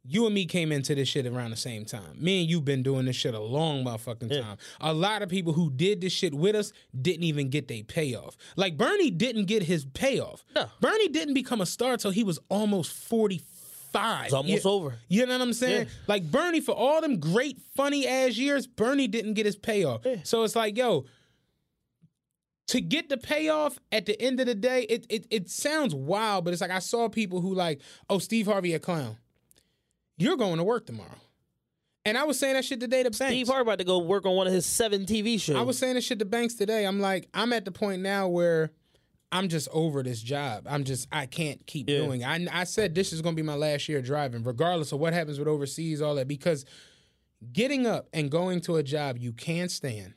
you 0.06 0.26
and 0.26 0.36
me 0.36 0.46
came 0.46 0.72
into 0.74 0.94
this 0.96 1.08
shit 1.08 1.26
around 1.26 1.52
the 1.52 1.56
same 1.58 1.86
time. 1.86 2.18
Me 2.22 2.42
and 2.42 2.50
you 2.50 2.58
have 2.58 2.66
been 2.66 2.84
doing 2.84 3.06
this 3.06 3.16
shit 3.16 3.34
a 3.34 3.40
long 3.40 3.86
motherfucking 3.86 4.30
time. 4.42 4.58
A 4.82 4.94
lot 4.94 5.22
of 5.22 5.30
people 5.30 5.54
who 5.54 5.70
did 5.72 6.02
this 6.02 6.12
shit 6.12 6.34
with 6.34 6.56
us 6.56 6.74
didn't 7.00 7.24
even 7.24 7.50
get 7.50 7.70
their 7.70 7.84
payoff. 7.84 8.36
Like 8.58 8.78
Bernie 8.78 9.12
didn't 9.12 9.46
get 9.46 9.64
his 9.64 9.86
payoff. 9.86 10.44
No. 10.56 10.66
Bernie 10.82 11.08
didn't 11.08 11.34
become 11.36 11.62
a 11.62 11.66
star 11.66 11.96
till 11.96 12.12
he 12.12 12.24
was 12.26 12.38
almost 12.50 12.92
45. 12.92 14.26
It's 14.26 14.34
almost 14.34 14.66
You- 14.66 14.70
over. 14.72 15.00
You 15.08 15.26
know 15.26 15.34
what 15.38 15.42
I'm 15.42 15.54
saying? 15.54 15.84
Yeah. 15.88 15.94
Like 16.08 16.30
Bernie, 16.30 16.60
for 16.60 16.74
all 16.74 17.00
them 17.00 17.20
great 17.22 17.60
funny 17.76 18.06
ass 18.06 18.36
years, 18.38 18.68
Bernie 18.68 19.08
didn't 19.08 19.36
get 19.36 19.46
his 19.46 19.56
payoff. 19.56 20.02
So 20.24 20.44
it's 20.44 20.56
like, 20.56 20.78
yo, 20.78 21.06
to 22.68 22.82
get 22.82 23.08
the 23.10 23.18
payoff 23.18 23.78
at 23.92 24.06
the 24.06 24.20
end 24.22 24.40
of 24.40 24.48
the 24.48 24.56
day, 24.56 24.84
it, 24.84 25.06
it 25.10 25.28
it 25.30 25.50
sounds 25.50 25.94
wild, 25.94 26.44
but 26.46 26.54
it's 26.54 26.62
like 26.62 26.72
I 26.72 26.80
saw 26.80 27.08
people 27.10 27.42
who 27.42 27.54
like, 27.54 27.82
oh, 28.10 28.20
Steve 28.20 28.48
Harvey 28.48 28.74
a 28.74 28.80
clown. 28.80 29.18
You're 30.18 30.38
going 30.38 30.58
to 30.58 30.64
work 30.64 30.86
tomorrow. 30.86 31.10
And 32.06 32.18
I 32.18 32.26
was 32.26 32.38
saying 32.38 32.56
that 32.56 32.66
shit 32.66 32.80
today 32.82 33.04
to 33.04 33.10
Banks. 33.12 33.18
Steve 33.34 33.48
Harvey 33.48 33.62
about 33.62 33.80
to 33.80 33.86
go 33.86 34.00
work 34.00 34.26
on 34.26 34.36
one 34.36 34.46
of 34.48 34.54
his 34.54 34.66
seven 34.66 35.06
TV 35.06 35.40
shows. 35.40 35.56
I 35.56 35.62
was 35.62 35.78
saying 35.78 35.96
that 35.96 36.04
shit 36.04 36.20
to 36.20 36.26
Banks 36.26 36.54
today. 36.56 36.86
I'm 36.86 37.00
like, 37.00 37.30
I'm 37.34 37.54
at 37.54 37.64
the 37.64 37.72
point 37.72 38.02
now 38.02 38.28
where 38.28 38.72
I'm 39.32 39.48
just 39.48 39.70
over 39.72 40.04
this 40.04 40.22
job. 40.22 40.68
I'm 40.70 40.84
just, 40.84 41.08
I 41.12 41.26
can't 41.28 41.66
keep 41.66 41.90
Yeah. 41.90 42.00
doing 42.00 42.22
it. 42.22 42.26
I, 42.28 42.46
I 42.52 42.64
said 42.66 42.94
this 42.94 43.14
is 43.14 43.22
going 43.22 43.36
to 43.36 43.42
be 43.42 43.46
my 43.46 43.56
last 43.56 43.88
year 43.88 44.02
driving, 44.02 44.44
regardless 44.44 44.92
of 44.92 45.00
what 45.00 45.14
happens 45.14 45.40
with 45.40 45.48
overseas, 45.48 46.02
all 46.02 46.16
that, 46.16 46.28
because 46.28 46.66
getting 47.54 47.88
up 47.88 48.10
and 48.14 48.30
going 48.30 48.60
to 48.62 48.76
a 48.76 48.84
job 48.84 49.18
you 49.18 49.32
can't 49.32 49.72
stand, 49.72 50.14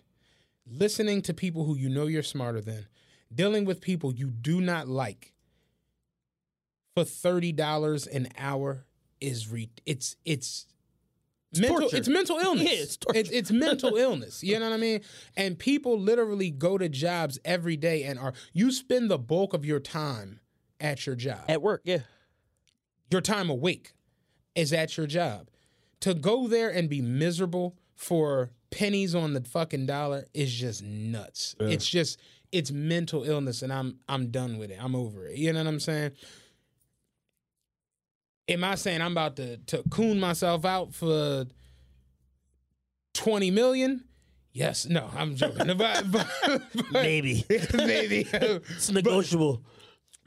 listening 0.68 1.22
to 1.22 1.32
people 1.34 1.64
who 1.64 1.76
you 1.76 1.88
know 1.88 2.06
you're 2.06 2.22
smarter 2.24 2.60
than, 2.60 2.86
dealing 3.32 3.64
with 3.64 3.80
people 3.80 4.12
you 4.12 4.28
do 4.30 4.60
not 4.60 4.88
like 4.88 5.32
for 6.96 7.04
$30 7.04 8.06
an 8.14 8.28
hour 8.36 8.84
is 9.20 9.50
re- 9.50 9.70
it's 9.84 10.16
it's 10.24 10.66
mental 11.58 11.80
torture. 11.80 11.96
it's 11.96 12.08
mental 12.08 12.36
illness. 12.38 12.64
Yeah, 12.64 12.82
it's 12.82 12.98
it's, 13.14 13.30
it's 13.30 13.50
mental 13.50 13.96
illness. 13.96 14.42
You 14.42 14.58
know 14.58 14.68
what 14.68 14.74
I 14.74 14.78
mean? 14.78 15.00
And 15.36 15.58
people 15.58 15.98
literally 15.98 16.50
go 16.50 16.78
to 16.78 16.88
jobs 16.88 17.38
every 17.44 17.76
day 17.76 18.04
and 18.04 18.18
are 18.18 18.32
you 18.52 18.70
spend 18.72 19.10
the 19.10 19.18
bulk 19.18 19.54
of 19.54 19.64
your 19.64 19.80
time 19.80 20.40
at 20.80 21.06
your 21.06 21.16
job. 21.16 21.40
at 21.48 21.62
work. 21.62 21.82
Yeah, 21.84 22.00
your 23.10 23.20
time 23.20 23.50
awake 23.50 23.92
is 24.54 24.72
at 24.72 24.96
your 24.96 25.06
job. 25.06 25.48
To 26.00 26.14
go 26.14 26.46
there 26.46 26.68
and 26.68 26.88
be 26.88 27.00
miserable 27.00 27.76
for 27.94 28.50
pennies 28.70 29.14
on 29.14 29.32
the 29.32 29.40
fucking 29.40 29.86
dollar 29.86 30.26
is 30.34 30.52
just 30.52 30.82
nuts. 30.82 31.56
It's 31.58 31.88
just 31.88 32.20
it's 32.52 32.70
mental 32.70 33.24
illness 33.24 33.62
and 33.62 33.72
I'm 33.72 33.98
I'm 34.08 34.30
done 34.30 34.58
with 34.58 34.70
it. 34.70 34.78
I'm 34.80 34.94
over 34.94 35.26
it. 35.26 35.36
You 35.38 35.52
know 35.52 35.60
what 35.60 35.68
I'm 35.68 35.80
saying? 35.80 36.12
Am 38.48 38.62
I 38.64 38.74
saying 38.76 39.00
I'm 39.02 39.12
about 39.12 39.36
to 39.36 39.56
to 39.58 39.82
coon 39.90 40.20
myself 40.20 40.64
out 40.64 40.94
for 40.94 41.46
20 43.14 43.50
million? 43.50 44.04
Yes, 44.52 44.86
no, 44.86 45.10
I'm 45.14 45.36
joking. 45.36 45.66
But- 45.76 46.10
but- 46.10 46.12
but- 46.12 46.92
maybe 46.92 47.44
maybe. 47.74 48.26
it's 48.32 48.90
negotiable. 48.90 49.62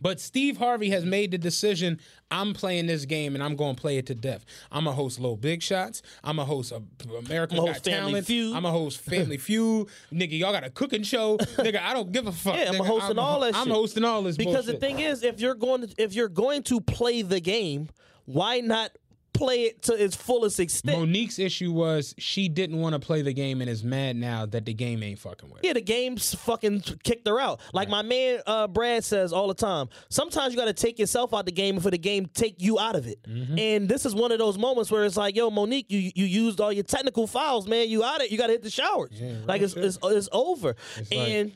But 0.02 0.20
Steve 0.20 0.58
Harvey 0.58 0.90
has 0.90 1.06
made 1.06 1.32
the 1.32 1.38
decision. 1.38 2.00
I'm 2.32 2.54
playing 2.54 2.86
this 2.86 3.06
game 3.06 3.34
and 3.36 3.44
I'm 3.44 3.56
going 3.56 3.76
to 3.76 3.82
play 3.82 3.98
it 3.98 4.06
to 4.08 4.16
death. 4.16 4.46
I'm 4.72 4.84
gonna 4.84 4.96
host 4.96 5.20
Low 5.20 5.36
Big 5.36 5.64
Shots. 5.64 6.02
I'm 6.24 6.36
gonna 6.36 6.46
host 6.46 6.72
a 6.72 6.82
American 7.18 7.58
Got 7.58 7.68
host 7.70 7.86
Family 7.86 8.12
Talent. 8.12 8.28
Feud. 8.28 8.56
I'm 8.56 8.64
gonna 8.64 8.78
host 8.78 9.00
Family 9.02 9.38
Feud. 9.40 9.88
Nigga, 10.14 10.38
y'all 10.38 10.52
got 10.52 10.64
a 10.64 10.70
cooking 10.70 11.04
show. 11.04 11.38
Nigga, 11.58 11.82
I 11.82 11.94
don't 11.94 12.12
give 12.12 12.28
a 12.28 12.32
fuck. 12.32 12.56
Yeah, 12.56 12.70
I'm 12.70 12.76
Nigga, 12.76 12.86
hosting 12.86 13.18
all 13.18 13.40
that 13.42 13.56
I'm 13.56 13.66
shit. 13.66 13.74
hosting 13.74 14.04
all 14.06 14.22
this 14.22 14.38
because 14.38 14.68
the 14.68 14.74
thing 14.74 15.00
is, 15.00 15.24
if 15.24 15.40
you're 15.40 15.56
going 15.56 15.88
to 15.88 15.94
if 15.98 16.14
you're 16.14 16.30
going 16.30 16.64
to 16.64 16.80
play 16.82 17.22
the 17.24 17.40
game, 17.40 17.90
why 18.26 18.60
not 18.60 18.92
play 19.34 19.64
it 19.64 19.82
to 19.84 19.94
its 19.94 20.16
fullest 20.16 20.60
extent? 20.60 21.00
Monique's 21.00 21.40
issue 21.40 21.72
was 21.72 22.14
she 22.18 22.50
didn't 22.50 22.78
want 22.78 22.94
to 22.94 23.00
play 23.00 23.22
the 23.22 23.34
game 23.34 23.62
and 23.62 23.70
is 23.70 23.84
mad 23.84 24.16
now 24.16 24.46
that 24.48 24.66
the 24.66 24.74
game 24.74 25.02
ain't 25.04 25.20
fucking 25.20 25.50
with. 25.50 25.60
her. 25.60 25.68
Yeah, 25.68 25.74
the 25.74 25.82
game's 25.82 26.34
fucking 26.36 26.82
kicked 27.04 27.28
her 27.28 27.40
out. 27.40 27.60
Like 27.74 27.90
my 27.90 28.02
man 28.02 28.40
uh, 28.48 28.68
Brad 28.68 29.04
says 29.04 29.32
all 29.32 29.48
the 29.48 29.54
time. 29.54 29.90
Sometimes 30.10 30.54
you 30.54 30.60
got 30.60 30.66
to 30.66 30.74
take 30.74 31.00
yourself 31.00 31.34
out 31.34 31.46
the 31.46 31.52
game 31.52 31.80
for 31.80 31.92
the 31.92 31.98
game 31.98 32.26
take 32.34 32.56
you 32.62 32.80
out 32.80 32.96
of 32.96 33.08
it. 33.08 33.22
Mm-hmm. 33.24 33.58
And 33.60 33.90
this 33.90 34.06
is 34.06 34.14
one 34.16 34.32
of 34.32 34.40
those 34.40 34.58
moments 34.58 34.92
where 34.92 35.06
it's 35.06 35.18
like, 35.18 35.36
yo, 35.36 35.50
Monique, 35.50 35.90
you 35.90 36.12
you 36.16 36.26
used 36.26 36.60
all 36.60 36.74
your 36.74 36.84
technical 36.84 37.28
files, 37.28 37.68
man. 37.68 37.88
You 37.90 38.04
out 38.04 38.22
it. 38.22 38.32
You 38.32 38.38
got 38.38 38.48
to 38.48 38.54
hit 38.54 38.64
the 38.64 38.70
showers. 38.70 39.12
like 39.46 39.62
it's, 39.62 39.76
it's 39.76 39.98
it's 40.04 40.30
over. 40.32 40.76
like- 40.98 41.12
and 41.12 41.52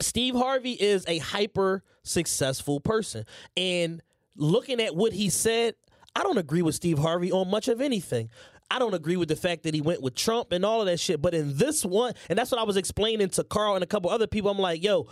Steve 0.00 0.34
Harvey 0.34 0.72
is 0.72 1.04
a 1.06 1.18
hyper 1.18 1.84
successful 2.02 2.80
person. 2.80 3.24
And 3.56 4.02
looking 4.36 4.80
at 4.80 4.96
what 4.96 5.12
he 5.12 5.30
said, 5.30 5.74
I 6.14 6.22
don't 6.22 6.38
agree 6.38 6.62
with 6.62 6.74
Steve 6.74 6.98
Harvey 6.98 7.32
on 7.32 7.48
much 7.50 7.68
of 7.68 7.80
anything. 7.80 8.28
I 8.70 8.78
don't 8.78 8.94
agree 8.94 9.16
with 9.16 9.28
the 9.28 9.36
fact 9.36 9.64
that 9.64 9.74
he 9.74 9.80
went 9.80 10.00
with 10.02 10.14
Trump 10.14 10.50
and 10.52 10.64
all 10.64 10.80
of 10.80 10.86
that 10.86 10.98
shit. 10.98 11.20
But 11.20 11.34
in 11.34 11.56
this 11.56 11.84
one, 11.84 12.14
and 12.30 12.38
that's 12.38 12.50
what 12.50 12.60
I 12.60 12.64
was 12.64 12.76
explaining 12.76 13.28
to 13.30 13.44
Carl 13.44 13.74
and 13.74 13.84
a 13.84 13.86
couple 13.86 14.10
other 14.10 14.26
people, 14.26 14.50
I'm 14.50 14.58
like, 14.58 14.82
yo, 14.82 15.08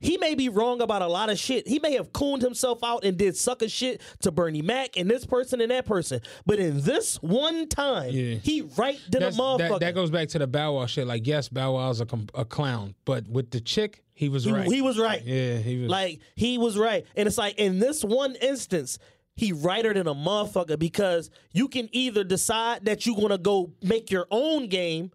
he 0.00 0.16
may 0.16 0.34
be 0.34 0.48
wrong 0.48 0.80
about 0.80 1.02
a 1.02 1.08
lot 1.08 1.28
of 1.28 1.38
shit. 1.38 1.68
He 1.68 1.78
may 1.78 1.92
have 1.94 2.12
cooned 2.12 2.40
himself 2.40 2.82
out 2.82 3.04
and 3.04 3.16
did 3.16 3.36
sucker 3.36 3.68
shit 3.68 4.00
to 4.20 4.30
Bernie 4.30 4.62
Mac 4.62 4.96
and 4.96 5.10
this 5.10 5.26
person 5.26 5.60
and 5.60 5.70
that 5.70 5.86
person. 5.86 6.20
But 6.46 6.58
in 6.58 6.80
this 6.82 7.16
one 7.16 7.68
time, 7.68 8.10
Yeah. 8.12 8.36
he 8.36 8.62
right 8.62 8.98
than 9.10 9.24
a 9.24 9.30
motherfucker. 9.30 9.58
that, 9.58 9.80
that 9.80 9.94
goes 9.94 10.10
back 10.10 10.28
to 10.28 10.38
the 10.38 10.46
Bow 10.46 10.74
Wow 10.76 10.86
shit. 10.86 11.06
Like, 11.06 11.26
yes, 11.26 11.48
Bow 11.48 11.74
Wow's 11.74 12.00
a, 12.00 12.06
a 12.34 12.44
clown, 12.44 12.94
but 13.04 13.28
with 13.28 13.50
the 13.50 13.60
chick, 13.60 14.02
he 14.14 14.28
was 14.28 14.44
he, 14.44 14.52
right. 14.52 14.66
he 14.70 14.82
was 14.82 14.98
right. 14.98 15.22
Yeah, 15.24 15.56
he 15.56 15.80
was. 15.82 15.90
Like 15.90 16.20
he 16.36 16.58
was 16.58 16.78
right. 16.78 17.04
And 17.16 17.26
it's 17.26 17.38
like 17.38 17.58
in 17.58 17.78
this 17.78 18.02
one 18.04 18.36
instance, 18.36 18.98
he 19.36 19.52
righter 19.52 19.94
than 19.94 20.06
a 20.06 20.14
motherfucker 20.14 20.78
because 20.78 21.30
you 21.52 21.68
can 21.68 21.88
either 21.92 22.24
decide 22.24 22.84
that 22.84 23.06
you're 23.06 23.16
gonna 23.16 23.38
go 23.38 23.72
make 23.82 24.10
your 24.10 24.26
own 24.30 24.68
game 24.68 25.10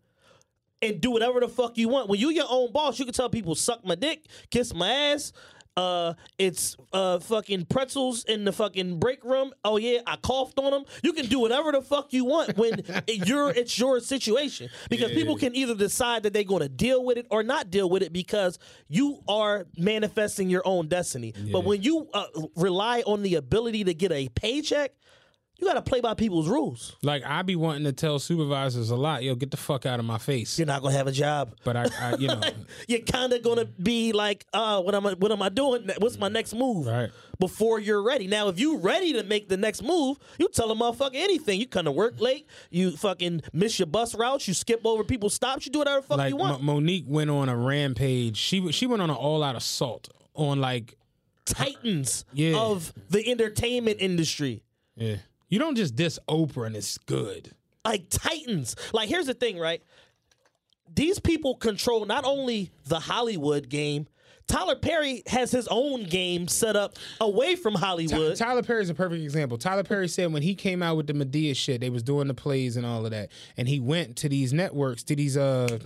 and 0.81 1.01
do 1.01 1.11
whatever 1.11 1.39
the 1.39 1.47
fuck 1.47 1.77
you 1.77 1.89
want. 1.89 2.09
When 2.09 2.19
you 2.19 2.29
your 2.29 2.47
own 2.49 2.71
boss, 2.71 2.99
you 2.99 3.05
can 3.05 3.13
tell 3.13 3.29
people 3.29 3.55
suck 3.55 3.85
my 3.85 3.95
dick, 3.95 4.25
kiss 4.49 4.73
my 4.73 4.89
ass. 4.89 5.31
Uh, 5.77 6.13
it's 6.37 6.77
uh, 6.93 7.19
fucking 7.19 7.65
pretzels 7.65 8.23
in 8.25 8.45
the 8.45 8.51
fucking 8.51 8.99
break 8.99 9.23
room. 9.23 9.53
Oh 9.63 9.77
yeah, 9.77 9.99
I 10.07 10.15
coughed 10.15 10.57
on 10.59 10.71
them. 10.71 10.85
You 11.03 11.13
can 11.13 11.25
do 11.27 11.39
whatever 11.39 11.71
the 11.71 11.81
fuck 11.81 12.13
you 12.13 12.25
want 12.25 12.57
when 12.57 12.79
it- 13.07 13.27
you're 13.27 13.49
it's 13.49 13.77
your 13.77 13.99
situation 13.99 14.69
because 14.89 15.11
people 15.11 15.35
can 15.37 15.55
either 15.55 15.75
decide 15.75 16.23
that 16.23 16.33
they're 16.33 16.43
going 16.43 16.61
to 16.61 16.69
deal 16.69 17.03
with 17.03 17.17
it 17.17 17.27
or 17.29 17.43
not 17.43 17.69
deal 17.71 17.89
with 17.89 18.03
it 18.03 18.13
because 18.13 18.57
you 18.87 19.21
are 19.27 19.65
manifesting 19.77 20.49
your 20.49 20.61
own 20.65 20.87
destiny. 20.87 21.33
But 21.51 21.65
when 21.65 21.81
you 21.81 22.07
uh, 22.13 22.25
rely 22.55 23.01
on 23.05 23.21
the 23.23 23.35
ability 23.35 23.83
to 23.85 23.93
get 23.93 24.11
a 24.11 24.29
paycheck, 24.29 24.93
you 25.57 25.65
got 25.67 25.75
to 25.75 25.81
play 25.81 26.01
by 26.01 26.13
people's 26.13 26.47
rules. 26.49 26.95
Like 27.01 27.23
I 27.25 27.41
be 27.41 27.55
wanting 27.55 27.85
to 27.85 27.93
tell 27.93 28.19
supervisors 28.19 28.89
a 28.89 28.95
lot, 28.95 29.23
yo, 29.23 29.35
get 29.35 29.51
the 29.51 29.57
fuck 29.57 29.85
out 29.85 29.99
of 29.99 30.05
my 30.05 30.17
face. 30.17 30.57
You're 30.59 30.67
not 30.67 30.81
gonna 30.81 30.95
have 30.95 31.07
a 31.07 31.11
job. 31.11 31.55
But 31.63 31.77
I, 31.77 31.87
I 31.99 32.15
you 32.17 32.27
know, 32.27 32.41
You're 32.87 32.99
kind 32.99 33.31
of 33.33 33.41
gonna 33.43 33.65
be 33.65 34.11
like, 34.11 34.45
uh, 34.53 34.81
what 34.81 34.93
am 34.95 35.05
I? 35.07 35.13
What 35.13 35.31
am 35.31 35.41
I 35.41 35.49
doing? 35.49 35.89
What's 35.99 36.17
my 36.19 36.27
next 36.29 36.53
move? 36.53 36.87
Right. 36.87 37.09
Before 37.39 37.79
you're 37.79 38.01
ready. 38.01 38.27
Now, 38.27 38.47
if 38.47 38.59
you 38.59 38.77
ready 38.77 39.11
to 39.13 39.23
make 39.23 39.49
the 39.49 39.57
next 39.57 39.83
move, 39.83 40.17
you 40.37 40.47
tell 40.49 40.71
a 40.71 40.75
motherfucker 40.75 41.15
anything. 41.15 41.59
You 41.59 41.67
kind 41.67 41.87
of 41.87 41.93
work 41.93 42.19
late. 42.21 42.47
You 42.69 42.91
fucking 42.95 43.41
miss 43.51 43.77
your 43.77 43.87
bus 43.87 44.15
routes. 44.15 44.47
You 44.47 44.53
skip 44.53 44.81
over 44.85 45.03
people's 45.03 45.33
stops. 45.33 45.65
You 45.65 45.71
do 45.71 45.79
whatever 45.79 46.01
the 46.01 46.07
fuck 46.07 46.17
like 46.17 46.29
you 46.29 46.37
want. 46.37 46.61
Mo- 46.61 46.75
Monique 46.75 47.05
went 47.07 47.29
on 47.29 47.49
a 47.49 47.57
rampage. 47.57 48.37
She 48.37 48.71
she 48.71 48.87
went 48.87 49.01
on 49.01 49.09
an 49.09 49.15
all 49.15 49.43
out 49.43 49.55
assault 49.55 50.07
on 50.33 50.59
like 50.61 50.95
Titans 51.45 52.25
Yeah. 52.33 52.57
of 52.57 52.93
the 53.09 53.29
entertainment 53.29 53.97
industry. 53.99 54.63
yeah. 54.95 55.17
You 55.55 55.59
don't 55.59 55.75
just 55.75 55.95
diss 55.95 56.19
Oprah 56.27 56.67
and 56.67 56.75
it's 56.75 56.97
good. 56.97 57.55
like 57.85 58.09
titans. 58.09 58.75
Like 58.91 59.07
here's 59.07 59.27
the 59.27 59.33
thing, 59.33 59.57
right? 59.57 59.81
These 60.93 61.19
people 61.19 61.55
control 61.55 62.05
not 62.05 62.25
only 62.25 62.71
the 62.87 62.99
Hollywood 62.99 63.69
game. 63.69 64.07
Tyler 64.47 64.75
Perry 64.75 65.23
has 65.27 65.51
his 65.51 65.69
own 65.71 66.03
game 66.03 66.49
set 66.49 66.75
up 66.75 66.97
away 67.21 67.55
from 67.55 67.73
Ty- 67.75 67.79
Hollywood. 67.79 68.35
Tyler 68.35 68.63
Perry's 68.63 68.89
a 68.89 68.93
perfect 68.93 69.23
example. 69.23 69.57
Tyler 69.57 69.83
Perry 69.83 70.09
said 70.09 70.33
when 70.33 70.41
he 70.41 70.55
came 70.55 70.83
out 70.83 70.97
with 70.97 71.07
the 71.07 71.13
Madea 71.13 71.55
shit, 71.55 71.79
they 71.79 71.89
was 71.89 72.03
doing 72.03 72.27
the 72.27 72.33
plays 72.33 72.75
and 72.75 72.85
all 72.85 73.05
of 73.05 73.11
that, 73.11 73.29
and 73.55 73.69
he 73.69 73.79
went 73.79 74.17
to 74.17 74.27
these 74.27 74.51
networks, 74.51 75.03
to 75.03 75.15
these 75.15 75.37
uh, 75.37 75.79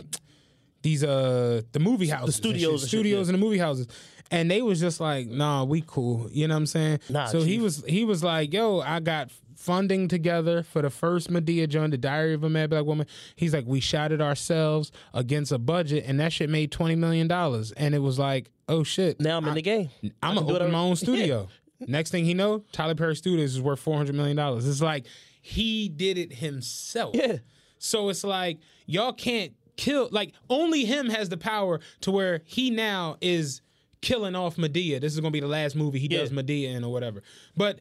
these 0.82 1.04
uh, 1.04 1.62
the 1.74 1.80
movie 1.80 2.08
houses, 2.08 2.36
and 2.36 2.44
studios 2.44 2.62
shit, 2.62 2.72
and 2.72 2.80
shit, 2.82 2.90
studios 2.90 3.28
yeah. 3.28 3.34
and 3.36 3.40
the 3.40 3.46
movie 3.46 3.60
houses, 3.60 3.88
and 4.32 4.50
they 4.50 4.64
was 4.64 4.80
just 4.80 5.00
like, 5.00 5.28
nah, 5.28 5.64
we 5.64 5.84
cool. 5.86 6.28
You 6.32 6.48
know 6.48 6.56
what 6.56 6.58
I'm 6.58 6.66
saying? 6.66 7.02
Nah, 7.08 7.28
so 7.28 7.41
he 7.41 7.60
was 7.60 7.86
he 7.88 8.04
was 8.04 8.24
like, 8.24 8.52
yo, 8.52 8.80
I 8.80 9.00
got 9.00 9.30
funding 9.60 10.07
together 10.07 10.64
for 10.64 10.81
the 10.81 10.90
first 10.90 11.30
Madea 11.30 11.68
joint, 11.68 11.91
the 11.91 11.98
Diary 11.98 12.34
of 12.34 12.44
a 12.44 12.49
Mad 12.49 12.69
Black 12.69 12.86
Woman. 12.86 13.06
He's 13.36 13.53
like, 13.53 13.65
we 13.68 13.80
shot 13.80 14.11
it 14.11 14.22
ourselves 14.22 14.91
against 15.14 15.52
a 15.52 15.57
budget, 15.57 16.06
and 16.07 16.19
that 16.19 16.31
shit 16.34 16.49
made 16.49 16.72
twenty 16.72 16.95
million 16.95 17.27
dollars, 17.27 17.72
and 17.73 17.94
it 17.94 17.99
was 17.99 18.18
like, 18.18 18.49
oh 18.68 18.84
shit, 18.84 19.19
now 19.19 19.38
I'm 19.38 19.48
in 19.48 19.56
the 19.56 19.61
game. 19.61 19.90
I'm 20.23 20.36
gonna 20.36 20.48
open 20.48 20.72
my 20.72 20.80
own 20.80 20.90
Yeah. 20.90 20.95
studio. 20.95 21.48
Next 21.88 22.11
thing 22.11 22.26
he 22.26 22.34
know, 22.34 22.64
Tyler 22.72 22.95
Perry 22.95 23.15
Studios 23.15 23.53
is 23.56 23.61
worth 23.61 23.80
four 23.80 23.98
hundred 23.98 24.15
million 24.15 24.36
dollars. 24.38 24.68
It's 24.68 24.81
like 24.81 25.06
he 25.41 25.90
did 25.90 26.18
it 26.18 26.34
himself. 26.34 27.15
Yeah. 27.15 27.38
So 27.77 28.10
it's 28.10 28.23
like 28.23 28.60
y'all 28.86 29.14
can't 29.14 29.53
kill. 29.77 30.10
Like 30.11 30.34
only 30.49 30.84
him 30.86 31.10
has 31.10 31.30
the 31.30 31.38
power 31.38 31.80
to 32.02 32.11
where 32.11 32.41
he 32.45 32.69
now 32.69 33.15
is 33.22 33.61
killing 34.02 34.36
off 34.36 34.56
Madea. 34.57 34.99
This 34.99 35.14
is 35.14 35.19
gonna 35.22 35.31
be 35.31 35.40
the 35.40 35.48
last 35.48 35.76
movie 35.76 35.99
he 35.99 36.07
does 36.10 36.31
Madea 36.31 36.76
in 36.76 36.84
or 36.84 36.91
whatever. 36.91 37.23
But 37.56 37.80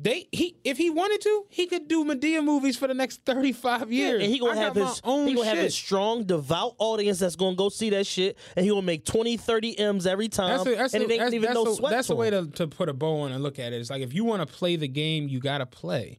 they 0.00 0.28
he 0.32 0.56
if 0.64 0.76
he 0.78 0.90
wanted 0.90 1.20
to, 1.22 1.44
he 1.50 1.66
could 1.66 1.88
do 1.88 2.04
Madea 2.04 2.42
movies 2.44 2.76
for 2.76 2.86
the 2.86 2.94
next 2.94 3.24
thirty 3.24 3.52
five 3.52 3.90
years. 3.92 4.22
and 4.22 4.32
he 4.32 4.38
gonna 4.38 4.52
I 4.52 4.56
have 4.64 4.74
his 4.74 5.00
own 5.04 5.26
he 5.28 5.34
gonna 5.34 5.46
shit. 5.46 5.54
have 5.56 5.64
his 5.64 5.74
strong, 5.74 6.24
devout 6.24 6.74
audience 6.78 7.18
that's 7.18 7.36
gonna 7.36 7.56
go 7.56 7.68
see 7.68 7.90
that 7.90 8.06
shit, 8.06 8.36
and 8.56 8.64
he 8.64 8.70
gonna 8.70 8.82
make 8.82 9.04
20, 9.04 9.36
30 9.36 9.78
m's 9.78 10.06
every 10.06 10.28
time, 10.28 10.56
That's, 10.58 10.66
a, 10.68 10.74
that's, 10.76 10.94
and 10.94 11.02
a, 11.02 11.06
it 11.06 11.10
ain't 11.12 11.20
that's, 11.22 11.32
even 11.34 11.42
that's 11.46 11.54
no 11.64 11.72
a- 11.72 11.74
sweat. 11.74 11.90
that's 11.92 12.10
a 12.10 12.14
way 12.14 12.30
to, 12.30 12.46
to 12.46 12.66
put 12.68 12.88
a 12.88 12.92
bow 12.92 13.20
on 13.20 13.32
and 13.32 13.42
look 13.42 13.58
at 13.58 13.72
it. 13.72 13.80
It's 13.80 13.90
like 13.90 14.02
if 14.02 14.12
you 14.14 14.24
want 14.24 14.46
to 14.46 14.54
play 14.54 14.76
the 14.76 14.88
game, 14.88 15.28
you 15.28 15.40
got 15.40 15.58
to 15.58 15.66
play. 15.66 16.18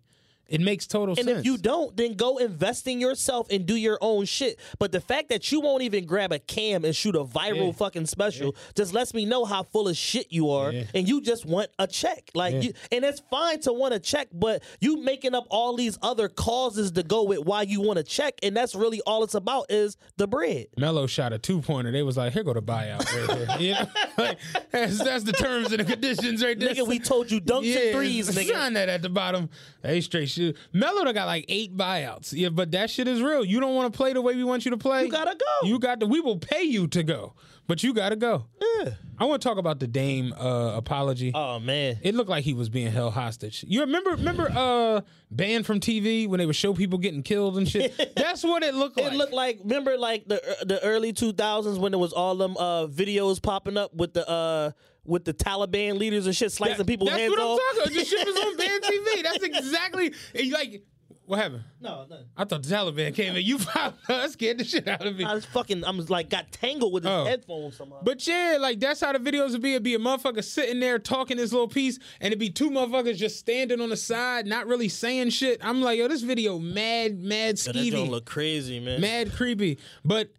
It 0.50 0.62
makes 0.62 0.88
total 0.88 1.10
And 1.10 1.18
sense. 1.18 1.28
And 1.30 1.40
if 1.40 1.46
you 1.46 1.58
don't, 1.58 1.96
then 1.96 2.14
go 2.16 2.38
invest 2.38 2.88
in 2.88 3.00
yourself 3.00 3.48
and 3.52 3.66
do 3.66 3.76
your 3.76 3.98
own 4.02 4.26
shit. 4.26 4.60
But 4.80 4.92
the 4.92 5.00
fact 5.02 5.30
that 5.30 5.52
you 5.52 5.62
won't 5.62 5.84
even 5.84 6.06
grab 6.06 6.32
a 6.32 6.40
cam 6.40 6.84
and 6.86 6.96
shoot 6.96 7.16
a 7.16 7.24
viral 7.24 7.68
Yeah. 7.68 7.72
fucking 7.74 8.06
special 8.08 8.56
just 8.76 8.94
lets 8.94 9.14
me 9.14 9.26
know 9.26 9.46
how 9.46 9.64
full 9.64 9.88
of 9.88 9.96
shit 9.96 10.28
you 10.32 10.50
are, 10.50 10.72
Yeah. 10.72 10.84
and 10.94 11.08
you 11.08 11.22
just 11.22 11.46
want 11.46 11.70
a 11.78 11.88
check. 11.88 12.32
Like, 12.34 12.54
Yeah. 12.56 12.62
you, 12.62 12.74
and 12.92 13.06
it's 13.06 13.22
fine 13.30 13.60
to 13.62 13.74
want 13.74 13.94
a 13.94 14.00
check, 14.00 14.30
but 14.34 14.64
you 14.82 14.98
making 14.98 15.36
up 15.36 15.46
all 15.50 15.76
these 15.76 15.98
other 16.02 16.28
causes 16.30 16.92
to 16.92 17.04
go 17.04 17.24
with 17.24 17.40
why 17.40 17.62
you 17.64 17.82
want 17.82 18.00
a 18.00 18.04
check, 18.04 18.40
and 18.44 18.56
that's 18.58 18.74
really 18.76 19.02
all 19.06 19.24
it's 19.24 19.36
about 19.36 19.72
is 19.72 19.98
the 20.18 20.28
bread. 20.28 20.68
Melo 20.78 21.06
shot 21.08 21.32
a 21.34 21.38
two 21.38 21.62
pointer, 21.62 21.92
they 21.92 22.02
was 22.04 22.18
like, 22.18 22.34
"Here 22.34 22.44
go 22.44 22.54
the 22.54 22.62
buyout." 22.62 23.00
Right 23.38 23.60
here. 23.60 23.60
you 23.60 23.74
know? 23.74 23.88
like, 24.18 24.38
that's, 24.72 24.98
that's 25.04 25.24
the 25.24 25.32
terms 25.34 25.72
and 25.72 25.80
the 25.80 25.86
conditions 25.86 26.44
right 26.44 26.60
there. 26.60 26.74
Nigga, 26.74 26.88
we 26.88 27.00
told 27.00 27.30
you 27.32 27.40
dunks 27.40 27.76
and 27.76 27.96
threes, 27.96 28.30
nigga. 28.30 28.52
Sign 28.54 28.74
that 28.74 28.90
at 28.90 29.02
the 29.02 29.10
bottom. 29.10 29.50
Hey, 29.84 30.02
straight 30.02 30.30
shoot. 30.40 30.58
Melo 30.74 31.12
got 31.14 31.26
like 31.26 31.46
eight 31.48 31.76
buyouts. 31.76 32.34
Yeah, 32.34 32.50
but 32.50 32.72
that 32.72 32.90
shit 32.90 33.08
is 33.08 33.22
real. 33.22 33.44
You 33.44 33.60
don't 33.60 33.76
want 33.76 33.92
to 33.92 33.98
play 33.98 34.14
the 34.14 34.22
way 34.22 34.36
we 34.36 34.44
want 34.44 34.66
you 34.66 34.72
to 34.72 34.78
play. 34.78 35.06
You 35.06 35.12
gotta 35.12 35.38
go. 35.38 35.68
You 35.68 35.80
got 35.80 36.00
to. 36.00 36.06
We 36.06 36.20
will 36.20 36.38
pay 36.38 36.64
you 36.64 36.88
to 36.88 37.04
go, 37.04 37.34
but 37.68 37.84
you 37.84 37.94
got 37.94 38.10
to 38.10 38.16
go. 38.16 38.46
Yeah. 38.62 38.92
I 39.20 39.26
want 39.26 39.42
to 39.42 39.48
talk 39.48 39.58
about 39.58 39.80
the 39.80 39.88
Dame 39.88 40.34
uh, 40.34 40.74
apology. 40.76 41.32
Oh 41.36 41.60
man. 41.60 42.00
It 42.02 42.16
looked 42.16 42.30
like 42.30 42.46
he 42.46 42.54
was 42.54 42.70
being 42.70 42.92
held 42.92 43.14
hostage. 43.14 43.66
You 43.68 43.82
remember 43.82 44.12
remember 44.12 44.50
uh 44.50 45.02
banned 45.30 45.66
from 45.66 45.80
TV 45.80 46.28
when 46.28 46.38
they 46.40 46.46
would 46.46 46.56
show 46.56 46.74
people 46.74 46.98
getting 47.00 47.22
killed 47.22 47.58
and 47.58 47.68
shit? 47.68 47.94
That's 48.16 48.44
what 48.44 48.64
it 48.64 48.76
looked 48.76 48.98
like. 48.98 49.12
It 49.12 49.16
looked 49.16 49.34
like 49.34 49.60
remember 49.62 49.98
like 49.98 50.28
the 50.28 50.42
the 50.66 50.82
early 50.84 51.12
two 51.12 51.34
thousands 51.34 51.78
when 51.78 51.92
there 51.92 52.00
was 52.00 52.14
all 52.14 52.36
them 52.36 52.56
uh, 52.58 52.88
videos 52.88 53.42
popping 53.42 53.78
up 53.78 53.94
with 53.94 54.14
the 54.14 54.28
uh, 54.30 54.72
with 55.10 55.26
the 55.26 55.34
Taliban 55.34 55.98
leaders 56.00 56.26
and 56.26 56.36
shit 56.36 56.52
slicing 56.52 56.78
That- 56.78 56.88
people's 56.88 57.10
That's 57.10 57.22
heads 57.24 57.32
what 57.32 57.40
I'm 57.42 57.58
talking 57.58 57.82
about. 57.82 57.94
This 57.94 58.10
shit 58.10 58.26
was 58.28 58.36
on 58.38 58.58
banned 58.58 58.84
TV. 58.84 59.24
That's 59.24 59.44
exactly 59.44 60.14
and 60.36 60.46
you 60.46 60.54
like 60.54 60.84
what 61.26 61.38
happened? 61.38 61.64
No, 61.80 62.08
no. 62.10 62.22
I 62.36 62.44
thought 62.46 62.64
the 62.64 62.74
Taliban 62.74 63.14
came 63.14 63.36
in. 63.36 63.46
You 63.46 63.60
found 63.60 63.94
that 64.08 64.32
scared 64.32 64.58
the 64.58 64.64
shit 64.64 64.88
out 64.88 65.06
of 65.06 65.16
me. 65.16 65.24
I 65.24 65.36
was 65.36 65.46
fucking. 65.46 65.86
I'm 65.86 66.04
like 66.08 66.28
got 66.28 66.52
tangled 66.52 66.92
with 66.92 67.04
his 67.04 67.12
Oh. 67.12 67.24
headphones 67.26 67.78
somehow. 67.78 68.02
But 68.02 68.26
yeah, 68.26 68.58
like 68.60 68.80
that's 68.80 69.00
how 69.00 69.12
the 69.14 69.20
videos 69.20 69.52
would 69.52 69.62
be. 69.62 69.74
It'd 69.74 69.84
be 69.84 69.94
a 69.94 70.00
motherfucker 70.00 70.44
sitting 70.44 70.80
there 70.80 70.98
talking 70.98 71.38
this 71.38 71.52
little 71.52 71.68
piece, 71.68 72.00
and 72.20 72.28
it'd 72.34 72.40
be 72.40 72.50
two 72.50 72.72
motherfuckers 72.72 73.16
just 73.18 73.38
standing 73.38 73.80
on 73.80 73.90
the 73.90 73.96
side, 73.98 74.48
not 74.48 74.66
really 74.66 74.90
saying 74.90 75.30
shit. 75.30 75.64
I'm 75.64 75.84
like, 75.84 76.00
yo, 76.00 76.08
this 76.08 76.24
video 76.24 76.58
mad, 76.58 77.20
mad 77.20 77.58
that 77.58 77.74
don't 77.92 78.10
look 78.10 78.26
crazy, 78.26 78.80
man. 78.80 79.00
mad 79.00 79.32
creepy. 79.32 79.78
But 80.04 80.32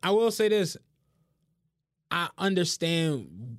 I 0.00 0.12
will 0.12 0.30
say 0.30 0.48
this: 0.48 0.76
I 2.12 2.28
understand 2.38 3.58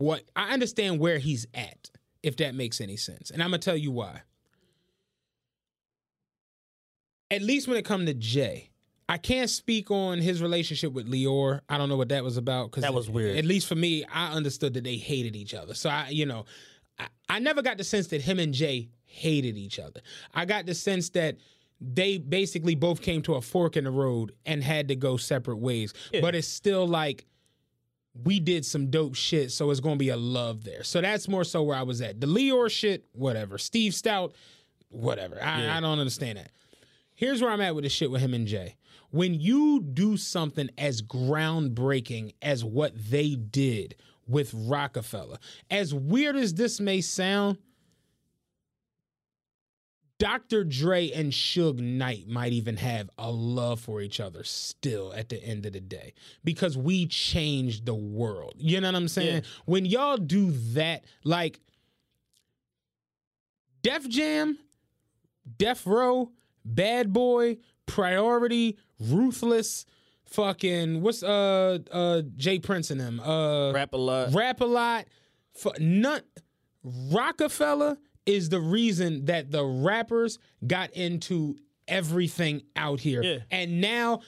what 0.00 0.24
I 0.34 0.52
understand 0.52 0.98
where 0.98 1.18
he's 1.18 1.46
at, 1.54 1.90
if 2.22 2.36
that 2.38 2.54
makes 2.54 2.80
any 2.80 2.96
sense, 2.96 3.30
and 3.30 3.42
I'm 3.42 3.50
gonna 3.50 3.58
tell 3.58 3.76
you 3.76 3.90
why. 3.90 4.22
At 7.30 7.42
least 7.42 7.68
when 7.68 7.76
it 7.76 7.84
come 7.84 8.06
to 8.06 8.14
Jay, 8.14 8.70
I 9.08 9.18
can't 9.18 9.50
speak 9.50 9.90
on 9.90 10.18
his 10.18 10.42
relationship 10.42 10.92
with 10.92 11.06
Lyor. 11.06 11.60
I 11.68 11.78
don't 11.78 11.88
know 11.88 11.96
what 11.96 12.08
that 12.08 12.24
was 12.24 12.36
about 12.36 12.70
because 12.70 12.82
That 12.82 12.94
was 12.94 13.10
weird. 13.10 13.36
At 13.36 13.44
least 13.44 13.66
for 13.66 13.74
me, 13.74 14.04
I 14.12 14.32
understood 14.32 14.74
that 14.74 14.84
they 14.84 14.96
hated 14.96 15.36
each 15.36 15.52
other. 15.54 15.74
So 15.74 15.90
I, 15.90 16.08
you 16.08 16.26
know, 16.26 16.46
I, 16.98 17.06
I 17.28 17.38
never 17.38 17.62
got 17.62 17.76
the 17.76 17.84
sense 17.84 18.08
that 18.08 18.22
him 18.22 18.38
and 18.38 18.54
Jay 18.54 18.88
hated 19.04 19.56
each 19.56 19.78
other. 19.78 20.00
I 20.32 20.44
got 20.44 20.66
the 20.66 20.74
sense 20.74 21.10
that 21.10 21.36
they 21.80 22.18
basically 22.18 22.74
both 22.74 23.00
came 23.02 23.22
to 23.22 23.34
a 23.34 23.40
fork 23.40 23.76
in 23.76 23.84
the 23.84 23.90
road 23.90 24.32
and 24.46 24.62
had 24.62 24.88
to 24.88 24.96
go 24.96 25.16
separate 25.16 25.58
ways. 25.58 25.92
But 26.20 26.34
it's 26.34 26.48
still 26.48 26.86
like 26.86 27.26
we 28.14 28.40
did 28.40 28.64
some 28.64 28.90
dope 28.90 29.14
shit, 29.14 29.52
so 29.52 29.70
it's 29.70 29.80
gonna 29.80 29.96
be 29.96 30.08
a 30.08 30.16
love 30.16 30.64
there. 30.64 30.82
So 30.82 31.00
that's 31.00 31.28
more 31.28 31.44
so 31.44 31.62
where 31.62 31.76
I 31.76 31.82
was 31.82 32.00
at. 32.00 32.20
The 32.20 32.26
Lyor 32.26 32.70
shit, 32.70 33.04
whatever. 33.12 33.58
Steve 33.58 33.92
Stoute, 33.92 34.32
whatever. 34.88 35.42
I, 35.42 35.76
I 35.76 35.80
don't 35.80 35.98
understand 35.98 36.38
that. 36.38 36.50
Here's 37.14 37.42
where 37.42 37.50
I'm 37.50 37.60
at 37.60 37.74
with 37.74 37.84
the 37.84 37.90
shit 37.90 38.10
with 38.10 38.20
him 38.22 38.34
and 38.34 38.46
Jay. 38.46 38.76
When 39.10 39.34
you 39.34 39.80
do 39.80 40.16
something 40.16 40.70
as 40.78 41.02
groundbreaking 41.02 42.34
as 42.40 42.64
what 42.64 42.92
they 43.10 43.34
did 43.34 43.96
with 44.26 44.54
Roc-A-Fella, 44.54 45.38
as 45.70 45.92
weird 45.92 46.36
as 46.36 46.54
this 46.54 46.80
may 46.80 47.00
sound, 47.00 47.58
Dr. 50.20 50.64
Dre 50.64 51.10
and 51.10 51.32
Suge 51.32 51.80
Knight 51.80 52.28
might 52.28 52.52
even 52.52 52.76
have 52.76 53.08
a 53.16 53.30
love 53.30 53.80
for 53.80 54.02
each 54.02 54.20
other 54.20 54.44
still 54.44 55.14
at 55.14 55.30
the 55.30 55.42
end 55.42 55.64
of 55.64 55.72
the 55.72 55.80
day 55.80 56.12
because 56.44 56.76
we 56.76 57.06
changed 57.06 57.86
the 57.86 57.94
world. 57.94 58.52
You 58.58 58.82
know 58.82 58.88
what 58.88 58.96
I'm 58.96 59.08
saying? 59.08 59.44
When 59.64 59.86
y'all 59.86 60.18
do 60.18 60.50
that, 60.74 61.04
like 61.24 61.58
Def 63.82 64.06
Jam, 64.10 64.58
Death 65.56 65.86
Row, 65.86 66.30
Bad 66.66 67.14
Boy, 67.14 67.56
Priority, 67.86 68.76
Ruthless, 69.00 69.86
fucking 70.26 71.00
what's 71.00 71.22
uh 71.22 71.78
uh 71.90 72.20
J. 72.36 72.58
Prince 72.58 72.90
and 72.90 73.00
them 73.00 73.20
uh 73.20 73.72
Rap 73.72 73.94
a 73.94 73.96
lot. 73.96 74.34
rap 74.34 74.60
a 74.60 74.66
lot. 74.66 75.06
For 75.54 75.72
none, 75.80 76.20
Roc-A-Fella 76.84 77.96
is 78.30 78.48
the 78.48 78.60
reason 78.60 79.26
that 79.26 79.50
the 79.50 79.64
rappers 79.64 80.38
got 80.66 80.90
into 80.92 81.56
everything 81.88 82.62
out 82.76 83.00
here, 83.00 83.22
Yeah. 83.22 83.38
and 83.50 83.80
now 83.80 84.20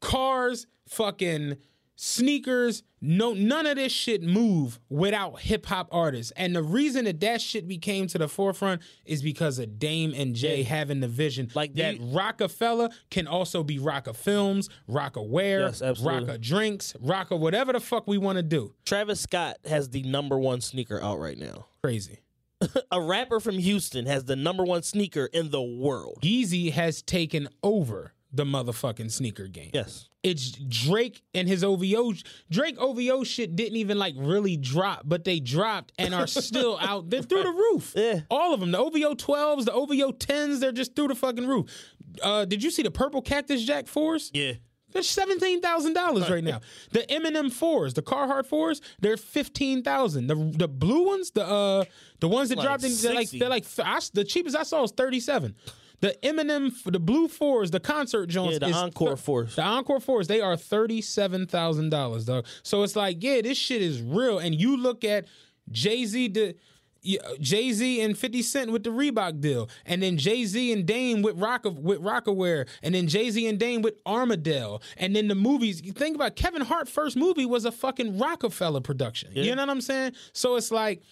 cars, 0.00 0.66
fucking 0.88 1.56
sneakers, 1.96 2.82
no 3.02 3.34
none 3.34 3.66
of 3.66 3.76
this 3.76 3.92
shit 3.92 4.22
move 4.22 4.78
without 4.88 5.40
hip 5.40 5.66
hop 5.66 5.88
artists. 5.92 6.32
And 6.36 6.56
the 6.56 6.62
reason 6.62 7.04
that 7.04 7.20
that 7.20 7.42
shit 7.42 7.68
became 7.68 8.06
to 8.08 8.18
the 8.18 8.28
forefront 8.28 8.80
is 9.04 9.22
because 9.22 9.58
of 9.58 9.78
Dame 9.78 10.14
and 10.16 10.34
Jay 10.34 10.62
having 10.62 11.00
the 11.00 11.08
vision 11.08 11.50
Like, 11.54 11.74
that 11.74 11.98
you- 12.00 12.06
Roc-A-Fella 12.06 12.90
can 13.10 13.26
also 13.26 13.62
be 13.62 13.78
Rocka 13.78 14.14
Films, 14.14 14.70
Rocawear, 14.88 15.60
Yes. 15.80 16.00
Rocka 16.00 16.40
Drinks, 16.40 16.94
Rocka 17.02 17.38
whatever 17.38 17.72
the 17.74 17.80
fuck 17.80 18.06
we 18.06 18.16
want 18.16 18.36
to 18.36 18.42
do. 18.42 18.72
Travis 18.86 19.20
Scott 19.20 19.58
has 19.66 19.90
the 19.90 20.02
number 20.02 20.38
one 20.38 20.60
sneaker 20.62 21.02
out 21.02 21.18
right 21.18 21.36
now. 21.38 21.66
Crazy. 21.82 22.20
A 22.90 23.00
rapper 23.00 23.40
from 23.40 23.58
Houston 23.58 24.06
has 24.06 24.24
the 24.24 24.36
number 24.36 24.64
one 24.64 24.82
sneaker 24.82 25.26
in 25.26 25.50
the 25.50 25.62
world. 25.62 26.18
Yeezy 26.22 26.72
has 26.72 27.02
taken 27.02 27.48
over 27.62 28.12
the 28.32 28.44
motherfucking 28.44 29.10
sneaker 29.10 29.46
game. 29.48 29.70
Yes. 29.72 30.08
It's 30.22 30.50
Drake 30.52 31.22
and 31.34 31.48
his 31.48 31.64
OVO. 31.64 32.12
Drake 32.50 32.76
OVO 32.78 33.24
shit 33.24 33.56
didn't 33.56 33.76
even 33.76 33.98
like 33.98 34.14
really 34.18 34.56
drop, 34.56 35.02
but 35.04 35.24
they 35.24 35.40
dropped 35.40 35.92
and 35.98 36.14
are 36.14 36.26
still 36.26 36.78
out. 36.82 37.08
They're 37.10 37.22
through 37.22 37.42
the 37.44 37.50
roof. 37.50 37.94
Yeah. 37.96 38.20
All 38.30 38.52
of 38.52 38.60
them. 38.60 38.70
The 38.70 38.78
OVO 38.78 39.14
12s, 39.14 39.64
the 39.64 39.72
OVO 39.72 40.12
10s, 40.12 40.60
they're 40.60 40.72
just 40.72 40.94
through 40.94 41.08
the 41.08 41.14
fucking 41.14 41.46
roof. 41.46 41.70
Uh, 42.22 42.44
did 42.44 42.62
you 42.62 42.70
see 42.70 42.82
the 42.82 42.90
purple 42.90 43.22
Cactus 43.22 43.64
Jack 43.64 43.86
4s? 43.86 44.30
Yeah. 44.34 44.52
They're 44.92 45.02
seventeen 45.02 45.60
thousand 45.60 45.94
dollars 45.94 46.28
right 46.30 46.42
now. 46.44 46.60
The 46.92 47.00
Eminem 47.00 47.52
fours, 47.52 47.94
the 47.94 48.02
Carhartt 48.02 48.46
fours, 48.46 48.80
they're 49.00 49.16
fifteen 49.16 49.82
thousand. 49.82 50.26
The 50.26 50.34
the 50.34 50.68
blue 50.68 51.06
ones, 51.06 51.30
the 51.30 51.46
uh 51.46 51.84
the 52.20 52.28
ones 52.28 52.48
that 52.50 52.58
Like 52.58 52.66
dropped 52.66 52.84
in, 52.84 52.92
they're 53.00 53.14
like 53.14 53.28
60. 53.28 53.38
they're 53.38 53.48
like 53.48 53.66
I, 53.78 54.00
the 54.14 54.24
cheapest 54.24 54.56
I 54.56 54.62
saw 54.64 54.82
was 54.82 54.92
thirty 54.92 55.20
seven. 55.20 55.54
The 56.00 56.16
Eminem, 56.22 56.72
the 56.90 56.98
blue 56.98 57.28
fours, 57.28 57.70
the 57.70 57.78
concert 57.80 58.26
joints, 58.30 58.54
Yeah, 58.54 58.58
the 58.60 58.68
is 58.68 58.76
Encore 58.76 59.18
fours. 59.18 59.54
the 59.56 59.62
Encore 59.62 60.00
fours, 60.00 60.28
they 60.28 60.40
are 60.40 60.56
thirty 60.56 61.02
seven 61.02 61.46
thousand 61.46 61.90
dollars, 61.90 62.24
dog. 62.24 62.46
So 62.62 62.82
it's 62.84 62.96
like, 62.96 63.22
yeah, 63.22 63.42
this 63.42 63.58
shit 63.58 63.82
is 63.82 64.00
real. 64.00 64.38
And 64.38 64.54
you 64.54 64.78
look 64.78 65.04
at 65.04 65.26
Jay 65.70 66.06
Z, 66.06 66.28
the 66.28 66.56
Jay 67.40 67.72
Z 67.72 68.00
and 68.00 68.16
Fifty 68.16 68.42
Cent 68.42 68.72
with 68.72 68.84
the 68.84 68.90
Reebok 68.90 69.40
deal, 69.40 69.68
and 69.86 70.02
then 70.02 70.18
Jay 70.18 70.44
Z 70.44 70.72
and 70.72 70.86
Dame 70.86 71.22
with 71.22 71.38
Rock 71.38 71.64
with 71.64 72.00
Rocawear, 72.00 72.68
and 72.82 72.94
then 72.94 73.08
Jay 73.08 73.30
Z 73.30 73.46
and 73.46 73.58
Dame 73.58 73.82
with 73.82 73.94
Armadale, 74.06 74.82
and 74.96 75.16
then 75.16 75.28
the 75.28 75.34
movies. 75.34 75.82
You 75.82 75.92
think 75.92 76.14
about 76.14 76.36
Kevin 76.36 76.62
Hart 76.62 76.88
first 76.88 77.16
movie 77.16 77.46
was 77.46 77.64
a 77.64 77.72
fucking 77.72 78.18
Roc-A-Fella 78.18 78.82
production. 78.82 79.30
You 79.32 79.54
know 79.54 79.62
what 79.62 79.70
I'm 79.70 79.80
saying? 79.80 80.12
So 80.32 80.56
it's 80.56 80.70
like 80.70 81.02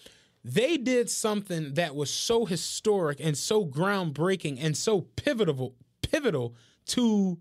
they 0.43 0.77
did 0.77 1.09
something 1.09 1.73
that 1.73 1.95
was 1.95 2.09
so 2.09 2.45
historic 2.45 3.19
and 3.19 3.37
so 3.37 3.65
groundbreaking 3.65 4.57
and 4.61 4.75
so 4.77 5.01
pivotal 5.15 5.75
pivotal 6.01 6.55
to 6.85 7.37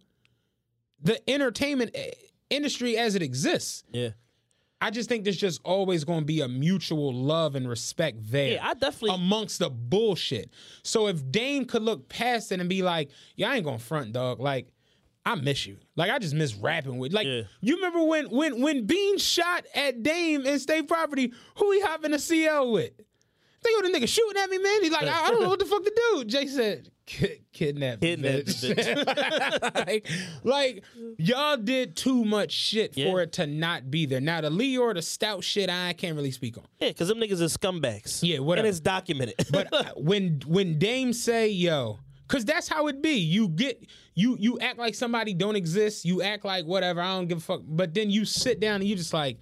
the 1.00 1.30
entertainment 1.30 1.90
eh, 1.94 2.10
industry 2.50 2.96
as 2.96 3.14
it 3.14 3.22
exists. 3.22 3.84
Yeah. 3.92 4.10
I 4.80 4.90
just 4.90 5.08
think 5.08 5.24
there's 5.24 5.36
just 5.36 5.60
always 5.64 6.04
going 6.04 6.20
to 6.20 6.24
be 6.24 6.40
a 6.40 6.46
mutual 6.48 7.12
love 7.12 7.56
and 7.56 7.68
respect 7.68 8.18
there. 8.30 8.52
Yeah, 8.54 8.66
I 8.68 8.74
definitely- 8.74 9.16
amongst 9.16 9.58
the 9.58 9.70
bullshit. 9.70 10.50
So 10.84 11.08
if 11.08 11.28
Dame 11.32 11.64
could 11.64 11.82
look 11.82 12.08
past 12.08 12.52
it 12.52 12.60
and 12.60 12.68
be 12.68 12.82
like, 12.82 13.10
"Yeah, 13.36 13.50
I 13.50 13.56
ain't 13.56 13.64
gonna 13.64 13.78
front, 13.80 14.12
dog. 14.12 14.38
Like, 14.38 14.68
I 15.26 15.34
miss 15.34 15.66
you. 15.66 15.78
Like, 15.96 16.10
I 16.10 16.18
just 16.20 16.32
miss 16.34 16.54
rapping 16.54 16.96
with. 16.98 17.12
Like, 17.12 17.26
Yeah. 17.26 17.42
you 17.60 17.74
remember 17.74 18.04
when 18.04 18.30
when 18.30 18.62
when 18.62 18.86
Bean 18.86 19.18
shot 19.18 19.66
at 19.74 20.02
Dame 20.02 20.46
in 20.46 20.58
State 20.60 20.86
Property? 20.88 21.32
Who 21.56 21.72
he 21.72 21.80
hopping 21.80 22.12
a 22.14 22.18
CL 22.18 22.70
with? 22.72 22.92
Think 23.62 23.84
of 23.84 23.90
the 23.92 23.98
nigga 23.98 24.08
shooting 24.08 24.40
at 24.40 24.48
me, 24.48 24.58
man. 24.58 24.82
He's 24.82 24.92
like, 24.92 25.02
I, 25.08 25.26
I 25.26 25.30
don't 25.30 25.42
know 25.42 25.48
what 25.48 25.58
the 25.58 25.64
fuck 25.66 25.82
to 25.84 25.92
do. 26.12 26.24
Jay 26.24 26.46
said, 26.46 26.90
"Ki- 27.08 27.40
kidnap, 27.54 28.00
the 28.00 28.16
bitch. 28.18 29.74
like, 29.86 30.06
like, 30.44 30.84
y'all 31.16 31.56
did 31.56 31.96
too 31.96 32.22
much 32.22 32.52
shit 32.52 32.94
for 32.94 33.22
it 33.22 33.32
to 33.32 33.46
not 33.46 33.90
be 33.90 34.04
there. 34.04 34.20
Now 34.20 34.42
the 34.42 34.50
Lyor, 34.50 34.92
the 34.92 35.00
stout 35.00 35.42
shit, 35.42 35.70
I 35.70 35.94
can't 35.94 36.14
really 36.16 36.30
speak 36.30 36.58
on. 36.58 36.64
Yeah, 36.80 36.88
because 36.88 37.08
them 37.08 37.16
niggas 37.16 37.40
are 37.40 37.46
scumbags. 37.46 38.20
Yeah, 38.22 38.40
whatever. 38.40 38.66
And 38.66 38.68
it's 38.68 38.80
documented. 38.80 39.36
But 39.50 39.72
uh, 39.72 39.84
when 39.96 40.42
when 40.46 40.78
Dame 40.78 41.14
say 41.14 41.48
yo, 41.48 41.98
cause 42.28 42.44
that's 42.44 42.68
how 42.68 42.88
it 42.88 43.00
be. 43.00 43.14
You 43.14 43.48
get 43.48 43.86
you 44.14 44.36
you 44.38 44.58
act 44.60 44.78
like 44.78 44.94
somebody 44.94 45.32
don't 45.32 45.56
exist. 45.56 46.04
You 46.04 46.20
act 46.20 46.44
like 46.44 46.66
whatever. 46.66 47.00
I 47.00 47.16
don't 47.16 47.26
give 47.26 47.38
a 47.38 47.40
fuck. 47.40 47.62
But 47.64 47.94
then 47.94 48.10
you 48.10 48.26
sit 48.26 48.60
down 48.60 48.82
and 48.82 48.84
you 48.84 48.96
just 48.96 49.14
like, 49.14 49.38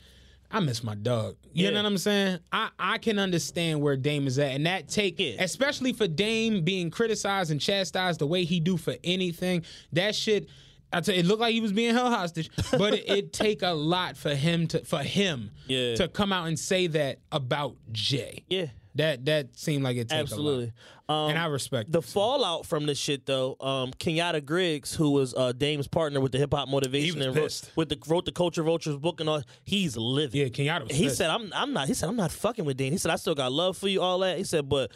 I 0.51 0.60
miss 0.60 0.82
my 0.85 0.94
dog. 0.94 1.36
You 1.52 1.64
Yeah. 1.64 1.70
know 1.70 1.82
what 1.82 1.86
I'm 1.86 1.98
saying? 1.98 2.39
I 2.52 2.68
I 2.78 2.98
can 2.98 3.18
understand 3.18 3.81
where 3.81 3.97
Dame 3.97 4.27
is 4.27 4.39
at, 4.39 4.52
and 4.52 4.66
that 4.66 4.89
take 4.89 5.18
Yeah. 5.18 5.43
especially 5.43 5.93
for 5.93 6.06
Dame 6.06 6.62
being 6.62 6.90
criticized 6.90 7.51
and 7.51 7.60
chastised 7.60 8.20
the 8.20 8.27
way 8.27 8.44
he 8.44 8.60
do 8.60 8.77
for 8.77 8.94
anything. 9.05 9.64
That 9.93 10.14
shit. 10.14 10.48
I 10.93 11.01
tell 11.01 11.14
you, 11.16 11.20
it 11.20 11.27
looked 11.27 11.40
like 11.40 11.52
he 11.52 11.60
was 11.60 11.73
being 11.73 11.93
held 11.94 12.12
hostage, 12.12 12.48
but 12.78 12.94
it, 12.94 13.09
it 13.09 13.32
take 13.32 13.62
a 13.62 13.73
lot 13.73 14.16
for 14.16 14.35
him 14.35 14.68
to 14.68 14.85
for 14.85 15.02
him 15.02 15.51
Yeah. 15.66 15.97
to 15.97 16.06
come 16.09 16.32
out 16.32 16.47
and 16.47 16.56
say 16.59 16.86
that 16.86 17.18
about 17.32 17.77
Jay. 17.90 18.44
yeah, 18.48 18.66
That 18.97 19.24
that 19.27 19.59
seemed 19.59 19.85
like 19.85 19.97
it 19.97 20.12
absolutely. 20.12 20.64
a 20.64 20.66
lot. 20.66 21.24
Um, 21.24 21.31
and 21.31 21.39
I 21.39 21.47
respect 21.47 21.93
the 21.93 22.02
fallout 22.02 22.66
from 22.66 22.86
this 22.86 22.98
shit 22.98 23.27
though. 23.27 23.56
Um, 23.60 23.93
Kenyatta 23.93 24.44
Griggs, 24.44 24.94
who 24.94 25.10
was 25.10 25.35
uh, 25.35 25.52
Dame's 25.52 25.86
partner 25.86 26.20
with 26.20 26.32
the 26.32 26.39
Hip 26.39 26.52
Hop 26.52 26.68
Motivation 26.68 27.23
and 27.23 27.36
wrote, 27.36 27.70
with 27.77 27.89
the 27.89 27.98
wrote 28.09 28.24
the 28.24 28.32
Culture 28.32 28.62
Vultures 28.64 28.97
book 28.97 29.20
and 29.20 29.28
all, 29.28 29.43
he's 29.62 29.97
living. 29.97 30.40
Yeah, 30.40 30.48
Kenyatta 30.48 30.89
was 30.89 30.97
He 30.97 31.05
pissed. 31.05 31.18
said, 31.18 31.31
"I'm 31.31 31.52
I'm 31.55 31.73
not." 31.73 31.86
He 31.86 31.94
said, 31.94 32.09
"I'm 32.09 32.16
not 32.16 32.32
fucking 32.32 32.64
with 32.64 32.77
Dame." 32.77 32.93
He 32.93 32.98
said, 32.98 33.12
"I 33.12 33.16
still 33.16 33.36
got 33.36 33.52
love 33.52 33.77
for 33.77 33.89
you, 33.89 34.02
all 34.02 34.18
that." 34.20 34.39
He 34.39 34.44
said, 34.44 34.68
"But." 34.68 34.90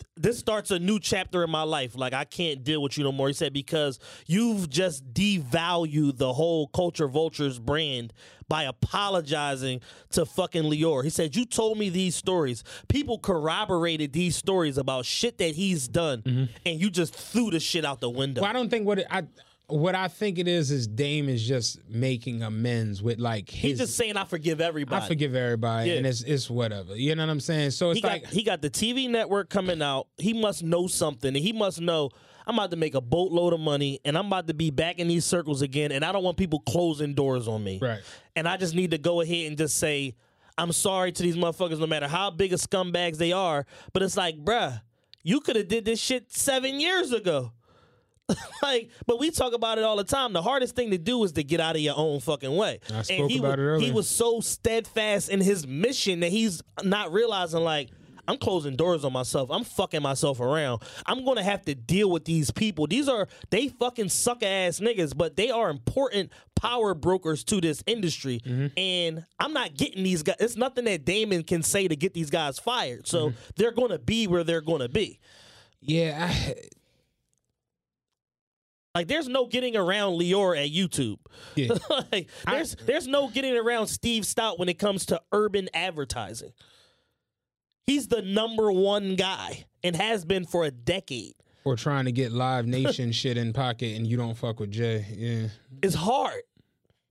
Th- 0.00 0.06
This 0.16 0.38
starts 0.38 0.70
a 0.70 0.78
new 0.78 0.98
chapter 0.98 1.44
in 1.44 1.50
my 1.50 1.62
life. 1.62 1.96
Like 1.96 2.12
I 2.12 2.24
can't 2.24 2.64
deal 2.64 2.82
with 2.82 2.96
you 2.98 3.04
no 3.04 3.12
more. 3.12 3.28
He 3.28 3.34
said 3.34 3.52
because 3.52 3.98
you've 4.26 4.68
just 4.68 5.12
devalued 5.12 6.16
the 6.16 6.32
whole 6.32 6.68
Culture 6.68 7.08
Vultures 7.08 7.58
brand 7.58 8.12
by 8.48 8.64
apologizing 8.64 9.80
to 10.10 10.26
fucking 10.26 10.64
Lyor. 10.64 11.04
He 11.04 11.10
said 11.10 11.36
you 11.36 11.44
told 11.44 11.78
me 11.78 11.88
these 11.88 12.16
stories. 12.16 12.64
People 12.88 13.18
corroborated 13.18 14.12
these 14.12 14.34
stories 14.36 14.76
about 14.76 15.04
shit 15.04 15.38
that 15.38 15.54
he's 15.54 15.86
done, 15.86 16.22
mm-hmm. 16.22 16.44
and 16.66 16.80
you 16.80 16.90
just 16.90 17.14
threw 17.14 17.50
the 17.50 17.60
shit 17.60 17.84
out 17.84 18.00
the 18.00 18.10
window. 18.10 18.42
Well, 18.42 18.50
I 18.50 18.52
don't 18.52 18.68
think 18.68 18.86
what 18.86 18.98
it, 18.98 19.06
I 19.10 19.24
what 19.70 19.94
I 19.94 20.08
think 20.08 20.38
it 20.38 20.46
is 20.48 20.70
is 20.70 20.86
Dame 20.86 21.28
is 21.28 21.46
just 21.46 21.78
making 21.88 22.42
amends 22.42 23.02
with 23.02 23.18
like 23.18 23.48
his. 23.48 23.70
He's 23.72 23.78
just 23.78 23.96
saying 23.96 24.16
I 24.16 24.24
forgive 24.24 24.60
everybody. 24.60 25.04
I 25.04 25.08
forgive 25.08 25.34
everybody, 25.34 25.90
Yeah. 25.90 25.96
and 25.96 26.06
it's 26.06 26.22
it's 26.22 26.50
whatever. 26.50 26.96
You 26.96 27.14
know 27.14 27.24
what 27.24 27.30
I'm 27.32 27.40
saying? 27.40 27.70
So 27.72 27.90
it's 27.90 27.98
he 27.98 28.02
got 28.02 28.26
he 28.26 28.42
got 28.42 28.62
the 28.62 28.70
TV 28.70 29.08
network 29.08 29.50
coming 29.50 29.82
out. 29.82 30.08
He 30.18 30.32
must 30.32 30.62
know 30.62 30.86
something. 30.86 31.28
And 31.28 31.36
he 31.44 31.52
must 31.52 31.80
know 31.80 32.10
I'm 32.46 32.54
about 32.58 32.70
to 32.72 32.76
make 32.76 32.94
a 32.94 33.00
boatload 33.00 33.52
of 33.52 33.60
money 33.60 34.00
and 34.04 34.18
I'm 34.18 34.26
about 34.26 34.48
to 34.48 34.54
be 34.54 34.70
back 34.70 34.98
in 34.98 35.06
these 35.08 35.24
circles 35.24 35.62
again. 35.62 35.92
And 35.92 36.04
I 36.04 36.10
don't 36.12 36.24
want 36.24 36.36
people 36.36 36.60
closing 36.60 37.14
doors 37.14 37.46
on 37.46 37.62
me. 37.62 37.78
Right. 37.80 38.00
And 38.34 38.48
I 38.48 38.56
just 38.56 38.74
need 38.74 38.90
to 38.90 38.98
go 38.98 39.20
ahead 39.20 39.46
and 39.46 39.56
just 39.56 39.76
say, 39.78 40.14
I'm 40.58 40.72
sorry 40.72 41.12
to 41.12 41.22
these 41.22 41.36
motherfuckers, 41.36 41.78
no 41.78 41.86
matter 41.86 42.08
how 42.08 42.30
big 42.30 42.52
of 42.52 42.60
scumbags 42.60 43.18
they 43.18 43.32
are. 43.32 43.66
But 43.92 44.02
it's 44.02 44.16
like, 44.16 44.36
bruh, 44.44 44.80
you 45.22 45.40
could 45.40 45.56
have 45.56 45.68
did 45.68 45.84
this 45.84 46.00
shit 46.00 46.32
seven 46.32 46.80
years 46.80 47.12
ago. 47.12 47.52
like, 48.62 48.90
but 49.06 49.18
we 49.20 49.30
talk 49.30 49.52
about 49.52 49.78
it 49.78 49.84
all 49.84 49.96
the 49.96 50.04
time. 50.04 50.32
The 50.32 50.42
hardest 50.42 50.74
thing 50.76 50.90
to 50.90 50.98
do 50.98 51.22
is 51.24 51.32
to 51.32 51.42
get 51.44 51.60
out 51.60 51.76
of 51.76 51.82
your 51.82 51.94
own 51.96 52.20
fucking 52.20 52.54
way. 52.54 52.80
I 52.94 53.02
spoke 53.02 53.18
and 53.20 53.30
he, 53.30 53.38
about 53.38 53.48
wa- 53.48 53.54
it 53.54 53.66
earlier. 53.66 53.86
He 53.86 53.92
was 53.92 54.08
so 54.08 54.40
steadfast 54.40 55.28
in 55.28 55.40
his 55.40 55.66
mission 55.66 56.20
that 56.20 56.30
he's 56.30 56.62
not 56.82 57.12
realizing 57.12 57.60
like 57.60 57.90
I'm 58.28 58.36
closing 58.36 58.76
doors 58.76 59.04
on 59.04 59.12
myself. 59.12 59.50
I'm 59.50 59.64
fucking 59.64 60.02
myself 60.02 60.38
around. 60.38 60.82
I'm 61.04 61.24
gonna 61.24 61.42
have 61.42 61.64
to 61.64 61.74
deal 61.74 62.08
with 62.10 62.24
these 62.26 62.50
people. 62.52 62.86
These 62.86 63.08
are 63.08 63.26
they 63.50 63.68
fucking 63.68 64.08
sucker 64.10 64.46
ass 64.46 64.78
niggas, 64.78 65.16
but 65.16 65.34
they 65.36 65.50
are 65.50 65.68
important 65.68 66.30
power 66.54 66.94
brokers 66.94 67.42
to 67.44 67.60
this 67.60 67.82
industry. 67.86 68.40
Mm-hmm. 68.44 68.66
And 68.78 69.24
I'm 69.40 69.52
not 69.52 69.74
getting 69.74 70.04
these 70.04 70.22
guys. 70.22 70.36
It's 70.38 70.56
nothing 70.56 70.84
that 70.84 71.04
Damon 71.04 71.42
can 71.42 71.62
say 71.64 71.88
to 71.88 71.96
get 71.96 72.14
these 72.14 72.30
guys 72.30 72.58
fired. 72.60 73.08
So 73.08 73.30
Mm-hmm. 73.30 73.36
they're 73.56 73.72
gonna 73.72 73.98
be 73.98 74.28
where 74.28 74.44
they're 74.44 74.60
gonna 74.60 74.88
be. 74.90 75.18
yeah, 75.80 76.28
I, 76.30 76.54
Like 78.94 79.06
there's 79.06 79.28
no 79.28 79.46
getting 79.46 79.76
around 79.76 80.14
Lyor 80.20 80.56
at 80.58 80.70
YouTube. 80.70 81.18
yeah. 81.54 81.68
like 82.12 82.28
there's 82.46 82.74
there's 82.86 83.06
no 83.06 83.28
getting 83.28 83.56
around 83.56 83.86
Steve 83.86 84.24
Stoute 84.24 84.58
when 84.58 84.68
it 84.68 84.78
comes 84.78 85.06
to 85.06 85.20
urban 85.32 85.68
advertising. 85.74 86.52
He's 87.86 88.08
the 88.08 88.22
number 88.22 88.70
one 88.72 89.16
guy 89.16 89.64
and 89.82 89.96
has 89.96 90.24
been 90.24 90.44
for 90.44 90.64
a 90.64 90.70
decade. 90.70 91.34
or 91.64 91.76
trying 91.76 92.04
to 92.06 92.12
get 92.12 92.32
Live 92.32 92.66
Nation 92.66 93.12
shit 93.20 93.36
in 93.36 93.52
pocket, 93.52 93.96
and 93.96 94.06
you 94.06 94.16
don't 94.16 94.34
fuck 94.36 94.60
with 94.60 94.70
Jay. 94.70 95.04
Yeah, 95.12 95.48
It's 95.82 95.94
hard. 95.94 96.42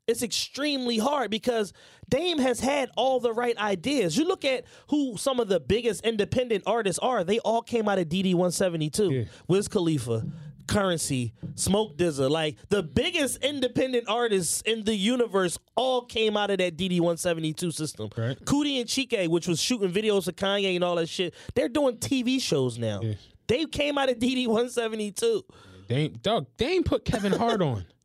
It's 0.08 0.24
extremely 0.24 0.98
hard 0.98 1.30
because 1.30 1.72
Dame 2.10 2.40
has 2.40 2.60
had 2.62 2.90
all 2.98 3.20
the 3.20 3.32
right 3.32 3.56
ideas. 3.58 4.18
You 4.18 4.26
look 4.28 4.44
at 4.44 4.64
who 4.90 5.18
some 5.18 5.40
of 5.40 5.50
the 5.50 5.60
biggest 5.60 6.04
independent 6.04 6.64
artists 6.66 6.98
are, 7.00 7.24
they 7.24 7.38
all 7.40 7.62
came 7.62 7.88
out 7.88 8.00
of 8.00 8.08
DD 8.10 8.34
172. 8.34 9.12
Yeah. 9.12 9.24
Wiz 9.48 9.68
Khalifa, 9.68 10.26
Currency, 10.70 11.34
Smoke 11.56 11.98
DZA. 11.98 12.30
Like 12.30 12.58
the 12.70 12.84
biggest 12.84 13.44
independent 13.44 14.06
artists 14.08 14.62
in 14.62 14.84
the 14.84 14.96
universe 14.96 15.58
all 15.76 16.06
came 16.06 16.38
out 16.38 16.52
of 16.52 16.60
that 16.60 16.78
DD 16.78 17.00
172 17.00 17.72
system. 17.72 18.10
Right. 18.16 18.40
Coodie 18.46 18.80
and 18.80 18.88
Chike, 18.88 19.28
which 19.28 19.48
was 19.48 19.60
shooting 19.60 19.92
videos 19.92 20.28
of 20.28 20.36
Kanye 20.36 20.76
and 20.76 20.84
all 20.84 20.96
that 20.96 21.10
shit, 21.10 21.34
they're 21.56 21.70
doing 21.70 21.98
TV 21.98 22.40
shows 22.40 22.78
now. 22.78 23.02
They 23.48 23.66
came 23.66 23.98
out 23.98 24.10
of 24.10 24.20
DD 24.20 24.46
172. 24.48 25.44
They, 25.88 26.10
dog, 26.10 26.46
Dame 26.58 26.84
put 26.84 27.04
Kevin 27.04 27.34
Hart 27.34 27.62
on. 27.62 27.86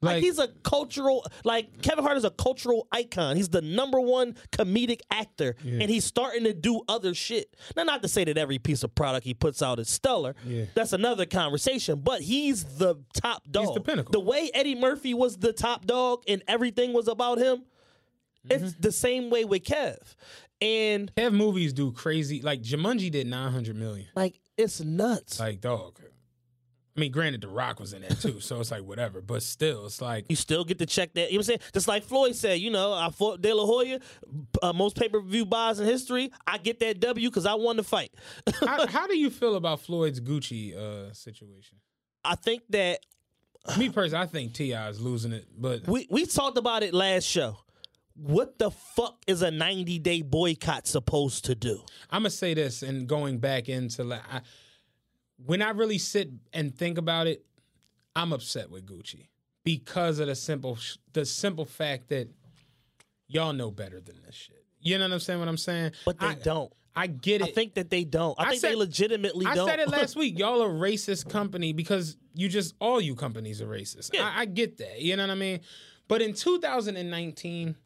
Like, 0.00 0.14
Like- 0.14 0.22
he's 0.22 0.38
a 0.38 0.46
cultural, 0.62 1.26
like 1.44 1.82
Kevin 1.82 2.04
Hart 2.04 2.16
is 2.16 2.24
a 2.24 2.30
cultural 2.30 2.86
icon. 2.92 3.36
He's 3.36 3.48
the 3.48 3.60
number 3.62 4.00
one 4.00 4.36
comedic 4.52 5.00
actor, 5.10 5.56
and 5.64 5.82
he's 5.90 6.04
starting 6.04 6.44
to 6.44 6.54
do 6.54 6.82
other 6.88 7.14
shit. 7.14 7.56
Now, 7.76 7.82
not 7.82 8.02
to 8.02 8.08
say 8.08 8.22
that 8.24 8.38
every 8.38 8.58
piece 8.60 8.84
of 8.84 8.94
product 8.94 9.24
he 9.26 9.34
puts 9.34 9.60
out 9.60 9.80
is 9.80 9.88
stellar. 9.88 10.36
Yeah. 10.46 10.66
That's 10.74 10.92
another 10.92 11.26
conversation. 11.26 11.98
But 12.00 12.20
he's 12.22 12.62
the 12.64 12.96
top 13.12 13.42
dog. 13.50 13.74
the 13.74 13.80
pinnacle. 13.80 14.12
The 14.12 14.20
way 14.20 14.50
Eddie 14.54 14.76
Murphy 14.76 15.14
was 15.14 15.36
the 15.36 15.52
top 15.52 15.84
dog, 15.84 16.22
and 16.28 16.44
everything 16.46 16.92
was 16.92 17.08
about 17.08 17.38
him. 17.38 17.64
It's 18.48 18.62
Mm-hmm. 18.62 18.80
the 18.80 18.92
same 18.92 19.30
way 19.30 19.44
with 19.44 19.64
Kev, 19.64 19.98
and 20.60 21.10
Have 21.16 21.32
movies 21.32 21.72
do 21.72 21.90
crazy. 21.92 22.40
Like 22.40 22.62
Jumanji 22.62 23.10
did 23.10 23.26
900 23.26 23.74
million. 23.76 24.06
like 24.14 24.38
it's 24.56 24.80
nuts. 24.80 25.38
Like 25.40 25.60
dog. 25.60 26.00
I 26.98 27.00
mean, 27.00 27.12
granted, 27.12 27.42
The 27.42 27.48
Rock 27.48 27.78
was 27.78 27.92
in 27.92 28.02
that 28.02 28.18
too, 28.20 28.40
so 28.40 28.58
it's 28.58 28.72
like 28.72 28.82
whatever. 28.82 29.20
But 29.20 29.44
still, 29.44 29.86
it's 29.86 30.00
like 30.02 30.26
You 30.28 30.34
still 30.34 30.64
get 30.64 30.80
to 30.80 30.86
check 30.86 31.14
that. 31.14 31.30
You 31.30 31.34
know 31.34 31.38
what 31.38 31.38
I'm 31.38 31.42
saying? 31.44 31.60
Just 31.72 31.86
like 31.86 32.02
Floyd 32.02 32.34
said, 32.34 32.58
you 32.58 32.70
know, 32.70 32.92
I 32.92 33.10
fought 33.10 33.40
De 33.40 33.52
La 33.52 33.64
Hoya, 33.64 34.00
uh, 34.60 34.72
most 34.72 34.96
pay 34.96 35.08
per 35.08 35.20
view 35.20 35.46
buys 35.46 35.78
in 35.78 35.86
history. 35.86 36.32
I 36.44 36.58
get 36.58 36.80
that 36.80 36.98
W 36.98 37.30
because 37.30 37.46
I 37.46 37.54
won 37.54 37.76
the 37.76 37.84
fight. 37.84 38.12
how, 38.66 38.84
how 38.88 39.06
do 39.06 39.16
you 39.16 39.30
feel 39.30 39.54
about 39.54 39.78
Floyd's 39.78 40.20
Gucci 40.20 40.76
uh, 40.76 41.12
situation? 41.12 41.78
I 42.24 42.34
think 42.34 42.62
that 42.70 42.98
Me 43.78 43.88
personally, 43.90 44.24
I 44.24 44.26
think 44.26 44.54
T.I. 44.54 44.88
is 44.88 45.00
losing 45.00 45.30
it, 45.30 45.46
but 45.56 45.86
we, 45.86 46.08
we 46.10 46.26
talked 46.26 46.58
about 46.58 46.82
it 46.82 46.92
last 46.94 47.28
show. 47.28 47.58
What 48.14 48.58
the 48.58 48.72
fuck 48.72 49.22
is 49.28 49.42
a 49.42 49.52
90 49.52 50.00
day 50.00 50.22
boycott 50.22 50.88
supposed 50.88 51.44
to 51.44 51.54
do? 51.54 51.80
I'm 52.10 52.22
gonna 52.22 52.30
say 52.30 52.54
this, 52.54 52.82
and 52.82 53.06
going 53.06 53.38
back 53.38 53.68
into 53.68 54.02
like, 54.02 54.22
I, 54.28 54.40
when 55.44 55.62
I 55.62 55.70
really 55.70 55.98
sit 55.98 56.30
and 56.52 56.74
think 56.74 56.98
about 56.98 57.26
it, 57.26 57.44
I'm 58.16 58.32
upset 58.32 58.70
with 58.70 58.86
Gucci 58.86 59.28
because 59.64 60.18
of 60.18 60.26
the 60.26 60.34
simple 60.34 60.78
the 61.12 61.24
simple 61.24 61.64
fact 61.64 62.08
that 62.08 62.28
y'all 63.28 63.52
know 63.52 63.70
better 63.70 64.00
than 64.00 64.16
this 64.26 64.34
shit. 64.34 64.64
You 64.80 64.98
know 64.98 65.04
what 65.04 65.12
I'm 65.12 65.20
saying? 65.20 65.38
What 65.40 65.48
I'm 65.48 65.56
saying? 65.56 65.92
But 66.04 66.18
they 66.18 66.26
I- 66.26 66.34
don't. 66.34 66.72
I 66.96 67.06
get 67.06 67.42
it. 67.42 67.50
I 67.50 67.52
think 67.52 67.74
that 67.74 67.90
they 67.90 68.02
don't. 68.02 68.34
I, 68.40 68.42
I 68.44 68.48
think 68.50 68.60
said- 68.60 68.70
they 68.72 68.74
legitimately 68.76 69.46
I 69.46 69.54
don't. 69.54 69.68
I 69.68 69.72
said 69.72 69.78
it 69.80 69.88
last 69.88 70.16
week. 70.22 70.36
Y'all 70.36 70.62
a 70.62 70.68
racist 70.68 71.28
company 71.28 71.72
because 71.72 72.16
you 72.34 72.48
just 72.48 72.74
all 72.80 73.00
you 73.00 73.14
companies 73.14 73.62
are 73.62 73.68
racist. 73.68 74.10
Yeah. 74.12 74.24
I, 74.24 74.40
I 74.40 74.44
get 74.46 74.78
that. 74.78 75.00
You 75.00 75.16
know 75.16 75.22
what 75.24 75.30
I 75.30 75.36
mean? 75.36 75.60
But 76.08 76.22
in 76.22 76.32
2019, 76.34 77.76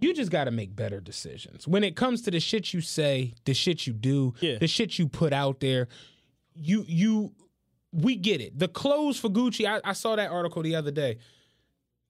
you 0.00 0.14
just 0.14 0.32
got 0.32 0.44
to 0.44 0.50
make 0.50 0.74
better 0.74 0.98
decisions 0.98 1.68
when 1.68 1.84
it 1.84 1.94
comes 1.94 2.22
to 2.22 2.30
the 2.32 2.40
shit 2.40 2.72
you 2.74 2.80
say, 2.80 3.34
the 3.44 3.54
shit 3.54 3.86
you 3.86 3.92
do, 3.92 4.34
Yeah. 4.40 4.58
the 4.58 4.66
shit 4.66 4.98
you 4.98 5.06
put 5.06 5.32
out 5.32 5.60
there. 5.60 5.86
You 6.54 6.84
you 6.86 7.32
we 7.92 8.16
get 8.16 8.40
it. 8.40 8.58
The 8.58 8.68
clothes 8.68 9.18
for 9.18 9.28
Gucci. 9.28 9.66
I, 9.66 9.80
I 9.88 9.92
saw 9.92 10.16
that 10.16 10.30
article 10.30 10.62
the 10.62 10.74
other 10.74 10.90
day. 10.90 11.18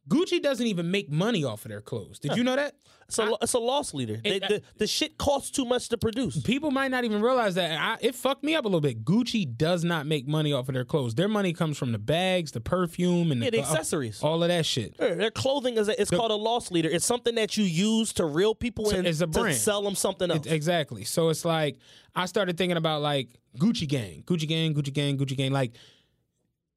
Gucci 0.09 0.43
doesn't 0.43 0.67
even 0.67 0.91
make 0.91 1.11
money 1.11 1.45
off 1.45 1.65
of 1.65 1.71
their 1.71 1.81
clothes. 1.81 2.19
Did 2.19 2.37
you 2.37 2.43
know 2.43 2.57
that? 2.57 2.75
it's, 3.09 3.19
a, 3.19 3.33
it's 3.43 3.53
a 3.53 3.59
loss 3.59 3.95
leader. 3.95 4.17
They, 4.23 4.37
It- 4.37 4.49
the, 4.49 4.63
the 4.79 4.87
shit 4.87 5.17
costs 5.19 5.51
too 5.51 5.65
much 5.65 5.89
to 5.91 5.99
produce. 5.99 6.41
People 6.43 6.71
might 6.71 6.91
not 6.91 7.05
even 7.05 7.23
realize 7.23 7.55
that. 7.55 7.79
I, 7.79 7.99
it 8.01 8.15
fucked 8.15 8.43
me 8.43 8.55
up 8.57 8.65
a 8.65 8.69
little 8.69 8.81
bit. 8.81 9.05
Gucci 9.05 9.47
does 9.57 9.85
not 9.85 10.07
make 10.07 10.27
money 10.27 10.53
off 10.53 10.69
of 10.69 10.75
their 10.75 10.85
clothes. 10.85 11.15
Their 11.15 11.29
money 11.29 11.53
comes 11.53 11.79
from 11.79 11.93
the 11.93 11.99
bags, 11.99 12.51
the 12.53 12.61
perfume, 12.61 13.31
and 13.31 13.43
Yeah, 13.45 13.51
the 13.51 13.59
uh, 13.59 13.63
accessories. 13.63 14.23
all 14.23 14.43
of 14.43 14.49
that 14.49 14.67
shit. 14.67 14.97
Their 14.99 15.15
their 15.15 15.31
clothing 15.31 15.77
is 15.77 15.89
a, 15.89 16.01
it's 16.01 16.11
called 16.11 16.31
a 16.33 16.37
loss 16.37 16.71
leader. 16.71 16.89
It's 16.91 17.07
something 17.07 17.35
that 17.37 17.57
you 17.57 17.65
use 17.65 18.13
to 18.15 18.25
reel 18.25 18.55
people 18.55 18.87
So 18.87 18.97
in 18.97 19.07
it's 19.07 19.21
a 19.21 19.27
to 19.29 19.55
sell 19.55 19.83
them 19.83 19.95
something 19.95 20.31
else. 20.31 20.47
It- 20.47 20.53
exactly. 20.53 21.05
So 21.05 21.29
it's 21.29 21.45
like 21.45 21.77
I 22.15 22.27
started 22.27 22.57
thinking 22.59 22.77
about 22.77 23.03
like 23.03 23.29
Gucci 23.59 23.87
Gang, 23.87 24.25
Gucci 24.27 24.49
Gang, 24.49 24.75
Gucci 24.75 24.93
Gang, 24.93 25.17
Gucci 25.17 25.37
Gang. 25.37 25.53
Like 25.53 25.73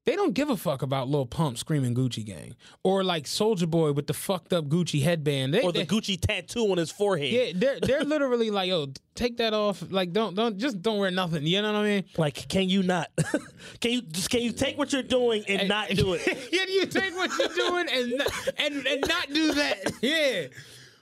they 0.06 0.16
don't 0.16 0.34
give 0.34 0.50
a 0.50 0.58
fuck 0.58 0.82
about 0.84 1.08
Lil 1.10 1.26
Pump 1.26 1.58
screaming 1.58 1.96
Gucci 1.96 2.24
Gang 2.24 2.56
or 2.84 3.04
like 3.04 3.24
Soulja 3.26 3.68
Boy 3.70 3.92
with 3.92 4.08
the 4.08 4.14
fucked 4.14 4.54
up 4.54 4.66
Gucci 4.66 5.02
headband. 5.02 5.54
They, 5.54 5.62
or 5.62 5.72
the 5.72 5.80
they- 5.80 5.86
Gucci 5.86 6.20
tattoo 6.20 6.72
on 6.72 6.78
his 6.78 6.92
forehead. 6.92 7.32
yeah, 7.32 7.52
they're 7.56 7.80
they're 7.82 8.04
literally 8.04 8.52
like, 8.52 8.70
yo, 8.70 8.88
take 9.16 9.38
that 9.38 9.54
off. 9.54 9.84
Like 9.90 10.14
don't 10.14 10.36
don't 10.36 10.58
just 10.58 10.82
don't 10.82 11.00
wear 11.00 11.12
nothing. 11.12 11.46
You 11.48 11.62
know 11.62 11.74
what 11.74 11.80
I 11.80 11.84
mean? 11.84 12.04
Like, 12.18 12.48
can 12.48 12.70
you 12.70 12.84
not? 12.84 13.10
can 13.80 13.92
you 13.92 14.02
just 14.02 14.30
can 14.30 14.42
you 14.42 14.52
take 14.52 14.78
what 14.78 14.94
you're 14.94 15.02
doing 15.04 15.44
and 15.48 15.68
not 15.68 15.90
do 15.96 16.14
it? 16.14 16.24
Can 16.24 16.68
you 16.70 16.86
take 16.86 17.16
what 17.16 17.32
you're 17.38 17.56
doing 17.70 17.88
and 17.92 18.18
not, 18.18 18.50
and 18.58 18.88
and 18.88 19.02
not 19.08 19.28
do 19.34 19.54
that? 19.56 19.92
Yeah. 20.02 20.48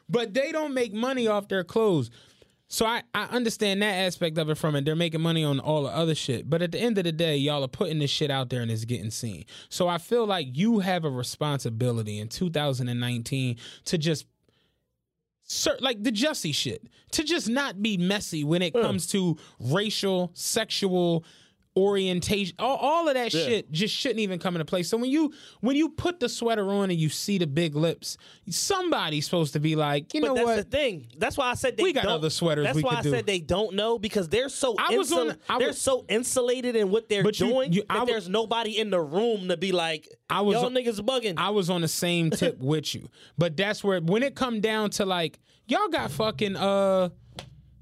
But 0.10 0.34
they 0.34 0.52
don't 0.52 0.74
make 0.74 0.94
money 0.94 1.28
off 1.28 1.48
their 1.48 1.64
clothes. 1.64 2.12
So 2.74 2.88
I, 2.88 3.04
I 3.14 3.26
understand 3.26 3.84
that 3.84 3.94
aspect 3.94 4.36
of 4.40 4.50
it 4.50 4.56
from 4.56 4.76
it. 4.76 4.84
They're 4.84 4.96
making 4.96 5.22
money 5.22 5.44
on 5.44 5.60
all 5.60 5.84
the 5.84 5.90
other 5.96 6.16
shit. 6.16 6.50
But 6.50 6.64
at 6.64 6.72
the 6.72 6.80
end 6.80 6.98
of 6.98 7.04
the 7.04 7.12
day, 7.12 7.38
y'all 7.38 7.64
are 7.64 7.68
putting 7.68 8.00
this 8.00 8.10
shit 8.10 8.32
out 8.32 8.50
there 8.50 8.64
and 8.64 8.72
it's 8.72 8.84
getting 8.84 9.12
seen. 9.12 9.46
So 9.70 9.88
I 9.88 10.00
feel 10.00 10.26
like 10.26 10.58
you 10.58 10.80
have 10.80 11.06
a 11.06 11.10
responsibility 11.12 12.18
in 12.18 12.30
2019 12.30 13.58
to 13.86 13.98
just 14.00 14.26
cer- 15.44 15.78
like 15.82 16.02
the 16.02 16.12
Jussie 16.12 16.54
shit 16.54 16.90
to 17.12 17.24
just 17.24 17.48
not 17.48 17.84
be 17.84 17.96
messy 17.96 18.44
when 18.44 18.64
it 18.64 18.74
comes 18.74 19.06
to 19.08 19.38
racial, 19.60 20.32
sexual 20.34 21.26
orientation 21.76 22.56
all, 22.60 22.78
all 22.78 23.08
of 23.08 23.16
that 23.16 23.32
shit 23.32 23.72
just 23.72 23.96
shouldn't 23.96 24.20
even 24.20 24.38
come 24.38 24.56
into 24.56 24.64
play 24.66 24.84
so 24.84 24.96
when 24.96 25.10
you 25.10 25.34
when 25.62 25.76
you 25.76 25.90
put 25.90 26.20
the 26.20 26.30
sweater 26.30 26.70
on 26.70 26.92
and 26.92 27.00
you 27.00 27.10
see 27.10 27.40
the 27.40 27.48
big 27.48 27.76
lips 27.76 28.16
somebody's 28.50 29.26
supposed 29.26 29.54
to 29.54 29.60
be 29.60 29.76
like 29.76 30.14
you 30.14 30.22
But 30.22 30.28
know 30.28 30.36
that's 30.36 30.46
what 30.46 30.56
the 30.58 30.64
thing. 30.64 31.08
That's 31.18 31.36
why 31.36 31.50
I 31.50 31.56
said 31.56 31.76
they 31.78 31.84
We 31.84 31.94
got 31.94 32.04
don't, 32.04 32.14
other 32.14 32.30
sweaters 32.30 32.66
That's 32.66 32.84
why 32.84 32.98
I 32.98 33.02
do. 33.02 33.10
said 33.10 33.26
they 33.26 33.40
don't 33.40 33.74
know 33.76 33.98
because 33.98 34.30
they're 34.30 34.50
so 34.50 34.76
I 34.78 34.96
was 34.96 35.10
insul- 35.12 35.32
on- 35.32 35.38
I 35.50 35.58
they're 35.60 35.74
so 35.74 36.06
insulated 36.10 36.76
in 36.76 36.92
what 36.92 37.10
they're 37.10 37.24
But 37.24 37.40
you- 37.40 37.48
doing 37.48 37.74
you- 37.74 37.84
that 37.90 38.06
there's 38.06 38.30
nobody 38.30 38.78
in 38.78 38.90
the 38.92 39.02
room 39.02 39.48
to 39.48 39.58
be 39.58 39.72
like, 39.72 40.08
I 40.30 40.42
was 40.42 40.56
y'all 40.56 40.66
on- 40.68 40.74
niggas 40.76 41.00
bugging. 41.00 41.36
I 41.38 41.50
was 41.50 41.70
on 41.72 41.82
the 41.82 41.88
same 41.88 42.30
tip 42.30 42.58
with 42.60 42.94
you. 42.94 43.08
But 43.38 43.58
that's 43.58 43.84
where 43.84 44.00
when 44.00 44.22
it 44.24 44.36
come 44.36 44.62
down 44.62 44.92
to 44.92 45.06
like 45.06 45.40
y'all 45.68 45.88
got 45.88 46.12
fucking 46.12 46.56
uh 46.56 47.10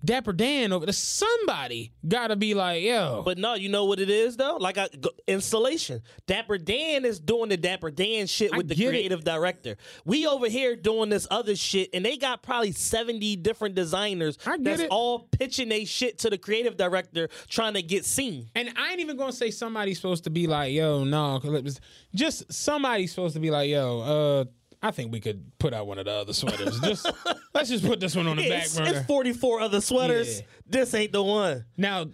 Dapper 0.04 0.34
Dan 0.34 0.74
over 0.74 0.86
there. 0.86 0.94
Somebody 0.94 1.94
gotta 2.08 2.36
be 2.36 2.54
like, 2.54 2.84
yo. 2.84 3.22
But 3.24 3.38
no, 3.38 3.54
you 3.54 3.70
know 3.70 3.86
what 3.86 4.00
it 4.00 4.10
is 4.10 4.36
though? 4.38 4.58
Like 4.60 4.78
I, 4.78 4.90
installation. 5.28 6.02
Dapper 6.28 6.58
Dan 6.58 7.06
is 7.06 7.20
doing 7.20 7.50
the 7.50 7.58
Dapper 7.58 7.92
Dan 7.92 8.28
shit 8.28 8.54
I 8.54 8.58
with 8.58 8.68
the 8.68 8.76
get 8.76 8.88
it. 8.88 8.90
creative 8.90 9.24
director. 9.24 9.78
We 10.06 10.26
over 10.28 10.50
here 10.50 10.76
doing 10.76 11.10
this 11.10 11.28
other 11.30 11.56
shit, 11.56 11.90
and 11.94 12.04
they 12.06 12.18
got 12.18 12.42
probably 12.44 12.72
seventy 12.72 13.36
different 13.36 13.76
designers 13.76 14.38
I 14.46 14.58
that's 14.60 14.82
it. 14.82 14.90
all 14.90 15.20
pitching 15.20 15.70
they 15.70 15.86
shit 15.86 16.20
to 16.20 16.30
the 16.30 16.38
creative 16.38 16.78
director, 16.78 17.30
trying 17.48 17.74
to 17.76 17.82
get 17.82 18.06
seen. 18.06 18.50
And 18.56 18.72
I 18.76 18.92
ain't 18.92 19.00
even 19.00 19.18
gonna 19.18 19.32
say 19.32 19.52
somebody's 19.52 19.98
supposed 19.98 20.24
to 20.26 20.30
be 20.30 20.48
like, 20.48 20.74
yo, 20.74 21.04
no, 21.04 21.40
'cause 21.40 21.54
it 21.54 21.64
was 21.64 21.80
just 22.16 22.52
somebody's 22.52 23.12
supposed 23.12 23.36
to 23.36 23.40
be 23.40 23.52
like, 23.52 23.70
yo, 23.70 24.00
uh, 24.02 24.46
I 24.82 24.92
think 24.92 25.12
we 25.12 25.20
could 25.20 25.52
put 25.60 25.74
out 25.74 25.86
one 25.88 26.00
of 26.00 26.06
the 26.06 26.12
other 26.12 26.34
sweaters. 26.34 26.80
Just 26.80 27.10
let's 27.54 27.70
just 27.70 27.86
put 27.86 28.00
this 28.00 28.16
one 28.16 28.28
on 28.28 28.38
the 28.38 28.50
back 28.50 28.64
It's, 28.64 28.78
burner. 28.78 28.92
it's 28.98 29.06
forty 29.06 29.34
four 29.34 29.60
other 29.62 29.80
sweaters. 29.82 30.40
Yeah. 30.40 30.46
This 30.68 30.94
ain't 30.94 31.12
the 31.12 31.22
one. 31.24 31.66
Now, 31.78 32.06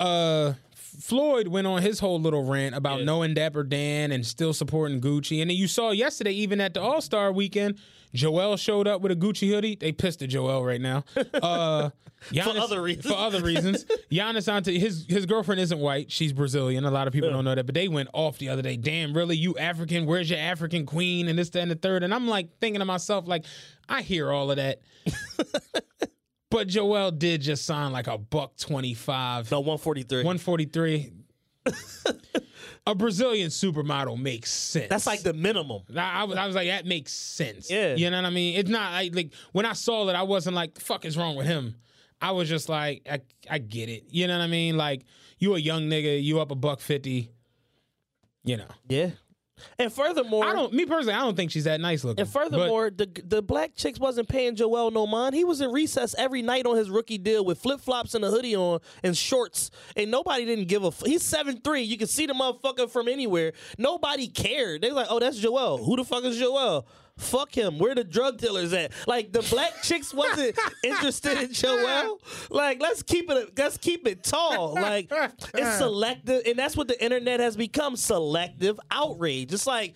uh, 0.00 0.52
Floyd 0.74 1.48
went 1.48 1.66
on 1.66 1.82
his 1.82 1.98
whole 1.98 2.20
little 2.20 2.44
rant 2.44 2.74
about 2.74 3.02
knowing 3.02 3.34
Dapper 3.34 3.64
Dan 3.64 4.12
and 4.12 4.24
still 4.26 4.52
supporting 4.52 5.00
Gucci. 5.00 5.40
And 5.40 5.50
then 5.50 5.56
you 5.56 5.66
saw 5.68 5.90
yesterday, 5.90 6.32
even 6.32 6.60
at 6.60 6.74
the 6.74 6.80
All 6.80 7.00
Star 7.00 7.32
weekend, 7.32 7.78
Joel 8.12 8.56
showed 8.56 8.86
up 8.86 9.00
with 9.00 9.12
a 9.12 9.16
Gucci 9.16 9.48
hoodie. 9.48 9.76
They 9.76 9.92
pissed 9.92 10.22
at 10.22 10.28
Joel 10.30 10.64
right 10.64 10.80
now. 10.80 11.04
Uh, 11.34 11.90
Giannis- 12.30 12.60
other 12.60 12.82
reasons. 12.82 13.06
For 13.06 13.18
other 13.18 13.40
reasons. 13.42 13.84
Giannis 14.10 14.52
Ante, 14.52 14.78
his 14.78 15.06
his 15.08 15.26
girlfriend 15.26 15.60
isn't 15.60 15.78
white. 15.78 16.10
She's 16.10 16.32
Brazilian. 16.32 16.84
A 16.84 16.90
lot 16.90 17.06
of 17.06 17.12
people 17.12 17.30
don't 17.30 17.44
know 17.44 17.54
that, 17.54 17.66
but 17.66 17.74
they 17.74 17.88
went 17.88 18.08
off 18.12 18.38
the 18.38 18.48
other 18.48 18.62
day. 18.62 18.76
Damn, 18.76 19.14
really? 19.14 19.36
You 19.36 19.56
African? 19.56 20.06
Where's 20.06 20.30
your 20.30 20.38
African 20.38 20.86
queen? 20.86 21.28
And 21.28 21.38
this, 21.38 21.50
that, 21.50 21.60
and 21.60 21.70
the 21.70 21.76
third. 21.76 22.02
And 22.02 22.14
I'm 22.14 22.28
like 22.28 22.58
thinking 22.60 22.80
to 22.80 22.84
myself, 22.84 23.26
like, 23.26 23.44
I 23.88 24.02
hear 24.02 24.30
all 24.32 24.50
of 24.50 24.56
that. 24.56 24.80
but 26.50 26.68
Joel 26.68 27.10
did 27.10 27.42
just 27.42 27.64
sign 27.66 27.92
like 27.92 28.06
a 28.06 28.18
buck 28.18 28.56
twenty 28.56 28.94
five. 28.94 29.50
No, 29.50 29.60
one 29.60 29.78
forty 29.78 30.02
three. 30.02 30.24
143. 30.24 31.12
a 32.86 32.94
Brazilian 32.94 33.48
supermodel 33.48 34.18
makes 34.20 34.50
sense. 34.50 34.88
That's 34.88 35.06
like 35.06 35.22
the 35.22 35.32
minimum. 35.32 35.82
I, 35.96 36.20
I 36.20 36.24
was, 36.24 36.36
I 36.36 36.46
was 36.46 36.54
like, 36.54 36.68
that 36.68 36.84
makes 36.86 37.12
sense. 37.12 37.70
Yeah. 37.70 37.94
You 37.94 38.10
know 38.10 38.18
what 38.18 38.26
I 38.26 38.30
mean? 38.30 38.58
It's 38.58 38.68
not 38.68 38.92
like, 38.92 39.14
like 39.14 39.32
when 39.52 39.64
I 39.64 39.72
saw 39.72 40.08
it, 40.08 40.14
I 40.14 40.22
wasn't 40.22 40.56
like, 40.56 40.74
the 40.74 40.80
fuck 40.80 41.04
is 41.04 41.16
wrong 41.16 41.36
with 41.36 41.46
him? 41.46 41.76
I 42.20 42.30
was 42.32 42.48
just 42.48 42.68
like, 42.68 43.02
I, 43.10 43.20
I 43.50 43.58
get 43.58 43.88
it. 43.88 44.04
You 44.10 44.26
know 44.26 44.38
what 44.38 44.44
I 44.44 44.48
mean? 44.48 44.76
Like, 44.76 45.02
you 45.38 45.54
a 45.54 45.58
young 45.58 45.82
nigga, 45.88 46.22
you 46.22 46.40
up 46.40 46.50
a 46.50 46.54
buck 46.54 46.80
50. 46.80 47.30
You 48.44 48.56
know. 48.56 48.68
Yeah. 48.88 49.10
And 49.78 49.92
furthermore, 49.92 50.44
I 50.44 50.52
don't, 50.52 50.72
me 50.72 50.84
personally, 50.84 51.14
I 51.14 51.20
don't 51.20 51.36
think 51.36 51.50
she's 51.50 51.64
that 51.64 51.80
nice 51.80 52.02
looking. 52.04 52.22
And 52.22 52.28
furthermore, 52.28 52.90
the 52.90 53.08
the 53.24 53.40
black 53.40 53.74
chicks 53.76 54.00
wasn't 54.00 54.28
paying 54.28 54.56
Joel 54.56 54.90
no 54.90 55.06
mind. 55.06 55.34
He 55.34 55.44
was 55.44 55.60
in 55.60 55.70
recess 55.70 56.14
every 56.18 56.42
night 56.42 56.66
on 56.66 56.76
his 56.76 56.90
rookie 56.90 57.18
deal 57.18 57.44
with 57.44 57.58
flip 57.58 57.80
flops 57.80 58.14
and 58.14 58.24
a 58.24 58.30
hoodie 58.30 58.56
on 58.56 58.80
and 59.04 59.16
shorts, 59.16 59.70
and 59.96 60.10
nobody 60.10 60.44
didn't 60.44 60.66
give 60.66 60.82
a. 60.82 60.88
F- 60.88 61.04
He's 61.06 61.22
seven 61.22 61.60
three. 61.60 61.82
You 61.82 61.96
can 61.96 62.08
see 62.08 62.26
the 62.26 62.34
motherfucker 62.34 62.90
from 62.90 63.06
anywhere. 63.08 63.52
Nobody 63.78 64.26
cared. 64.26 64.82
They 64.82 64.90
like, 64.90 65.06
oh, 65.08 65.20
that's 65.20 65.38
Joel. 65.38 65.78
Who 65.78 65.96
the 65.96 66.04
fuck 66.04 66.24
is 66.24 66.36
Joel? 66.36 66.86
Fuck 67.16 67.56
him. 67.56 67.78
Where 67.78 67.94
the 67.94 68.02
drug 68.02 68.38
dealers 68.38 68.72
at? 68.72 68.92
Like 69.06 69.32
the 69.32 69.42
black 69.42 69.72
chicks 69.82 70.12
wasn't 70.12 70.58
interested 70.82 71.38
in 71.38 71.52
Joel. 71.52 72.18
Like 72.50 72.80
let's 72.82 73.02
keep 73.02 73.30
it. 73.30 73.56
Let's 73.56 73.76
keep 73.76 74.06
it 74.08 74.24
tall. 74.24 74.74
Like 74.74 75.12
it's 75.54 75.76
selective, 75.78 76.42
and 76.46 76.58
that's 76.58 76.76
what 76.76 76.88
the 76.88 77.02
internet 77.02 77.38
has 77.38 77.56
become: 77.56 77.96
selective 77.96 78.80
outrage. 78.90 79.52
It's 79.52 79.66
like 79.66 79.94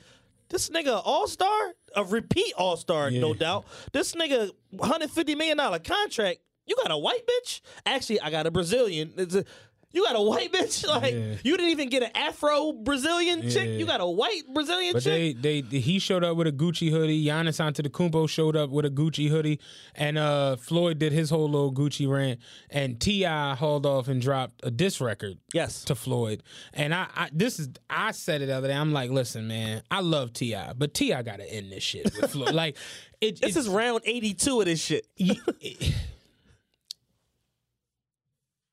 this 0.49 0.71
nigga 0.71 1.03
all 1.05 1.27
star, 1.27 1.75
a 1.97 2.05
repeat 2.05 2.55
all 2.57 2.77
star, 2.77 3.11
no 3.11 3.35
doubt. 3.35 3.65
This 3.93 4.15
nigga, 4.15 4.51
hundred 4.81 5.11
fifty 5.11 5.35
million 5.35 5.57
dollar 5.57 5.81
contract. 5.81 6.39
You 6.67 6.77
got 6.77 6.91
a 6.91 6.99
white 6.99 7.27
bitch? 7.27 7.63
Actually, 7.87 8.21
I 8.21 8.31
got 8.31 8.47
a 8.47 8.51
Brazilian. 8.51 9.15
It's 9.17 9.35
a, 9.35 9.45
you 9.93 10.05
got 10.05 10.17
a 10.17 10.21
white 10.23 10.53
bitch? 10.53 10.87
Like 10.89 11.15
you 11.15 11.57
didn't 11.57 11.71
even 11.71 11.89
get 11.89 12.03
an 12.03 12.11
Afro 12.15 12.73
Brazilian 12.73 13.43
chick. 13.49 13.69
You 13.79 13.87
got 13.87 14.01
a 14.01 14.07
white 14.07 14.43
Brazilian 14.53 14.93
But 14.95 15.03
chick. 15.03 15.41
they, 15.41 15.61
they, 15.63 15.79
he 15.81 15.99
showed 15.99 16.25
up 16.25 16.37
with 16.37 16.47
a 16.47 16.53
Gucci 16.53 16.91
hoodie. 16.91 17.25
Giannis 17.25 17.59
Antetokounmpo 17.61 18.29
showed 18.29 18.57
up 18.57 18.71
with 18.71 18.85
a 18.85 18.91
Gucci 18.91 19.29
hoodie, 19.29 19.61
and 19.95 20.19
uh, 20.19 20.57
Floyd 20.57 20.99
did 20.99 21.13
his 21.13 21.31
whole 21.31 21.49
little 21.49 21.73
Gucci 21.73 22.09
rant. 22.09 22.41
And 22.71 23.01
T.I. 23.01 23.55
hauled 23.55 23.87
off 23.87 24.09
and 24.09 24.21
dropped 24.21 24.61
a 24.63 24.71
diss 24.71 25.01
record. 25.01 25.39
Yes. 25.55 25.85
to 25.85 25.95
Floyd. 25.95 26.43
And 26.75 26.95
I, 26.95 27.07
I, 27.15 27.31
this 27.33 27.59
is, 27.59 27.69
I 27.89 28.11
said 28.13 28.43
it 28.43 28.47
the 28.47 28.57
other 28.57 28.69
day. 28.69 28.75
I'm 28.75 28.93
like, 28.93 29.11
listen, 29.11 29.49
man, 29.49 29.83
I 29.91 30.01
love 30.01 30.33
T.I., 30.33 30.73
but 30.75 30.95
T.I. 30.95 31.23
got 31.23 31.37
to 31.37 31.51
end 31.53 31.73
this 31.73 31.83
shit 31.83 32.05
with 32.21 32.33
Floyd. 32.33 32.55
like, 32.55 32.77
it, 33.21 33.41
This 33.41 33.57
is 33.57 33.69
round 33.69 34.03
82 34.05 34.61
of 34.61 34.67
this 34.67 34.81
shit. 34.81 35.07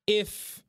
if 0.07 0.61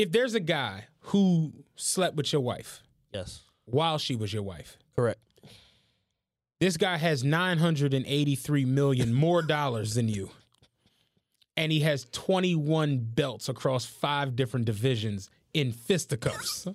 if 0.00 0.12
there's 0.12 0.34
a 0.34 0.40
guy 0.40 0.84
who 1.00 1.52
slept 1.76 2.16
with 2.16 2.32
your 2.32 2.40
wife 2.42 2.82
Yes. 3.12 3.42
while 3.64 3.98
she 3.98 4.16
was 4.16 4.32
your 4.32 4.42
wife, 4.42 4.76
Correct. 4.96 5.20
this 6.58 6.76
guy 6.76 6.96
has 6.96 7.22
983 7.24 8.64
million 8.64 9.12
more 9.12 9.42
dollars 9.42 9.94
than 9.94 10.08
you. 10.08 10.30
And 11.56 11.70
he 11.70 11.80
has 11.80 12.06
21 12.12 12.98
belts 12.98 13.48
across 13.48 13.84
five 13.84 14.34
different 14.36 14.64
divisions 14.66 15.28
in 15.52 15.72
fisticuffs. 15.72 16.66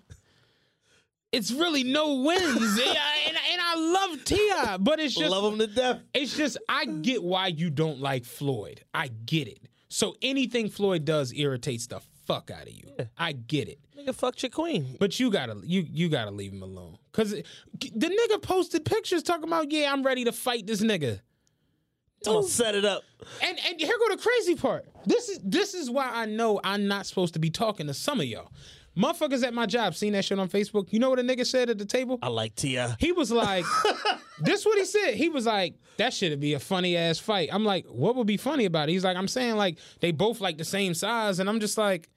It's 1.32 1.52
really 1.52 1.84
no 1.84 2.22
wins. 2.22 2.78
Yeah, 2.80 2.94
and, 3.28 3.38
and 3.52 3.62
I 3.62 3.76
love 3.78 4.24
T.I., 4.24 4.78
but 4.80 5.00
it's 5.00 5.16
just 5.16 5.32
Love 5.32 5.54
him 5.54 5.60
to 5.60 5.68
death. 5.68 6.00
it's 6.14 6.38
just 6.38 6.58
I 6.70 6.86
get 6.86 7.24
why 7.24 7.48
you 7.48 7.70
don't 7.72 8.00
like 8.00 8.26
Floyd. 8.26 8.82
I 8.94 9.08
get 9.08 9.48
it. 9.48 9.60
So 9.90 10.16
anything 10.22 10.70
Floyd 10.70 11.04
does 11.04 11.34
irritates 11.34 11.88
the 11.88 12.00
fuck 12.26 12.52
out 12.52 12.64
of 12.64 12.74
you. 12.74 12.92
I 13.18 13.34
get 13.34 13.70
it. 13.70 13.80
Nigga, 13.98 14.14
fuck 14.14 14.42
your 14.42 14.50
queen. 14.50 14.98
But 15.00 15.20
you 15.20 15.32
gotta 15.32 15.58
you 15.64 15.86
you 15.90 16.10
gotta 16.10 16.32
leave 16.32 16.52
him 16.52 16.64
alone. 16.64 16.98
Cause 17.12 17.32
the 17.32 17.44
nigga 17.82 18.42
posted 18.42 18.86
pictures 18.86 19.24
talking 19.24 19.46
about, 19.48 19.72
yeah, 19.72 19.92
I'm 19.92 20.04
ready 20.04 20.26
to 20.26 20.32
fight 20.32 20.68
this 20.68 20.82
nigga. 20.82 21.22
Don't 22.24 22.48
set 22.48 22.76
it 22.76 22.86
up. 22.86 23.04
And 23.42 23.58
and 23.68 23.80
here 23.80 23.96
go 23.98 24.16
the 24.16 24.22
crazy 24.22 24.56
part. 24.56 24.86
This 25.06 25.30
is 25.30 25.40
this 25.44 25.74
is 25.74 25.90
why 25.90 26.10
I 26.12 26.26
know 26.26 26.60
I'm 26.64 26.88
not 26.88 27.06
supposed 27.06 27.34
to 27.36 27.40
be 27.40 27.50
talking 27.50 27.88
to 27.88 27.94
some 27.94 28.20
of 28.20 28.26
y'all. 28.26 28.52
Motherfuckers 28.98 29.44
at 29.44 29.54
my 29.54 29.66
job 29.66 29.94
seen 29.94 30.14
that 30.14 30.24
shit 30.24 30.40
on 30.40 30.48
Facebook. 30.48 30.92
You 30.94 31.00
know 31.00 31.10
what 31.10 31.20
a 31.20 31.22
nigga 31.22 31.46
said 31.46 31.70
at 31.70 31.78
the 31.78 31.86
table? 31.86 32.18
I 32.22 32.30
like 32.30 32.56
Tia. 32.56 32.96
He 33.00 33.12
was 33.12 33.30
like, 33.30 33.66
this 34.40 34.66
what 34.66 34.78
he 34.78 34.86
said. 34.86 35.16
He 35.16 35.28
was 35.28 35.46
like, 35.46 35.76
that 35.98 36.14
should 36.14 36.40
be 36.40 36.54
a 36.54 36.60
funny 36.60 36.96
ass 36.96 37.20
fight. 37.20 37.50
I'm 37.52 37.66
like, 37.66 37.86
what 37.88 38.16
would 38.16 38.28
be 38.28 38.38
funny 38.38 38.64
about 38.66 38.88
it? 38.88 38.94
He's 38.94 39.04
like, 39.04 39.18
I'm 39.18 39.28
saying 39.28 39.58
like 39.58 39.80
they 40.00 40.12
both 40.12 40.40
like 40.40 40.58
the 40.58 40.66
same 40.66 40.94
size, 40.94 41.40
and 41.40 41.50
I'm 41.50 41.60
just 41.60 41.78
like, 41.78 42.10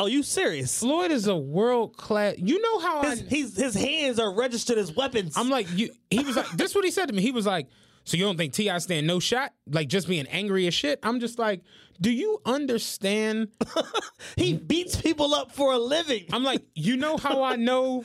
Oh, 0.00 0.06
you 0.06 0.22
serious? 0.22 0.78
Floyd 0.78 1.10
is 1.10 1.26
a 1.26 1.36
world 1.36 1.96
class. 1.96 2.36
You 2.38 2.60
know 2.62 2.78
how 2.78 3.02
His, 3.02 3.22
I? 3.22 3.24
he's, 3.28 3.56
his 3.56 3.74
hands 3.74 4.20
are 4.20 4.32
registered 4.32 4.78
as 4.78 4.94
weapons. 4.94 5.36
I'm 5.36 5.50
like, 5.50 5.66
you. 5.76 5.90
He 6.10 6.20
was 6.20 6.36
like, 6.36 6.48
this 6.50 6.70
is 6.70 6.74
what 6.76 6.84
he 6.84 6.92
said 6.92 7.06
to 7.06 7.14
me. 7.14 7.20
He 7.20 7.32
was 7.32 7.46
like, 7.46 7.66
so 8.04 8.16
you 8.16 8.24
don't 8.24 8.36
think 8.36 8.52
T.I 8.52 8.78
stand 8.78 9.06
no 9.06 9.18
shot? 9.18 9.52
Like 9.68 9.88
just 9.88 10.08
being 10.08 10.26
angry 10.28 10.66
as 10.68 10.72
shit. 10.72 11.00
I'm 11.02 11.18
just 11.18 11.38
like, 11.38 11.62
do 12.00 12.10
you 12.12 12.40
understand? 12.46 13.48
he 14.36 14.54
beats 14.54 14.96
people 14.96 15.34
up 15.34 15.50
for 15.50 15.72
a 15.72 15.78
living. 15.78 16.26
I'm 16.32 16.44
like, 16.44 16.62
you 16.74 16.96
know 16.96 17.16
how 17.16 17.42
I 17.42 17.56
know 17.56 18.04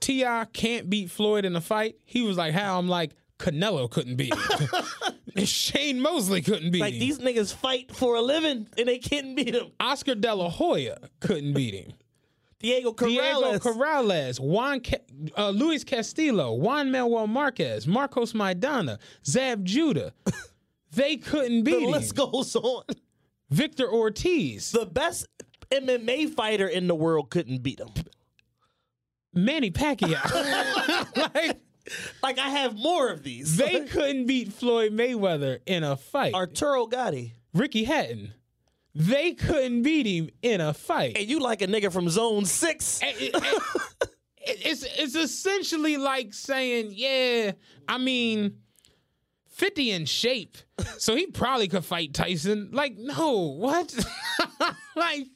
T.I 0.00 0.46
can't 0.52 0.88
beat 0.88 1.10
Floyd 1.10 1.44
in 1.44 1.56
a 1.56 1.60
fight? 1.60 1.96
He 2.04 2.22
was 2.22 2.36
like, 2.38 2.54
how? 2.54 2.78
I'm 2.78 2.88
like, 2.88 3.10
Canelo 3.42 3.90
couldn't 3.90 4.16
beat 4.16 4.34
him. 5.36 5.44
Shane 5.44 6.00
Mosley 6.00 6.40
couldn't 6.42 6.70
beat 6.70 6.80
Like 6.80 6.94
him. 6.94 7.00
Like 7.00 7.08
these 7.08 7.18
niggas 7.18 7.54
fight 7.54 7.94
for 7.94 8.14
a 8.14 8.22
living 8.22 8.68
and 8.78 8.88
they 8.88 8.98
can't 8.98 9.34
beat 9.36 9.54
him. 9.54 9.72
Oscar 9.80 10.14
De 10.14 10.32
La 10.34 10.48
Hoya 10.48 10.98
couldn't 11.20 11.52
beat 11.52 11.74
him. 11.74 11.92
Diego 12.60 12.92
Diego 12.92 13.58
Corrales. 13.58 13.58
Corrales, 13.58 14.40
Juan 14.40 14.80
uh, 15.36 15.50
Luis 15.50 15.82
Castillo, 15.82 16.52
Juan 16.54 16.92
Manuel 16.92 17.26
Marquez, 17.26 17.88
Marcos 17.88 18.32
Maidana, 18.34 18.98
Zab 19.26 19.64
Judah. 19.64 20.12
They 20.94 21.16
couldn't 21.16 21.62
beat 21.64 21.72
the 21.76 21.80
him. 21.86 21.90
list 21.90 22.14
goes 22.14 22.54
on. 22.54 22.84
Victor 23.48 23.90
Ortiz, 23.90 24.72
The 24.72 24.84
best 24.84 25.26
MMA 25.70 26.34
fighter 26.34 26.66
in 26.68 26.86
the 26.86 26.94
world 26.94 27.30
couldn't 27.30 27.62
beat 27.62 27.80
him. 27.80 27.88
Manny 29.32 29.70
Pacquiao. 29.70 30.22
like, 31.34 31.60
Like 32.22 32.38
I 32.38 32.48
have 32.48 32.74
more 32.76 33.10
of 33.10 33.22
these. 33.22 33.56
they 33.56 33.80
couldn't 33.86 34.26
beat 34.26 34.52
Floyd 34.52 34.92
Mayweather 34.92 35.60
in 35.66 35.82
a 35.84 35.96
fight. 35.96 36.34
Arturo 36.34 36.86
Gatti. 36.86 37.34
Ricky 37.54 37.84
Hatton. 37.84 38.32
They 38.94 39.32
couldn't 39.32 39.82
beat 39.82 40.06
him 40.06 40.28
in 40.42 40.60
a 40.60 40.74
fight. 40.74 41.16
And 41.18 41.28
you 41.28 41.40
like 41.40 41.62
a 41.62 41.66
nigga 41.66 41.92
from 41.92 42.08
Zone 42.08 42.44
Six? 42.44 43.00
And 43.02 43.16
it- 43.18 43.34
and 43.34 44.56
it's 44.64 44.82
it's 44.98 45.14
essentially 45.14 45.96
like 45.96 46.34
saying, 46.34 46.92
yeah, 46.94 47.52
I 47.88 47.98
mean, 47.98 48.58
fifty 49.48 49.90
in 49.92 50.04
shape, 50.04 50.56
so 50.98 51.14
he 51.14 51.26
probably 51.28 51.68
could 51.68 51.84
fight 51.84 52.12
Tyson. 52.12 52.70
Like, 52.72 52.96
no, 52.96 53.38
what? 53.56 53.94
like, 54.96 55.26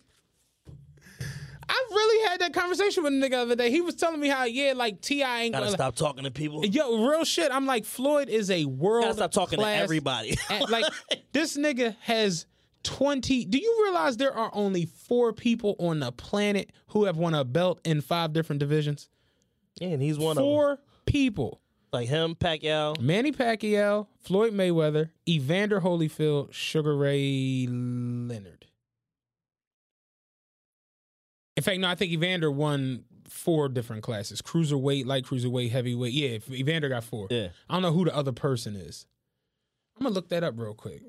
I 1.69 1.87
really 1.91 2.29
had 2.29 2.41
that 2.41 2.53
conversation 2.55 3.03
with 3.03 3.13
a 3.13 3.17
nigga 3.17 3.31
the 3.31 3.37
other 3.39 3.57
day. 3.57 3.71
He 3.71 3.81
was 3.81 3.95
telling 3.97 4.21
me 4.21 4.29
how, 4.29 4.45
yeah, 4.45 4.73
like 4.77 5.01
T.I 5.01 5.43
ain't 5.43 5.53
Gotta 5.53 5.67
gonna. 5.67 5.77
stop 5.77 5.97
talking 5.97 6.25
to 6.25 6.31
people. 6.31 6.65
Yo, 6.65 7.07
real 7.09 7.25
shit. 7.25 7.51
I'm 7.53 7.67
like, 7.67 7.85
Floyd 7.85 8.29
is 8.29 8.51
a 8.51 8.65
world. 8.67 9.05
Gotta 9.05 9.15
stop 9.15 9.33
talking 9.33 9.59
to 9.59 9.67
everybody. 9.67 10.37
at- 10.51 10.71
like 10.71 10.85
this 11.33 11.57
nigga 11.57 11.97
has 12.01 12.47
20 12.85 13.47
do 13.47 13.59
you 13.59 13.81
realize 13.85 14.17
there 14.17 14.33
are 14.33 14.49
only 14.53 14.87
four 14.87 15.33
people 15.33 15.75
on 15.81 15.99
the 15.99 16.13
planet 16.13 16.71
who 16.89 17.03
have 17.07 17.17
won 17.17 17.35
a 17.35 17.43
belt 17.45 17.81
in 17.85 18.01
five 18.01 18.33
different 18.33 18.61
divisions 18.61 19.09
Yeah, 19.81 19.89
and 19.89 20.01
he's 20.01 20.19
one 20.21 20.39
of 20.39 20.45
four 20.45 20.79
people 21.05 21.61
Like 21.93 22.09
him, 22.09 22.37
Pacquiao. 22.37 23.01
manny 23.01 23.33
pacquiao 23.33 24.07
floyd 24.21 24.53
mayweather 24.53 25.11
evander 25.29 25.81
holyfield 25.81 26.53
sugar 26.53 26.97
ray 26.97 27.67
leonard 27.69 28.66
in 31.57 31.63
fact 31.63 31.79
no 31.81 31.89
i 31.89 31.95
think 31.95 32.13
evander 32.13 32.51
won 32.51 33.05
four 33.29 33.69
different 33.69 34.03
classes 34.03 34.41
cruiserweight 34.43 35.05
light 35.07 35.25
cruiserweight 35.25 35.71
heavyweight 35.71 36.13
yeah 36.13 36.39
evander 36.51 36.89
got 36.89 37.03
four 37.05 37.27
Yeah. 37.31 37.49
i 37.69 37.75
don't 37.75 37.83
know 37.83 37.93
who 37.93 38.05
the 38.05 38.15
other 38.17 38.33
person 38.33 38.77
is 38.77 39.07
i'm 39.97 40.05
gonna 40.05 40.15
look 40.15 40.29
that 40.29 40.45
up 40.45 40.55
real 40.57 40.75
quick 40.75 41.03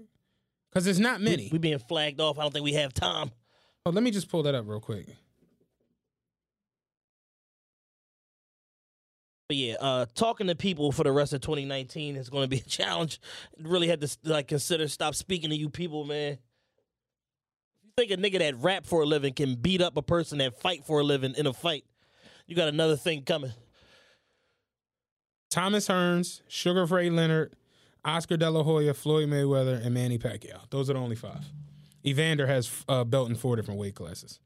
because 0.71 0.85
there's 0.85 0.99
not 0.99 1.21
many 1.21 1.43
We, 1.45 1.49
we 1.53 1.57
being 1.59 1.79
flagged 1.79 2.19
off. 2.19 2.37
I 2.37 2.41
don't 2.43 2.51
think 2.53 2.65
we 2.65 2.73
have 2.73 2.93
time. 2.93 3.31
Oh, 3.85 3.89
let 3.89 4.03
me 4.03 4.11
just 4.11 4.29
pull 4.29 4.43
that 4.43 4.53
up 4.53 4.67
real 4.67 4.81
quick. 4.81 5.07
But 9.47 9.55
yeah, 9.55 9.75
uh, 9.79 10.05
talking 10.13 10.47
to 10.47 10.55
people 10.55 10.91
for 10.91 11.03
the 11.05 11.11
rest 11.11 11.31
of 11.31 11.39
2019 11.41 12.17
is 12.17 12.29
going 12.29 12.43
to 12.43 12.49
be 12.49 12.57
a 12.57 12.61
challenge. 12.69 13.21
Really 13.61 13.87
had 13.87 14.01
to 14.01 14.17
like 14.25 14.49
consider 14.49 14.87
stop 14.89 15.15
speaking 15.15 15.49
to 15.51 15.55
you 15.55 15.69
people, 15.69 16.03
man. 16.03 16.37
Think 17.97 18.11
a 18.11 18.17
nigga 18.17 18.37
that 18.37 18.55
rap 18.57 18.85
for 18.85 19.01
a 19.01 19.05
living 19.07 19.33
can 19.33 19.55
beat 19.55 19.81
up 19.81 19.97
a 19.97 20.03
person 20.03 20.37
that 20.37 20.61
fight 20.61 20.85
for 20.85 20.99
a 20.99 21.03
living 21.03 21.33
in 21.35 21.47
a 21.47 21.53
fight, 21.53 21.83
you 22.45 22.55
got 22.55 22.67
another 22.67 22.95
thing 22.95 23.23
coming. 23.23 23.51
Thomas 25.49 25.87
Hearns, 25.87 26.41
Sugar 26.47 26.85
Ray 26.85 27.09
Leonard, 27.09 27.55
Oscar 28.05 28.37
De 28.37 28.47
La 28.51 28.61
Hoya, 28.61 28.93
Floyd 28.93 29.29
Mayweather, 29.29 29.83
and 29.83 29.95
Manny 29.95 30.19
Pacquiao. 30.19 30.69
Those 30.69 30.91
are 30.91 30.93
the 30.93 30.99
only 30.99 31.15
five. 31.15 31.43
Evander 32.05 32.45
has 32.45 32.71
a 32.87 33.03
belt 33.03 33.29
in 33.29 33.35
four 33.35 33.55
different 33.55 33.79
weight 33.79 33.95
classes. 33.95 34.39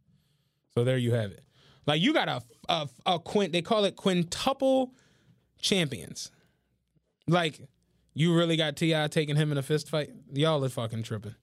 So 0.74 0.86
there 0.86 0.98
you 0.98 1.14
have 1.14 1.32
it. 1.32 1.44
Like 1.86 2.00
you 2.00 2.14
got 2.14 2.30
a 2.30 2.42
a, 2.70 2.88
a 3.06 3.20
quint. 3.20 3.52
They 3.52 3.62
call 3.62 3.84
it 3.84 3.98
quintuple 3.98 4.94
champions. 5.60 6.32
Like 7.28 7.60
you 8.14 8.34
really 8.34 8.56
got 8.56 8.78
T.I 8.78 9.10
taking 9.10 9.36
him 9.36 9.52
in 9.52 9.58
a 9.58 9.62
fist 9.62 9.90
fight. 9.90 10.12
Y'all 10.32 10.64
are 10.64 10.70
fucking 10.70 11.04
tripping. 11.04 11.36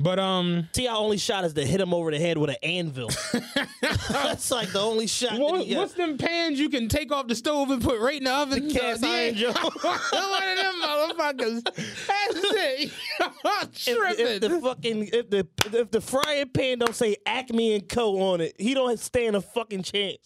But 0.00 0.20
um, 0.20 0.68
T.I 0.72 0.94
only 0.94 1.18
shot 1.18 1.44
is 1.44 1.54
to 1.54 1.66
hit 1.66 1.80
him 1.80 1.92
over 1.92 2.12
the 2.12 2.18
head 2.20 2.38
with 2.38 2.50
an 2.50 2.56
anvil. 2.62 3.10
That's 4.08 4.48
like 4.52 4.70
the 4.70 4.80
only 4.80 5.08
shot. 5.08 5.32
that 5.32 5.40
what, 5.40 5.62
he 5.66 5.74
what's 5.76 5.94
them 5.94 6.16
pans 6.18 6.60
you 6.60 6.68
can 6.68 6.88
take 6.88 7.10
off 7.10 7.26
the 7.26 7.34
stove 7.34 7.70
and 7.72 7.82
put 7.82 7.98
right 8.00 8.16
in 8.18 8.24
the 8.24 8.32
oven? 8.32 8.68
The 8.68 8.74
cast 8.74 9.04
iron 9.04 9.34
Yeah. 9.36 9.52
Joe. 9.52 9.52
One 9.52 10.48
of 10.48 10.56
them 10.56 10.82
motherfuckers. 10.82 11.64
That's 11.64 12.06
it. 12.34 12.92
I'm 13.44 13.68
If, 13.72 13.88
if 13.88 14.40
tripping. 14.40 14.40
the 14.50 14.60
fucking 14.60 15.10
if 15.12 15.30
the 15.30 15.48
if 15.78 15.90
the 15.90 16.00
frying 16.00 16.48
pan 16.50 16.78
don't 16.78 16.94
say 16.94 17.16
Acme 17.26 17.74
and 17.74 17.88
Co 17.88 18.20
on 18.20 18.40
it, 18.40 18.54
he 18.58 18.74
don't 18.74 19.00
stand 19.00 19.34
a 19.34 19.40
fucking 19.40 19.82
chance. 19.82 20.18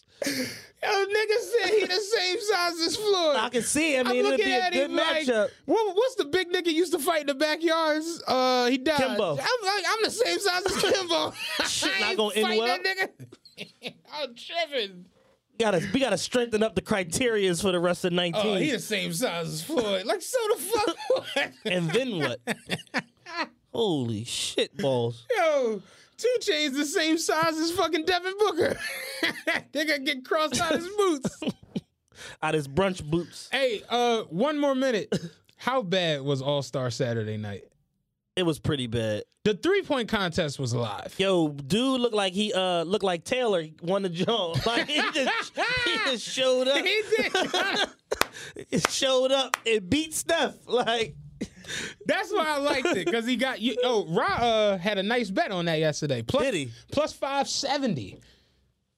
Yo, 0.84 0.90
nigga 0.90 1.38
said 1.38 1.70
he 1.74 1.84
the 1.86 2.00
same 2.00 2.38
size 2.40 2.80
as 2.80 2.96
Floyd. 2.96 3.36
I 3.36 3.48
can 3.50 3.62
see. 3.62 3.96
I 3.96 4.00
I'm 4.00 4.08
mean, 4.08 4.24
looking 4.24 4.44
be 4.46 4.52
a 4.52 4.60
at 4.62 4.72
good 4.72 4.90
him 4.90 4.96
like, 4.96 5.26
matchup. 5.26 5.50
what, 5.66 5.94
what's 5.96 6.16
the 6.16 6.24
big 6.24 6.50
nigga 6.50 6.72
used 6.72 6.92
to 6.92 6.98
fight 6.98 7.20
in 7.22 7.26
the 7.28 7.34
backyards? 7.34 8.20
Uh, 8.26 8.66
he 8.66 8.78
died. 8.78 8.96
Kimbo. 8.98 9.30
I'm 9.32 9.36
like, 9.36 9.84
I'm 9.88 9.98
the 10.02 10.10
same 10.10 10.38
size 10.40 10.66
as 10.66 10.76
Kimbo. 10.82 11.30
Shit 11.66 12.00
not 12.00 12.16
gonna 12.16 12.34
end 12.36 12.58
well. 12.58 12.66
that 12.66 12.84
nigga. 12.84 13.94
I'm 14.12 14.34
tripping. 14.34 15.04
Gotta 15.60 15.86
we 15.94 16.00
gotta 16.00 16.18
strengthen 16.18 16.62
up 16.64 16.74
the 16.74 16.82
criterias 16.82 17.62
for 17.62 17.70
the 17.70 17.78
rest 17.78 18.04
of 18.04 18.12
nineteen. 18.12 18.56
Oh, 18.56 18.58
he 18.58 18.72
the 18.72 18.80
same 18.80 19.12
size 19.12 19.48
as 19.48 19.62
Floyd. 19.62 20.04
Like, 20.06 20.20
so 20.22 20.38
the 20.54 20.60
fuck 20.60 20.96
what? 21.10 21.52
and 21.66 21.90
then 21.90 22.18
what? 22.18 22.40
Holy 23.72 24.24
shit 24.24 24.76
balls! 24.78 25.26
Yo, 25.36 25.80
2 26.22 26.28
Chainz 26.40 26.74
the 26.74 26.86
same 26.86 27.18
size 27.18 27.58
as 27.58 27.72
fucking 27.72 28.04
Devin 28.04 28.34
Booker. 28.38 28.78
they 29.72 29.84
gonna 29.84 29.98
get 30.00 30.24
crossed 30.24 30.60
out 30.60 30.72
his 30.72 30.88
boots. 30.88 31.40
Out 32.40 32.54
his 32.54 32.68
brunch 32.68 33.02
boots. 33.04 33.48
hey, 33.50 33.82
uh, 33.88 34.22
one 34.22 34.56
more 34.60 34.76
minute. 34.76 35.12
How 35.56 35.82
bad 35.82 36.22
was 36.22 36.40
All 36.40 36.62
Star 36.62 36.88
Saturday 36.90 37.36
night? 37.36 37.64
It 38.36 38.44
was 38.44 38.60
pretty 38.60 38.86
bad. 38.86 39.24
The 39.44 39.54
three 39.54 39.82
point 39.82 40.08
contest 40.08 40.60
was 40.60 40.72
live. 40.72 41.14
Yo, 41.18 41.48
dude 41.48 42.00
looked 42.00 42.14
like 42.14 42.32
he 42.32 42.52
uh 42.52 42.84
looked 42.84 43.04
like 43.04 43.24
Taylor 43.24 43.64
won 43.82 44.02
the 44.02 44.08
joint. 44.08 44.64
Like 44.66 44.88
he 44.88 45.02
just 45.12 45.52
he 45.84 45.96
just 46.12 46.24
showed 46.28 46.68
up. 46.68 46.84
He 46.84 47.02
did. 47.16 47.32
He 48.70 48.78
showed 48.78 49.32
up 49.32 49.56
and 49.66 49.90
beat 49.90 50.14
Steph. 50.14 50.54
Like 50.68 51.16
That's 52.06 52.32
why 52.32 52.46
I 52.46 52.58
liked 52.58 52.86
it 52.88 53.06
because 53.06 53.26
he 53.26 53.36
got 53.36 53.60
you. 53.60 53.76
Oh, 53.84 54.06
Ra 54.08 54.24
uh, 54.26 54.78
had 54.78 54.98
a 54.98 55.02
nice 55.02 55.30
bet 55.30 55.50
on 55.50 55.64
that 55.66 55.78
yesterday. 55.78 56.22
Plus, 56.22 56.44
Did 56.44 56.54
he? 56.54 56.70
Plus 56.90 57.12
five 57.12 57.48
seventy 57.48 58.18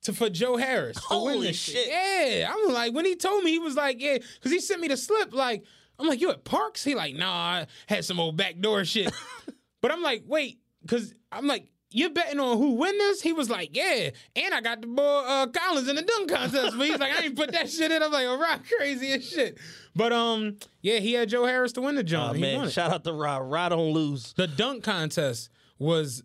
to 0.03 0.13
for 0.13 0.29
Joe 0.31 0.57
Harris 0.57 0.97
to 0.97 1.03
win 1.11 1.35
Holy 1.35 1.47
this 1.49 1.57
shit. 1.57 1.89
Yeah, 1.89 2.53
I'm 2.53 2.73
like 2.73 2.95
when 2.95 3.05
he 3.05 3.17
told 3.17 3.43
me 3.43 3.51
he 3.51 3.59
was 3.59 3.75
like 3.75 4.01
yeah 4.01 4.19
because 4.19 4.53
he 4.53 4.61
sent 4.61 4.81
me 4.81 4.89
the 4.89 4.97
slip 4.97 5.33
like 5.35 5.65
I'm 5.99 6.07
like 6.07 6.21
you 6.21 6.31
at 6.31 6.45
Parks 6.45 6.85
he 6.85 6.95
like 6.95 7.15
nah 7.15 7.33
I 7.33 7.67
had 7.87 8.05
some 8.05 8.21
old 8.21 8.37
backdoor 8.37 8.85
shit 8.85 9.13
but 9.81 9.91
I'm 9.93 10.03
like 10.03 10.25
wait 10.27 10.61
because 10.83 11.15
I'm 11.33 11.47
like. 11.47 11.69
You're 11.95 12.11
betting 12.11 12.41
on 12.41 12.59
who 12.59 12.73
win 12.73 12.99
this? 12.99 13.23
He 13.23 13.33
was 13.33 13.49
like, 13.49 13.77
yeah. 13.77 14.11
And 14.35 14.53
I 14.53 14.61
got 14.61 14.81
the 14.81 14.89
boy 14.89 15.03
uh, 15.03 15.47
Collins 15.47 15.89
in 15.89 15.95
the 15.95 16.03
dunk 16.03 16.29
contest. 16.29 16.77
But 16.77 16.89
he's 16.89 16.99
like, 16.99 17.13
I 17.13 17.27
ain't 17.27 17.37
put 17.37 17.53
that 17.53 17.71
shit 17.71 17.93
in. 17.93 18.03
I'm 18.03 18.11
like, 18.11 18.27
oh, 18.27 18.37
Rock 18.37 18.63
crazy 18.77 19.13
as 19.13 19.25
shit. 19.29 19.59
But 19.95 20.13
um, 20.13 20.57
yeah, 20.83 20.99
he 20.99 21.13
had 21.13 21.29
Joe 21.29 21.47
Harris 21.47 21.73
to 21.75 21.81
win 21.83 21.95
the 21.95 22.03
joint. 22.03 22.37
oh 22.37 22.41
man, 22.41 22.69
shout 22.69 22.91
out 22.91 23.05
to 23.05 23.13
Rod. 23.13 23.49
Rod 23.49 23.69
don't 23.69 23.93
lose. 23.93 24.33
The 24.37 24.49
dunk 24.49 24.83
contest 24.83 25.51
was 25.79 26.25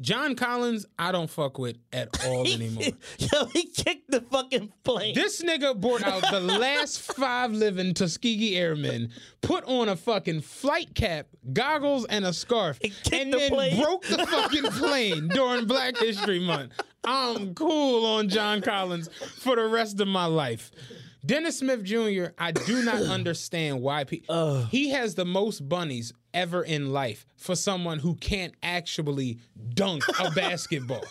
John 0.00 0.34
Collins. 0.34 0.86
I 0.98 1.12
don't 1.12 1.28
fuck 1.30 1.58
with 1.58 1.76
at 1.92 2.24
all 2.26 2.46
anymore. 2.52 2.84
Yo, 3.18 3.46
he 3.46 3.64
kicked 3.66 4.10
the 4.10 4.20
fucking 4.20 4.72
plane. 4.84 5.14
This 5.14 5.42
nigga 5.42 5.78
brought 5.80 6.02
out 6.02 6.22
the 6.30 6.40
last 6.58 7.00
five 7.00 7.52
living 7.52 7.94
Tuskegee 7.94 8.56
Airmen, 8.56 9.10
put 9.40 9.64
on 9.64 9.88
a 9.88 9.96
fucking 9.96 10.40
flight 10.42 10.94
cap, 10.94 11.26
goggles, 11.52 12.04
and 12.06 12.24
a 12.24 12.32
scarf, 12.32 12.78
kicked 12.80 13.12
and 13.12 13.32
the 13.32 13.38
then 13.38 13.50
plane. 13.50 13.80
broke 13.82 14.04
the 14.06 14.26
fucking 14.26 14.64
plane 14.72 15.28
during 15.28 15.66
Black 15.66 15.96
History 15.98 16.40
Month. 16.40 16.72
I'm 17.04 17.54
cool 17.54 18.04
on 18.04 18.28
John 18.28 18.60
Collins 18.62 19.08
for 19.38 19.54
the 19.56 19.66
rest 19.68 20.00
of 20.00 20.08
my 20.08 20.24
life. 20.26 20.72
Dennis 21.26 21.58
Smith 21.58 21.82
Jr., 21.82 22.26
I 22.38 22.52
do 22.52 22.84
not 22.84 23.02
understand 23.02 23.82
why 23.82 24.04
people. 24.04 24.34
Uh. 24.34 24.66
He 24.66 24.90
has 24.90 25.16
the 25.16 25.24
most 25.24 25.68
bunnies 25.68 26.12
ever 26.32 26.62
in 26.62 26.92
life 26.92 27.26
for 27.36 27.56
someone 27.56 27.98
who 27.98 28.14
can't 28.14 28.54
actually 28.62 29.40
dunk 29.74 30.04
a 30.20 30.30
basketball. 30.34 31.04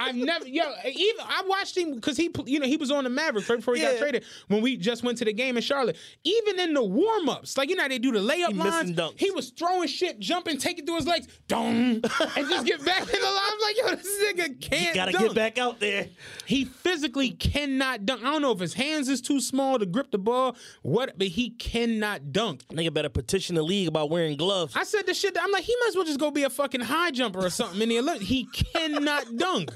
I've 0.00 0.14
never, 0.14 0.46
yo, 0.48 0.64
even 0.86 1.24
I 1.26 1.42
watched 1.46 1.76
him 1.76 1.94
because 1.94 2.16
he, 2.16 2.30
you 2.46 2.58
know, 2.58 2.66
he 2.66 2.76
was 2.76 2.90
on 2.90 3.04
the 3.04 3.10
Mavericks 3.10 3.48
right 3.48 3.56
before 3.56 3.74
he 3.74 3.82
got 3.82 3.98
traded 3.98 4.24
when 4.48 4.62
we 4.62 4.76
just 4.76 5.02
went 5.02 5.18
to 5.18 5.24
the 5.24 5.32
game 5.32 5.56
in 5.56 5.62
Charlotte. 5.62 5.96
Even 6.24 6.58
in 6.58 6.74
the 6.74 6.82
warm 6.82 7.28
ups, 7.28 7.56
like 7.58 7.68
you 7.68 7.76
know, 7.76 7.82
how 7.82 7.88
they 7.88 7.98
do 7.98 8.12
the 8.12 8.18
layup 8.18 8.52
He 8.52 8.54
lines. 8.54 9.00
He 9.16 9.30
was 9.30 9.50
throwing 9.50 9.88
shit, 9.88 10.18
jumping, 10.18 10.58
taking 10.58 10.86
through 10.86 10.96
his 10.96 11.06
legs, 11.06 11.28
dong, 11.48 11.66
and 11.66 12.02
just 12.02 12.66
get 12.66 12.84
back 12.84 13.02
in 13.02 13.20
the 13.20 13.26
line. 13.26 13.50
I'm 13.52 13.60
like, 13.60 13.76
yo, 13.76 13.94
this 13.96 14.22
nigga 14.22 14.60
can't. 14.60 14.94
Gotta 14.94 15.12
dunk. 15.12 15.26
get 15.26 15.34
back 15.34 15.58
out 15.58 15.80
there. 15.80 16.08
He 16.46 16.64
physically 16.64 17.30
cannot 17.30 18.06
dunk. 18.06 18.22
I 18.22 18.32
don't 18.32 18.42
know 18.42 18.52
if 18.52 18.60
his 18.60 18.74
hands 18.74 19.08
is 19.08 19.20
too 19.20 19.40
small 19.40 19.78
to 19.78 19.86
grip 19.86 20.10
the 20.10 20.18
ball, 20.18 20.56
what, 20.82 21.18
but 21.18 21.28
he 21.28 21.50
cannot 21.50 22.32
dunk. 22.32 22.66
Nigga 22.68 22.92
better 22.92 23.08
petition 23.08 23.54
the 23.54 23.62
league 23.62 23.88
about 23.88 24.10
wearing 24.10 24.36
gloves. 24.36 24.74
I 24.76 24.84
said 24.84 25.06
this 25.06 25.18
shit. 25.18 25.36
I'm 25.40 25.52
like, 25.52 25.64
he 25.64 25.74
might 25.80 25.88
as 25.88 25.96
well 25.96 26.04
just 26.04 26.20
go 26.20 26.30
be 26.30 26.44
a 26.44 26.50
fucking 26.50 26.80
high 26.80 27.10
jumper 27.10 27.44
or 27.44 27.50
something 27.50 27.80
in 27.80 27.88
the 27.88 27.98
Olympics. 27.98 28.28
He 28.28 28.46
cannot 28.46 29.36
dunk. 29.36 29.70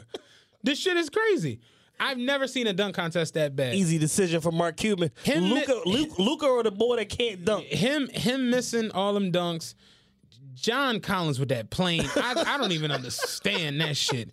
This 0.64 0.78
shit 0.80 0.96
is 0.96 1.10
crazy. 1.10 1.60
I've 2.00 2.18
never 2.18 2.48
seen 2.48 2.66
a 2.66 2.72
dunk 2.72 2.96
contest 2.96 3.34
that 3.34 3.54
bad. 3.54 3.74
Easy 3.74 3.98
decision 3.98 4.40
for 4.40 4.50
Mark 4.50 4.76
Cuban. 4.76 5.10
Him- 5.22 5.44
Luka, 5.44 5.80
Luka, 5.86 6.20
Luka 6.22 6.46
or 6.46 6.62
the 6.64 6.72
boy 6.72 6.96
that 6.96 7.08
can't 7.08 7.44
dunk. 7.44 7.66
Him, 7.66 8.08
him 8.08 8.50
missing 8.50 8.90
all 8.90 9.14
them 9.14 9.30
dunks. 9.30 9.74
John 10.54 11.00
Collins 11.00 11.38
with 11.38 11.50
that 11.50 11.70
plane. 11.70 12.04
I, 12.16 12.44
I 12.46 12.58
don't 12.58 12.72
even 12.72 12.90
understand 12.90 13.80
that 13.80 13.96
shit. 13.96 14.30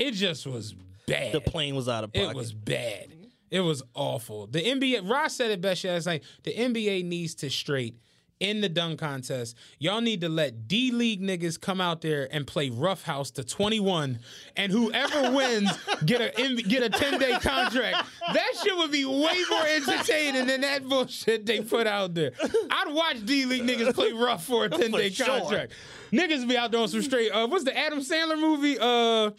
It 0.00 0.12
just 0.12 0.46
was 0.46 0.74
bad. 1.06 1.32
The 1.32 1.40
plane 1.40 1.74
was 1.76 1.88
out 1.88 2.04
of 2.04 2.12
pocket. 2.12 2.30
It 2.30 2.36
was 2.36 2.52
bad. 2.52 3.08
It 3.50 3.60
was 3.60 3.82
awful. 3.94 4.46
The 4.46 4.60
NBA, 4.62 5.08
Ross 5.08 5.34
said 5.34 5.50
it 5.50 5.60
best 5.60 5.84
last 5.84 6.06
night. 6.06 6.24
The 6.42 6.52
NBA 6.52 7.04
needs 7.04 7.34
to 7.36 7.50
straight 7.50 7.96
in 8.40 8.60
the 8.60 8.68
dunk 8.68 9.00
contest. 9.00 9.56
Y'all 9.78 10.00
need 10.00 10.20
to 10.20 10.28
let 10.28 10.68
D 10.68 10.90
League 10.90 11.22
niggas 11.22 11.60
come 11.60 11.80
out 11.80 12.00
there 12.02 12.28
and 12.30 12.46
play 12.46 12.70
Rough 12.70 13.02
House 13.02 13.30
to 13.32 13.44
21, 13.44 14.18
and 14.56 14.72
whoever 14.72 15.30
wins 15.34 15.70
get 16.04 16.20
a 16.20 16.62
get 16.62 16.82
a 16.82 16.90
10 16.90 17.18
day 17.18 17.38
contract. 17.40 18.06
That 18.32 18.52
shit 18.62 18.76
would 18.76 18.92
be 18.92 19.04
way 19.04 19.42
more 19.50 19.66
entertaining 19.66 20.46
than 20.46 20.60
that 20.62 20.86
bullshit 20.88 21.46
they 21.46 21.60
put 21.60 21.86
out 21.86 22.14
there. 22.14 22.32
I'd 22.70 22.92
watch 22.92 23.24
D 23.24 23.46
League 23.46 23.62
niggas 23.62 23.94
play 23.94 24.12
rough 24.12 24.44
for 24.44 24.66
a 24.66 24.68
10 24.68 24.90
day 24.90 25.08
For 25.10 25.24
sure. 25.24 25.40
contract. 25.40 25.72
Niggas 26.12 26.48
be 26.48 26.56
out 26.56 26.70
there 26.70 26.80
on 26.80 26.88
some 26.88 27.02
straight. 27.02 27.30
Uh, 27.30 27.46
what's 27.48 27.64
the 27.64 27.76
Adam 27.76 27.98
Sandler 28.00 28.38
movie? 28.38 28.78
Uh, 28.78 29.30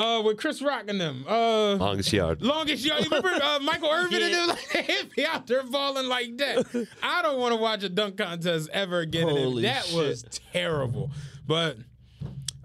uh, 0.00 0.22
with 0.22 0.38
Chris 0.38 0.62
Rock 0.62 0.84
and 0.88 1.00
them. 1.00 1.24
Uh, 1.28 1.74
Longest 1.76 2.12
yard. 2.12 2.42
Longest 2.42 2.84
yard. 2.84 3.04
You 3.04 3.10
remember 3.10 3.28
uh, 3.42 3.58
Michael 3.62 3.90
Irvin 3.90 4.22
and 4.22 4.32
Yeah. 4.32 4.46
them? 4.46 4.56
Like, 4.74 4.86
they 4.86 4.96
be 5.16 5.26
out 5.26 5.46
there 5.46 5.62
balling 5.62 6.06
like 6.08 6.36
that. 6.38 6.88
I 7.02 7.22
don't 7.22 7.38
want 7.38 7.52
to 7.54 7.60
watch 7.60 7.82
a 7.84 7.88
dunk 7.88 8.16
contest 8.16 8.70
ever 8.72 9.00
again. 9.00 9.28
Holy 9.28 9.62
that 9.62 9.84
shit. 9.84 9.96
was 9.96 10.24
terrible. 10.52 11.10
But 11.46 11.76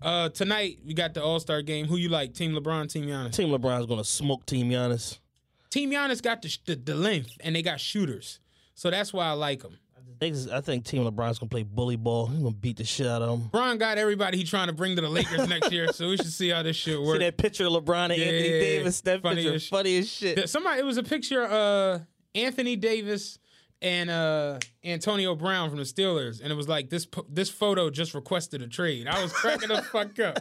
uh, 0.01 0.29
tonight 0.29 0.79
we 0.85 0.93
got 0.93 1.13
the 1.13 1.23
All 1.23 1.39
Star 1.39 1.61
game. 1.61 1.85
Who 1.87 1.97
you 1.97 2.09
like? 2.09 2.33
Team 2.33 2.53
LeBron, 2.53 2.89
Team 2.91 3.05
Giannis. 3.05 3.33
Team 3.33 3.49
LeBron's 3.49 3.85
gonna 3.87 4.03
smoke 4.03 4.45
Team 4.45 4.69
Giannis. 4.69 5.19
Team 5.69 5.91
Giannis 5.91 6.21
got 6.21 6.41
the, 6.41 6.57
the 6.65 6.75
the 6.75 6.95
length 6.95 7.31
and 7.41 7.55
they 7.55 7.61
got 7.61 7.79
shooters, 7.79 8.39
so 8.75 8.89
that's 8.89 9.11
why 9.11 9.25
I 9.25 9.31
like 9.31 9.61
them. 9.61 9.77
They 10.19 10.31
just- 10.31 10.49
I 10.49 10.61
think 10.61 10.85
Team 10.85 11.03
LeBron's 11.03 11.39
gonna 11.39 11.49
play 11.49 11.63
bully 11.63 11.95
ball. 11.95 12.27
He's 12.27 12.39
gonna 12.39 12.51
beat 12.55 12.77
the 12.77 12.83
shit 12.83 13.07
out 13.07 13.21
of 13.21 13.29
them. 13.29 13.49
LeBron 13.49 13.77
got 13.79 13.97
everybody 13.97 14.37
he 14.37 14.43
trying 14.43 14.67
to 14.67 14.73
bring 14.73 14.95
to 14.95 15.01
the 15.01 15.09
Lakers 15.09 15.47
next 15.49 15.71
year, 15.71 15.87
so 15.93 16.09
we 16.09 16.17
should 16.17 16.31
see 16.31 16.49
how 16.49 16.63
this 16.63 16.75
shit 16.75 16.97
See 16.97 17.03
works. 17.05 17.19
that 17.19 17.37
picture 17.37 17.65
of 17.65 17.73
LeBron 17.73 18.05
and 18.05 18.13
Anthony 18.13 18.49
Yeah, 18.49 18.59
Davis? 18.59 19.01
That 19.01 19.21
funny 19.21 19.35
picture 19.43 19.55
as 19.55 19.67
funny 19.67 19.97
as 19.97 20.09
shit. 20.11 20.37
Yeah, 20.37 20.45
Somebody, 20.45 20.79
it 20.79 20.85
was 20.85 20.97
a 20.97 21.03
picture 21.03 21.43
of 21.43 21.51
uh, 21.51 22.03
Anthony 22.33 22.75
Davis 22.75 23.39
and 23.81 24.09
uh, 24.09 24.59
Antonio 24.83 25.35
Brown 25.35 25.69
from 25.69 25.77
the 25.79 25.83
Steelers, 25.85 26.41
and 26.41 26.51
it 26.51 26.55
was 26.55 26.67
like 26.67 26.89
this 26.89 27.07
this 27.29 27.49
photo 27.49 27.89
just 27.89 28.13
requested 28.13 28.61
a 28.61 28.67
trade. 28.67 29.07
I 29.07 29.21
was 29.21 29.31
cracking 29.33 29.69
the 29.69 29.81
fuck 29.81 30.17
up. 30.19 30.39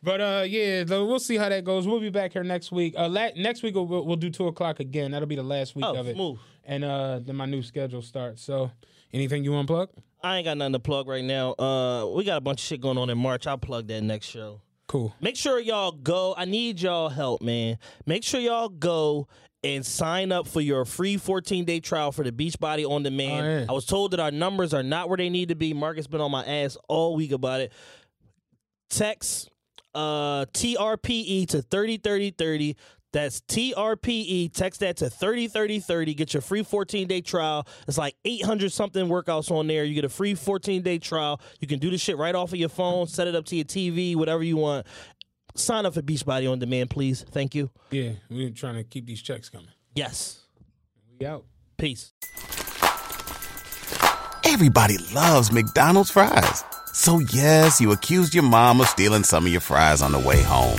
But 0.00 0.20
uh, 0.20 0.44
yeah, 0.46 0.84
though 0.84 1.06
we'll 1.06 1.18
see 1.18 1.36
how 1.36 1.48
that 1.48 1.64
goes. 1.64 1.88
We'll 1.88 1.98
be 1.98 2.10
back 2.10 2.32
here 2.34 2.44
next 2.44 2.70
week. 2.70 2.94
Uh, 2.96 3.08
la- 3.08 3.30
next 3.36 3.64
week 3.64 3.74
we'll, 3.74 3.86
we'll 3.86 4.14
do 4.16 4.30
two 4.30 4.46
o'clock 4.46 4.78
again. 4.78 5.10
That'll 5.10 5.26
be 5.26 5.34
the 5.34 5.42
last 5.42 5.74
week 5.74 5.84
Oh, 5.84 5.96
of 5.96 6.06
it, 6.06 6.14
smooth. 6.14 6.38
and 6.64 6.84
uh, 6.84 7.18
then 7.20 7.34
my 7.34 7.46
new 7.46 7.62
schedule 7.62 8.00
starts. 8.02 8.42
So, 8.44 8.70
anything 9.12 9.44
you 9.44 9.52
want 9.52 9.68
to 9.68 9.72
plug? 9.72 9.90
I 10.22 10.36
ain't 10.38 10.44
got 10.44 10.56
nothing 10.56 10.72
to 10.72 10.78
plug 10.80 11.06
right 11.08 11.24
now. 11.24 11.52
Uh, 11.52 12.06
we 12.14 12.24
got 12.24 12.38
a 12.38 12.40
bunch 12.40 12.60
of 12.60 12.66
shit 12.66 12.80
going 12.80 12.98
on 12.98 13.08
in 13.10 13.18
March. 13.18 13.46
I'll 13.46 13.58
plug 13.58 13.86
that 13.88 14.02
next 14.02 14.26
show. 14.26 14.60
Cool. 14.88 15.14
Make 15.20 15.36
sure 15.36 15.60
y'all 15.60 15.92
go. 15.92 16.34
I 16.36 16.44
need 16.44 16.80
y'all 16.80 17.08
help, 17.08 17.42
man. 17.42 17.78
Make 18.06 18.24
sure 18.24 18.40
y'all 18.40 18.68
go 18.70 19.28
and 19.62 19.84
sign 19.84 20.32
up 20.32 20.46
for 20.46 20.60
your 20.60 20.84
free 20.84 21.16
14 21.16 21.64
day 21.64 21.80
trial 21.80 22.10
for 22.10 22.24
the 22.24 22.32
Beachbody 22.32 22.88
on 22.88 23.02
Demand. 23.02 23.46
Oh, 23.46 23.58
yeah. 23.60 23.66
I 23.68 23.72
was 23.72 23.84
told 23.84 24.12
that 24.12 24.20
our 24.20 24.30
numbers 24.30 24.72
are 24.72 24.82
not 24.82 25.08
where 25.08 25.16
they 25.16 25.28
need 25.28 25.50
to 25.50 25.54
be. 25.54 25.74
Marcus 25.74 26.06
been 26.06 26.20
on 26.20 26.30
my 26.30 26.44
ass 26.44 26.76
all 26.88 27.14
week 27.14 27.32
about 27.32 27.60
it. 27.60 27.72
Text 28.88 29.50
uh, 29.94 30.46
TRPE 30.46 31.48
to 31.48 31.62
30 31.62 31.98
30 31.98 32.30
30. 32.30 32.76
That's 33.18 33.40
TRPE. 33.40 34.52
Text 34.52 34.78
that 34.78 34.98
to 34.98 35.10
30 35.10 35.48
30 35.48 35.80
30. 35.80 36.14
Get 36.14 36.34
your 36.34 36.40
free 36.40 36.62
14 36.62 37.08
day 37.08 37.20
trial. 37.20 37.66
It's 37.88 37.98
like 37.98 38.14
800 38.24 38.70
something 38.70 39.08
workouts 39.08 39.50
on 39.50 39.66
there. 39.66 39.82
You 39.82 39.96
get 39.96 40.04
a 40.04 40.08
free 40.08 40.36
14 40.36 40.82
day 40.82 41.00
trial. 41.00 41.40
You 41.58 41.66
can 41.66 41.80
do 41.80 41.90
this 41.90 42.00
shit 42.00 42.16
right 42.16 42.32
off 42.32 42.52
of 42.52 42.60
your 42.60 42.68
phone, 42.68 43.08
set 43.08 43.26
it 43.26 43.34
up 43.34 43.44
to 43.46 43.56
your 43.56 43.64
TV, 43.64 44.14
whatever 44.14 44.44
you 44.44 44.56
want. 44.56 44.86
Sign 45.56 45.84
up 45.84 45.94
for 45.94 46.02
Beachbody 46.02 46.48
on 46.48 46.60
Demand, 46.60 46.90
please. 46.90 47.24
Thank 47.28 47.56
you. 47.56 47.70
Yeah, 47.90 48.12
we're 48.30 48.50
trying 48.50 48.76
to 48.76 48.84
keep 48.84 49.06
these 49.06 49.20
checks 49.20 49.48
coming. 49.48 49.72
Yes. 49.96 50.44
We 51.18 51.26
out. 51.26 51.44
Peace. 51.76 52.12
everybody 54.44 54.96
loves 55.12 55.50
McDonald's 55.50 56.12
fries. 56.12 56.62
So 56.92 57.18
yes, 57.18 57.80
you 57.80 57.90
accused 57.90 58.32
your 58.32 58.44
mom 58.44 58.80
of 58.80 58.86
stealing 58.86 59.24
some 59.24 59.44
of 59.44 59.50
your 59.50 59.60
fries 59.60 60.02
on 60.02 60.12
the 60.12 60.20
way 60.20 60.40
home. 60.40 60.78